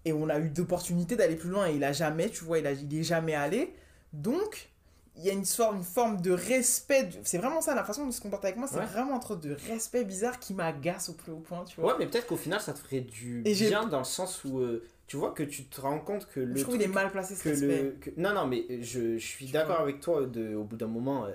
et 0.04 0.12
on 0.12 0.28
a 0.28 0.38
eu 0.40 0.50
d'opportunités 0.50 1.14
d'aller 1.16 1.36
plus 1.36 1.50
loin 1.50 1.68
et 1.68 1.76
il 1.76 1.84
a 1.84 1.92
jamais 1.92 2.28
tu 2.30 2.44
vois 2.44 2.58
il, 2.58 2.66
a, 2.66 2.72
il 2.72 2.92
est 2.98 3.04
jamais 3.04 3.34
allé. 3.34 3.72
Donc 4.12 4.68
il 5.14 5.24
y 5.24 5.30
a 5.30 5.34
une 5.34 5.44
forme, 5.44 5.76
une 5.76 5.84
forme 5.84 6.20
de 6.22 6.32
respect 6.32 7.10
c'est 7.22 7.36
vraiment 7.38 7.60
ça 7.60 7.74
la 7.74 7.84
façon 7.84 8.02
dont 8.04 8.10
il 8.10 8.14
se 8.14 8.20
comporte 8.20 8.44
avec 8.44 8.56
moi 8.56 8.66
c'est 8.66 8.78
Ouais. 8.78 8.86
vraiment 8.86 9.14
un 9.14 9.18
truc 9.18 9.40
de 9.40 9.54
respect 9.68 10.04
bizarre 10.04 10.38
qui 10.40 10.52
m'agace 10.54 11.10
au 11.10 11.12
plus 11.12 11.32
haut 11.32 11.36
point 11.40 11.64
tu 11.64 11.80
vois. 11.80 11.92
Ouais, 11.92 11.98
mais 11.98 12.06
peut-être 12.06 12.26
qu'au 12.26 12.36
final, 12.38 12.60
ça 12.60 12.72
te 12.72 12.78
ferait 12.78 13.02
du 13.02 13.42
Et 13.44 13.54
bien 13.54 13.86
dans 13.86 13.98
le 13.98 14.04
sens 14.04 14.42
où 14.44 14.58
euh, 14.60 14.82
tu 15.12 15.18
vois 15.18 15.32
que 15.32 15.42
tu 15.42 15.64
te 15.66 15.78
rends 15.78 15.98
compte 15.98 16.26
que 16.26 16.40
le. 16.40 16.56
je 16.56 16.62
trouve 16.62 16.74
qu'il 16.78 16.84
est 16.84 16.88
mal 16.88 17.10
placé 17.12 17.34
ce 17.36 17.42
que 17.44 17.50
respect 17.50 17.82
le 17.82 17.90
que- 18.00 18.10
non 18.16 18.32
non 18.32 18.46
mais 18.46 18.64
je, 18.82 19.18
je 19.18 19.26
suis 19.26 19.46
d'accord 19.46 19.80
avec 19.80 20.00
toi 20.00 20.24
de 20.24 20.54
au 20.54 20.64
bout 20.64 20.76
d'un 20.76 20.86
moment 20.86 21.26
euh, 21.26 21.32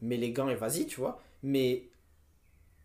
mets 0.00 0.16
les 0.16 0.32
gants 0.32 0.48
et 0.48 0.54
vas-y 0.54 0.86
tu 0.86 1.00
vois. 1.00 1.20
Mais 1.42 1.84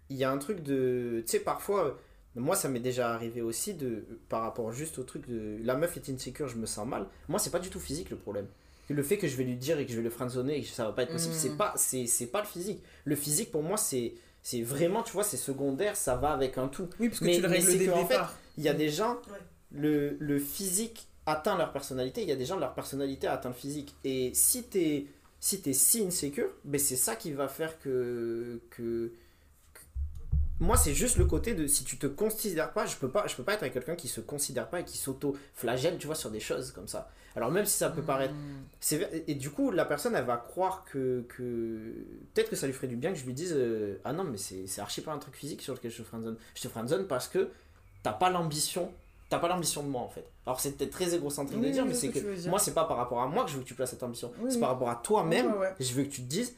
il 0.10 0.18
y 0.18 0.26
a 0.26 0.32
un 0.32 0.38
truc 0.38 0.62
de 0.62 1.24
tu 1.26 1.32
sais 1.32 1.40
parfois 1.40 1.86
euh, 1.86 1.92
moi 2.36 2.58
ça 2.58 2.68
m'est 2.68 2.82
déjà 2.82 3.14
arrivé 3.14 3.42
aussi 3.42 3.74
de 3.76 4.04
par 4.28 4.42
rapport 4.42 4.74
juste 4.74 5.00
au 5.00 5.04
truc 5.04 5.26
de 5.30 5.58
la 5.64 5.78
meuf 5.78 5.96
est 5.96 6.10
insécure 6.10 6.50
je 6.50 6.58
me 6.58 6.66
sens 6.66 6.86
mal. 6.86 7.08
Moi 7.30 7.40
c'est 7.40 7.50
pas 7.50 7.60
du 7.60 7.70
tout 7.70 7.80
physique 7.80 8.10
le 8.10 8.18
problème. 8.18 8.48
Le 8.90 9.02
fait 9.04 9.18
que 9.18 9.28
je 9.28 9.36
vais 9.38 9.46
lui 9.46 9.56
dire 9.56 9.80
et 9.80 9.86
que 9.86 9.92
je 9.94 9.98
vais 9.98 10.04
le 10.04 10.10
friendzoner 10.10 10.58
et 10.58 10.62
que 10.64 10.68
ça 10.68 10.84
va 10.86 10.92
pas 10.92 11.04
être 11.04 11.14
possible 11.14 11.34
Mm. 11.34 11.38
c'est 11.38 11.56
pas 11.58 11.74
c'est 11.78 12.08
c'est 12.08 12.28
pas 12.28 12.42
le 12.42 12.48
physique. 12.48 12.84
Le 13.06 13.16
physique 13.16 13.52
pour 13.54 13.64
moi 13.64 13.78
c'est 13.78 14.16
c'est 14.42 14.62
vraiment 14.62 15.02
tu 15.02 15.14
vois 15.14 15.24
c'est 15.24 15.38
secondaire 15.38 15.96
ça 15.96 16.16
va 16.18 16.32
avec 16.32 16.58
un 16.58 16.68
tout. 16.68 16.90
Oui, 17.00 17.08
parce 17.08 17.20
que 17.22 17.26
Mais- 17.26 17.36
tu 17.38 17.42
le 17.42 17.48
règles 17.48 17.78
dès 17.78 17.86
le 17.86 17.94
en 17.94 18.06
fait, 18.06 18.20
il 18.58 18.64
y 18.64 18.70
a 18.70 18.74
des 18.74 18.90
gens, 18.90 19.14
Ouais. 19.32 19.40
Le, 19.76 20.18
le 20.20 20.40
physique 20.40 21.08
atteint 21.26 21.58
leur 21.58 21.72
personnalité, 21.74 22.22
il 22.22 22.30
y 22.30 22.32
a 22.32 22.36
des 22.36 22.46
gens, 22.46 22.58
leur 22.60 22.74
personnalité 22.74 23.28
atteint 23.28 23.50
le 23.50 23.56
physique. 23.56 23.96
Et 24.04 24.32
si 24.34 24.64
t'es 24.64 25.08
si, 25.40 25.62
es 25.66 25.74
si 25.74 26.04
insécure, 26.06 26.50
ben 26.64 26.80
c'est 26.80 26.96
ça 26.96 27.16
qui 27.16 27.32
va 27.34 27.48
faire 27.48 27.80
que... 27.80 28.62
que, 28.72 29.12
que- 29.74 29.80
Moi, 30.60 30.78
c'est 30.78 30.94
juste 30.94 31.18
le 31.18 31.26
côté 31.26 31.54
de 31.54 31.68
si 31.68 31.84
tu 31.84 31.98
te 31.98 32.08
considères 32.08 32.72
pas, 32.74 32.86
je 32.86 32.96
peux 32.98 33.10
pas, 33.10 33.28
je 33.28 33.36
peux 33.36 33.44
pas 33.44 33.54
être 33.54 33.64
avec 33.64 33.74
quelqu'un 33.74 33.96
qui 33.96 34.08
se 34.08 34.22
considère 34.22 34.70
pas 34.70 34.80
et 34.82 34.86
qui 34.86 34.98
s'auto-flagelle, 34.98 35.98
tu 35.98 36.08
vois, 36.08 36.16
sur 36.16 36.32
des 36.32 36.40
choses 36.40 36.72
comme 36.72 36.88
ça. 36.88 37.12
Alors 37.36 37.52
même 37.52 37.66
si 37.66 37.78
ça 37.78 37.90
peut 37.90 38.04
paraître 38.04 38.34
c'est 38.80 38.98
vrai- 38.98 39.24
et 39.28 39.36
du 39.36 39.50
coup, 39.50 39.72
la 39.72 39.84
personne, 39.86 40.16
elle 40.16 40.26
va 40.26 40.38
croire 40.38 40.86
que. 40.86 41.26
que... 41.30 41.94
Peut-être 42.34 42.50
que 42.50 42.56
ça 42.56 42.68
lui 42.68 42.74
ferait 42.74 42.88
du 42.88 42.96
bien 42.96 43.12
que 43.12 43.20
je 43.20 43.26
lui 43.26 43.34
dise 43.34 43.54
euh, 43.58 43.98
Ah 44.06 44.14
non, 44.14 44.24
mais 44.24 44.38
c'est 44.38 44.68
c'est 44.68 44.80
archi 44.82 45.02
pas 45.02 45.12
un 45.14 45.20
truc 45.20 45.36
physique 45.36 45.62
sur 45.62 45.74
lequel 45.74 45.92
je 45.92 45.98
te 45.98 46.04
friendzone. 46.04 46.38
Je 46.56 46.62
te 46.62 46.68
friendzone 46.70 47.08
parce 47.08 47.28
que 47.28 47.50
t'as 48.04 48.14
pas 48.14 48.30
l'ambition. 48.30 48.92
T'as 49.30 49.40
pas 49.40 49.48
l'ambition 49.48 49.82
de 49.84 49.88
moi 49.90 50.02
en 50.02 50.10
fait. 50.10 50.26
Alors 50.46 50.60
c'est 50.60 50.74
peut-être 50.74 50.92
très 50.92 51.14
égocentrique 51.16 51.60
de 51.60 51.66
Oui, 51.66 51.72
dire, 51.72 51.84
oui, 51.84 51.90
mais 51.90 51.96
c'est 51.96 52.10
que 52.10 52.20
dire. 52.20 52.50
moi, 52.50 52.60
c'est 52.60 52.74
pas 52.76 52.86
par 52.86 52.98
rapport 52.98 53.22
à 53.22 53.28
moi 53.28 53.44
que 53.44 53.50
je 53.52 53.56
veux 53.58 53.64
que 53.64 53.68
tu 53.68 53.74
places 53.74 53.90
cette 53.90 54.04
ambition. 54.04 54.32
Oui, 54.40 54.52
c'est 54.52 54.60
par 54.60 54.70
rapport 54.70 54.90
à 54.90 54.96
toi-même. 54.98 55.48
Ouais, 55.48 55.54
ouais, 55.54 55.60
ouais. 55.60 55.74
Je 55.80 55.94
veux 55.94 56.04
que 56.04 56.10
tu 56.10 56.22
te 56.22 56.28
dises. 56.28 56.54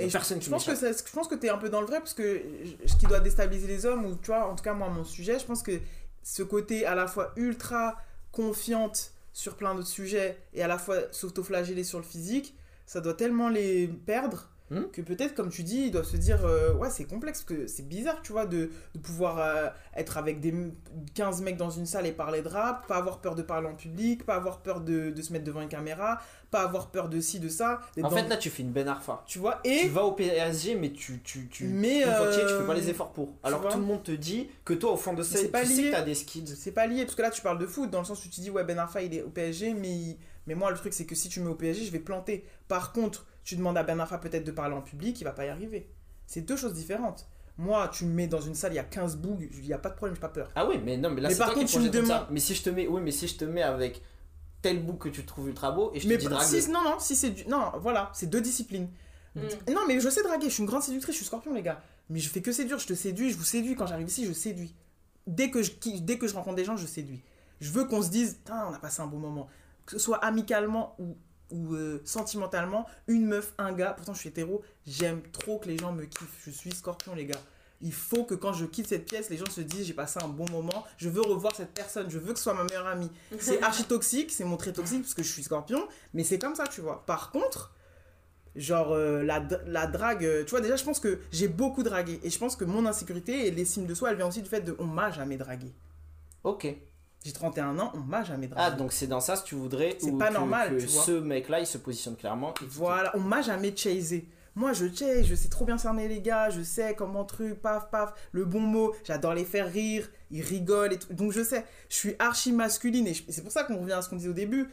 Et 0.00 0.06
je- 0.08 0.12
personne 0.12 0.40
Je 0.40 0.48
pense 0.50 0.64
que 0.64 0.74
ça- 0.76 0.92
je 0.92 1.12
pense 1.12 1.26
que 1.26 1.34
t'es 1.34 1.48
un 1.48 1.58
peu 1.58 1.70
dans 1.70 1.80
le 1.80 1.86
vrai 1.86 1.98
parce 1.98 2.14
que 2.14 2.40
ce 2.86 2.94
qui 2.96 3.06
doit 3.06 3.18
déstabiliser 3.20 3.66
les 3.66 3.84
hommes 3.86 4.04
ou 4.06 4.14
tu 4.16 4.26
vois 4.26 4.46
en 4.46 4.54
tout 4.54 4.62
cas 4.62 4.72
moi 4.74 4.88
mon 4.90 5.02
sujet 5.04 5.38
je 5.40 5.44
pense 5.44 5.60
que 5.62 5.80
ce 6.22 6.44
côté 6.44 6.86
à 6.86 6.94
la 6.94 7.08
fois 7.08 7.32
ultra 7.36 7.96
confiante 8.30 9.10
sur 9.32 9.56
plein 9.56 9.74
d'autres 9.74 9.88
sujets 9.88 10.38
et 10.54 10.62
à 10.62 10.68
la 10.68 10.78
fois 10.78 10.98
s'autoflageller 11.10 11.82
sur 11.82 11.98
le 11.98 12.04
physique 12.04 12.54
ça 12.86 13.00
doit 13.00 13.14
tellement 13.14 13.48
les 13.48 13.88
perdre 13.88 14.48
Hmm. 14.70 14.82
que 14.92 15.00
peut-être 15.00 15.34
comme 15.34 15.48
tu 15.48 15.62
dis 15.62 15.86
ils 15.86 15.90
doivent 15.90 16.04
se 16.04 16.18
dire 16.18 16.44
euh, 16.44 16.74
ouais 16.74 16.90
c'est 16.90 17.04
complexe 17.06 17.40
que 17.42 17.66
c'est 17.66 17.88
bizarre 17.88 18.20
tu 18.22 18.32
vois 18.32 18.44
de, 18.44 18.70
de 18.94 18.98
pouvoir 19.00 19.38
euh, 19.38 19.68
être 19.96 20.18
avec 20.18 20.40
des 20.40 20.50
m- 20.50 20.74
15 21.14 21.40
mecs 21.40 21.56
dans 21.56 21.70
une 21.70 21.86
salle 21.86 22.06
et 22.06 22.12
parler 22.12 22.42
de 22.42 22.48
rap 22.48 22.86
pas 22.86 22.96
avoir 22.96 23.20
peur 23.22 23.34
de 23.34 23.40
parler 23.40 23.66
en 23.66 23.74
public 23.74 24.26
pas 24.26 24.34
avoir 24.34 24.58
peur 24.60 24.82
de, 24.82 25.08
de 25.10 25.22
se 25.22 25.32
mettre 25.32 25.46
devant 25.46 25.62
une 25.62 25.70
caméra 25.70 26.18
pas 26.50 26.60
avoir 26.62 26.90
peur 26.90 27.08
de 27.08 27.18
ci 27.20 27.40
de 27.40 27.48
ça 27.48 27.80
En 27.98 28.02
dans- 28.02 28.10
fait, 28.10 28.26
là, 28.28 28.36
tu 28.38 28.48
fais 28.50 28.62
une 28.62 28.72
Ben 28.72 28.88
Arfa. 28.88 29.22
tu 29.26 29.38
vois 29.38 29.60
Tu 29.64 29.70
et 29.70 29.88
vas 29.88 30.04
au 30.04 30.12
PSG, 30.12 30.76
mais 30.76 30.92
tu. 30.92 31.20
tu, 31.22 31.46
tu 31.48 31.64
Mais, 31.64 32.04
entier, 32.06 32.40
tu 32.40 32.52
euh, 32.52 32.60
fais 32.60 32.66
pas 32.66 32.72
les 32.74 32.88
efforts 32.88 33.12
pour. 33.12 33.34
Alors 33.42 33.60
vois 33.60 33.70
tout 33.70 33.76
le 33.78 33.84
monde 33.84 34.02
te 34.02 34.12
dit 34.12 34.48
que 34.64 34.72
toi, 34.72 34.92
au 34.92 34.96
fond 34.96 35.12
de 35.12 35.22
ça, 35.22 35.38
tu 35.38 35.48
pas 35.48 35.64
sais 35.66 35.74
lié. 35.74 35.90
que 35.90 35.96
t'as 35.96 36.02
des 36.02 36.14
skills. 36.14 36.46
C'est 36.56 36.72
pas 36.72 36.86
lié, 36.86 37.04
parce 37.04 37.14
que 37.16 37.20
là 37.20 37.30
tu 37.30 37.42
parles 37.42 37.58
de 37.58 37.66
foot, 37.66 37.90
dans 37.90 37.98
le 37.98 38.06
sens 38.06 38.24
où 38.24 38.28
tu 38.30 38.40
dis 38.40 38.48
ouais 38.50 38.64
Ben 38.64 38.78
Arfa 38.78 39.02
il 39.02 39.12
est 39.14 39.22
au 39.22 39.28
PSG, 39.28 39.74
mais, 39.74 40.16
mais 40.46 40.54
moi 40.54 40.70
le 40.70 40.78
truc 40.78 40.94
c'est 40.94 41.04
que 41.04 41.14
si 41.14 41.28
tu 41.28 41.40
mets 41.40 41.50
au 41.50 41.54
PSG, 41.54 41.84
je 41.84 41.90
vais 41.92 41.98
planter. 41.98 42.46
Par 42.66 42.92
contre, 42.94 43.26
tu 43.48 43.56
demandes 43.56 43.78
à 43.78 43.82
Ben 43.82 43.98
Arfa 43.98 44.18
peut-être 44.18 44.44
de 44.44 44.50
parler 44.50 44.74
en 44.74 44.82
public, 44.82 45.18
il 45.18 45.24
va 45.24 45.32
pas 45.32 45.46
y 45.46 45.48
arriver. 45.48 45.88
C'est 46.26 46.42
deux 46.42 46.56
choses 46.58 46.74
différentes. 46.74 47.26
Moi, 47.56 47.88
tu 47.88 48.04
me 48.04 48.12
mets 48.12 48.26
dans 48.26 48.42
une 48.42 48.54
salle, 48.54 48.72
il 48.72 48.76
y 48.76 48.78
a 48.78 48.84
15 48.84 49.16
bougs, 49.16 49.48
il 49.54 49.64
y 49.66 49.72
a 49.72 49.78
pas 49.78 49.88
de 49.88 49.94
problème, 49.94 50.14
j'ai 50.14 50.20
pas 50.20 50.28
peur. 50.28 50.50
Ah 50.54 50.66
oui, 50.68 50.78
mais 50.84 50.98
non, 50.98 51.08
mais 51.08 51.22
là 51.22 51.28
Mais 51.28 51.34
c'est 51.34 51.38
par 51.38 51.48
toi 51.54 51.54
qui 51.54 51.60
contre, 51.60 51.72
tu 51.72 51.78
me 51.80 51.84
comme 51.92 52.06
ça. 52.06 52.14
demandes- 52.18 52.26
Mais 52.30 52.40
si 52.40 52.54
je 52.54 52.62
te 52.62 52.68
mets, 52.68 52.86
oui, 52.86 53.00
mais 53.02 53.10
si 53.10 53.26
je 53.26 53.36
te 53.36 53.46
mets 53.46 53.62
avec 53.62 54.02
tel 54.60 54.84
bout 54.84 54.94
que 54.98 55.08
tu 55.08 55.24
trouves 55.24 55.48
ultra 55.48 55.70
beau 55.72 55.90
et 55.94 56.00
je 56.00 56.08
mais 56.08 56.16
te 56.16 56.20
dis 56.20 56.26
drague. 56.28 56.46
si, 56.46 56.68
non, 56.70 56.82
non, 56.84 56.98
si 56.98 57.16
c'est 57.16 57.30
du. 57.30 57.46
Non, 57.46 57.72
voilà, 57.80 58.10
c'est 58.12 58.26
deux 58.28 58.42
disciplines. 58.42 58.90
Mm. 59.34 59.40
Non, 59.72 59.80
mais 59.88 59.98
je 59.98 60.10
sais 60.10 60.22
draguer, 60.22 60.48
je 60.48 60.54
suis 60.54 60.62
une 60.62 60.68
grande 60.68 60.82
séductrice, 60.82 61.14
je 61.14 61.18
suis 61.20 61.26
scorpion, 61.26 61.54
les 61.54 61.62
gars. 61.62 61.80
Mais 62.10 62.18
je 62.20 62.28
fais 62.28 62.42
que 62.42 62.52
séduire, 62.52 62.78
je 62.78 62.86
te 62.86 62.94
séduis, 62.94 63.30
je 63.30 63.36
vous 63.38 63.44
séduis. 63.44 63.74
Quand 63.76 63.86
j'arrive 63.86 64.08
ici, 64.08 64.26
je 64.26 64.32
séduis. 64.34 64.74
Dès 65.26 65.50
que 65.50 65.62
je, 65.62 65.72
dès 66.00 66.18
que 66.18 66.28
je 66.28 66.34
rencontre 66.34 66.56
des 66.56 66.64
gens, 66.64 66.76
je 66.76 66.86
séduis. 66.86 67.22
Je 67.60 67.70
veux 67.70 67.84
qu'on 67.86 68.02
se 68.02 68.10
dise, 68.10 68.38
on 68.50 68.74
a 68.74 68.78
passé 68.78 69.00
un 69.00 69.06
bon 69.06 69.18
moment. 69.18 69.48
Que 69.86 69.92
ce 69.92 69.98
soit 69.98 70.18
amicalement 70.18 70.94
ou, 70.98 71.16
ou 71.50 71.74
euh, 71.74 72.00
sentimentalement, 72.04 72.86
une 73.06 73.26
meuf, 73.26 73.54
un 73.58 73.72
gars, 73.72 73.92
pourtant 73.92 74.14
je 74.14 74.20
suis 74.20 74.28
hétéro, 74.28 74.62
j'aime 74.86 75.22
trop 75.32 75.58
que 75.58 75.68
les 75.68 75.78
gens 75.78 75.92
me 75.92 76.04
kiffent. 76.04 76.42
Je 76.44 76.50
suis 76.50 76.72
scorpion, 76.72 77.14
les 77.14 77.26
gars. 77.26 77.40
Il 77.80 77.92
faut 77.92 78.24
que 78.24 78.34
quand 78.34 78.52
je 78.52 78.64
quitte 78.64 78.88
cette 78.88 79.06
pièce, 79.06 79.30
les 79.30 79.36
gens 79.36 79.48
se 79.48 79.60
disent, 79.60 79.86
j'ai 79.86 79.94
passé 79.94 80.18
un 80.22 80.28
bon 80.28 80.46
moment, 80.50 80.84
je 80.96 81.08
veux 81.08 81.20
revoir 81.20 81.54
cette 81.54 81.72
personne, 81.72 82.10
je 82.10 82.18
veux 82.18 82.32
que 82.32 82.38
ce 82.38 82.44
soit 82.44 82.54
ma 82.54 82.64
meilleure 82.64 82.86
amie. 82.86 83.10
C'est 83.38 83.62
archi 83.62 83.84
toxique, 83.84 84.32
c'est 84.32 84.44
mon 84.44 84.56
trait 84.56 84.72
toxique 84.72 85.02
parce 85.02 85.14
que 85.14 85.22
je 85.22 85.32
suis 85.32 85.44
scorpion, 85.44 85.86
mais 86.12 86.24
c'est 86.24 86.40
comme 86.40 86.56
ça, 86.56 86.66
tu 86.66 86.80
vois. 86.80 87.06
Par 87.06 87.30
contre, 87.30 87.72
genre 88.56 88.92
euh, 88.92 89.22
la, 89.22 89.46
la 89.66 89.86
drague, 89.86 90.24
euh, 90.24 90.44
tu 90.44 90.50
vois, 90.50 90.60
déjà 90.60 90.74
je 90.74 90.82
pense 90.82 90.98
que 90.98 91.20
j'ai 91.30 91.46
beaucoup 91.46 91.84
dragué 91.84 92.18
et 92.24 92.30
je 92.30 92.38
pense 92.38 92.56
que 92.56 92.64
mon 92.64 92.84
insécurité 92.84 93.46
et 93.46 93.50
l'estime 93.52 93.86
de 93.86 93.94
soi, 93.94 94.10
elle 94.10 94.16
vient 94.16 94.26
aussi 94.26 94.42
du 94.42 94.48
fait 94.48 94.62
de 94.62 94.74
on 94.80 94.86
m'a 94.86 95.12
jamais 95.12 95.36
dragué. 95.36 95.72
Ok. 96.42 96.66
J'ai 97.28 97.34
31 97.34 97.78
ans, 97.78 97.92
on 97.94 97.98
m'a 97.98 98.24
jamais 98.24 98.48
Ah, 98.56 98.70
dragué. 98.70 98.76
donc 98.78 98.92
c'est 98.94 99.06
dans 99.06 99.20
ça 99.20 99.36
si 99.36 99.44
tu 99.44 99.54
voudrais. 99.54 99.98
C'est 100.00 100.16
pas 100.16 100.28
que- 100.28 100.32
normal, 100.32 100.70
que 100.76 100.80
tu 100.80 100.86
vois. 100.86 101.02
ce 101.02 101.10
mec-là, 101.12 101.60
il 101.60 101.66
se 101.66 101.76
positionne 101.76 102.16
clairement. 102.16 102.54
et- 102.62 102.66
Voilà, 102.70 103.12
on 103.14 103.20
m'a 103.20 103.42
jamais 103.42 103.76
chasé. 103.76 104.26
Moi, 104.54 104.72
je 104.72 104.86
chase, 104.92 105.26
je 105.26 105.34
sais 105.34 105.48
trop 105.50 105.66
bien 105.66 105.76
cerner 105.76 106.08
les 106.08 106.22
gars, 106.22 106.48
je 106.48 106.62
sais 106.62 106.94
comment 106.96 107.26
truc, 107.26 107.60
paf, 107.60 107.90
paf, 107.90 108.14
le 108.32 108.46
bon 108.46 108.60
mot, 108.60 108.94
j'adore 109.04 109.34
les 109.34 109.44
faire 109.44 109.70
rire, 109.70 110.08
ils 110.30 110.40
rigolent 110.42 110.94
et 110.94 110.98
tout. 110.98 111.12
Donc, 111.12 111.32
je 111.32 111.44
sais, 111.44 111.66
je 111.90 111.96
suis 111.96 112.14
archi 112.18 112.50
masculine 112.50 113.06
et 113.06 113.12
je- 113.12 113.24
c'est 113.28 113.42
pour 113.42 113.52
ça 113.52 113.64
qu'on 113.64 113.76
revient 113.78 113.92
à 113.92 114.00
ce 114.00 114.08
qu'on 114.08 114.16
disait 114.16 114.30
au 114.30 114.32
début. 114.32 114.70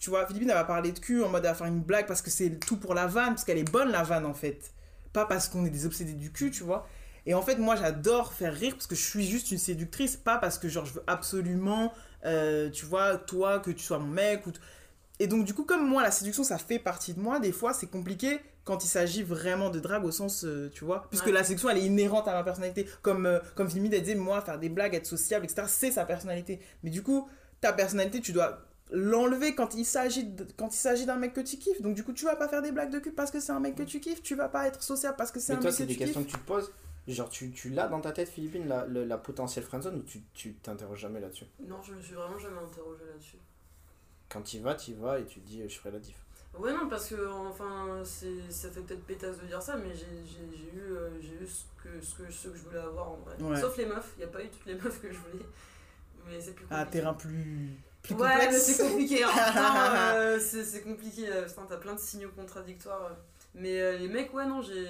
Tu 0.00 0.10
vois, 0.10 0.26
Philippine, 0.26 0.50
elle 0.50 0.56
va 0.56 0.64
parler 0.64 0.92
de 0.92 0.98
cul 0.98 1.22
en 1.24 1.30
mode 1.30 1.44
va 1.44 1.54
faire 1.54 1.66
une 1.66 1.80
blague 1.80 2.06
parce 2.06 2.20
que 2.20 2.30
c'est 2.30 2.50
tout 2.60 2.76
pour 2.76 2.92
la 2.92 3.06
vanne, 3.06 3.28
parce 3.30 3.44
qu'elle 3.44 3.56
est 3.58 3.70
bonne 3.70 3.90
la 3.90 4.02
vanne 4.02 4.26
en 4.26 4.34
fait. 4.34 4.72
Pas 5.14 5.24
parce 5.24 5.48
qu'on 5.48 5.64
est 5.64 5.70
des 5.70 5.86
obsédés 5.86 6.12
du 6.12 6.30
cul, 6.30 6.50
tu 6.50 6.62
vois. 6.62 6.86
Et 7.26 7.34
en 7.34 7.42
fait, 7.42 7.56
moi, 7.56 7.74
j'adore 7.76 8.32
faire 8.34 8.52
rire 8.54 8.74
parce 8.74 8.86
que 8.86 8.94
je 8.94 9.02
suis 9.02 9.24
juste 9.26 9.50
une 9.50 9.58
séductrice, 9.58 10.16
pas 10.16 10.36
parce 10.38 10.58
que, 10.58 10.68
genre, 10.68 10.84
je 10.84 10.92
veux 10.94 11.04
absolument, 11.06 11.92
euh, 12.24 12.68
tu 12.70 12.84
vois, 12.86 13.16
toi, 13.16 13.60
que 13.60 13.70
tu 13.70 13.82
sois 13.82 13.98
mon 13.98 14.08
mec. 14.08 14.46
Ou 14.46 14.50
t- 14.52 14.60
Et 15.20 15.26
donc, 15.26 15.44
du 15.44 15.54
coup, 15.54 15.64
comme 15.64 15.86
moi, 15.88 16.02
la 16.02 16.10
séduction, 16.10 16.44
ça 16.44 16.58
fait 16.58 16.78
partie 16.78 17.14
de 17.14 17.20
moi, 17.20 17.40
des 17.40 17.52
fois, 17.52 17.72
c'est 17.72 17.86
compliqué 17.86 18.40
quand 18.64 18.82
il 18.84 18.88
s'agit 18.88 19.22
vraiment 19.22 19.70
de 19.70 19.78
drague 19.80 20.04
au 20.04 20.10
sens, 20.10 20.44
euh, 20.44 20.70
tu 20.74 20.84
vois. 20.84 21.06
Puisque 21.10 21.26
Ouais. 21.26 21.32
la 21.32 21.44
séduction, 21.44 21.68
elle 21.70 21.78
est 21.78 21.84
inhérente 21.86 22.28
à 22.28 22.32
ma 22.32 22.42
personnalité. 22.44 22.86
Comme, 23.02 23.26
euh, 23.26 23.38
comme 23.54 23.68
elle 23.74 23.88
disait, 24.02 24.14
moi, 24.14 24.40
faire 24.42 24.58
des 24.58 24.68
blagues, 24.68 24.94
être 24.94 25.06
sociable, 25.06 25.44
etc., 25.46 25.62
c'est 25.68 25.90
sa 25.92 26.04
personnalité. 26.04 26.60
Mais 26.82 26.90
du 26.90 27.02
coup, 27.02 27.28
ta 27.60 27.72
personnalité, 27.72 28.20
tu 28.20 28.32
dois 28.32 28.60
l'enlever 28.90 29.54
quand 29.54 29.74
il 29.74 29.86
s'agit 29.86 30.30
quand 30.58 30.68
il 30.74 30.76
s'agit 30.76 31.06
d'un 31.06 31.16
mec 31.16 31.32
que 31.32 31.40
tu 31.40 31.56
kiffes 31.56 31.80
donc 31.80 31.94
du 31.94 32.04
coup 32.04 32.12
tu 32.12 32.26
vas 32.26 32.36
pas 32.36 32.48
faire 32.48 32.60
des 32.60 32.70
blagues 32.70 32.90
de 32.92 32.98
cul 32.98 33.12
parce 33.12 33.30
que 33.30 33.40
c'est 33.40 33.50
un 33.50 33.58
mec 33.58 33.74
que 33.76 33.82
tu 33.82 33.98
kiffes 33.98 34.22
tu 34.22 34.34
vas 34.34 34.48
pas 34.48 34.66
être 34.68 34.82
sociable 34.82 35.16
parce 35.16 35.32
que 35.32 35.40
c'est 35.40 35.54
un 35.54 35.56
toi, 35.56 35.64
mec 35.64 35.72
que 35.72 35.76
c'est 35.78 35.86
des 35.86 35.94
tu 35.94 35.98
questions 36.00 36.22
kiffes 36.22 36.32
que 36.32 36.36
tu 36.36 36.42
te 36.42 36.46
poses. 36.46 36.70
Genre, 37.06 37.28
tu, 37.28 37.50
tu 37.50 37.68
l'as 37.68 37.88
dans 37.88 38.00
ta 38.00 38.12
tête, 38.12 38.28
Philippine, 38.30 38.66
la, 38.66 38.86
la, 38.86 39.04
la 39.04 39.18
potentielle 39.18 39.64
friendzone, 39.64 39.96
ou 39.96 40.02
tu 40.02 40.22
tu 40.32 40.54
t'interroges 40.54 41.00
jamais 41.00 41.20
là-dessus 41.20 41.44
Non, 41.66 41.82
je 41.82 41.92
me 41.94 42.00
suis 42.00 42.14
vraiment 42.14 42.38
jamais 42.38 42.58
interrogée 42.60 43.04
là-dessus. 43.12 43.36
Quand 44.30 44.40
tu 44.42 44.56
y 44.56 44.60
vas, 44.60 44.74
tu 44.74 44.92
y 44.92 44.94
vas 44.94 45.18
et 45.20 45.26
tu 45.26 45.40
te 45.40 45.46
dis, 45.46 45.60
euh, 45.62 45.68
je 45.68 45.78
ferai 45.78 45.90
la 45.90 45.98
diff. 45.98 46.16
Ouais, 46.58 46.72
non, 46.72 46.88
parce 46.88 47.08
que, 47.08 47.28
enfin, 47.28 48.00
c'est, 48.04 48.50
ça 48.50 48.70
fait 48.70 48.80
peut-être 48.80 49.04
pétasse 49.04 49.38
de 49.40 49.46
dire 49.46 49.60
ça, 49.60 49.76
mais 49.76 49.94
j'ai, 49.94 50.06
j'ai, 50.24 50.56
j'ai 50.56 50.72
eu, 50.78 50.80
euh, 50.92 51.10
j'ai 51.20 51.34
eu 51.34 51.46
ce, 51.46 51.64
que, 51.82 52.00
ce, 52.00 52.14
que, 52.14 52.30
ce 52.32 52.48
que 52.48 52.56
je 52.56 52.62
voulais 52.62 52.78
avoir 52.78 53.10
en 53.10 53.16
vrai. 53.16 53.36
Ouais. 53.42 53.60
Sauf 53.60 53.76
les 53.76 53.86
meufs, 53.86 54.12
il 54.16 54.20
n'y 54.20 54.24
a 54.24 54.28
pas 54.28 54.42
eu 54.42 54.48
toutes 54.48 54.64
les 54.66 54.74
meufs 54.74 55.00
que 55.02 55.12
je 55.12 55.18
voulais. 55.18 55.44
mais 56.26 56.40
c'est 56.40 56.52
plus 56.52 56.64
un 56.70 56.84
compliqué. 56.84 56.90
terrain 56.90 57.14
plus, 57.14 57.70
plus 58.02 58.14
ouais, 58.14 58.28
mais 58.38 58.44
complexe. 58.44 58.62
c'est 58.62 58.88
compliqué. 58.88 59.24
hein. 59.24 59.30
Euh, 60.14 60.38
c'est 60.40 60.64
c'est 60.64 60.82
compliqué. 60.82 61.26
Putain, 61.46 61.66
t'as 61.68 61.76
plein 61.76 61.94
de 61.94 62.00
signaux 62.00 62.30
contradictoires. 62.36 63.10
Mais 63.54 63.80
euh, 63.80 63.98
les 63.98 64.08
mecs, 64.08 64.32
ouais, 64.32 64.46
non, 64.46 64.62
j'ai. 64.62 64.86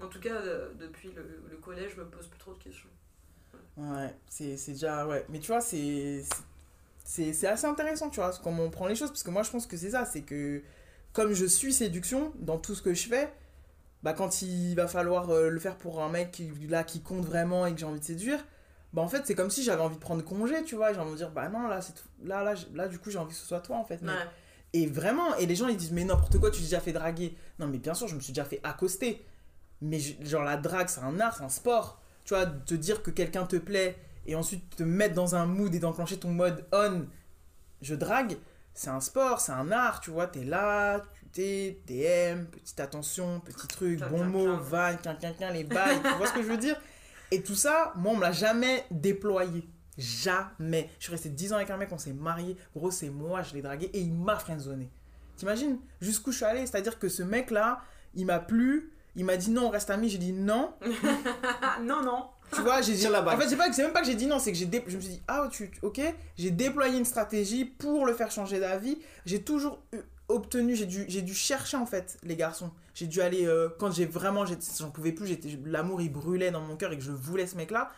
En 0.00 0.06
tout 0.06 0.20
cas, 0.20 0.34
euh, 0.34 0.72
depuis 0.78 1.10
le, 1.12 1.42
le 1.50 1.56
collège, 1.56 1.92
je 1.96 2.00
me 2.00 2.06
pose 2.06 2.26
plus 2.26 2.38
trop 2.38 2.54
de 2.54 2.62
questions. 2.62 2.88
Ouais, 3.76 4.14
c'est 4.28 4.56
déjà. 4.68 5.06
Ouais. 5.06 5.24
Mais 5.28 5.38
tu 5.40 5.48
vois, 5.48 5.60
c'est. 5.60 6.22
C'est 7.04 7.46
assez 7.46 7.64
intéressant, 7.64 8.10
tu 8.10 8.20
vois, 8.20 8.32
comment 8.42 8.64
on 8.64 8.70
prend 8.70 8.86
les 8.86 8.94
choses. 8.94 9.08
Parce 9.08 9.22
que 9.22 9.30
moi, 9.30 9.42
je 9.42 9.50
pense 9.50 9.66
que 9.66 9.78
c'est 9.78 9.90
ça. 9.92 10.04
C'est 10.04 10.20
que, 10.22 10.62
comme 11.14 11.32
je 11.32 11.46
suis 11.46 11.72
séduction 11.72 12.32
dans 12.36 12.58
tout 12.58 12.74
ce 12.74 12.82
que 12.82 12.92
je 12.92 13.08
fais, 13.08 13.32
bah, 14.02 14.12
quand 14.12 14.42
il 14.42 14.74
va 14.74 14.86
falloir 14.88 15.30
euh, 15.30 15.48
le 15.48 15.58
faire 15.58 15.76
pour 15.76 16.02
un 16.02 16.10
mec 16.10 16.32
qui, 16.32 16.50
là, 16.68 16.84
qui 16.84 17.00
compte 17.00 17.24
vraiment 17.24 17.64
et 17.64 17.72
que 17.72 17.78
j'ai 17.78 17.86
envie 17.86 18.00
de 18.00 18.04
séduire, 18.04 18.44
bah, 18.92 19.00
en 19.00 19.08
fait, 19.08 19.22
c'est 19.24 19.34
comme 19.34 19.48
si 19.48 19.62
j'avais 19.62 19.80
envie 19.80 19.96
de 19.96 20.00
prendre 20.00 20.22
congé, 20.22 20.62
tu 20.64 20.76
vois. 20.76 20.92
J'ai 20.92 21.00
envie 21.00 21.12
de 21.12 21.16
dire, 21.16 21.30
bah 21.30 21.48
non, 21.48 21.66
là, 21.66 21.80
c'est 21.80 21.94
là, 22.22 22.42
là, 22.44 22.54
là, 22.74 22.88
du 22.88 22.98
coup, 22.98 23.10
j'ai 23.10 23.18
envie 23.18 23.32
que 23.32 23.40
ce 23.40 23.46
soit 23.46 23.60
toi, 23.60 23.76
en 23.76 23.84
fait. 23.84 24.02
Ouais. 24.02 24.10
Et 24.74 24.86
vraiment, 24.86 25.34
et 25.36 25.46
les 25.46 25.56
gens 25.56 25.68
ils 25.68 25.76
disent 25.76 25.92
mais 25.92 26.04
n'importe 26.04 26.38
quoi, 26.38 26.50
tu 26.50 26.58
t'es 26.58 26.64
déjà 26.64 26.80
fait 26.80 26.92
draguer. 26.92 27.34
Non 27.58 27.66
mais 27.66 27.78
bien 27.78 27.94
sûr, 27.94 28.06
je 28.06 28.14
me 28.14 28.20
suis 28.20 28.32
déjà 28.32 28.44
fait 28.44 28.60
accoster. 28.62 29.24
Mais 29.80 29.98
genre 29.98 30.42
la 30.42 30.56
drague, 30.56 30.88
c'est 30.88 31.00
un 31.00 31.20
art, 31.20 31.36
c'est 31.36 31.44
un 31.44 31.48
sport. 31.48 32.00
Tu 32.24 32.34
vois, 32.34 32.46
te 32.46 32.74
dire 32.74 33.02
que 33.02 33.10
quelqu'un 33.10 33.46
te 33.46 33.56
plaît 33.56 33.96
et 34.26 34.34
ensuite 34.34 34.76
te 34.76 34.82
mettre 34.82 35.14
dans 35.14 35.34
un 35.34 35.46
mood 35.46 35.74
et 35.74 35.78
d'enclencher 35.78 36.18
ton 36.18 36.30
mode 36.30 36.66
on, 36.72 37.06
je 37.80 37.94
drague, 37.94 38.36
c'est 38.74 38.90
un 38.90 39.00
sport, 39.00 39.40
c'est 39.40 39.52
un 39.52 39.72
art, 39.72 40.00
tu 40.00 40.10
vois, 40.10 40.26
t'es 40.26 40.44
là, 40.44 41.00
tu 41.32 41.80
t'es, 41.86 42.34
DM, 42.34 42.44
petite 42.44 42.80
attention, 42.80 43.40
petit 43.40 43.66
truc, 43.66 44.00
bon 44.10 44.24
mot, 44.24 44.44
quin. 44.44 44.56
vanne, 44.56 44.98
quin, 45.02 45.14
quin, 45.14 45.32
quin, 45.32 45.50
les 45.50 45.64
bails, 45.64 46.00
tu 46.02 46.14
vois 46.16 46.26
ce 46.26 46.34
que 46.34 46.42
je 46.42 46.48
veux 46.48 46.58
dire? 46.58 46.78
Et 47.30 47.42
tout 47.42 47.54
ça, 47.54 47.92
moi 47.96 48.12
on 48.12 48.16
me 48.16 48.22
l'a 48.22 48.32
jamais 48.32 48.84
déployé. 48.90 49.66
Jamais. 49.96 50.90
Je 50.98 51.04
suis 51.04 51.12
resté 51.12 51.28
10 51.28 51.54
ans 51.54 51.56
avec 51.56 51.70
un 51.70 51.76
mec, 51.76 51.90
on 51.90 51.98
s'est 51.98 52.12
marié. 52.12 52.56
Gros, 52.74 52.90
c'est 52.90 53.10
moi, 53.10 53.42
je 53.42 53.52
l'ai 53.54 53.62
dragué 53.62 53.86
et 53.86 54.00
il 54.00 54.12
m'a 54.14 54.36
friendzonné. 54.36 54.88
T'imagines? 55.36 55.78
Jusqu'où 56.00 56.30
je 56.30 56.36
suis 56.36 56.44
allé? 56.44 56.66
C'est-à-dire 56.66 56.98
que 56.98 57.08
ce 57.08 57.24
mec-là, 57.24 57.80
il 58.14 58.26
m'a 58.26 58.38
plu, 58.38 58.92
il 59.18 59.24
m'a 59.26 59.36
dit 59.36 59.50
non, 59.50 59.66
on 59.66 59.70
reste 59.70 59.90
amis. 59.90 60.08
J'ai 60.08 60.16
dit 60.18 60.32
non. 60.32 60.72
Non, 61.82 62.02
non. 62.02 62.26
Tu 62.54 62.62
vois, 62.62 62.80
j'ai 62.80 62.94
dit. 62.94 63.06
La. 63.08 63.22
En 63.22 63.36
fait, 63.38 63.48
c'est 63.48 63.56
pas, 63.56 63.70
c'est 63.72 63.82
même 63.82 63.92
pas 63.92 64.00
que 64.00 64.06
j'ai 64.06 64.14
dit 64.14 64.26
non, 64.26 64.38
c'est 64.38 64.52
que 64.52 64.56
j'ai 64.58 64.64
dé- 64.66 64.82
je 64.86 64.96
me 64.96 65.00
suis 65.02 65.10
dit 65.14 65.22
ah 65.28 65.48
tu, 65.50 65.70
tu- 65.70 65.78
ok, 65.82 66.00
j'ai 66.38 66.50
déployé 66.50 66.96
une 66.98 67.04
stratégie 67.04 67.64
pour 67.66 68.06
le 68.06 68.14
faire 68.14 68.30
changer 68.30 68.58
d'avis. 68.58 68.98
J'ai 69.26 69.42
toujours 69.42 69.80
eu- 69.92 69.98
obtenu, 70.28 70.74
j'ai 70.74 70.86
dû, 70.86 71.04
j'ai 71.08 71.20
dû 71.22 71.34
chercher 71.34 71.76
en 71.76 71.84
fait 71.86 72.16
les 72.22 72.36
garçons. 72.36 72.70
J'ai 72.94 73.06
dû 73.06 73.20
aller 73.20 73.46
euh, 73.46 73.68
quand 73.78 73.90
j'ai 73.90 74.06
vraiment, 74.06 74.44
j'en 74.46 74.90
pouvais 74.90 75.12
plus, 75.12 75.26
j'étais, 75.26 75.58
l'amour 75.66 76.00
il 76.00 76.10
brûlait 76.10 76.50
dans 76.50 76.60
mon 76.62 76.76
cœur 76.76 76.92
et 76.92 76.96
que 76.98 77.04
je 77.04 77.12
voulais 77.12 77.46
ce 77.46 77.56
mec-là. 77.56 77.90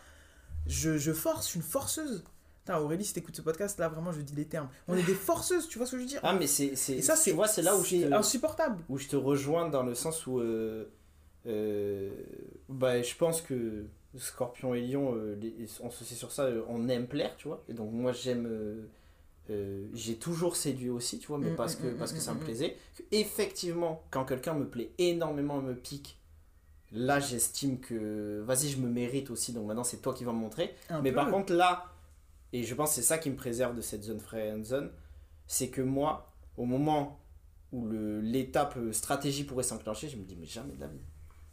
Je, 0.67 0.97
je 0.97 1.11
force, 1.13 1.45
je 1.45 1.49
suis 1.51 1.57
une 1.59 1.65
forceuse. 1.65 2.23
Putain, 2.63 2.77
Aurélie, 2.77 3.03
si 3.05 3.13
t'écoutes 3.13 3.35
ce 3.35 3.41
podcast 3.41 3.79
là, 3.79 3.87
vraiment, 3.89 4.11
je 4.11 4.21
dis 4.21 4.35
les 4.35 4.45
termes. 4.45 4.69
On 4.87 4.95
est 4.95 5.01
des 5.03 5.15
forceuses, 5.29 5.67
tu 5.67 5.77
vois 5.79 5.87
ce 5.87 5.93
que 5.93 5.97
je 5.97 6.03
veux 6.03 6.07
dire? 6.09 6.19
Ah, 6.23 6.33
mais 6.33 6.45
c'est. 6.47 6.75
c'est- 6.75 6.97
Et 6.97 7.01
ça, 7.01 7.15
c'est 7.15 7.31
tu 7.31 7.35
vois, 7.35 7.47
c'est 7.47 7.61
là 7.63 7.75
où 7.75 7.83
je, 7.83 7.89
c'est 8.01 8.09
te, 8.09 8.13
insupportable. 8.13 8.83
où 8.89 8.97
je 8.97 9.07
te 9.07 9.15
rejoins 9.15 9.69
dans 9.69 9.83
le 9.83 9.95
sens 9.95 10.27
où. 10.27 10.39
euh, 10.39 10.91
bah, 12.69 13.01
je 13.01 13.15
pense 13.15 13.41
que 13.41 13.85
Scorpion 14.17 14.73
et 14.75 14.81
Lion, 14.81 15.15
euh, 15.15 15.35
les- 15.35 15.67
on 15.81 15.89
se 15.89 16.03
sait 16.03 16.15
sur 16.15 16.31
ça, 16.31 16.43
euh, 16.45 16.63
on 16.67 16.87
aime 16.89 17.07
plaire, 17.07 17.35
tu 17.37 17.47
vois. 17.47 17.63
Et 17.69 17.73
donc, 17.73 17.91
moi, 17.91 18.11
j'aime. 18.11 18.45
euh, 18.47 18.85
euh, 19.49 19.87
j'ai 19.93 20.15
toujours 20.17 20.55
séduit 20.55 20.89
aussi, 20.89 21.19
tu 21.19 21.27
vois, 21.27 21.37
mais 21.39 21.51
Mm, 21.51 21.55
parce 21.55 21.75
que, 21.75 21.87
mm, 21.87 21.97
parce 21.97 22.13
que 22.13 22.17
mm, 22.17 22.21
ça 22.21 22.33
me 22.33 22.39
mm, 22.39 22.43
plaisait. 22.43 22.77
Effectivement, 23.11 24.03
quand 24.11 24.25
quelqu'un 24.25 24.53
me 24.53 24.67
plaît 24.67 24.91
énormément 24.97 25.59
et 25.61 25.63
me 25.65 25.75
pique, 25.75 26.19
là, 26.91 27.19
j'estime 27.19 27.79
que. 27.79 28.41
Vas-y, 28.45 28.69
je 28.69 28.77
me 28.79 28.89
mérite 28.89 29.29
aussi, 29.31 29.53
donc 29.53 29.67
maintenant, 29.67 29.83
c'est 29.83 30.01
toi 30.01 30.13
qui 30.13 30.23
vas 30.25 30.33
me 30.33 30.39
montrer. 30.39 30.75
Un 30.89 31.01
Mais 31.01 31.11
peu. 31.11 31.15
par 31.17 31.29
contre, 31.31 31.53
là, 31.53 31.85
et 32.53 32.63
je 32.63 32.75
pense 32.75 32.89
que 32.91 32.95
c'est 32.95 33.01
ça 33.03 33.17
qui 33.17 33.29
me 33.31 33.35
préserve 33.35 33.75
de 33.75 33.81
cette 33.81 34.03
zone 34.03 34.19
friend 34.19 34.65
zone, 34.65 34.91
c'est 35.47 35.69
que 35.69 35.81
moi, 35.81 36.31
au 36.57 36.65
moment 36.65 37.19
où 37.73 37.87
l'étape 38.21 38.75
euh, 38.77 38.91
stratégie 38.93 39.43
pourrait 39.45 39.63
s'enclencher, 39.63 40.09
je 40.09 40.17
me 40.17 40.23
dis, 40.23 40.35
mais 40.37 40.45
jamais 40.47 40.73
de 40.75 40.81
la 40.81 40.87
vie. 40.87 40.99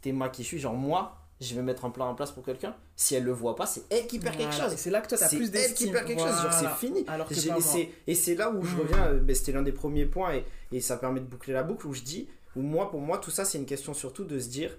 T'es 0.01 0.11
moi 0.11 0.29
qui 0.29 0.43
suis, 0.43 0.59
genre 0.59 0.73
moi, 0.75 1.15
je 1.41 1.55
vais 1.55 1.61
mettre 1.61 1.85
un 1.85 1.89
plan 1.89 2.09
en 2.09 2.15
place 2.15 2.31
pour 2.31 2.43
quelqu'un. 2.43 2.75
Si 2.95 3.15
elle 3.15 3.23
le 3.23 3.31
voit 3.31 3.55
pas, 3.55 3.65
c'est 3.65 3.83
elle 3.89 4.07
qui 4.07 4.19
perd 4.19 4.35
quelque 4.37 4.53
chose. 4.53 4.73
C'est 4.75 4.89
là 4.89 5.01
que 5.01 5.07
toi, 5.07 5.17
t'as 5.17 5.27
C'est 5.27 5.37
plus 5.37 5.45
elle 5.47 5.51
qui 5.51 5.67
d'estime. 5.85 5.91
perd 5.93 6.05
quelque 6.05 6.19
chose, 6.21 6.41
genre 6.41 6.53
c'est 6.53 6.85
fini. 6.85 7.03
Alors 7.07 7.27
que 7.27 7.33
et 7.33 7.61
c'est- 7.61 8.13
c'est 8.15 8.35
là 8.35 8.49
où 8.49 8.63
je 8.63 8.75
Mm. 8.75 8.79
reviens, 8.79 9.05
euh, 9.07 9.19
ben, 9.19 9.35
c'était 9.35 9.51
l'un 9.53 9.61
des 9.61 9.71
premiers 9.71 10.05
points 10.05 10.33
et, 10.35 10.45
et 10.71 10.81
ça 10.81 10.97
permet 10.97 11.19
de 11.21 11.25
boucler 11.25 11.53
la 11.53 11.63
boucle 11.63 11.87
où 11.87 11.93
je 11.93 12.01
dis, 12.01 12.27
où 12.55 12.61
moi, 12.61 12.89
pour 12.91 12.99
moi, 13.01 13.17
tout 13.19 13.31
ça, 13.31 13.45
c'est 13.45 13.57
une 13.57 13.65
question 13.65 13.93
surtout 13.93 14.23
de 14.25 14.37
se 14.39 14.49
dire, 14.49 14.77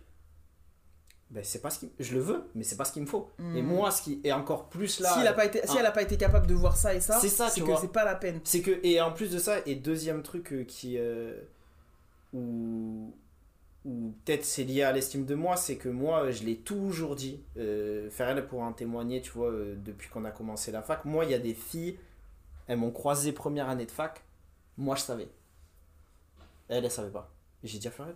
ben, 1.31 1.45
c'est 1.45 1.61
pas 1.63 1.71
ce 1.71 1.79
qui, 1.79 1.93
je 2.01 2.15
le 2.15 2.21
veux, 2.21 2.43
mais 2.55 2.65
c'est 2.65 2.77
pas 2.77 2.85
ce 2.85 2.93
qu'il 2.93 3.03
me 3.03 3.07
faut. 3.07 3.31
Mm. 3.39 3.57
Et 3.57 3.63
moi, 3.63 3.91
ce 3.91 4.03
qui 4.03 4.21
est 4.25 4.33
encore 4.33 4.69
plus 4.69 5.01
là, 5.01 5.13
si, 5.15 5.21
elle 5.21 5.29
a 5.29 5.33
pas 5.33 5.45
été, 5.47 5.61
si 5.61 5.75
Ah. 5.77 5.81
elle 5.81 5.87
a 5.87 5.93
pas 5.93 6.03
été 6.03 6.17
capable 6.17 6.47
de 6.47 6.55
voir 6.55 6.77
ça 6.77 6.93
et 6.95 7.01
ça, 7.01 7.19
C'est 7.21 7.29
ça, 7.29 7.49
tu 7.55 7.63
que 7.63 7.71
c'est 7.81 7.93
pas 7.93 8.05
la 8.05 8.17
peine. 8.17 8.41
c'est 8.45 8.61
que, 8.63 8.81
et 8.83 9.01
en 9.01 9.13
plus 9.13 9.31
de 9.31 9.39
ça, 9.39 9.59
et 9.65 9.77
deuxième 9.77 10.23
truc 10.23 10.53
euh, 10.53 10.65
qui, 10.65 10.97
euh, 10.99 11.41
où, 12.33 13.15
où 13.85 14.15
peut-être 14.25 14.45
c'est 14.45 14.65
lié 14.65 14.83
à 14.83 14.93
l'estime 14.93 15.25
de 15.25 15.35
moi, 15.35 15.57
c'est 15.57 15.77
que 15.77 15.89
moi, 15.89 16.31
je 16.31 16.45
l'ai 16.45 16.57
toujours 16.57 17.17
dit, 17.17 17.41
euh, 17.57 18.11
Ferrel 18.11 18.47
pour 18.47 18.61
en 18.61 18.73
témoigner, 18.73 19.23
tu 19.23 19.31
vois, 19.31 19.51
euh, 19.51 19.75
depuis 19.77 20.09
qu'on 20.09 20.25
a 20.25 20.31
commencé 20.31 20.71
la 20.71 20.83
fac, 20.83 21.05
moi, 21.05 21.25
il 21.25 21.31
y 21.31 21.35
a 21.35 21.39
des 21.39 21.55
filles, 21.55 21.99
elles 22.67 22.79
m'ont 22.79 22.91
croisé 22.91 23.33
première 23.33 23.69
année 23.69 23.87
de 23.87 23.91
fac, 23.91 24.23
moi, 24.77 24.97
je 24.97 25.03
savais. 25.03 25.29
Elle, 26.69 26.85
elle 26.85 26.91
savait 26.91 27.11
pas. 27.11 27.33
J'ai 27.63 27.79
dit 27.79 27.89
à 27.89 27.91
Ferrel, 27.91 28.15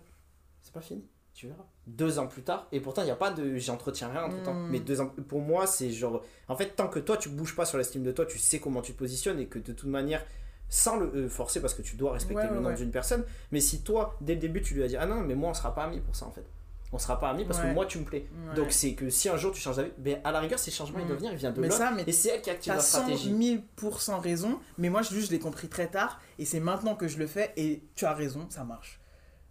c'est 0.62 0.72
pas 0.72 0.80
fini, 0.80 1.04
tu 1.34 1.48
verras. 1.48 1.66
Deux 1.86 2.18
ans 2.18 2.26
plus 2.26 2.42
tard, 2.42 2.68
et 2.70 2.80
pourtant, 2.80 3.02
il 3.02 3.06
n'y 3.06 3.10
a 3.10 3.16
pas 3.16 3.30
de. 3.30 3.56
J'entretiens 3.56 4.08
rien 4.08 4.24
entre 4.24 4.42
temps. 4.42 4.54
Mais 4.54 4.80
deux 4.80 5.00
ans, 5.00 5.12
pour 5.28 5.40
moi, 5.40 5.66
c'est 5.66 5.90
genre. 5.90 6.22
En 6.48 6.56
fait, 6.56 6.76
tant 6.76 6.88
que 6.88 6.98
toi, 6.98 7.16
tu 7.16 7.28
bouges 7.28 7.56
pas 7.56 7.64
sur 7.64 7.78
l'estime 7.78 8.02
de 8.02 8.12
toi, 8.12 8.26
tu 8.26 8.38
sais 8.38 8.60
comment 8.60 8.80
tu 8.80 8.92
te 8.92 8.98
positionnes 8.98 9.40
et 9.40 9.46
que 9.46 9.58
de 9.58 9.72
toute 9.72 9.88
manière, 9.88 10.24
sans 10.68 10.96
le 10.96 11.06
euh, 11.14 11.28
forcer, 11.28 11.60
parce 11.60 11.74
que 11.74 11.82
tu 11.82 11.96
dois 11.96 12.12
respecter 12.12 12.44
Ouais, 12.46 12.52
le 12.54 12.60
nom 12.60 12.68
ouais. 12.70 12.74
d'une 12.74 12.90
personne, 12.90 13.24
mais 13.52 13.60
si 13.60 13.82
toi, 13.82 14.16
dès 14.20 14.34
le 14.34 14.40
début, 14.40 14.62
tu 14.62 14.74
lui 14.74 14.82
as 14.82 14.88
dit 14.88 14.96
Ah 14.96 15.06
non, 15.06 15.20
mais 15.20 15.34
moi, 15.34 15.50
on 15.50 15.54
sera 15.54 15.74
pas 15.74 15.84
amis 15.84 16.00
pour 16.00 16.16
ça, 16.16 16.26
en 16.26 16.30
fait. 16.32 16.44
On 16.92 16.98
sera 16.98 17.18
pas 17.18 17.30
amis 17.30 17.44
parce 17.44 17.58
que 17.58 17.66
moi, 17.72 17.86
tu 17.86 17.98
me 17.98 18.04
plais. 18.04 18.26
Donc, 18.54 18.70
c'est 18.70 18.92
que 18.94 19.10
si 19.10 19.28
un 19.28 19.36
jour 19.36 19.50
tu 19.52 19.60
changes 19.60 19.76
d'avis, 19.76 19.90
ben, 19.98 20.20
à 20.22 20.30
la 20.30 20.38
rigueur, 20.38 20.58
ces 20.60 20.70
changements, 20.70 21.00
ils 21.00 21.04
Mm. 21.04 21.08
doivent 21.08 21.18
venir, 21.18 21.32
ils 21.32 21.38
viennent 21.38 21.52
de 21.54 21.60
Mais 21.60 21.70
ça, 21.70 21.90
mais 21.90 22.04
Et 22.06 22.12
c'est 22.12 22.28
elle 22.28 22.40
qui 22.40 22.50
active 22.50 22.72
la 22.72 22.78
100 22.80 22.98
stratégie. 23.00 23.32
000% 23.80 24.20
raison, 24.20 24.60
mais 24.78 24.90
moi, 24.90 25.02
je, 25.02 25.18
je 25.18 25.30
l'ai 25.30 25.40
compris 25.40 25.68
très 25.68 25.88
tard, 25.88 26.20
et 26.38 26.44
c'est 26.44 26.60
maintenant 26.60 26.94
que 26.94 27.08
je 27.08 27.18
le 27.18 27.26
fais, 27.26 27.52
et 27.56 27.82
tu 27.96 28.04
as 28.04 28.14
raison, 28.14 28.46
ça 28.48 28.62
marche. 28.64 29.00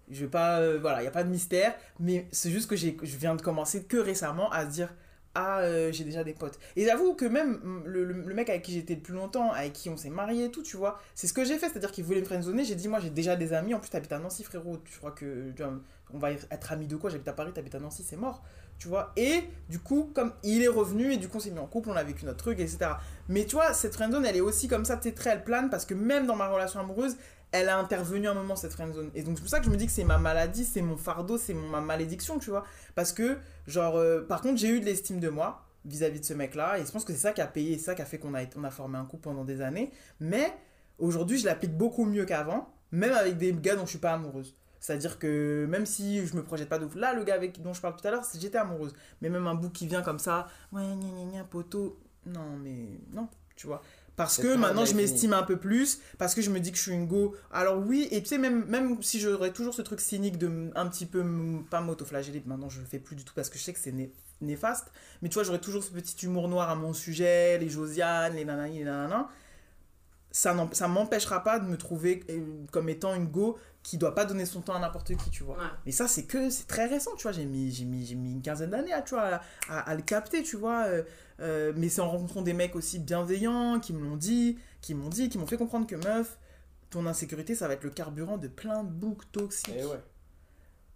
Je 0.10 0.22
vais 0.22 0.30
pas, 0.32 0.60
euh, 0.60 0.80
voilà, 0.80 1.00
il 1.00 1.02
n'y 1.04 1.08
a 1.08 1.12
pas 1.12 1.24
de 1.26 1.30
mystère, 1.30 1.74
mais 2.00 2.28
c'est 2.32 2.50
juste 2.52 2.70
que 2.70 2.76
je 2.78 2.92
viens 3.18 3.36
de 3.36 3.42
commencer 3.42 3.84
que 3.84 3.98
récemment 3.98 4.50
à 4.52 4.66
se 4.66 4.72
dire, 4.72 4.94
ah, 5.36 5.60
euh, 5.60 5.92
j'ai 5.92 6.04
déjà 6.04 6.24
des 6.24 6.34
potes. 6.34 6.60
Et 6.76 6.86
j'avoue 6.86 7.16
que 7.16 7.26
même 7.26 7.84
le, 7.86 8.14
mec 8.34 8.50
avec 8.50 8.62
qui 8.62 8.74
j'étais 8.74 8.96
le 8.96 9.02
plus 9.02 9.16
longtemps, 9.16 9.52
avec 9.52 9.74
qui 9.74 9.90
on 9.90 9.98
s'est 9.98 10.12
marié 10.12 10.46
et 10.46 10.52
tout, 10.52 10.62
tu 10.62 10.78
vois, 10.78 11.00
c'est 11.16 11.26
ce 11.26 11.34
que 11.34 11.44
j'ai 11.44 11.58
fait, 11.58 11.70
c'est-à-dire 11.70 11.92
qu'il 11.92 12.04
voulait 12.04 12.20
me 12.20 12.26
friendzoner, 12.26 12.64
j'ai 12.64 12.76
dit, 12.76 12.88
moi, 12.88 13.00
j'ai 13.00 13.10
déjà 13.10 13.36
des 13.36 13.54
amis, 13.54 13.74
en 13.74 13.80
plus, 13.80 13.90
t'habites 13.90 14.12
à 14.12 14.20
Nancy, 14.20 14.44
frérot, 14.44 14.78
tu 14.86 14.98
crois 15.00 15.12
que, 15.12 15.52
on 16.14 16.20
va 16.20 16.32
être 16.32 16.72
amis 16.72 16.86
de 16.86 16.96
quoi, 16.96 17.10
j'habite 17.10 17.28
à 17.28 17.34
Paris, 17.34 17.52
t'habites 17.52 17.76
à 17.76 17.80
Nancy, 17.80 18.04
c'est 18.04 18.18
mort. 18.18 18.44
Tu 18.78 18.88
vois, 18.88 19.12
et 19.16 19.44
du 19.70 19.80
coup, 19.80 20.12
comme 20.14 20.34
il 20.44 20.62
est 20.62 20.68
revenu, 20.68 21.14
et 21.14 21.18
du 21.18 21.28
coup, 21.28 21.38
on 21.38 21.40
s'est 21.40 21.52
mis 21.52 21.60
en 21.60 21.68
couple, 21.68 21.90
on 21.90 21.96
a 21.96 22.04
vécu 22.04 22.26
notre 22.26 22.40
truc, 22.40 22.60
etc. 22.60 22.92
Mais 23.30 23.46
tu 23.46 23.56
vois, 23.56 23.74
cette 23.74 23.94
friendzone, 23.94 24.26
elle 24.26 24.36
est 24.36 24.42
aussi 24.42 24.68
comme 24.68 24.86
ça, 24.86 25.00
sais, 25.02 25.14
très 25.14 25.32
elle 25.32 25.44
plane, 25.44 25.70
parce 25.70 25.86
que 25.86 25.94
même 25.94 26.28
dans 26.28 26.36
ma 26.36 26.48
relation 26.48 26.80
amoureuse, 26.80 27.16
elle 27.54 27.70
a 27.70 27.78
intervenu 27.78 28.28
un 28.28 28.34
moment, 28.34 28.56
cette 28.56 28.74
friendzone. 28.74 29.12
Et 29.14 29.22
donc, 29.22 29.38
c'est 29.38 29.44
pour 29.44 29.50
ça 29.50 29.60
que 29.60 29.66
je 29.66 29.70
me 29.70 29.78
dis 29.78 29.86
que 29.86 29.92
c'est 29.92 30.04
ma 30.04 30.18
maladie, 30.18 30.66
c'est 30.66 30.82
mon 30.82 30.98
fardeau, 30.98 31.38
c'est 31.38 31.54
ma 31.54 31.82
malédiction, 31.82 32.40
tu 32.40 32.50
vois. 32.50 32.66
Parce 32.96 33.14
que, 33.14 33.38
genre, 33.68 33.96
euh, 33.96 34.22
par 34.22 34.42
contre, 34.42 34.58
j'ai 34.58 34.70
eu 34.70 34.80
de 34.80 34.86
l'estime 34.86 35.20
de 35.20 35.30
moi 35.30 35.64
vis-à-vis 35.86 36.20
de 36.20 36.26
ce 36.26 36.34
mec-là, 36.34 36.80
et 36.80 36.86
je 36.86 36.92
pense 36.92 37.06
que 37.06 37.14
c'est 37.14 37.20
ça 37.20 37.32
qui 37.32 37.42
a 37.42 37.48
payé, 37.48 37.78
c'est 37.78 37.86
ça 37.86 37.96
qui 37.96 38.02
a 38.02 38.06
fait 38.06 38.18
qu'on 38.18 38.34
a, 38.34 38.42
on 38.56 38.64
a 38.64 38.72
formé 38.72 38.98
un 38.98 39.06
couple 39.06 39.24
pendant 39.24 39.46
des 39.46 39.62
années. 39.62 39.92
Mais 40.20 40.52
aujourd'hui, 40.98 41.38
je 41.38 41.46
l'applique 41.46 41.78
beaucoup 41.78 42.06
mieux 42.06 42.26
qu'avant, 42.26 42.74
même 42.92 43.14
avec 43.14 43.38
des 43.38 43.54
gars 43.54 43.76
dont 43.76 43.86
je 43.86 43.92
suis 43.92 44.00
pas 44.00 44.14
amoureuse. 44.14 44.56
C'est-à-dire 44.80 45.20
que 45.20 45.66
même 45.70 45.86
si 45.86 46.26
je 46.26 46.36
me 46.36 46.44
projette 46.44 46.70
pas 46.70 46.80
de 46.80 46.86
ouf, 46.86 46.96
là, 46.96 47.14
le 47.14 47.24
gars 47.24 47.36
avec 47.36 47.62
dont 47.62 47.74
je 47.74 47.82
parle 47.82 47.96
tout 47.96 48.08
à 48.08 48.12
l'heure, 48.12 48.24
j'étais 48.38 48.58
amoureuse. 48.58 48.94
Mais 49.22 49.30
même 49.30 49.46
un 49.46 49.56
bout 49.56 49.70
qui 49.70 49.88
vient 49.88 50.02
comme 50.02 50.20
ça, 50.20 50.48
ouais, 50.72 50.82
gna 50.82 51.08
gna 51.08 51.32
gna, 51.32 51.44
poteau, 51.44 52.00
non, 52.26 52.58
mais 52.62 53.00
non, 53.14 53.28
tu 53.56 53.68
vois. 53.68 53.82
Parce 54.16 54.38
que 54.38 54.56
maintenant, 54.56 54.86
je 54.86 54.94
m'estime 54.94 55.34
un 55.34 55.44
peu 55.44 55.58
plus, 55.58 56.00
parce 56.20 56.36
que 56.36 56.42
je 56.42 56.52
me 56.52 56.60
dis 56.60 56.72
que 56.72 56.78
je 56.78 56.84
suis 56.84 56.92
une 56.92 57.08
go. 57.08 57.36
Alors 57.52 57.80
oui, 57.80 58.08
et 58.12 58.22
tu 58.22 58.30
sais, 58.30 58.38
même, 58.38 58.66
même 58.66 59.02
si 59.02 59.20
j'aurais 59.20 59.52
toujours 59.52 59.74
ce 59.74 59.82
truc 59.82 60.00
cynique 60.02 60.38
de 60.38 60.70
un 60.76 60.88
petit 60.88 61.08
peu, 61.08 61.24
pas 61.70 61.82
m'autoflageller, 61.82 62.44
maintenant 62.46 62.70
je 62.70 62.80
le 62.80 62.86
fais 62.86 63.00
plus 63.00 63.16
du 63.16 63.24
tout 63.24 63.34
parce 63.36 63.50
que 63.50 63.58
je 63.58 63.64
sais 63.64 63.74
que 63.74 63.80
c'est 63.80 63.92
né- 63.92 64.14
néfaste, 64.42 64.92
mais 65.22 65.30
tu 65.30 65.36
vois, 65.36 65.44
j'aurais 65.44 65.60
toujours 65.62 65.84
ce 65.84 65.92
petit 65.92 66.26
humour 66.26 66.48
noir 66.48 66.70
à 66.70 66.76
mon 66.76 66.94
sujet, 66.94 67.58
les 67.58 67.70
Josiane, 67.70 68.36
les 68.36 68.46
nanani, 68.46 68.80
les 68.80 68.84
nanana. 68.86 69.30
Ça 70.32 70.56
ça 70.72 70.88
m'empêchera 70.88 71.44
pas 71.44 71.60
de 71.60 71.66
me 71.66 71.78
trouver 71.78 72.24
euh, 72.30 72.40
comme 72.72 72.90
étant 72.90 73.14
une 73.14 73.28
go 73.28 73.58
qui 73.84 73.98
doit 73.98 74.16
pas 74.16 74.24
donner 74.26 74.46
son 74.46 74.62
temps 74.62 74.76
à 74.76 74.80
n'importe 74.80 75.16
qui, 75.18 75.30
tu 75.30 75.44
vois. 75.44 75.58
Ouais. 75.58 75.64
Mais 75.86 75.92
ça, 75.92 76.08
c'est 76.08 76.24
que 76.24 76.50
c'est 76.50 76.68
très 76.68 76.86
récent, 76.88 77.12
tu 77.18 77.24
vois. 77.24 77.34
J'ai 77.34 77.46
mis, 77.46 77.70
j'ai 77.72 77.84
mis, 77.86 78.06
j'ai 78.06 78.16
mis 78.16 78.32
une 78.32 78.42
quinzaine 78.42 78.70
d'années 78.70 78.94
à, 78.94 79.02
tu 79.02 79.14
vois, 79.14 79.24
à, 79.36 79.42
à- 79.70 79.80
à 79.92 79.96
le 79.96 80.02
capter, 80.02 80.42
tu 80.42 80.56
vois. 80.56 80.86
euh, 80.86 81.04
euh, 81.42 81.74
mais 81.76 81.90
c'est 81.90 82.00
en 82.02 82.10
rencontrant 82.10 82.42
des 82.42 82.54
mecs 82.54 82.76
aussi 82.76 83.00
bienveillants 83.00 83.80
qui 83.82 83.92
me 83.94 84.04
l'ont 84.08 84.16
dit, 84.16 84.58
qui 84.82 84.94
m'ont 84.96 85.10
dit, 85.10 85.28
qui 85.30 85.38
m'ont 85.38 85.48
fait 85.48 85.58
comprendre 85.58 85.86
que 85.86 85.96
meuf, 85.96 86.38
ton 86.90 87.06
insécurité, 87.08 87.56
ça 87.56 87.68
va 87.68 87.74
être 87.74 87.84
le 87.84 87.90
carburant 87.90 88.38
de 88.38 88.48
plein 88.48 88.84
de 88.84 88.90
boucs 88.90 89.30
toxiques. 89.32 89.70
Et 89.76 89.80
Eh 89.82 89.86
ouais. 89.86 90.00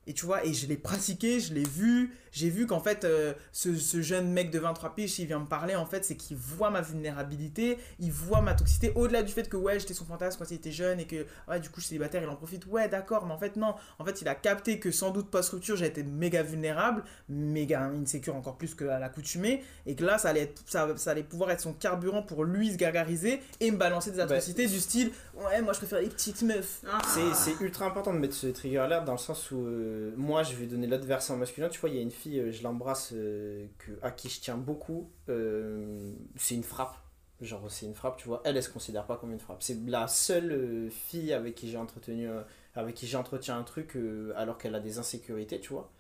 Et 0.08 0.14
tu 0.14 0.26
vois, 0.26 0.46
et 0.46 0.54
je 0.54 0.68
l'ai 0.68 0.78
pratiqué, 0.78 1.40
je 1.42 1.54
l'ai 1.54 1.66
vu. 1.66 2.14
J'ai 2.32 2.50
vu 2.50 2.66
qu'en 2.66 2.80
fait, 2.80 3.04
euh, 3.04 3.34
ce, 3.52 3.76
ce 3.76 4.02
jeune 4.02 4.32
mec 4.32 4.52
de 4.52 4.60
23 4.60 4.96
piges, 4.96 5.20
il 5.20 5.26
vient 5.26 5.40
me 5.40 5.46
parler, 5.46 5.76
en 5.76 5.86
fait, 5.86 6.06
c'est 6.06 6.16
qu'il 6.16 6.38
voit 6.38 6.70
ma 6.70 6.82
vulnérabilité, 6.82 7.78
il 8.00 8.12
voit 8.12 8.42
ma 8.42 8.54
toxicité. 8.54 8.92
Au-delà 8.96 9.24
du 9.24 9.34
fait 9.34 9.50
que, 9.50 9.58
ouais, 9.58 9.80
j'étais 9.80 9.94
son 9.94 10.06
fantasme 10.06 10.40
quand 10.40 10.50
il 10.50 10.56
était 10.56 10.72
jeune 10.72 11.00
et 11.00 11.08
que, 11.08 11.26
ouais, 11.48 11.60
du 11.60 11.70
coup, 11.70 11.76
je 11.78 11.82
suis 11.82 11.90
célibataire, 11.90 12.24
il 12.24 12.30
en 12.30 12.36
profite. 12.36 12.66
Ouais, 12.68 12.88
d'accord, 12.88 13.26
mais 13.26 13.34
en 13.34 13.38
fait, 13.38 13.56
non. 13.58 13.76
En 14.00 14.06
fait, 14.06 14.22
il 14.22 14.28
a 14.28 14.36
capté 14.36 14.80
que 14.80 14.92
sans 14.92 15.12
doute 15.12 15.30
post-rupture, 15.30 15.76
j'ai 15.76 15.88
été 15.88 16.04
méga 16.04 16.42
vulnérable, 16.42 17.04
méga 17.28 17.82
insécure 17.84 18.36
encore 18.36 18.58
plus 18.58 18.76
qu'à 18.76 19.00
l'accoutumée. 19.00 19.64
Et 19.86 19.96
que 19.96 20.06
là, 20.06 20.18
ça 20.18 20.30
allait, 20.30 20.44
être, 20.44 20.62
ça, 20.68 20.88
ça 20.96 21.12
allait 21.12 21.24
pouvoir 21.24 21.52
être 21.52 21.62
son 21.62 21.74
carburant 21.74 22.22
pour 22.22 22.46
lui 22.46 22.72
se 22.72 22.78
gargariser 22.78 23.42
et 23.60 23.72
me 23.72 23.78
balancer 23.78 24.12
des 24.12 24.20
atrocités 24.20 24.68
du 24.68 24.80
style, 24.80 25.12
ouais, 25.36 25.62
moi, 25.62 25.74
je 25.74 25.80
préfère 25.80 26.00
les 26.00 26.10
petites 26.10 26.44
meufs. 26.44 26.82
Ah. 26.88 27.00
C'est, 27.14 27.34
c'est 27.34 27.64
ultra 27.64 27.86
important 27.86 28.14
de 28.14 28.20
mettre 28.20 28.36
ce 28.36 28.48
trigger 28.48 28.78
alert 28.78 29.06
dans 29.06 29.14
le 29.14 29.18
sens 29.18 29.52
où 29.52 29.66
euh, 29.66 29.97
moi 30.18 30.44
je 30.44 30.56
vais 30.56 30.66
donner 30.68 30.88
l'autre 30.88 31.06
versant 31.06 31.38
masculin. 31.38 31.70
Tu 31.70 31.80
vois, 31.80 31.90
il 31.90 31.96
y 31.96 32.00
a 32.00 32.02
une 32.02 32.12
fille, 32.12 32.40
euh, 32.40 32.52
je 32.52 32.64
l'embrasse, 32.64 33.12
euh, 33.14 33.68
que, 33.80 33.92
à 34.02 34.12
qui 34.12 34.30
je 34.30 34.40
tiens 34.42 34.58
beaucoup. 34.58 35.10
euh, 35.30 36.12
c'est 36.36 36.56
une 36.56 36.64
frappe. 36.64 36.96
Genre, 37.42 37.70
c'est 37.70 37.86
une 37.86 37.94
frappe, 37.94 38.18
tu 38.18 38.28
vois. 38.28 38.42
Elle, 38.46 38.58
elle 38.58 38.64
se 38.64 38.70
considère 38.70 39.06
pas 39.06 39.18
comme 39.18 39.32
une 39.32 39.40
frappe. 39.40 39.62
C'est 39.62 39.78
la 39.86 40.08
seule 40.08 40.52
euh, 40.52 40.90
fille 40.90 41.34
avec 41.34 41.54
qui 41.56 41.70
j'ai 41.70 41.78
entretenu, 41.78 42.28
euh, 42.30 42.42
avec 42.76 42.96
qui 42.96 43.06
j'entretiens 43.08 43.58
un 43.60 43.64
truc 43.64 43.96
euh, 43.96 44.34
alors 44.36 44.58
qu'elle 44.58 44.74
a 44.76 44.80
des 44.80 44.98
insécurités, 44.98 45.60
tu 45.60 45.70
vois. 45.74 45.92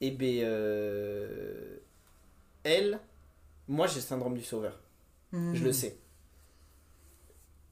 Et 0.00 0.10
ben, 0.10 0.40
euh, 0.44 1.76
elle, 2.64 3.00
moi 3.68 3.86
j'ai 3.86 3.96
le 3.96 4.00
syndrome 4.02 4.34
du 4.34 4.42
sauveur. 4.44 4.80
Mhm. 5.32 5.54
Je 5.54 5.64
le 5.64 5.72
sais. 5.72 5.98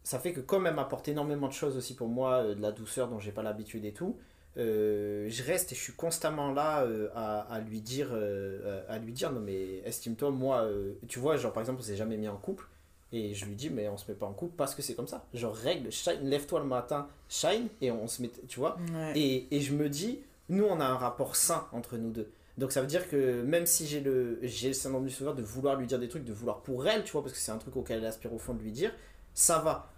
Ça 0.05 0.19
fait 0.19 0.33
que 0.33 0.41
comme 0.41 0.67
elle 0.67 0.75
m'apporte 0.75 1.09
énormément 1.09 1.49
de 1.49 1.53
choses 1.53 1.77
aussi 1.77 1.95
pour 1.95 2.09
moi, 2.09 2.43
euh, 2.43 2.55
de 2.55 2.61
la 2.63 2.73
douceur 2.73 3.09
dont 3.09 3.19
j'ai 3.19 3.33
pas 3.33 3.43
l'habitude 3.43 3.85
et 3.85 3.93
tout, 3.93 4.19
euh, 4.57 5.27
je 5.29 5.43
reste 5.45 5.73
et 5.73 5.75
je 5.75 5.81
suis 5.81 5.93
constamment 5.93 6.53
là 6.53 6.83
euh, 6.83 7.09
à, 7.15 7.41
à 7.43 7.61
lui 7.61 7.81
dire, 7.81 8.09
euh, 8.13 8.83
à 8.89 8.99
lui 8.99 9.13
dire 9.13 9.33
non 9.33 9.41
mais 9.41 9.79
estime-toi, 9.85 10.31
moi, 10.31 10.69
tu 11.07 11.19
vois, 11.19 11.37
genre 11.37 11.53
par 11.53 11.63
exemple 11.63 11.81
on 11.81 11.85
s'est 11.85 11.97
jamais 11.97 12.17
mis 12.17 12.29
en 12.29 12.37
couple 12.37 12.67
et 13.13 13.35
je 13.35 13.47
lui 13.47 13.55
dis 13.55 13.71
mais 13.71 13.89
on 13.89 13.97
se 13.97 14.11
met 14.11 14.17
pas 14.17 14.27
en 14.27 14.33
couple 14.33 14.55
parce 14.57 14.75
que 14.75 14.83
c'est 14.83 14.95
comme 14.95 15.07
ça. 15.09 15.27
Genre 15.35 15.55
règle, 15.55 15.93
shine, 15.93 16.19
lève-toi 16.23 16.61
le 16.61 16.67
matin, 16.67 17.09
shine 17.29 17.69
et 17.81 17.91
on 17.91 18.09
se 18.09 18.23
met, 18.23 18.31
tu 18.49 18.59
vois. 18.59 18.79
Ouais. 18.93 19.13
Et, 19.19 19.57
et 19.57 19.61
je 19.61 19.75
me 19.75 19.89
dis, 19.89 20.21
nous, 20.49 20.65
on 20.65 20.81
a 20.81 20.85
un 20.85 20.97
rapport 20.97 21.37
sain 21.37 21.67
entre 21.73 21.97
nous 21.97 22.11
deux. 22.11 22.31
Donc 22.57 22.73
ça 22.73 22.81
veut 22.81 22.89
dire 22.89 23.09
que 23.09 23.43
même 23.43 23.67
si 23.67 23.87
j'ai 23.87 24.01
le, 24.01 24.41
j'ai 24.43 24.69
le 24.69 24.75
syndrome 24.75 25.05
du 25.05 25.13
sauveur 25.13 25.35
de 25.37 25.43
vouloir 25.43 25.77
lui 25.77 25.87
dire 25.87 26.01
des 26.01 26.09
trucs, 26.09 26.25
de 26.25 26.33
vouloir 26.33 26.61
pour 26.63 26.89
elle, 26.89 27.05
tu 27.05 27.13
vois, 27.13 27.23
parce 27.23 27.33
que 27.33 27.39
c'est 27.39 27.53
un 27.53 27.59
truc 27.59 27.77
auquel 27.77 27.99
elle 27.99 28.07
aspire 28.07 28.33
au 28.35 28.39
fond 28.39 28.53
de 28.55 28.63
lui 28.63 28.73
dire, 28.73 28.93
ça 29.33 29.61
va. 29.61 29.89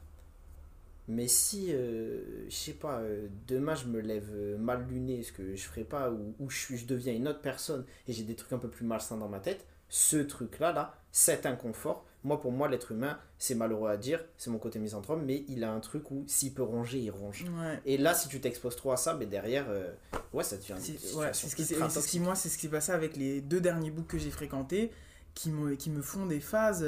Mais 1.10 1.26
si, 1.26 1.72
euh, 1.72 2.20
je 2.48 2.54
sais 2.54 2.72
pas, 2.72 3.00
euh, 3.00 3.26
demain 3.48 3.74
je 3.74 3.86
me 3.86 4.00
lève 4.00 4.30
euh, 4.32 4.56
mal 4.56 4.86
luné, 4.88 5.24
ce 5.24 5.32
que 5.32 5.56
je 5.56 5.62
ferai 5.64 5.82
pas, 5.82 6.08
ou, 6.10 6.34
ou 6.38 6.48
je, 6.50 6.84
deviens 6.86 7.12
une 7.12 7.26
autre 7.26 7.40
personne 7.40 7.84
et 8.06 8.12
j'ai 8.12 8.22
des 8.22 8.36
trucs 8.36 8.52
un 8.52 8.58
peu 8.58 8.68
plus 8.68 8.86
malsains 8.86 9.16
dans 9.16 9.28
ma 9.28 9.40
tête, 9.40 9.66
ce 9.88 10.18
truc-là, 10.18 10.72
là, 10.72 10.94
cet 11.10 11.46
inconfort, 11.46 12.06
moi 12.22 12.40
pour 12.40 12.52
moi 12.52 12.68
l'être 12.68 12.92
humain, 12.92 13.18
c'est 13.38 13.56
malheureux 13.56 13.90
à 13.90 13.96
dire, 13.96 14.24
c'est 14.38 14.50
mon 14.50 14.58
côté 14.58 14.78
misanthrope, 14.78 15.20
mais 15.24 15.44
il 15.48 15.64
a 15.64 15.72
un 15.72 15.80
truc 15.80 16.12
où 16.12 16.22
s'il 16.28 16.54
peut 16.54 16.62
ronger, 16.62 16.98
il 17.00 17.10
ronge. 17.10 17.44
Ouais. 17.58 17.80
Et 17.86 17.96
là, 17.98 18.14
si 18.14 18.28
tu 18.28 18.40
t'exposes 18.40 18.76
trop 18.76 18.92
à 18.92 18.96
ça, 18.96 19.14
mais 19.14 19.26
derrière, 19.26 19.66
euh, 19.68 19.92
ouais, 20.32 20.44
ça 20.44 20.56
devient 20.58 20.76
C'est 20.78 20.92
ouais, 21.16 21.30
c'est 21.32 21.48
ce 21.48 21.56
qui, 21.56 21.66
qui- 21.66 22.20
moi, 22.20 22.36
c'est 22.36 22.48
ce 22.48 22.56
qui 22.56 22.62
s'est 22.66 22.68
passé 22.68 22.92
avec 22.92 23.16
les 23.16 23.40
deux 23.40 23.60
derniers 23.60 23.90
books 23.90 24.06
que 24.06 24.18
j'ai 24.18 24.30
fréquentés, 24.30 24.92
qui 25.34 25.50
me, 25.50 25.74
qui 25.74 25.90
me 25.90 26.02
font 26.02 26.26
des 26.26 26.40
phases, 26.40 26.86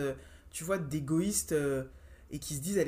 tu 0.53 0.63
vois, 0.63 0.79
d'égoïstes 0.79 1.53
euh, 1.53 1.83
et 2.33 2.39
qui 2.39 2.55
se 2.55 2.61
disent, 2.61 2.83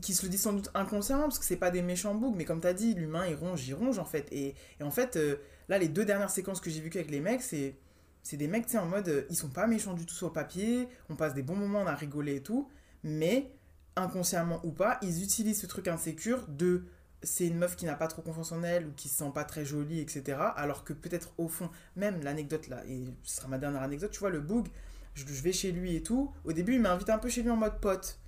qui 0.00 0.14
se 0.14 0.22
le 0.22 0.28
disent 0.28 0.42
sans 0.42 0.52
doute 0.52 0.70
inconsciemment 0.74 1.24
parce 1.24 1.40
que 1.40 1.44
c'est 1.44 1.56
pas 1.56 1.70
des 1.70 1.82
méchants 1.82 2.14
books, 2.14 2.34
mais 2.36 2.44
comme 2.44 2.60
t'as 2.60 2.72
dit, 2.72 2.94
l'humain 2.94 3.26
il 3.26 3.34
ronge, 3.34 3.66
il 3.66 3.74
ronge 3.74 3.98
en 3.98 4.04
fait. 4.04 4.28
Et, 4.30 4.54
en 4.80 4.92
fait, 4.92 5.16
euh, 5.16 5.36
là, 5.68 5.78
les 5.78 5.88
deux 5.88 6.04
dernières 6.04 6.30
séquences 6.30 6.60
que 6.60 6.70
j'ai 6.70 6.80
vues 6.80 6.90
avec 6.94 7.10
les 7.10 7.20
mecs, 7.20 7.42
c'est 7.42 7.74
c'est 8.22 8.36
des 8.36 8.48
mecs, 8.48 8.66
tu 8.66 8.72
sais, 8.72 8.78
en 8.78 8.86
mode, 8.86 9.08
euh, 9.08 9.22
ils 9.30 9.36
sont 9.36 9.48
pas 9.48 9.66
méchants 9.66 9.94
du 9.94 10.06
tout 10.06 10.14
sur 10.14 10.28
le 10.28 10.32
papier, 10.32 10.88
on 11.08 11.16
passe 11.16 11.34
des 11.34 11.42
bons 11.42 11.56
moments, 11.56 11.80
on 11.80 11.86
a 11.86 11.94
rigolé 11.94 12.36
et 12.36 12.42
tout, 12.42 12.68
mais 13.02 13.50
inconsciemment 13.96 14.60
ou 14.62 14.72
pas, 14.72 14.98
ils 15.02 15.22
utilisent 15.22 15.60
ce 15.60 15.66
truc 15.66 15.88
insécure 15.88 16.46
de 16.48 16.84
c'est 17.22 17.46
une 17.46 17.58
meuf 17.58 17.76
qui 17.76 17.86
n'a 17.86 17.96
pas 17.96 18.06
trop 18.08 18.22
confiance 18.22 18.52
en 18.52 18.62
elle 18.62 18.86
ou 18.86 18.92
qui 18.92 19.08
se 19.08 19.16
sent 19.16 19.30
pas 19.34 19.44
très 19.44 19.64
jolie, 19.64 20.00
etc. 20.00 20.38
Alors 20.56 20.84
que 20.84 20.92
peut-être 20.92 21.32
au 21.38 21.48
fond, 21.48 21.70
même 21.96 22.22
l'anecdote 22.22 22.68
là, 22.68 22.82
et 22.86 23.04
ce 23.24 23.36
sera 23.36 23.48
ma 23.48 23.58
dernière 23.58 23.82
anecdote, 23.82 24.10
tu 24.10 24.20
vois, 24.20 24.30
le 24.30 24.40
boog, 24.40 24.68
je 25.14 25.24
vais 25.42 25.52
chez 25.52 25.72
lui 25.72 25.96
et 25.96 26.02
tout. 26.02 26.32
Au 26.44 26.52
début, 26.52 26.74
il 26.74 26.80
m'invite 26.80 27.10
un 27.10 27.18
peu 27.18 27.28
chez 27.28 27.42
lui 27.42 27.50
en 27.50 27.56
mode 27.56 27.80
pote. 27.80 28.18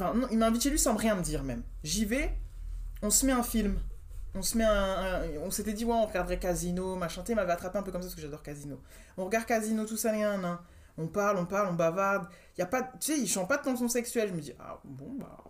Enfin, 0.00 0.14
non, 0.14 0.28
il 0.30 0.38
m'invite 0.38 0.62
chez 0.62 0.70
lui 0.70 0.78
sans 0.78 0.94
rien 0.94 1.16
me 1.16 1.22
dire 1.22 1.42
même. 1.42 1.62
J'y 1.82 2.04
vais, 2.04 2.32
on 3.02 3.10
se 3.10 3.26
met 3.26 3.32
un 3.32 3.42
film. 3.42 3.80
On 4.34 4.42
se 4.42 4.56
met 4.56 4.64
un. 4.64 5.22
on 5.42 5.50
s'était 5.50 5.72
dit, 5.72 5.84
ouais, 5.84 5.92
on 5.92 6.06
regarderait 6.06 6.38
Casino, 6.38 6.94
machin. 6.94 7.24
Il 7.28 7.34
m'avait 7.34 7.52
attrapé 7.52 7.78
un 7.78 7.82
peu 7.82 7.90
comme 7.90 8.02
ça 8.02 8.06
parce 8.06 8.14
que 8.14 8.20
j'adore 8.20 8.42
Casino. 8.42 8.80
On 9.16 9.24
regarde 9.24 9.46
Casino, 9.46 9.84
tout 9.86 9.96
ça, 9.96 10.12
rien, 10.12 10.38
nan. 10.38 10.58
On 10.98 11.08
parle, 11.08 11.38
on 11.38 11.46
parle, 11.46 11.68
on 11.68 11.74
bavarde. 11.74 12.28
Y 12.56 12.62
a 12.62 12.66
pas, 12.66 12.82
tu 12.82 13.12
sais, 13.12 13.18
il 13.18 13.26
chante 13.26 13.48
pas 13.48 13.56
de 13.56 13.64
tension 13.64 13.88
sexuelle. 13.88 14.28
Je 14.28 14.34
me 14.34 14.40
dis, 14.40 14.52
ah 14.60 14.80
bon, 14.84 15.16
bah. 15.18 15.44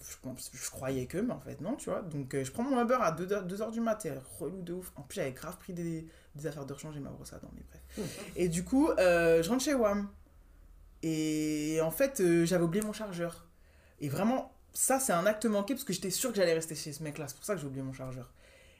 Je, 0.00 0.70
croyais 0.70 1.06
que, 1.06 1.18
mais 1.18 1.32
en 1.32 1.40
fait, 1.40 1.60
non, 1.60 1.74
tu 1.74 1.90
vois. 1.90 2.02
Donc, 2.02 2.34
euh, 2.34 2.44
je 2.44 2.52
prends 2.52 2.62
mon 2.62 2.80
Uber 2.80 2.98
à 3.00 3.12
2h 3.12 3.70
du 3.72 3.80
mat, 3.80 3.98
c'est 4.00 4.16
relou 4.38 4.62
de 4.62 4.72
ouf. 4.72 4.92
En 4.96 5.02
plus, 5.02 5.16
j'avais 5.16 5.32
grave 5.32 5.56
pris 5.58 5.72
des, 5.72 6.06
des 6.34 6.46
affaires 6.46 6.66
de 6.66 6.72
rechange 6.72 6.96
et 6.96 7.00
ma 7.00 7.10
brosse 7.10 7.32
à 7.32 7.38
dents, 7.38 7.50
mais 7.54 7.62
bref. 7.68 8.32
et 8.36 8.48
du 8.48 8.64
coup, 8.64 8.90
euh, 8.90 9.42
je 9.42 9.48
rentre 9.48 9.64
chez 9.64 9.74
WAM. 9.74 10.08
Et 11.02 11.78
en 11.82 11.90
fait, 11.90 12.20
euh, 12.20 12.44
j'avais 12.44 12.64
oublié 12.64 12.84
mon 12.84 12.92
chargeur. 12.92 13.47
Et 14.00 14.08
vraiment, 14.08 14.52
ça, 14.72 15.00
c'est 15.00 15.12
un 15.12 15.26
acte 15.26 15.44
manqué 15.46 15.74
parce 15.74 15.84
que 15.84 15.92
j'étais 15.92 16.10
sûr 16.10 16.30
que 16.30 16.36
j'allais 16.36 16.54
rester 16.54 16.74
chez 16.74 16.92
ce 16.92 17.02
mec-là. 17.02 17.26
C'est 17.28 17.36
pour 17.36 17.44
ça 17.44 17.54
que 17.54 17.60
j'ai 17.60 17.66
oublié 17.66 17.82
mon 17.82 17.92
chargeur. 17.92 18.30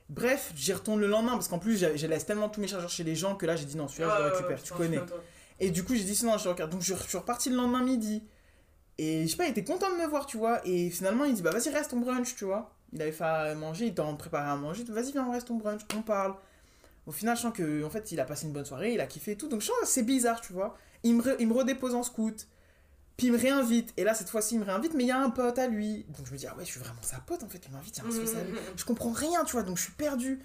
Bref, 0.08 0.52
j'y 0.54 0.72
retourne 0.72 1.00
le 1.00 1.06
lendemain 1.06 1.32
parce 1.32 1.48
qu'en 1.48 1.58
plus, 1.58 1.76
j'ai- 1.78 1.98
je 1.98 2.06
laisse 2.06 2.24
tellement 2.24 2.48
tous 2.48 2.60
mes 2.60 2.68
chargeurs 2.68 2.88
chez 2.88 3.04
les 3.04 3.14
gens 3.14 3.34
que 3.34 3.44
là, 3.44 3.56
j'ai 3.56 3.66
dit 3.66 3.76
non, 3.76 3.88
celui-là, 3.88 4.16
je 4.18 4.22
le 4.22 4.30
récupère. 4.30 4.62
tu 4.62 4.72
connais. 4.72 5.00
Et 5.60 5.70
du 5.70 5.84
coup, 5.84 5.94
j'ai 5.94 6.04
dit 6.04 6.14
sinon, 6.14 6.38
je 6.38 6.48
regarde. 6.48 6.70
Donc, 6.70 6.82
je, 6.82 6.94
suis 6.94 7.18
reparti 7.18 7.50
le 7.50 7.56
lendemain 7.56 7.82
midi. 7.82 8.22
Et 8.96 9.26
je 9.26 9.30
sais 9.30 9.36
pas, 9.36 9.44
il 9.46 9.50
était 9.50 9.64
content 9.64 9.90
de 9.90 9.96
me 9.96 10.06
voir, 10.06 10.26
tu 10.26 10.36
vois. 10.38 10.60
Et 10.66 10.90
finalement, 10.90 11.24
il 11.24 11.34
dit 11.34 11.42
bah 11.42 11.50
vas-y, 11.50 11.68
reste 11.68 11.90
ton 11.90 11.98
brunch, 12.00 12.34
tu 12.36 12.44
vois. 12.44 12.74
Il 12.92 13.02
avait 13.02 13.12
fait 13.12 13.24
à 13.24 13.54
manger, 13.54 13.86
il 13.86 13.94
t'en 13.94 14.16
préparé 14.16 14.50
à 14.50 14.56
manger. 14.56 14.84
Vas-y, 14.84 15.12
viens, 15.12 15.26
on 15.26 15.32
reste 15.32 15.48
ton 15.48 15.56
brunch, 15.56 15.82
on 15.96 16.02
parle. 16.02 16.34
Au 17.06 17.12
final, 17.12 17.36
je 17.36 17.42
sens 17.42 17.52
que 17.52 17.84
en 17.84 17.90
fait, 17.90 18.12
il 18.12 18.20
a 18.20 18.24
passé 18.24 18.46
une 18.46 18.52
bonne 18.52 18.64
soirée, 18.64 18.94
il 18.94 19.00
a 19.00 19.06
kiffé 19.06 19.32
et 19.32 19.36
tout. 19.36 19.48
Donc, 19.48 19.60
je 19.60 19.66
sens 19.66 19.76
c'est 19.84 20.02
bizarre, 20.02 20.40
tu 20.40 20.52
vois. 20.52 20.76
Il 21.02 21.16
me, 21.16 21.40
il 21.40 21.48
me 21.48 21.54
redépose 21.54 21.94
en 21.94 22.02
scout. 22.02 22.46
Puis 23.18 23.26
il 23.26 23.32
me 23.32 23.38
réinvite. 23.38 23.92
Et 23.98 24.04
là, 24.04 24.14
cette 24.14 24.30
fois-ci, 24.30 24.54
il 24.54 24.60
me 24.60 24.64
réinvite, 24.64 24.94
mais 24.94 25.04
il 25.04 25.08
y 25.08 25.12
a 25.12 25.20
un 25.20 25.28
pote 25.30 25.58
à 25.58 25.66
lui. 25.66 26.06
Donc, 26.16 26.26
je 26.26 26.32
me 26.32 26.38
dis, 26.38 26.46
ah 26.46 26.54
ouais, 26.56 26.64
je 26.64 26.70
suis 26.70 26.80
vraiment 26.80 27.02
sa 27.02 27.18
pote, 27.18 27.42
en 27.42 27.48
fait. 27.48 27.60
Il 27.66 27.72
m'invite, 27.72 27.96
il 27.96 28.00
y 28.00 28.02
a 28.02 28.06
un 28.06 28.10
spécial. 28.10 28.46
Je 28.76 28.84
comprends 28.86 29.10
rien, 29.12 29.44
tu 29.44 29.52
vois, 29.52 29.62
donc 29.64 29.76
je 29.76 29.82
suis 29.82 29.92
perdu. 29.92 30.40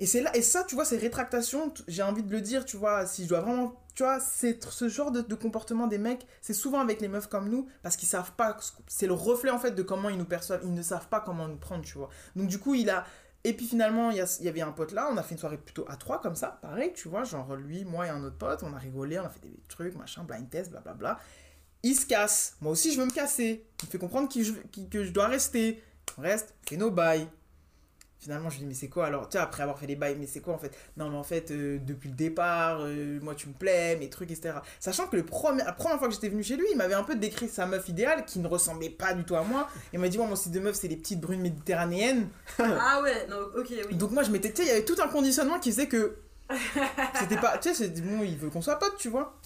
Et 0.00 0.06
c'est 0.06 0.20
là, 0.22 0.34
et 0.36 0.42
ça, 0.42 0.64
tu 0.64 0.74
vois, 0.76 0.84
ces 0.84 0.96
rétractations, 0.96 1.74
j'ai 1.88 2.02
envie 2.02 2.22
de 2.22 2.30
le 2.32 2.40
dire, 2.40 2.64
tu 2.64 2.76
vois, 2.76 3.04
si 3.06 3.24
je 3.24 3.28
dois 3.28 3.40
vraiment, 3.40 3.74
tu 3.96 4.04
vois, 4.04 4.20
c'est 4.20 4.62
ce 4.64 4.88
genre 4.88 5.10
de, 5.10 5.22
de 5.22 5.34
comportement 5.34 5.88
des 5.88 5.98
mecs, 5.98 6.24
c'est 6.40 6.54
souvent 6.54 6.78
avec 6.80 7.00
les 7.00 7.08
meufs 7.08 7.26
comme 7.26 7.48
nous, 7.48 7.68
parce 7.82 7.96
qu'ils 7.96 8.06
savent 8.08 8.30
pas, 8.32 8.56
c'est 8.86 9.08
le 9.08 9.12
reflet 9.12 9.50
en 9.50 9.58
fait 9.58 9.72
de 9.72 9.82
comment 9.82 10.08
ils 10.08 10.16
nous 10.16 10.24
perçoivent, 10.24 10.60
ils 10.62 10.72
ne 10.72 10.82
savent 10.82 11.08
pas 11.08 11.18
comment 11.20 11.48
nous 11.48 11.56
prendre, 11.56 11.84
tu 11.84 11.98
vois. 11.98 12.10
Donc 12.36 12.46
du 12.46 12.60
coup, 12.60 12.76
il 12.76 12.90
a, 12.90 13.04
et 13.42 13.52
puis 13.54 13.66
finalement, 13.66 14.12
il 14.12 14.18
y, 14.18 14.20
a- 14.20 14.36
il 14.38 14.46
y 14.46 14.48
avait 14.48 14.60
un 14.60 14.70
pote 14.70 14.92
là, 14.92 15.08
on 15.12 15.16
a 15.16 15.22
fait 15.24 15.32
une 15.34 15.40
soirée 15.40 15.58
plutôt 15.58 15.84
à 15.88 15.96
trois 15.96 16.20
comme 16.20 16.36
ça, 16.36 16.60
pareil, 16.62 16.92
tu 16.94 17.08
vois, 17.08 17.24
genre 17.24 17.56
lui, 17.56 17.84
moi 17.84 18.06
et 18.06 18.10
un 18.10 18.22
autre 18.22 18.38
pote, 18.38 18.62
on 18.62 18.72
a 18.74 18.78
rigolé, 18.78 19.18
on 19.18 19.24
a 19.24 19.28
fait 19.30 19.40
des 19.40 19.58
trucs, 19.68 19.96
machin, 19.96 20.22
blind 20.22 20.48
test, 20.48 20.70
blablabla. 20.70 21.18
Il 21.82 21.94
se 21.94 22.06
casse, 22.06 22.56
moi 22.60 22.72
aussi 22.72 22.92
je 22.92 22.98
veux 23.00 23.06
me 23.06 23.10
casser, 23.12 23.64
il 23.82 23.86
me 23.86 23.90
fait 23.90 23.98
comprendre 23.98 24.28
je- 24.34 24.52
que 24.90 25.04
je 25.04 25.10
dois 25.10 25.28
rester, 25.28 25.82
on 26.18 26.22
reste, 26.22 26.54
on 26.64 26.68
fait 26.70 26.76
nos 26.76 26.90
bails. 26.90 27.28
Finalement, 28.20 28.50
je 28.50 28.56
lui 28.56 28.62
dis, 28.62 28.66
mais 28.66 28.74
c'est 28.74 28.88
quoi 28.88 29.06
alors? 29.06 29.28
Tu 29.28 29.38
sais, 29.38 29.38
après 29.38 29.62
avoir 29.62 29.78
fait 29.78 29.86
les 29.86 29.94
bails, 29.94 30.16
mais 30.18 30.26
c'est 30.26 30.40
quoi 30.40 30.52
en 30.52 30.58
fait? 30.58 30.76
Non, 30.96 31.08
mais 31.08 31.16
en 31.16 31.22
fait, 31.22 31.52
euh, 31.52 31.78
depuis 31.78 32.08
le 32.08 32.16
départ, 32.16 32.78
euh, 32.80 33.20
moi 33.22 33.36
tu 33.36 33.46
me 33.48 33.52
plais, 33.54 33.94
mes 33.94 34.10
trucs, 34.10 34.32
etc. 34.32 34.54
Sachant 34.80 35.06
que 35.06 35.14
le 35.14 35.24
premier, 35.24 35.62
la 35.62 35.72
première 35.72 35.98
fois 36.00 36.08
que 36.08 36.14
j'étais 36.14 36.28
venu 36.28 36.42
chez 36.42 36.56
lui, 36.56 36.66
il 36.72 36.76
m'avait 36.76 36.94
un 36.94 37.04
peu 37.04 37.14
décrit 37.14 37.48
sa 37.48 37.64
meuf 37.66 37.88
idéale 37.88 38.24
qui 38.24 38.40
ne 38.40 38.48
ressemblait 38.48 38.90
pas 38.90 39.14
du 39.14 39.22
tout 39.22 39.36
à 39.36 39.42
moi. 39.42 39.68
Il 39.92 40.00
m'a 40.00 40.08
dit, 40.08 40.18
moi, 40.18 40.26
mon 40.26 40.34
style 40.34 40.50
de 40.50 40.58
meuf, 40.58 40.74
c'est 40.74 40.88
les 40.88 40.96
petites 40.96 41.20
brunes 41.20 41.40
méditerranéennes. 41.40 42.28
Ah 42.58 43.00
ouais, 43.02 43.28
non, 43.28 43.36
ok, 43.56 43.72
oui. 43.88 43.94
Donc 43.94 44.10
moi, 44.10 44.24
je 44.24 44.32
m'étais, 44.32 44.50
tu 44.50 44.56
sais, 44.56 44.62
il 44.64 44.68
y 44.68 44.72
avait 44.72 44.84
tout 44.84 44.96
un 45.00 45.06
conditionnement 45.08 45.60
qui 45.60 45.70
faisait 45.70 45.86
que 45.86 46.16
c'était 47.20 47.36
pas, 47.40 47.56
tu 47.58 47.68
sais, 47.68 47.74
c'est 47.74 48.00
bon, 48.00 48.24
il 48.24 48.36
veut 48.36 48.50
qu'on 48.50 48.62
soit 48.62 48.80
potes, 48.80 48.96
tu 48.98 49.08
vois. 49.10 49.38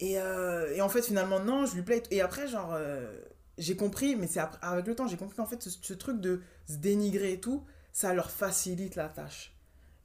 Et, 0.00 0.18
euh, 0.18 0.74
et 0.74 0.80
en 0.80 0.88
fait, 0.88 1.02
finalement, 1.02 1.40
non, 1.40 1.66
je 1.66 1.74
lui 1.74 1.82
plais. 1.82 2.02
et 2.10 2.20
après, 2.22 2.48
genre, 2.48 2.72
euh, 2.72 3.12
j'ai 3.58 3.76
compris, 3.76 4.16
mais 4.16 4.26
c'est 4.26 4.40
avec 4.62 4.86
le 4.86 4.94
temps, 4.94 5.06
j'ai 5.06 5.16
compris 5.18 5.36
qu'en 5.36 5.46
fait, 5.46 5.62
ce, 5.62 5.70
ce 5.70 5.94
truc 5.94 6.20
de 6.20 6.40
se 6.66 6.76
dénigrer 6.76 7.34
et 7.34 7.40
tout, 7.40 7.64
ça 7.92 8.14
leur 8.14 8.30
facilite 8.30 8.96
la 8.96 9.08
tâche. 9.08 9.54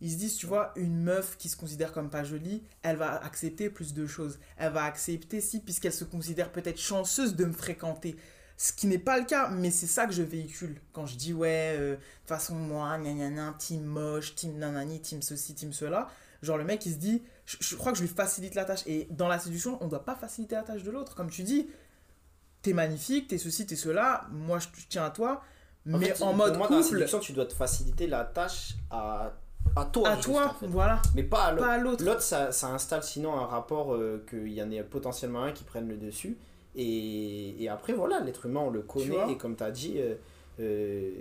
Ils 0.01 0.11
se 0.11 0.17
disent, 0.17 0.35
tu 0.35 0.45
vois, 0.45 0.73
une 0.75 1.01
meuf 1.01 1.37
qui 1.37 1.47
se 1.47 1.55
considère 1.55 1.93
comme 1.93 2.09
pas 2.09 2.25
jolie, 2.25 2.63
elle 2.83 2.97
va 2.97 3.23
accepter 3.23 3.69
plus 3.69 3.93
de 3.93 4.05
choses. 4.05 4.39
Elle 4.57 4.73
va 4.73 4.83
accepter, 4.83 5.39
si, 5.39 5.61
puisqu'elle 5.61 5.93
se 5.93 6.03
considère 6.03 6.51
peut-être 6.51 6.79
chanceuse 6.79 7.35
de 7.35 7.45
me 7.45 7.53
fréquenter. 7.53 8.17
Ce 8.57 8.73
qui 8.73 8.87
n'est 8.87 8.99
pas 8.99 9.17
le 9.17 9.25
cas, 9.25 9.49
mais 9.49 9.71
c'est 9.71 9.87
ça 9.87 10.05
que 10.05 10.13
je 10.13 10.21
véhicule. 10.21 10.79
Quand 10.91 11.05
je 11.05 11.15
dis, 11.15 11.33
ouais, 11.33 11.75
euh, 11.77 11.91
de 11.91 11.95
toute 11.95 12.27
façon, 12.27 12.55
moi, 12.55 12.97
gna 12.97 13.13
gna 13.13 13.29
gna, 13.29 13.55
team 13.57 13.83
moche, 13.83 14.35
team 14.35 14.57
nanani, 14.57 15.01
team 15.01 15.21
ceci, 15.21 15.55
team 15.55 15.71
cela. 15.71 16.09
Genre, 16.41 16.57
le 16.57 16.63
mec, 16.63 16.85
il 16.85 16.93
se 16.93 16.97
dit, 16.97 17.23
je, 17.45 17.57
je 17.59 17.75
crois 17.75 17.91
que 17.91 17.97
je 17.97 18.03
lui 18.03 18.09
facilite 18.09 18.55
la 18.55 18.65
tâche. 18.65 18.83
Et 18.87 19.07
dans 19.11 19.27
la 19.27 19.39
séduction, 19.39 19.77
on 19.81 19.85
ne 19.85 19.89
doit 19.89 20.05
pas 20.05 20.15
faciliter 20.15 20.55
la 20.55 20.63
tâche 20.63 20.83
de 20.83 20.91
l'autre. 20.91 21.15
Comme 21.15 21.29
tu 21.29 21.43
dis, 21.43 21.67
t'es 22.61 22.73
magnifique, 22.73 23.27
t'es 23.27 23.37
ceci, 23.37 23.65
t'es 23.65 23.75
cela, 23.75 24.27
moi, 24.31 24.59
je, 24.59 24.67
tiens 24.89 25.05
à 25.05 25.09
toi. 25.11 25.41
En 25.91 25.97
mais 25.99 26.07
fait, 26.07 26.23
en 26.23 26.33
mode 26.33 26.57
moi, 26.57 26.67
dans 26.67 26.75
la 26.75 26.81
couple. 26.81 26.95
séduction, 26.95 27.19
tu 27.19 27.33
dois 27.33 27.45
te 27.45 27.53
faciliter 27.53 28.07
la 28.07 28.23
tâche 28.23 28.73
à 28.89 29.33
à 29.75 29.85
toi. 29.85 30.09
à 30.09 30.15
juste, 30.15 30.27
toi, 30.27 30.47
en 30.47 30.53
fait. 30.53 30.67
voilà, 30.67 31.01
Mais 31.15 31.23
pas 31.23 31.45
à 31.45 31.51
l'autre. 31.77 32.03
l'autre. 32.03 32.21
Ça, 32.21 32.51
ça 32.51 32.67
installe 32.69 33.03
sinon 33.03 33.33
un 33.37 33.45
rapport 33.45 33.93
euh, 33.93 34.23
qu'il 34.29 34.51
y 34.53 34.61
en 34.63 34.71
ait 34.71 34.83
potentiellement 34.83 35.43
un 35.43 35.51
qui 35.51 35.63
prenne 35.63 35.87
le 35.87 35.97
dessus. 35.97 36.37
Et, 36.75 37.63
et 37.63 37.69
après, 37.69 37.93
voilà, 37.93 38.19
l'être 38.19 38.45
humain, 38.45 38.61
on 38.61 38.69
le 38.69 38.81
connaît. 38.81 39.31
Et 39.31 39.37
comme 39.37 39.55
tu 39.55 39.63
as 39.63 39.71
dit, 39.71 39.95
euh, 39.97 40.15
euh, 40.59 41.11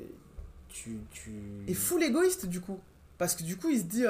tu, 0.68 0.98
tu. 1.10 1.32
Et 1.68 1.74
full 1.74 2.02
égoïste 2.02 2.46
du 2.46 2.60
coup. 2.60 2.78
Parce 3.18 3.34
que 3.34 3.42
du 3.44 3.56
coup, 3.56 3.68
il 3.70 3.78
se 3.78 3.84
dit, 3.84 4.04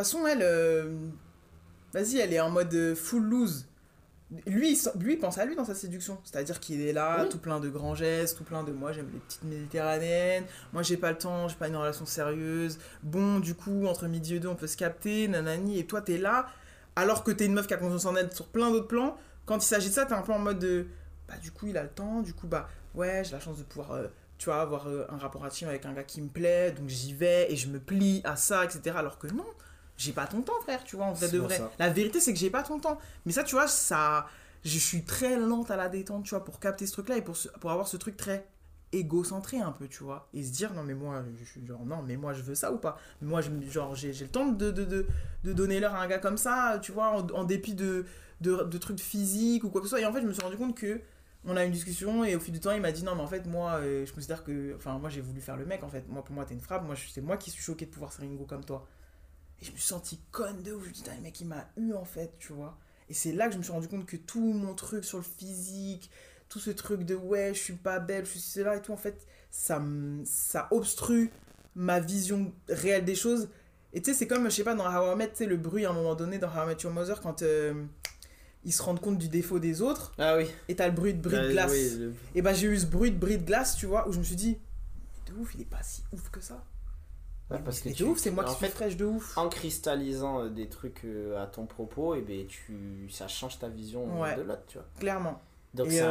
toute 0.00 0.04
façon, 0.04 0.26
elle, 0.26 0.42
euh, 0.42 0.94
vas-y, 1.92 2.18
elle 2.18 2.32
est 2.32 2.40
en 2.40 2.50
mode 2.50 2.72
euh, 2.74 2.94
full 2.94 3.22
lose. 3.24 3.66
Lui, 4.46 4.76
lui, 4.98 5.12
il 5.12 5.18
pense 5.18 5.38
à 5.38 5.44
lui 5.44 5.54
dans 5.54 5.64
sa 5.64 5.74
séduction. 5.76 6.18
C'est-à-dire 6.24 6.58
qu'il 6.58 6.80
est 6.80 6.92
là, 6.92 7.22
Oui. 7.22 7.28
tout 7.28 7.38
plein 7.38 7.60
de 7.60 7.68
grands 7.68 7.94
gestes, 7.94 8.36
tout 8.36 8.42
plein 8.44 8.64
de 8.64 8.72
moi, 8.72 8.90
j'aime 8.92 9.08
les 9.12 9.20
petites 9.20 9.44
méditerranéennes. 9.44 10.44
Moi, 10.72 10.82
j'ai 10.82 10.96
pas 10.96 11.12
le 11.12 11.18
temps, 11.18 11.46
j'ai 11.48 11.54
pas 11.54 11.68
une 11.68 11.76
relation 11.76 12.06
sérieuse. 12.06 12.78
Bon, 13.04 13.38
du 13.38 13.54
coup, 13.54 13.86
entre 13.86 14.06
midi 14.08 14.34
et 14.34 14.40
deux, 14.40 14.48
on 14.48 14.56
peut 14.56 14.66
se 14.66 14.76
capter, 14.76 15.28
nanani. 15.28 15.78
Et 15.78 15.86
toi, 15.86 16.02
t'es 16.02 16.18
là, 16.18 16.48
alors 16.96 17.22
que 17.22 17.30
t'es 17.30 17.46
une 17.46 17.52
meuf 17.54 17.68
qui 17.68 17.74
a 17.74 17.76
confiance 17.76 18.04
en 18.06 18.16
elle 18.16 18.32
sur 18.32 18.46
plein 18.48 18.70
d'autres 18.72 18.88
plans. 18.88 19.16
Quand 19.44 19.58
il 19.58 19.66
s'agit 19.66 19.90
de 19.90 19.94
ça, 19.94 20.06
t'es 20.06 20.14
un 20.14 20.22
peu 20.22 20.32
en 20.32 20.40
mode 20.40 20.58
de, 20.58 20.86
bah, 21.28 21.34
du 21.40 21.52
coup, 21.52 21.68
il 21.68 21.76
a 21.78 21.84
le 21.84 21.88
temps, 21.88 22.20
du 22.20 22.34
coup, 22.34 22.48
bah, 22.48 22.68
ouais, 22.96 23.22
j'ai 23.24 23.30
la 23.32 23.40
chance 23.40 23.58
de 23.58 23.62
pouvoir. 23.62 23.92
euh, 23.92 24.08
tu 24.38 24.46
vois, 24.46 24.60
avoir 24.60 24.86
un 24.88 25.16
rapport 25.16 25.44
intime 25.46 25.68
avec 25.68 25.86
un 25.86 25.94
gars 25.94 26.02
qui 26.04 26.20
me 26.20 26.28
plaît, 26.28 26.70
donc 26.72 26.88
j'y 26.90 27.14
vais 27.14 27.50
et 27.50 27.56
je 27.56 27.68
me 27.68 27.78
plie 27.78 28.20
à 28.24 28.36
ça, 28.36 28.64
etc. 28.66 28.94
Alors 28.98 29.18
que 29.18 29.28
non, 29.28 29.46
j'ai 29.96 30.12
pas 30.12 30.26
ton 30.26 30.42
temps, 30.42 30.60
frère, 30.62 30.84
tu 30.84 30.96
vois, 30.96 31.06
en 31.06 31.12
vrai 31.12 31.28
de 31.28 31.38
vrai. 31.38 31.56
ça. 31.56 31.72
La 31.78 31.88
vérité, 31.90 32.20
c'est 32.20 32.32
que 32.32 32.38
j'ai 32.38 32.50
pas 32.50 32.62
ton 32.62 32.78
temps. 32.78 32.98
Mais 33.24 33.32
ça, 33.32 33.44
tu 33.44 33.54
vois, 33.54 33.68
ça. 33.68 34.26
Je 34.64 34.78
suis 34.78 35.04
très 35.04 35.38
lente 35.38 35.70
à 35.70 35.76
la 35.76 35.88
détente, 35.88 36.24
tu 36.24 36.30
vois, 36.30 36.44
pour 36.44 36.58
capter 36.60 36.86
ce 36.86 36.92
truc-là 36.92 37.16
et 37.18 37.22
pour, 37.22 37.36
ce- 37.36 37.48
pour 37.60 37.70
avoir 37.70 37.86
ce 37.88 37.96
truc 37.96 38.16
très 38.16 38.46
égocentré 38.92 39.58
un 39.58 39.72
peu, 39.72 39.88
tu 39.88 40.02
vois. 40.04 40.28
Et 40.34 40.42
se 40.42 40.52
dire, 40.52 40.72
non, 40.74 40.82
mais 40.82 40.94
moi, 40.94 41.24
je 41.38 41.44
suis 41.44 41.64
genre, 41.66 41.84
non, 41.84 42.02
mais 42.02 42.16
moi, 42.16 42.32
je 42.32 42.42
veux 42.42 42.54
ça 42.54 42.72
ou 42.72 42.78
pas? 42.78 42.98
Mais 43.20 43.28
Moi, 43.28 43.40
je, 43.40 43.50
me- 43.50 43.68
genre, 43.70 43.94
j'ai 43.94 44.12
le 44.12 44.28
temps 44.28 44.46
de, 44.46 44.70
de, 44.70 44.84
de, 44.84 45.06
de 45.44 45.52
donner 45.52 45.80
l'heure 45.80 45.94
à 45.94 46.00
un 46.02 46.06
gars 46.08 46.18
comme 46.18 46.36
ça, 46.38 46.78
tu 46.82 46.92
vois, 46.92 47.10
en, 47.10 47.26
en 47.30 47.44
dépit 47.44 47.74
de, 47.74 48.06
de, 48.40 48.56
de 48.64 48.78
trucs 48.78 49.00
physiques 49.00 49.64
ou 49.64 49.70
quoi 49.70 49.80
que 49.80 49.86
ce 49.86 49.90
soit. 49.90 50.00
Et 50.00 50.06
en 50.06 50.12
fait, 50.12 50.20
je 50.22 50.26
me 50.26 50.32
suis 50.32 50.42
rendu 50.42 50.56
compte 50.56 50.76
que 50.76 51.00
on 51.44 51.56
a 51.56 51.62
eu 51.62 51.66
une 51.66 51.72
discussion 51.72 52.24
et 52.24 52.34
au 52.34 52.40
fil 52.40 52.52
du 52.54 52.60
temps, 52.60 52.72
il 52.72 52.80
m'a 52.80 52.90
dit 52.92 53.04
non, 53.04 53.14
mais 53.14 53.22
en 53.22 53.26
fait, 53.28 53.46
moi, 53.46 53.74
euh, 53.80 54.04
je 54.04 54.12
considère 54.12 54.42
que. 54.42 54.74
Enfin, 54.76 54.98
moi, 54.98 55.10
j'ai 55.10 55.20
voulu 55.20 55.40
faire 55.40 55.56
le 55.56 55.64
mec, 55.66 55.82
en 55.84 55.88
fait. 55.88 56.04
Moi, 56.08 56.24
pour 56.24 56.34
moi, 56.34 56.44
t'es 56.44 56.54
une 56.54 56.60
frappe. 56.60 56.84
Moi, 56.84 56.94
c'est 57.12 57.20
moi 57.20 57.36
qui 57.36 57.50
suis 57.50 57.62
choqué 57.62 57.86
de 57.86 57.90
pouvoir 57.90 58.12
serrer 58.12 58.26
une 58.26 58.36
go 58.36 58.44
comme 58.46 58.64
toi. 58.64 58.86
Et 59.60 59.64
je 59.64 59.72
me 59.72 59.76
suis 59.76 59.86
senti 59.86 60.20
conne 60.32 60.62
de 60.62 60.72
ouf. 60.72 60.82
Je 60.84 60.88
me 60.88 60.92
dis, 60.94 61.02
putain, 61.02 61.14
le 61.16 61.22
mec, 61.22 61.40
il 61.40 61.46
m'a 61.46 61.68
eu, 61.76 61.92
en 61.94 62.04
fait, 62.04 62.32
tu 62.38 62.52
vois. 62.52 62.78
Et 63.08 63.14
c'est 63.14 63.32
là 63.32 63.46
que 63.46 63.52
je 63.52 63.58
me 63.58 63.62
suis 63.62 63.72
rendu 63.72 63.88
compte 63.88 64.04
que 64.06 64.16
tout 64.16 64.40
mon 64.52 64.74
truc 64.74 65.04
sur 65.04 65.18
le 65.18 65.24
physique, 65.24 66.10
tout 66.48 66.58
ce 66.58 66.70
truc 66.70 67.04
de 67.04 67.14
ouais, 67.14 67.52
je 67.54 67.60
suis 67.60 67.74
pas 67.74 67.98
belle, 68.00 68.24
je 68.26 68.30
suis 68.32 68.40
cela 68.40 68.76
et 68.76 68.82
tout, 68.82 68.92
en 68.92 68.96
fait, 68.96 69.26
ça, 69.50 69.82
ça 70.24 70.68
obstrue 70.70 71.30
ma 71.74 72.00
vision 72.00 72.52
réelle 72.68 73.04
des 73.04 73.14
choses. 73.14 73.48
Et 73.92 74.02
tu 74.02 74.10
sais, 74.12 74.18
c'est 74.18 74.26
comme, 74.26 74.44
je 74.44 74.50
sais 74.50 74.64
pas, 74.64 74.74
dans 74.74 74.84
How 74.86 75.12
I 75.14 75.16
Met, 75.16 75.30
tu 75.30 75.36
sais, 75.36 75.46
le 75.46 75.56
bruit 75.56 75.86
à 75.86 75.90
un 75.90 75.92
moment 75.94 76.14
donné 76.14 76.38
dans 76.38 76.48
How 76.48 76.64
I 76.64 76.66
Met 76.66 76.76
Your 76.82 76.92
Mother, 76.92 77.20
quand 77.20 77.42
euh, 77.42 77.84
ils 78.64 78.72
se 78.72 78.82
rendent 78.82 79.00
compte 79.00 79.18
du 79.18 79.28
défaut 79.28 79.58
des 79.60 79.80
autres, 79.82 80.12
Ah 80.18 80.36
oui. 80.36 80.46
et 80.68 80.74
t'as 80.76 80.86
le 80.88 80.92
bruit 80.94 81.14
de 81.14 81.20
bris 81.22 81.36
de 81.36 81.42
Euh, 81.42 81.52
glace. 81.52 81.70
oui, 81.72 81.90
le- 81.98 82.14
Et 82.34 82.42
bah, 82.42 82.52
j'ai 82.52 82.66
eu 82.66 82.78
ce 82.78 82.86
bruit 82.86 83.10
de 83.12 83.16
bris 83.18 83.38
de 83.38 83.44
glace, 83.44 83.76
tu 83.76 83.86
vois, 83.86 84.08
où 84.08 84.12
je 84.12 84.18
me 84.18 84.24
suis 84.24 84.36
dit, 84.36 84.58
mais 85.26 85.32
de 85.32 85.38
ouf, 85.40 85.54
il 85.54 85.62
est 85.62 85.64
pas 85.64 85.82
si 85.82 86.02
ouf 86.12 86.28
que 86.30 86.40
ça. 86.40 86.64
Ouais, 87.50 87.58
parce 87.64 87.80
que 87.80 87.90
tu- 87.90 88.02
ouf, 88.02 88.18
c'est 88.18 88.30
moi 88.32 88.42
qui 88.44 88.50
suis 88.50 88.66
fait, 88.66 88.72
fraîche 88.72 88.96
de 88.96 89.04
ouf. 89.04 89.38
en 89.38 89.48
cristallisant 89.48 90.40
euh, 90.42 90.48
des 90.48 90.68
trucs 90.68 91.04
euh, 91.04 91.40
à 91.42 91.46
ton 91.46 91.64
propos, 91.66 92.14
et 92.16 92.20
ben 92.22 92.44
tu, 92.46 93.08
ça 93.10 93.28
change 93.28 93.58
ta 93.60 93.68
vision 93.68 94.04
euh, 94.16 94.22
Ouais. 94.22 94.36
de 94.36 94.42
l'autre, 94.42 94.64
tu 94.66 94.78
vois. 94.78 94.86
Clairement. 94.98 95.40
Donc 95.74 95.86
et 95.86 95.90
je 95.90 95.96
suis 95.96 96.02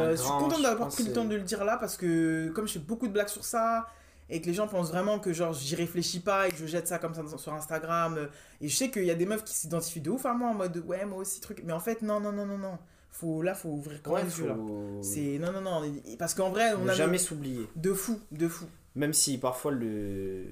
je 0.56 0.62
d'avoir 0.62 0.88
pris 0.88 1.04
le 1.04 1.12
temps 1.12 1.24
de 1.24 1.34
le 1.34 1.42
dire 1.42 1.64
là 1.64 1.76
parce 1.76 1.96
que 1.96 2.50
comme 2.54 2.68
je 2.68 2.74
fais 2.74 2.78
beaucoup 2.78 3.08
de 3.08 3.12
blagues 3.12 3.28
sur 3.28 3.44
ça 3.44 3.86
et 4.30 4.40
que 4.40 4.46
les 4.46 4.54
gens 4.54 4.68
pensent 4.68 4.90
vraiment 4.90 5.18
que 5.18 5.32
genre 5.32 5.52
j'y 5.52 5.74
réfléchis 5.74 6.20
pas 6.20 6.46
et 6.46 6.50
que 6.52 6.56
je 6.56 6.66
jette 6.66 6.86
ça 6.86 6.98
comme 7.00 7.14
ça 7.14 7.22
sur 7.36 7.52
Instagram 7.52 8.28
et 8.60 8.68
je 8.68 8.76
sais 8.76 8.90
qu'il 8.92 9.04
y 9.04 9.10
a 9.10 9.16
des 9.16 9.26
meufs 9.26 9.42
qui 9.42 9.54
s'identifient 9.54 10.00
de 10.02 10.10
ouf 10.10 10.24
à 10.24 10.34
moi 10.34 10.50
en 10.50 10.54
mode 10.54 10.76
ouais 10.86 11.04
moi 11.04 11.18
aussi 11.18 11.40
truc 11.40 11.62
mais 11.64 11.72
en 11.72 11.80
fait 11.80 12.02
non 12.02 12.20
non 12.20 12.30
non 12.30 12.46
non 12.46 12.58
non 12.58 12.78
faut 13.10 13.42
là 13.42 13.54
faut 13.54 13.70
ouvrir 13.70 14.00
grand 14.04 14.14
Ouais, 14.14 14.22
les 14.24 14.38
yeux 14.38 14.46
là 14.46 14.54
faut 14.54 15.00
c'est 15.02 15.38
non 15.40 15.50
non 15.50 15.62
non 15.62 15.82
parce 16.16 16.34
qu'en 16.34 16.50
vrai 16.50 16.72
on 16.74 16.84
ne 16.84 16.90
a 16.90 16.94
jamais 16.94 17.18
s'oublier. 17.18 17.66
de 17.74 17.92
fou 17.92 18.20
de 18.30 18.46
fou 18.46 18.66
Même 18.94 19.12
si 19.14 19.36
parfois 19.38 19.72
le. 19.72 20.44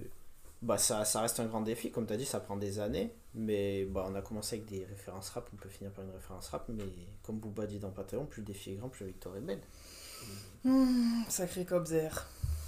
Bah, 0.63 0.79
ça, 0.79 1.05
ça 1.05 1.21
reste 1.21 1.41
un 1.41 1.47
grand 1.47 1.61
défi, 1.61 1.91
comme 1.91 2.07
tu 2.07 2.13
as 2.13 2.17
dit, 2.17 2.25
ça 2.25 2.41
prend 2.41 2.57
des 2.57 2.79
années. 2.79 3.15
Mais 3.35 3.85
bah, 3.85 4.07
on 4.09 4.15
a 4.15 4.23
commencé 4.23 4.57
avec 4.57 4.69
des 4.69 4.85
références 4.85 5.31
rap, 5.31 5.49
on 5.53 5.57
peut 5.57 5.69
finir 5.69 5.93
par 5.93 6.05
une 6.05 6.11
référence 6.11 6.49
rap. 6.49 6.69
Mais 6.69 6.85
comme 7.23 7.39
Booba 7.39 7.67
dit 7.67 7.79
dans 7.79 7.91
Patreon, 7.91 8.27
plus 8.27 8.41
le 8.41 8.47
défi 8.47 8.73
est 8.73 8.75
grand, 8.77 8.89
plus 8.89 9.05
la 9.05 9.11
victoire 9.11 9.37
est 9.37 9.41
belle. 9.41 9.63
Hmm, 10.65 11.23
sacré 11.29 11.65
Cobzer 11.67 12.09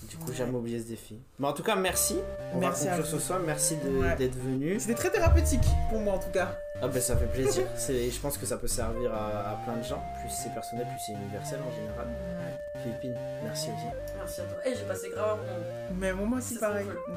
Du 0.08 0.16
coup, 0.18 0.28
Ouais. 0.30 0.34
jamais 0.36 0.52
oublié 0.56 0.78
ce 0.80 0.86
défi. 0.86 1.18
Mais 1.38 1.48
en 1.48 1.52
tout 1.52 1.62
cas, 1.64 1.74
merci. 1.74 2.16
On 2.54 2.58
Merci 2.58 2.84
va 2.86 2.92
à 2.92 2.96
conclure 2.96 3.18
ce 3.18 3.26
soir. 3.26 3.40
Merci 3.44 3.74
Ouais. 3.84 4.14
d'être 4.16 4.36
venu. 4.36 4.78
c'était 4.78 4.94
très 4.94 5.10
thérapeutique 5.10 5.64
pour 5.90 5.98
moi 6.00 6.14
en 6.14 6.18
tout 6.18 6.30
cas 6.30 6.56
Ah 6.80 6.88
ben 6.88 7.00
ça 7.02 7.16
fait 7.16 7.26
plaisir. 7.26 7.64
Je 7.88 8.20
pense 8.20 8.38
que 8.38 8.46
ça 8.46 8.56
peut 8.56 8.68
servir 8.68 9.12
à, 9.12 9.50
à 9.52 9.60
plein 9.64 9.76
de 9.76 9.82
gens. 9.82 10.02
Plus 10.20 10.30
c'est 10.30 10.52
personnel, 10.54 10.86
plus 10.86 10.98
c'est 11.06 11.12
universel 11.12 11.58
en 11.66 11.74
général. 11.74 12.06
Philippine, 12.82 13.16
merci 13.42 13.68
aussi. 13.70 13.86
Merci 14.16 14.40
à 14.42 14.44
toi. 14.44 14.58
Et 14.66 14.74
j'ai 14.76 14.84
passé 14.84 15.08
grave 15.12 15.38
un 15.40 15.42
bon 15.42 15.48
moment. 15.54 15.96
mais 15.98 16.12
bon, 16.12 16.26
moi 16.26 16.38
aussi 16.38 16.54
C'est 16.54 16.60
pareil 16.60 16.86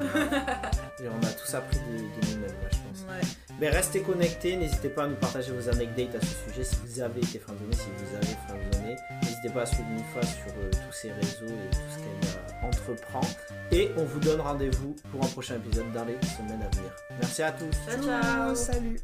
Et 1.02 1.08
on 1.08 1.26
a 1.26 1.30
tous 1.30 1.54
appris 1.54 1.76
de, 1.78 1.82
de 1.98 2.34
nous-mêmes, 2.34 2.50
je 2.70 2.76
pense. 2.76 3.06
ouais. 3.08 3.26
Mais 3.60 3.68
restez 3.68 4.00
connectés, 4.00 4.56
n'hésitez 4.56 4.88
pas 4.88 5.04
à 5.04 5.06
nous 5.06 5.16
partager 5.16 5.52
vos 5.52 5.68
anecdotes 5.68 6.14
à 6.16 6.20
ce 6.20 6.50
sujet 6.50 6.64
si 6.64 6.76
vous 6.84 7.00
avez 7.00 7.20
été 7.20 7.38
friendzonné, 7.38 7.74
si 7.74 7.88
vous 7.98 8.16
avez 8.16 8.36
friendzonné. 8.48 8.96
N'hésitez 9.42 9.54
pas 9.54 9.62
à 9.62 9.66
suivre 9.66 9.88
Nifa 9.88 10.22
sur 10.26 10.52
euh, 10.58 10.70
tous 10.70 10.92
ses 10.92 11.12
réseaux 11.12 11.46
et 11.46 11.70
tout 11.70 11.78
ce 11.90 11.96
qu'elle 11.96 12.62
euh, 12.62 12.66
entreprend. 12.66 13.20
Et 13.72 13.90
on 13.96 14.04
vous 14.04 14.20
donne 14.20 14.40
rendez-vous 14.40 14.94
pour 15.10 15.24
un 15.24 15.28
prochain 15.28 15.54
épisode 15.54 15.90
dans 15.92 16.04
les 16.04 16.18
semaines 16.36 16.62
à 16.62 16.76
venir. 16.76 16.92
Merci 17.18 17.42
à 17.42 17.52
tous. 17.52 17.74
Ciao, 17.86 18.02
ciao. 18.04 18.54
salut 18.54 19.00